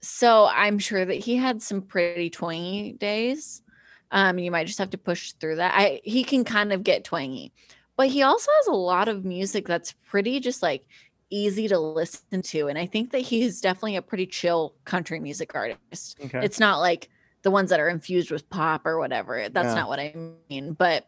so 0.00 0.46
I'm 0.46 0.78
sure 0.78 1.04
that 1.04 1.14
he 1.14 1.36
had 1.36 1.60
some 1.60 1.82
pretty 1.82 2.30
twangy 2.30 2.92
days. 2.92 3.62
Um, 4.10 4.38
you 4.38 4.50
might 4.50 4.66
just 4.66 4.78
have 4.78 4.90
to 4.90 4.98
push 4.98 5.32
through 5.32 5.56
that. 5.56 5.74
I 5.76 6.00
he 6.04 6.24
can 6.24 6.44
kind 6.44 6.72
of 6.72 6.82
get 6.82 7.04
twangy, 7.04 7.52
but 7.96 8.08
he 8.08 8.22
also 8.22 8.50
has 8.58 8.66
a 8.68 8.72
lot 8.72 9.08
of 9.08 9.24
music 9.24 9.66
that's 9.66 9.92
pretty 9.92 10.40
just 10.40 10.62
like 10.62 10.86
easy 11.30 11.68
to 11.68 11.78
listen 11.78 12.40
to. 12.40 12.68
And 12.68 12.78
I 12.78 12.86
think 12.86 13.10
that 13.12 13.18
he's 13.20 13.60
definitely 13.60 13.96
a 13.96 14.02
pretty 14.02 14.26
chill 14.26 14.74
country 14.84 15.20
music 15.20 15.54
artist. 15.54 16.18
Okay. 16.24 16.40
It's 16.42 16.58
not 16.58 16.78
like 16.80 17.10
the 17.42 17.50
ones 17.50 17.68
that 17.70 17.80
are 17.80 17.88
infused 17.88 18.30
with 18.30 18.48
pop 18.48 18.86
or 18.86 18.98
whatever. 18.98 19.48
That's 19.50 19.68
Yeah. 19.68 19.74
not 19.74 19.88
what 19.88 20.00
I 20.00 20.14
mean, 20.48 20.72
but 20.72 21.06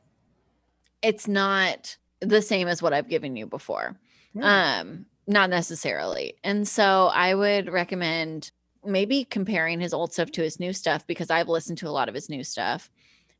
it's 1.02 1.26
not 1.26 1.96
the 2.20 2.42
same 2.42 2.68
as 2.68 2.82
what 2.82 2.92
I've 2.92 3.08
given 3.08 3.34
you 3.34 3.46
before. 3.46 3.96
Yeah. 4.34 4.80
Um, 4.80 5.06
not 5.26 5.48
necessarily. 5.48 6.34
And 6.44 6.68
so 6.68 7.10
I 7.14 7.34
would 7.34 7.70
recommend 7.70 8.50
maybe 8.84 9.24
comparing 9.24 9.80
his 9.80 9.92
old 9.92 10.12
stuff 10.12 10.30
to 10.32 10.42
his 10.42 10.60
new 10.60 10.72
stuff 10.72 11.06
because 11.06 11.30
I've 11.30 11.48
listened 11.48 11.78
to 11.78 11.88
a 11.88 11.90
lot 11.90 12.08
of 12.08 12.14
his 12.14 12.28
new 12.28 12.44
stuff. 12.44 12.90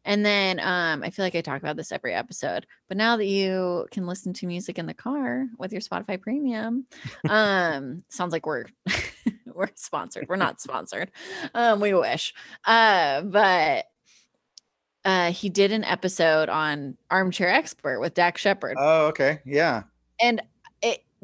And 0.05 0.25
then 0.25 0.59
um, 0.61 1.03
I 1.03 1.11
feel 1.11 1.25
like 1.25 1.35
I 1.35 1.43
talk 1.43 1.61
about 1.61 1.77
this 1.77 1.93
every 1.93 2.15
episode, 2.15 2.67
but 2.89 2.97
now 2.97 3.17
that 3.19 3.27
you 3.27 3.87
can 3.91 4.07
listen 4.07 4.33
to 4.35 4.47
music 4.47 4.79
in 4.79 4.87
the 4.87 4.95
car 4.95 5.47
with 5.59 5.73
your 5.73 5.83
Spotify 5.83 6.21
premium, 6.21 6.87
um, 7.29 8.03
sounds 8.09 8.33
like 8.33 8.47
we're 8.47 8.65
we're 9.55 9.69
sponsored. 9.75 10.27
We're 10.29 10.37
not 10.37 10.61
sponsored. 10.61 11.11
Um, 11.55 11.81
we 11.81 11.93
wish. 11.93 12.33
Uh, 12.65 13.21
but 13.23 13.87
uh, 15.05 15.33
he 15.33 15.51
did 15.51 15.71
an 15.71 15.85
episode 15.85 16.49
on 16.49 16.97
Armchair 17.11 17.49
Expert 17.49 18.01
with 18.01 18.15
Dax 18.15 18.41
Shepard 18.41 18.77
oh, 18.79 19.07
okay. 19.09 19.41
Yeah. 19.45 19.83
and 20.21 20.43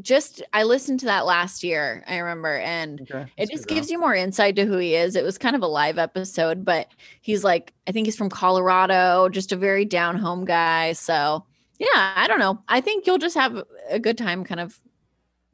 just 0.03 0.43
i 0.53 0.63
listened 0.63 1.01
to 1.01 1.07
that 1.07 1.25
last 1.25 1.65
year 1.65 2.05
i 2.07 2.19
remember 2.19 2.57
and 2.59 3.01
Okay. 3.01 3.25
it 3.39 3.51
just 3.51 3.67
gives 3.67 3.91
you 3.91 3.99
more 3.99 4.15
insight 4.15 4.55
to 4.57 4.67
who 4.67 4.77
he 4.77 4.95
is 4.95 5.17
it 5.17 5.25
was 5.25 5.39
kind 5.39 5.57
of 5.57 5.63
a 5.63 5.67
live 5.67 5.97
episode 5.99 6.65
but 6.67 6.89
he's 7.23 7.43
like 7.43 7.73
i 7.87 7.93
think 7.93 8.07
he's 8.07 8.17
from 8.17 8.29
colorado 8.29 9.29
just 9.31 9.53
a 9.53 9.57
very 9.57 9.87
down 9.87 10.17
home 10.17 10.45
guy 10.45 10.93
so 10.93 11.45
yeah 11.79 12.13
i 12.17 12.27
don't 12.29 12.39
know 12.39 12.61
i 12.69 12.79
think 12.81 13.07
you'll 13.07 13.17
just 13.17 13.37
have 13.37 13.63
a 13.89 13.99
good 13.99 14.19
time 14.19 14.45
kind 14.45 14.61
of 14.61 14.79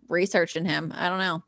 researching 0.08 0.64
him 0.64 0.92
i 0.96 1.08
don't 1.08 1.18
know 1.18 1.42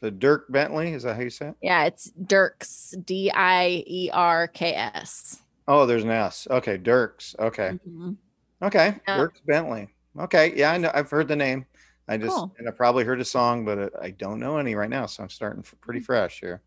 So 0.00 0.08
Dirk 0.10 0.46
Bentley, 0.48 0.92
is 0.92 1.02
that 1.02 1.16
how 1.16 1.22
you 1.22 1.30
say 1.30 1.48
it? 1.48 1.54
yeah 1.60 1.84
it's 1.86 2.12
Dierks 2.22 2.94
D 3.04 3.32
I 3.34 3.82
E 3.84 4.10
R 4.12 4.46
K 4.46 4.74
S. 4.74 5.42
Oh, 5.66 5.86
there's 5.86 6.04
an 6.04 6.10
S. 6.10 6.46
Okay, 6.50 6.78
Dierks. 6.78 7.36
Okay. 7.40 7.78
Mhm. 7.86 8.16
Okay. 8.62 8.94
Yeah. 9.08 9.18
Dierks 9.18 9.44
Bentley. 9.44 9.88
Okay. 10.18 10.54
Yeah, 10.56 10.70
I 10.72 10.78
know. 10.78 10.90
I've 10.94 11.10
heard 11.10 11.26
the 11.28 11.34
name. 11.36 11.66
I 12.08 12.16
just 12.16 12.34
Cool. 12.36 12.54
and 12.58 12.68
I 12.68 12.70
probably 12.72 13.04
heard 13.04 13.20
a 13.20 13.24
song, 13.24 13.64
but 13.64 13.78
uh, 13.78 13.90
I 14.00 14.10
don't 14.10 14.40
know 14.40 14.56
any 14.58 14.74
right 14.74 14.90
now, 14.90 15.06
so 15.06 15.22
I'm 15.22 15.28
starting 15.30 15.62
pretty 15.80 16.00
fresh 16.00 16.40
here. 16.40 16.62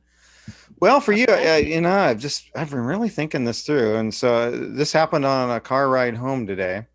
Well, 0.80 1.00
for 1.02 1.14
you, 1.14 1.26
uh, 1.30 1.56
you 1.64 1.82
know, 1.82 1.92
I've 1.92 2.20
just 2.20 2.46
I've 2.56 2.70
been 2.72 2.80
really 2.86 3.10
thinking 3.10 3.46
this 3.46 3.64
through, 3.64 3.96
and 3.98 4.14
so 4.14 4.34
uh, 4.34 4.52
this 4.76 4.92
happened 4.94 5.26
on 5.26 5.50
a 5.52 5.60
car 5.60 5.90
ride 5.90 6.16
home 6.16 6.48
today 6.48 6.86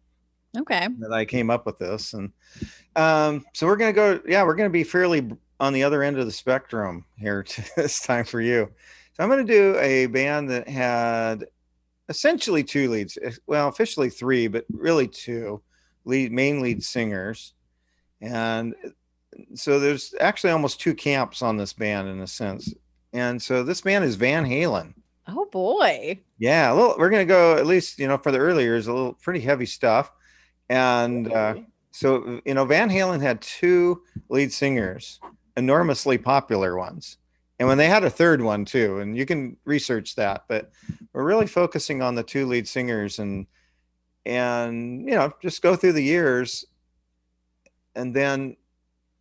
Okay. 0.58 0.88
that 1.00 1.12
I 1.12 1.24
came 1.24 1.50
up 1.50 1.66
with 1.66 1.78
this, 1.78 2.14
and 2.14 2.32
um, 2.96 3.44
so 3.52 3.66
we're 3.66 3.76
gonna 3.76 3.92
go. 3.92 4.20
Yeah, 4.26 4.44
we're 4.44 4.54
gonna 4.56 4.70
be 4.70 4.84
fairly 4.84 5.30
on 5.60 5.72
the 5.72 5.84
other 5.84 6.02
end 6.02 6.18
of 6.18 6.26
the 6.26 6.32
spectrum 6.32 7.04
here 7.16 7.42
to 7.44 7.64
this 7.76 8.00
time 8.00 8.24
for 8.24 8.40
you. 8.40 8.70
So 9.14 9.22
I'm 9.22 9.28
gonna 9.30 9.44
do 9.44 9.76
a 9.78 10.06
band 10.06 10.50
that 10.50 10.68
had 10.68 11.46
essentially 12.08 12.64
two 12.64 12.90
leads. 12.90 13.18
eh, 13.22 13.32
Well, 13.46 13.68
officially 13.68 14.10
three, 14.10 14.48
but 14.48 14.64
really 14.72 15.08
two 15.08 15.62
lead 16.04 16.32
main 16.32 16.60
lead 16.60 16.82
singers, 16.82 17.54
and 18.20 18.74
so 19.54 19.78
there's 19.78 20.14
actually 20.20 20.50
almost 20.50 20.80
two 20.80 20.94
camps 20.94 21.42
on 21.42 21.56
this 21.56 21.72
band 21.72 22.08
in 22.08 22.20
a 22.20 22.26
sense. 22.26 22.72
And 23.12 23.40
so 23.40 23.62
this 23.62 23.80
band 23.80 24.04
is 24.04 24.16
Van 24.16 24.44
Halen. 24.44 24.94
Oh 25.28 25.46
boy. 25.50 26.20
Yeah, 26.38 26.72
a 26.72 26.74
little, 26.74 26.94
we're 26.98 27.10
gonna 27.10 27.24
go 27.24 27.56
at 27.56 27.66
least 27.66 27.98
you 27.98 28.06
know 28.06 28.18
for 28.18 28.30
the 28.30 28.38
early 28.38 28.62
years 28.64 28.86
a 28.86 28.92
little 28.92 29.14
pretty 29.14 29.40
heavy 29.40 29.66
stuff, 29.66 30.12
and 30.68 31.32
uh, 31.32 31.56
so 31.90 32.40
you 32.44 32.54
know 32.54 32.64
Van 32.64 32.90
Halen 32.90 33.20
had 33.20 33.40
two 33.40 34.02
lead 34.28 34.52
singers, 34.52 35.20
enormously 35.56 36.16
popular 36.18 36.76
ones, 36.76 37.18
and 37.58 37.66
when 37.66 37.78
they 37.78 37.88
had 37.88 38.04
a 38.04 38.10
third 38.10 38.40
one 38.40 38.64
too, 38.64 39.00
and 39.00 39.16
you 39.16 39.26
can 39.26 39.56
research 39.64 40.14
that, 40.14 40.44
but 40.48 40.70
we're 41.12 41.24
really 41.24 41.46
focusing 41.46 42.02
on 42.02 42.14
the 42.14 42.22
two 42.22 42.46
lead 42.46 42.68
singers 42.68 43.18
and 43.18 43.46
and 44.24 45.08
you 45.08 45.14
know 45.14 45.32
just 45.42 45.62
go 45.62 45.74
through 45.74 45.94
the 45.94 46.02
years, 46.02 46.64
and 47.96 48.14
then 48.14 48.56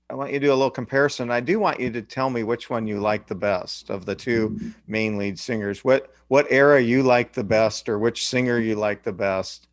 I 0.10 0.14
want 0.14 0.32
you 0.32 0.40
to 0.40 0.46
do 0.46 0.52
a 0.52 0.56
little 0.56 0.70
comparison. 0.70 1.32
I 1.32 1.40
do 1.40 1.58
want 1.60 1.80
you 1.80 1.90
to 1.92 2.02
tell 2.04 2.30
me 2.30 2.44
which 2.44 2.70
one 2.70 2.86
you 2.86 3.00
like 3.00 3.26
the 3.26 3.34
best 3.36 3.90
of 3.90 4.06
the 4.06 4.14
two 4.14 4.60
main 4.88 5.18
lead 5.18 5.40
singers. 5.40 5.84
What 5.84 6.12
what 6.28 6.46
era 6.52 6.80
you 6.80 7.02
like 7.02 7.34
the 7.34 7.44
best, 7.44 7.90
or 7.90 7.98
which 7.98 8.28
singer 8.28 8.60
you 8.60 8.76
like 8.76 9.02
the 9.04 9.14
best. 9.14 9.68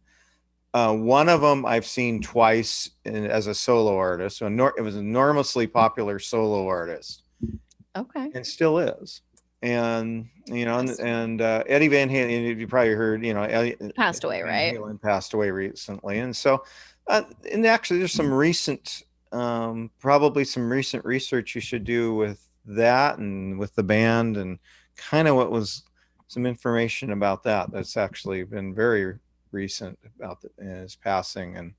Uh, 0.74 0.94
one 0.94 1.28
of 1.28 1.42
them 1.42 1.66
I've 1.66 1.84
seen 1.84 2.22
twice 2.22 2.88
in, 3.04 3.26
as 3.26 3.46
a 3.46 3.54
solo 3.54 3.94
artist. 3.94 4.38
So 4.38 4.46
it 4.46 4.80
was 4.80 4.96
an 4.96 5.06
enormously 5.06 5.66
popular 5.66 6.18
solo 6.18 6.66
artist, 6.66 7.24
Okay. 7.94 8.30
and 8.34 8.46
still 8.46 8.78
is. 8.78 9.20
And 9.60 10.28
you 10.46 10.64
know, 10.64 10.78
and, 10.78 10.90
and 10.98 11.42
uh, 11.42 11.62
Eddie 11.66 11.88
Van 11.88 12.08
Halen. 12.08 12.58
You 12.58 12.66
probably 12.66 12.94
heard. 12.94 13.22
You 13.24 13.34
know, 13.34 13.42
Eddie, 13.42 13.76
Passed 13.94 14.24
away, 14.24 14.40
Van 14.42 14.48
right? 14.48 14.74
Halen 14.74 15.00
passed 15.00 15.34
away 15.34 15.50
recently, 15.50 16.18
and 16.20 16.34
so, 16.34 16.64
uh, 17.06 17.22
and 17.50 17.66
actually, 17.66 17.98
there's 17.98 18.12
some 18.12 18.32
recent, 18.32 19.02
um, 19.32 19.90
probably 19.98 20.44
some 20.44 20.70
recent 20.70 21.04
research 21.04 21.54
you 21.54 21.60
should 21.60 21.84
do 21.84 22.14
with 22.14 22.46
that 22.66 23.18
and 23.18 23.58
with 23.58 23.74
the 23.74 23.82
band, 23.82 24.36
and 24.36 24.58
kind 24.96 25.28
of 25.28 25.36
what 25.36 25.50
was 25.50 25.82
some 26.28 26.46
information 26.46 27.12
about 27.12 27.42
that. 27.44 27.70
That's 27.70 27.96
actually 27.96 28.44
been 28.44 28.74
very 28.74 29.18
recent 29.50 29.98
about 30.18 30.40
the, 30.40 30.64
his 30.64 30.96
passing 30.96 31.56
and 31.56 31.74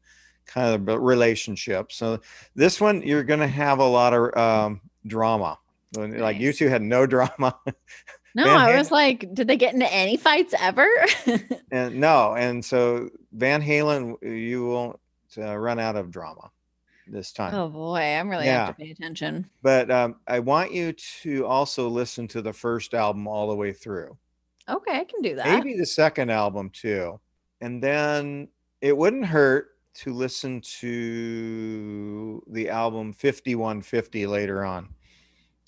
kind 0.45 0.75
of 0.75 0.85
the 0.85 0.99
relationship. 0.99 1.91
So 1.91 2.19
this 2.55 2.79
one, 2.79 3.01
you're 3.01 3.23
going 3.23 3.39
to 3.39 3.47
have 3.47 3.79
a 3.79 3.87
lot 3.87 4.13
of 4.13 4.37
um, 4.37 4.81
drama. 5.07 5.57
Like 5.95 6.37
U2 6.37 6.69
had 6.69 6.81
no 6.81 7.05
drama. 7.07 7.55
No, 8.35 8.45
Van 8.45 8.57
I 8.57 8.71
Halen- 8.71 8.77
was 8.77 8.91
like, 8.91 9.33
did 9.33 9.47
they 9.47 9.57
get 9.57 9.73
into 9.73 9.91
any 9.93 10.17
fights 10.17 10.55
ever? 10.59 10.87
and 11.71 11.95
no 11.99 12.33
and 12.35 12.65
so 12.65 13.09
van 13.31 13.61
halen 13.61 14.15
you 14.21 14.65
won't 14.67 14.99
uh, 15.37 15.55
run 15.57 15.79
out 15.79 15.95
of 15.95 16.11
drama 16.11 16.49
this 17.07 17.31
time 17.33 17.53
oh 17.53 17.67
boy, 17.67 17.99
I'm 17.99 18.29
really 18.29 18.45
Yeah. 18.45 18.65
have 18.67 18.77
to 18.77 18.83
pay 18.83 18.91
attention. 18.91 19.49
but 19.61 19.91
um, 19.91 20.15
i 20.27 20.39
want 20.39 20.71
you 20.71 20.93
to 21.21 21.45
also 21.45 21.87
listen 21.89 22.27
to 22.29 22.41
the 22.41 22.53
first 22.53 22.93
album 22.93 23.27
all 23.27 23.49
the 23.49 23.55
way 23.55 23.73
through 23.73 24.17
Okay, 24.69 24.97
I 24.97 25.03
can 25.03 25.21
do 25.21 25.35
that. 25.35 25.45
maybe 25.45 25.77
the 25.77 25.85
second 25.85 26.29
album 26.31 26.69
too 26.69 27.19
and 27.61 27.83
then 27.83 28.47
it 28.81 28.95
wouldn't 28.95 29.25
hurt 29.25 29.69
to 29.95 30.13
listen 30.13 30.61
to 30.61 32.43
the 32.47 32.69
album 32.69 33.13
5150 33.13 34.25
later 34.27 34.63
on 34.65 34.89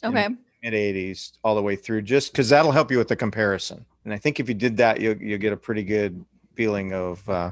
Okay. 0.04 0.30
mid 0.64 0.74
80s 0.74 1.34
all 1.44 1.56
the 1.56 1.62
way 1.62 1.76
through 1.76 2.02
just 2.04 2.32
because 2.32 2.50
that'll 2.50 2.72
help 2.72 2.90
you 2.92 2.98
with 2.98 3.08
the 3.10 3.16
comparison 3.16 3.86
and 4.06 4.14
i 4.14 4.18
think 4.18 4.40
if 4.40 4.48
you 4.48 4.56
did 4.56 4.78
that 4.78 5.00
you'll, 5.02 5.18
you'll 5.18 5.40
get 5.40 5.54
a 5.54 5.58
pretty 5.58 5.84
good 5.84 6.24
feeling 6.56 6.94
of 6.94 7.28
uh, 7.30 7.52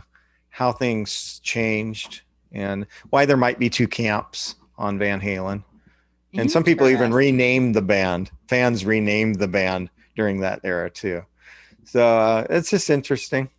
how 0.54 0.72
things 0.72 1.42
changed 1.44 2.24
and 2.54 2.88
why 3.12 3.26
there 3.26 3.38
might 3.38 3.60
be 3.60 3.70
two 3.70 3.90
camps 3.90 4.56
on 4.78 5.00
van 5.00 5.22
halen. 5.22 5.66
And 6.38 6.52
some 6.52 6.64
people 6.64 6.88
even 6.90 7.14
renamed 7.14 7.76
the 7.76 7.82
band. 7.82 8.32
Fans 8.50 8.86
renamed 8.86 9.40
the 9.40 9.48
band 9.50 9.92
during 10.16 10.42
that 10.42 10.62
era 10.64 10.90
too. 10.90 11.24
So 11.86 12.06
uh, 12.06 12.48
it's 12.50 12.72
just 12.72 12.90
interesting. 12.90 13.50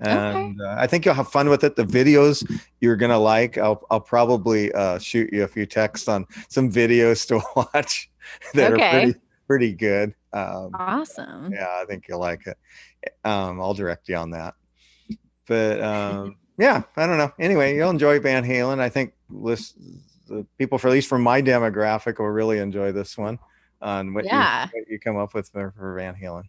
And 0.00 0.60
uh, 0.60 0.76
i 0.78 0.86
think 0.88 1.04
you'll 1.04 1.14
have 1.14 1.30
fun 1.30 1.48
with 1.50 1.64
it. 1.64 1.76
The 1.76 1.84
videos 1.84 2.44
you're 2.80 2.96
gonna 2.96 3.18
like 3.18 3.58
i'll, 3.58 3.82
I'll 3.90 4.00
probably 4.00 4.72
uh, 4.72 4.98
shoot 4.98 5.32
you 5.32 5.44
a 5.44 5.48
few 5.48 5.66
texts 5.66 6.08
on 6.08 6.26
some 6.50 6.70
videos 6.72 7.26
to 7.28 7.42
watch. 7.74 8.10
That 8.54 8.72
Okay. 8.74 8.84
are 8.86 8.90
pretty 8.90 9.20
pretty 9.46 9.72
good. 9.74 10.14
Um, 10.32 10.80
Awesome. 10.80 11.52
yeah 11.52 11.68
i 11.80 11.84
think 11.86 12.06
you'll 12.08 12.20
like 12.20 12.46
it. 12.46 12.58
Um, 13.24 13.60
i'll 13.60 13.74
direct 13.74 14.08
you 14.08 14.16
on 14.16 14.30
that. 14.32 14.54
But 15.46 15.82
um, 15.82 16.36
yeah 16.58 16.82
i 16.96 17.06
don't 17.06 17.18
know 17.18 17.32
anyway 17.38 17.74
you'll 17.74 17.90
enjoy 17.90 18.18
van 18.20 18.44
halen 18.44 18.78
i 18.78 18.88
think 18.88 19.12
list 19.30 19.76
the 20.28 20.46
people 20.58 20.78
for 20.78 20.88
at 20.88 20.92
least 20.92 21.08
from 21.08 21.22
my 21.22 21.42
demographic 21.42 22.18
will 22.18 22.26
really 22.28 22.58
enjoy 22.58 22.90
this 22.92 23.18
one 23.18 23.38
on 23.82 24.14
what, 24.14 24.24
Yeah. 24.24 24.68
you, 24.72 24.80
what 24.80 24.88
you 24.90 24.98
come 24.98 25.16
up 25.16 25.34
with 25.34 25.48
for, 25.50 25.72
for 25.76 25.94
van 25.96 26.14
halen 26.14 26.44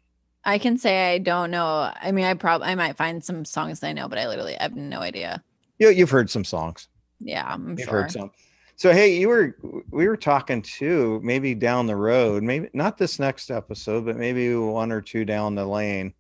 I 0.48 0.60
can 0.60 0.78
say 0.78 1.16
I 1.16 1.18
don't 1.18 1.50
know. 1.50 1.92
I 2.00 2.12
mean, 2.12 2.24
I 2.24 2.36
probably 2.36 2.68
I 2.68 2.76
might 2.76 2.98
find 2.98 3.24
some 3.26 3.46
songs 3.46 3.82
I 3.84 3.94
know, 3.94 4.08
but 4.08 4.20
I 4.20 4.28
literally 4.28 4.54
have 4.60 4.76
no 4.76 5.00
idea. 5.00 5.42
you, 5.80 5.90
you've 5.90 6.12
heard 6.12 6.30
some 6.30 6.44
songs 6.46 6.88
Yeah, 7.20 7.44
I'm 7.52 7.76
sure 7.76 7.80
you've 7.80 7.90
sure. 7.90 8.02
heard 8.04 8.12
some 8.12 8.32
so 8.76 8.92
hey 8.94 9.18
you 9.18 9.28
were 9.28 9.58
we 9.90 10.08
were 10.08 10.16
talking 10.18 10.62
too 10.62 11.20
maybe 11.24 11.56
down 11.56 11.88
the 11.88 11.96
road 11.96 12.44
maybe 12.44 12.70
not 12.74 12.98
this 13.00 13.18
next 13.20 13.50
episode 13.50 14.06
but 14.06 14.18
maybe 14.18 14.54
one 14.54 14.92
or 14.92 15.02
two 15.02 15.26
down 15.26 15.56
the 15.56 15.66
lane 15.66 16.14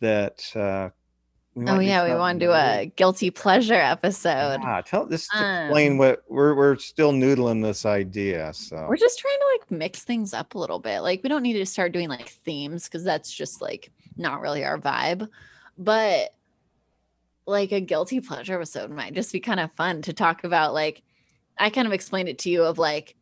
that 0.00 0.40
uh 0.56 0.88
Oh 1.66 1.78
yeah, 1.78 2.04
we 2.04 2.14
want 2.14 2.38
to 2.38 2.46
do 2.46 2.52
a 2.52 2.92
guilty 2.96 3.30
pleasure 3.30 3.74
episode. 3.74 4.60
Ah, 4.62 4.82
tell 4.82 5.06
this 5.06 5.26
to 5.28 5.36
explain 5.36 5.92
Um, 5.92 5.98
what 5.98 6.22
we're 6.28 6.54
we're 6.54 6.76
still 6.76 7.12
noodling 7.12 7.62
this 7.62 7.86
idea. 7.86 8.52
So 8.52 8.86
We're 8.88 8.96
just 8.96 9.18
trying 9.18 9.38
to 9.38 9.46
like 9.52 9.70
mix 9.70 10.04
things 10.04 10.34
up 10.34 10.54
a 10.54 10.58
little 10.58 10.78
bit. 10.78 11.00
Like 11.00 11.22
we 11.22 11.30
don't 11.30 11.42
need 11.42 11.54
to 11.54 11.64
start 11.64 11.92
doing 11.92 12.10
like 12.10 12.28
themes 12.28 12.84
because 12.84 13.04
that's 13.04 13.32
just 13.32 13.62
like 13.62 13.90
not 14.16 14.42
really 14.42 14.64
our 14.64 14.78
vibe. 14.78 15.28
But 15.78 16.34
like 17.46 17.72
a 17.72 17.80
guilty 17.80 18.20
pleasure 18.20 18.56
episode 18.56 18.90
might 18.90 19.14
just 19.14 19.32
be 19.32 19.40
kind 19.40 19.60
of 19.60 19.72
fun 19.72 20.02
to 20.02 20.12
talk 20.12 20.44
about. 20.44 20.74
Like 20.74 21.02
I 21.56 21.70
kind 21.70 21.86
of 21.86 21.94
explained 21.94 22.28
it 22.28 22.38
to 22.40 22.50
you 22.50 22.64
of 22.64 22.76
like, 22.76 23.14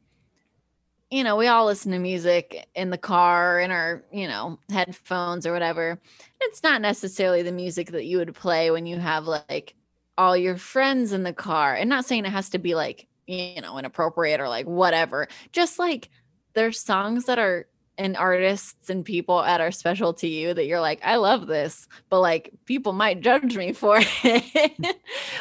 you 1.14 1.22
know, 1.22 1.36
we 1.36 1.46
all 1.46 1.64
listen 1.64 1.92
to 1.92 1.98
music 2.00 2.66
in 2.74 2.90
the 2.90 2.98
car 2.98 3.60
in 3.60 3.70
our, 3.70 4.02
you 4.10 4.26
know, 4.26 4.58
headphones 4.68 5.46
or 5.46 5.52
whatever. 5.52 6.00
It's 6.40 6.64
not 6.64 6.80
necessarily 6.80 7.42
the 7.42 7.52
music 7.52 7.92
that 7.92 8.04
you 8.04 8.18
would 8.18 8.34
play 8.34 8.72
when 8.72 8.84
you 8.84 8.98
have 8.98 9.24
like 9.24 9.76
all 10.18 10.36
your 10.36 10.56
friends 10.56 11.12
in 11.12 11.22
the 11.22 11.32
car. 11.32 11.72
And 11.72 11.88
not 11.88 12.04
saying 12.04 12.24
it 12.24 12.32
has 12.32 12.50
to 12.50 12.58
be 12.58 12.74
like, 12.74 13.06
you 13.28 13.60
know, 13.60 13.78
inappropriate 13.78 14.40
or 14.40 14.48
like 14.48 14.66
whatever. 14.66 15.28
Just 15.52 15.78
like 15.78 16.10
there's 16.54 16.80
songs 16.80 17.26
that 17.26 17.38
are 17.38 17.68
and 17.96 18.16
artists 18.16 18.90
and 18.90 19.04
people 19.04 19.40
that 19.40 19.60
are 19.60 19.70
special 19.70 20.14
to 20.14 20.26
you 20.26 20.52
that 20.52 20.66
you're 20.66 20.80
like, 20.80 20.98
I 21.04 21.14
love 21.14 21.46
this, 21.46 21.86
but 22.08 22.22
like 22.22 22.50
people 22.64 22.92
might 22.92 23.20
judge 23.20 23.56
me 23.56 23.72
for 23.72 23.98
it. 24.00 24.96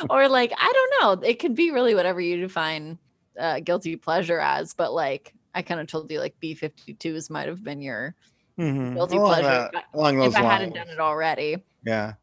or 0.07 0.29
like, 0.29 0.53
I 0.55 0.71
don't 0.71 1.21
know. 1.21 1.27
It 1.27 1.39
could 1.39 1.55
be 1.55 1.71
really 1.71 1.95
whatever 1.95 2.21
you 2.21 2.39
define 2.39 2.99
uh, 3.39 3.59
guilty 3.61 3.95
pleasure 3.95 4.39
as, 4.39 4.75
but 4.75 4.93
like 4.93 5.33
I 5.55 5.61
kind 5.61 5.79
of 5.79 5.87
told 5.87 6.11
you 6.11 6.19
like 6.19 6.39
B 6.39 6.55
52s 6.55 7.29
might 7.29 7.47
have 7.47 7.63
been 7.63 7.81
your 7.81 8.15
Mhm. 8.59 8.93
guilty 8.95 9.17
Along 9.17 9.27
pleasure 9.33 9.69
that- 9.73 9.85
along 9.93 10.17
those 10.19 10.33
if 10.33 10.39
I 10.39 10.43
hadn't 10.43 10.73
done 10.75 10.89
it 10.89 10.99
already. 10.99 11.57
Yeah. 11.85 12.13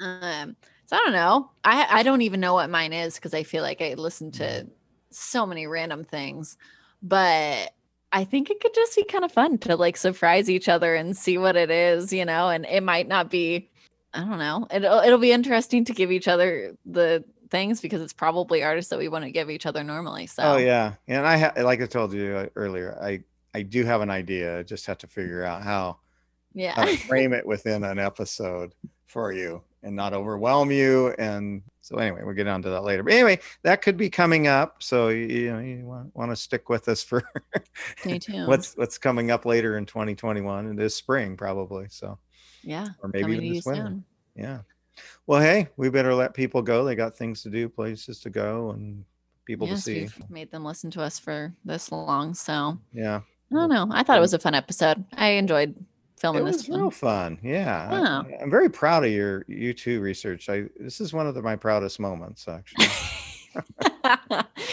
Um, 0.00 0.56
so 0.86 0.96
I 0.96 1.00
don't 1.04 1.12
know. 1.12 1.50
I 1.64 1.86
I 1.90 2.02
don't 2.02 2.22
even 2.22 2.40
know 2.40 2.54
what 2.54 2.70
mine 2.70 2.92
is 2.92 3.14
because 3.16 3.34
I 3.34 3.42
feel 3.42 3.62
like 3.62 3.80
I 3.82 3.94
listen 3.94 4.30
to 4.32 4.66
so 5.10 5.44
many 5.46 5.66
random 5.66 6.04
things, 6.04 6.56
but 7.02 7.72
I 8.12 8.24
think 8.24 8.50
it 8.50 8.60
could 8.60 8.74
just 8.74 8.96
be 8.96 9.04
kind 9.04 9.24
of 9.24 9.32
fun 9.32 9.58
to 9.58 9.76
like 9.76 9.96
surprise 9.96 10.48
each 10.50 10.68
other 10.68 10.94
and 10.94 11.16
see 11.16 11.38
what 11.38 11.56
it 11.56 11.70
is, 11.70 12.12
you 12.12 12.24
know. 12.24 12.48
And 12.48 12.64
it 12.66 12.82
might 12.82 13.06
not 13.08 13.30
be, 13.30 13.70
I 14.14 14.20
don't 14.20 14.38
know. 14.38 14.66
It'll 14.72 14.98
it'll 15.00 15.18
be 15.18 15.32
interesting 15.32 15.84
to 15.86 15.92
give 15.92 16.10
each 16.12 16.28
other 16.28 16.76
the 16.86 17.24
things 17.50 17.80
because 17.80 18.00
it's 18.00 18.12
probably 18.12 18.62
artists 18.62 18.90
that 18.90 18.98
we 18.98 19.08
want 19.08 19.24
to 19.24 19.30
give 19.30 19.50
each 19.50 19.66
other 19.66 19.82
normally. 19.84 20.26
So 20.26 20.42
Oh 20.42 20.56
yeah. 20.56 20.94
And 21.08 21.26
I 21.26 21.38
ha- 21.38 21.52
like 21.62 21.82
I 21.82 21.86
told 21.86 22.12
you 22.12 22.36
uh, 22.36 22.46
earlier, 22.56 22.98
I 23.00 23.22
I 23.54 23.62
do 23.62 23.84
have 23.84 24.00
an 24.00 24.10
idea. 24.10 24.58
I 24.58 24.62
just 24.62 24.86
have 24.86 24.98
to 24.98 25.06
figure 25.06 25.44
out 25.44 25.62
how 25.62 25.98
yeah. 26.54 26.74
how 26.74 26.84
to 26.84 26.96
frame 27.08 27.32
it 27.32 27.46
within 27.46 27.84
an 27.84 27.98
episode 27.98 28.74
for 29.06 29.32
you 29.32 29.62
and 29.82 29.96
not 29.96 30.12
overwhelm 30.12 30.70
you. 30.70 31.14
And 31.18 31.62
so 31.80 31.96
anyway, 31.96 32.20
we'll 32.22 32.34
get 32.34 32.46
on 32.46 32.62
to 32.62 32.70
that 32.70 32.82
later. 32.82 33.02
But 33.02 33.14
anyway, 33.14 33.40
that 33.62 33.82
could 33.82 33.96
be 33.96 34.10
coming 34.10 34.46
up. 34.46 34.82
So 34.82 35.08
you, 35.08 35.26
you 35.26 35.52
know, 35.52 35.58
you 35.58 35.84
want, 35.84 36.14
want 36.14 36.30
to 36.30 36.36
stick 36.36 36.68
with 36.68 36.88
us 36.88 37.02
for 37.02 37.22
what's 38.46 38.76
what's 38.76 38.98
coming 38.98 39.30
up 39.30 39.44
later 39.44 39.78
in 39.78 39.86
2021 39.86 40.66
and 40.66 40.78
this 40.78 40.94
spring 40.94 41.36
probably. 41.36 41.86
So 41.88 42.18
yeah, 42.62 42.88
or 43.02 43.10
maybe 43.12 43.32
even 43.32 43.54
this 43.54 43.64
winter. 43.64 43.86
soon. 43.86 44.04
Yeah. 44.36 44.58
Well, 45.26 45.40
hey, 45.40 45.68
we 45.76 45.90
better 45.90 46.14
let 46.14 46.34
people 46.34 46.62
go. 46.62 46.84
They 46.84 46.94
got 46.94 47.16
things 47.16 47.42
to 47.42 47.50
do, 47.50 47.68
places 47.68 48.20
to 48.20 48.30
go, 48.30 48.70
and 48.70 49.04
people 49.44 49.66
Yes, 49.68 49.78
to 49.78 49.82
see. 49.84 50.00
we've 50.00 50.30
made 50.30 50.50
them 50.50 50.64
listen 50.64 50.90
to 50.92 51.02
us 51.02 51.18
for 51.18 51.52
this 51.64 51.90
long. 51.92 52.34
So 52.34 52.78
Yeah. 52.92 53.20
I 53.52 53.54
don't 53.54 53.68
know. 53.70 53.88
I 53.90 54.02
thought 54.02 54.16
it 54.16 54.20
was 54.20 54.34
a 54.34 54.38
fun 54.38 54.54
episode. 54.54 55.04
I 55.16 55.30
enjoyed 55.30 55.74
filming 56.18 56.42
It 56.42 56.44
was 56.44 56.56
this 56.58 56.68
real 56.68 56.82
one. 56.82 56.90
fun. 56.90 57.38
Yeah. 57.42 58.22
I, 58.28 58.42
I'm 58.42 58.50
very 58.50 58.68
proud 58.68 59.04
of 59.04 59.10
your 59.10 59.44
U2 59.44 60.00
research. 60.00 60.48
I 60.48 60.64
this 60.78 61.00
is 61.00 61.12
one 61.12 61.26
of 61.26 61.34
the, 61.34 61.42
my 61.42 61.56
proudest 61.56 61.98
moments 62.00 62.46
actually. 62.48 62.86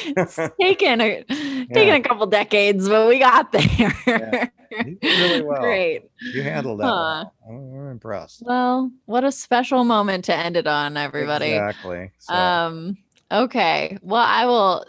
it's 0.05 0.39
taken 0.59 1.01
a 1.01 1.23
taken 1.73 1.95
a 1.95 2.01
couple 2.01 2.25
decades, 2.27 2.87
but 2.87 3.07
we 3.07 3.19
got 3.19 3.51
there. 3.51 4.51
You 4.85 4.95
did 4.95 5.03
really 5.03 5.41
well. 5.45 5.61
Great. 5.61 6.09
You 6.33 6.43
handled 6.43 6.79
that. 6.81 6.85
Huh. 6.85 7.25
well. 7.47 7.59
We're 7.59 7.89
impressed. 7.91 8.43
Well, 8.45 8.91
what 9.05 9.23
a 9.23 9.31
special 9.31 9.83
moment 9.83 10.25
to 10.25 10.35
end 10.35 10.57
it 10.57 10.67
on, 10.67 10.97
everybody. 10.97 11.53
Exactly. 11.53 12.11
So, 12.19 12.33
Um, 12.33 12.97
okay. 13.31 13.97
Well, 14.01 14.23
I 14.25 14.45
will 14.45 14.85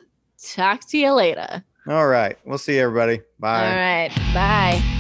talk 0.54 0.86
to 0.90 0.98
you 0.98 1.12
later. 1.12 1.62
all 1.88 2.06
right. 2.08 2.36
We'll 2.44 2.58
see 2.58 2.74
you 2.76 2.82
everybody. 2.82 3.20
Bye. 3.38 3.70
All 3.70 3.76
right. 3.76 4.10
Bye. 4.34 4.97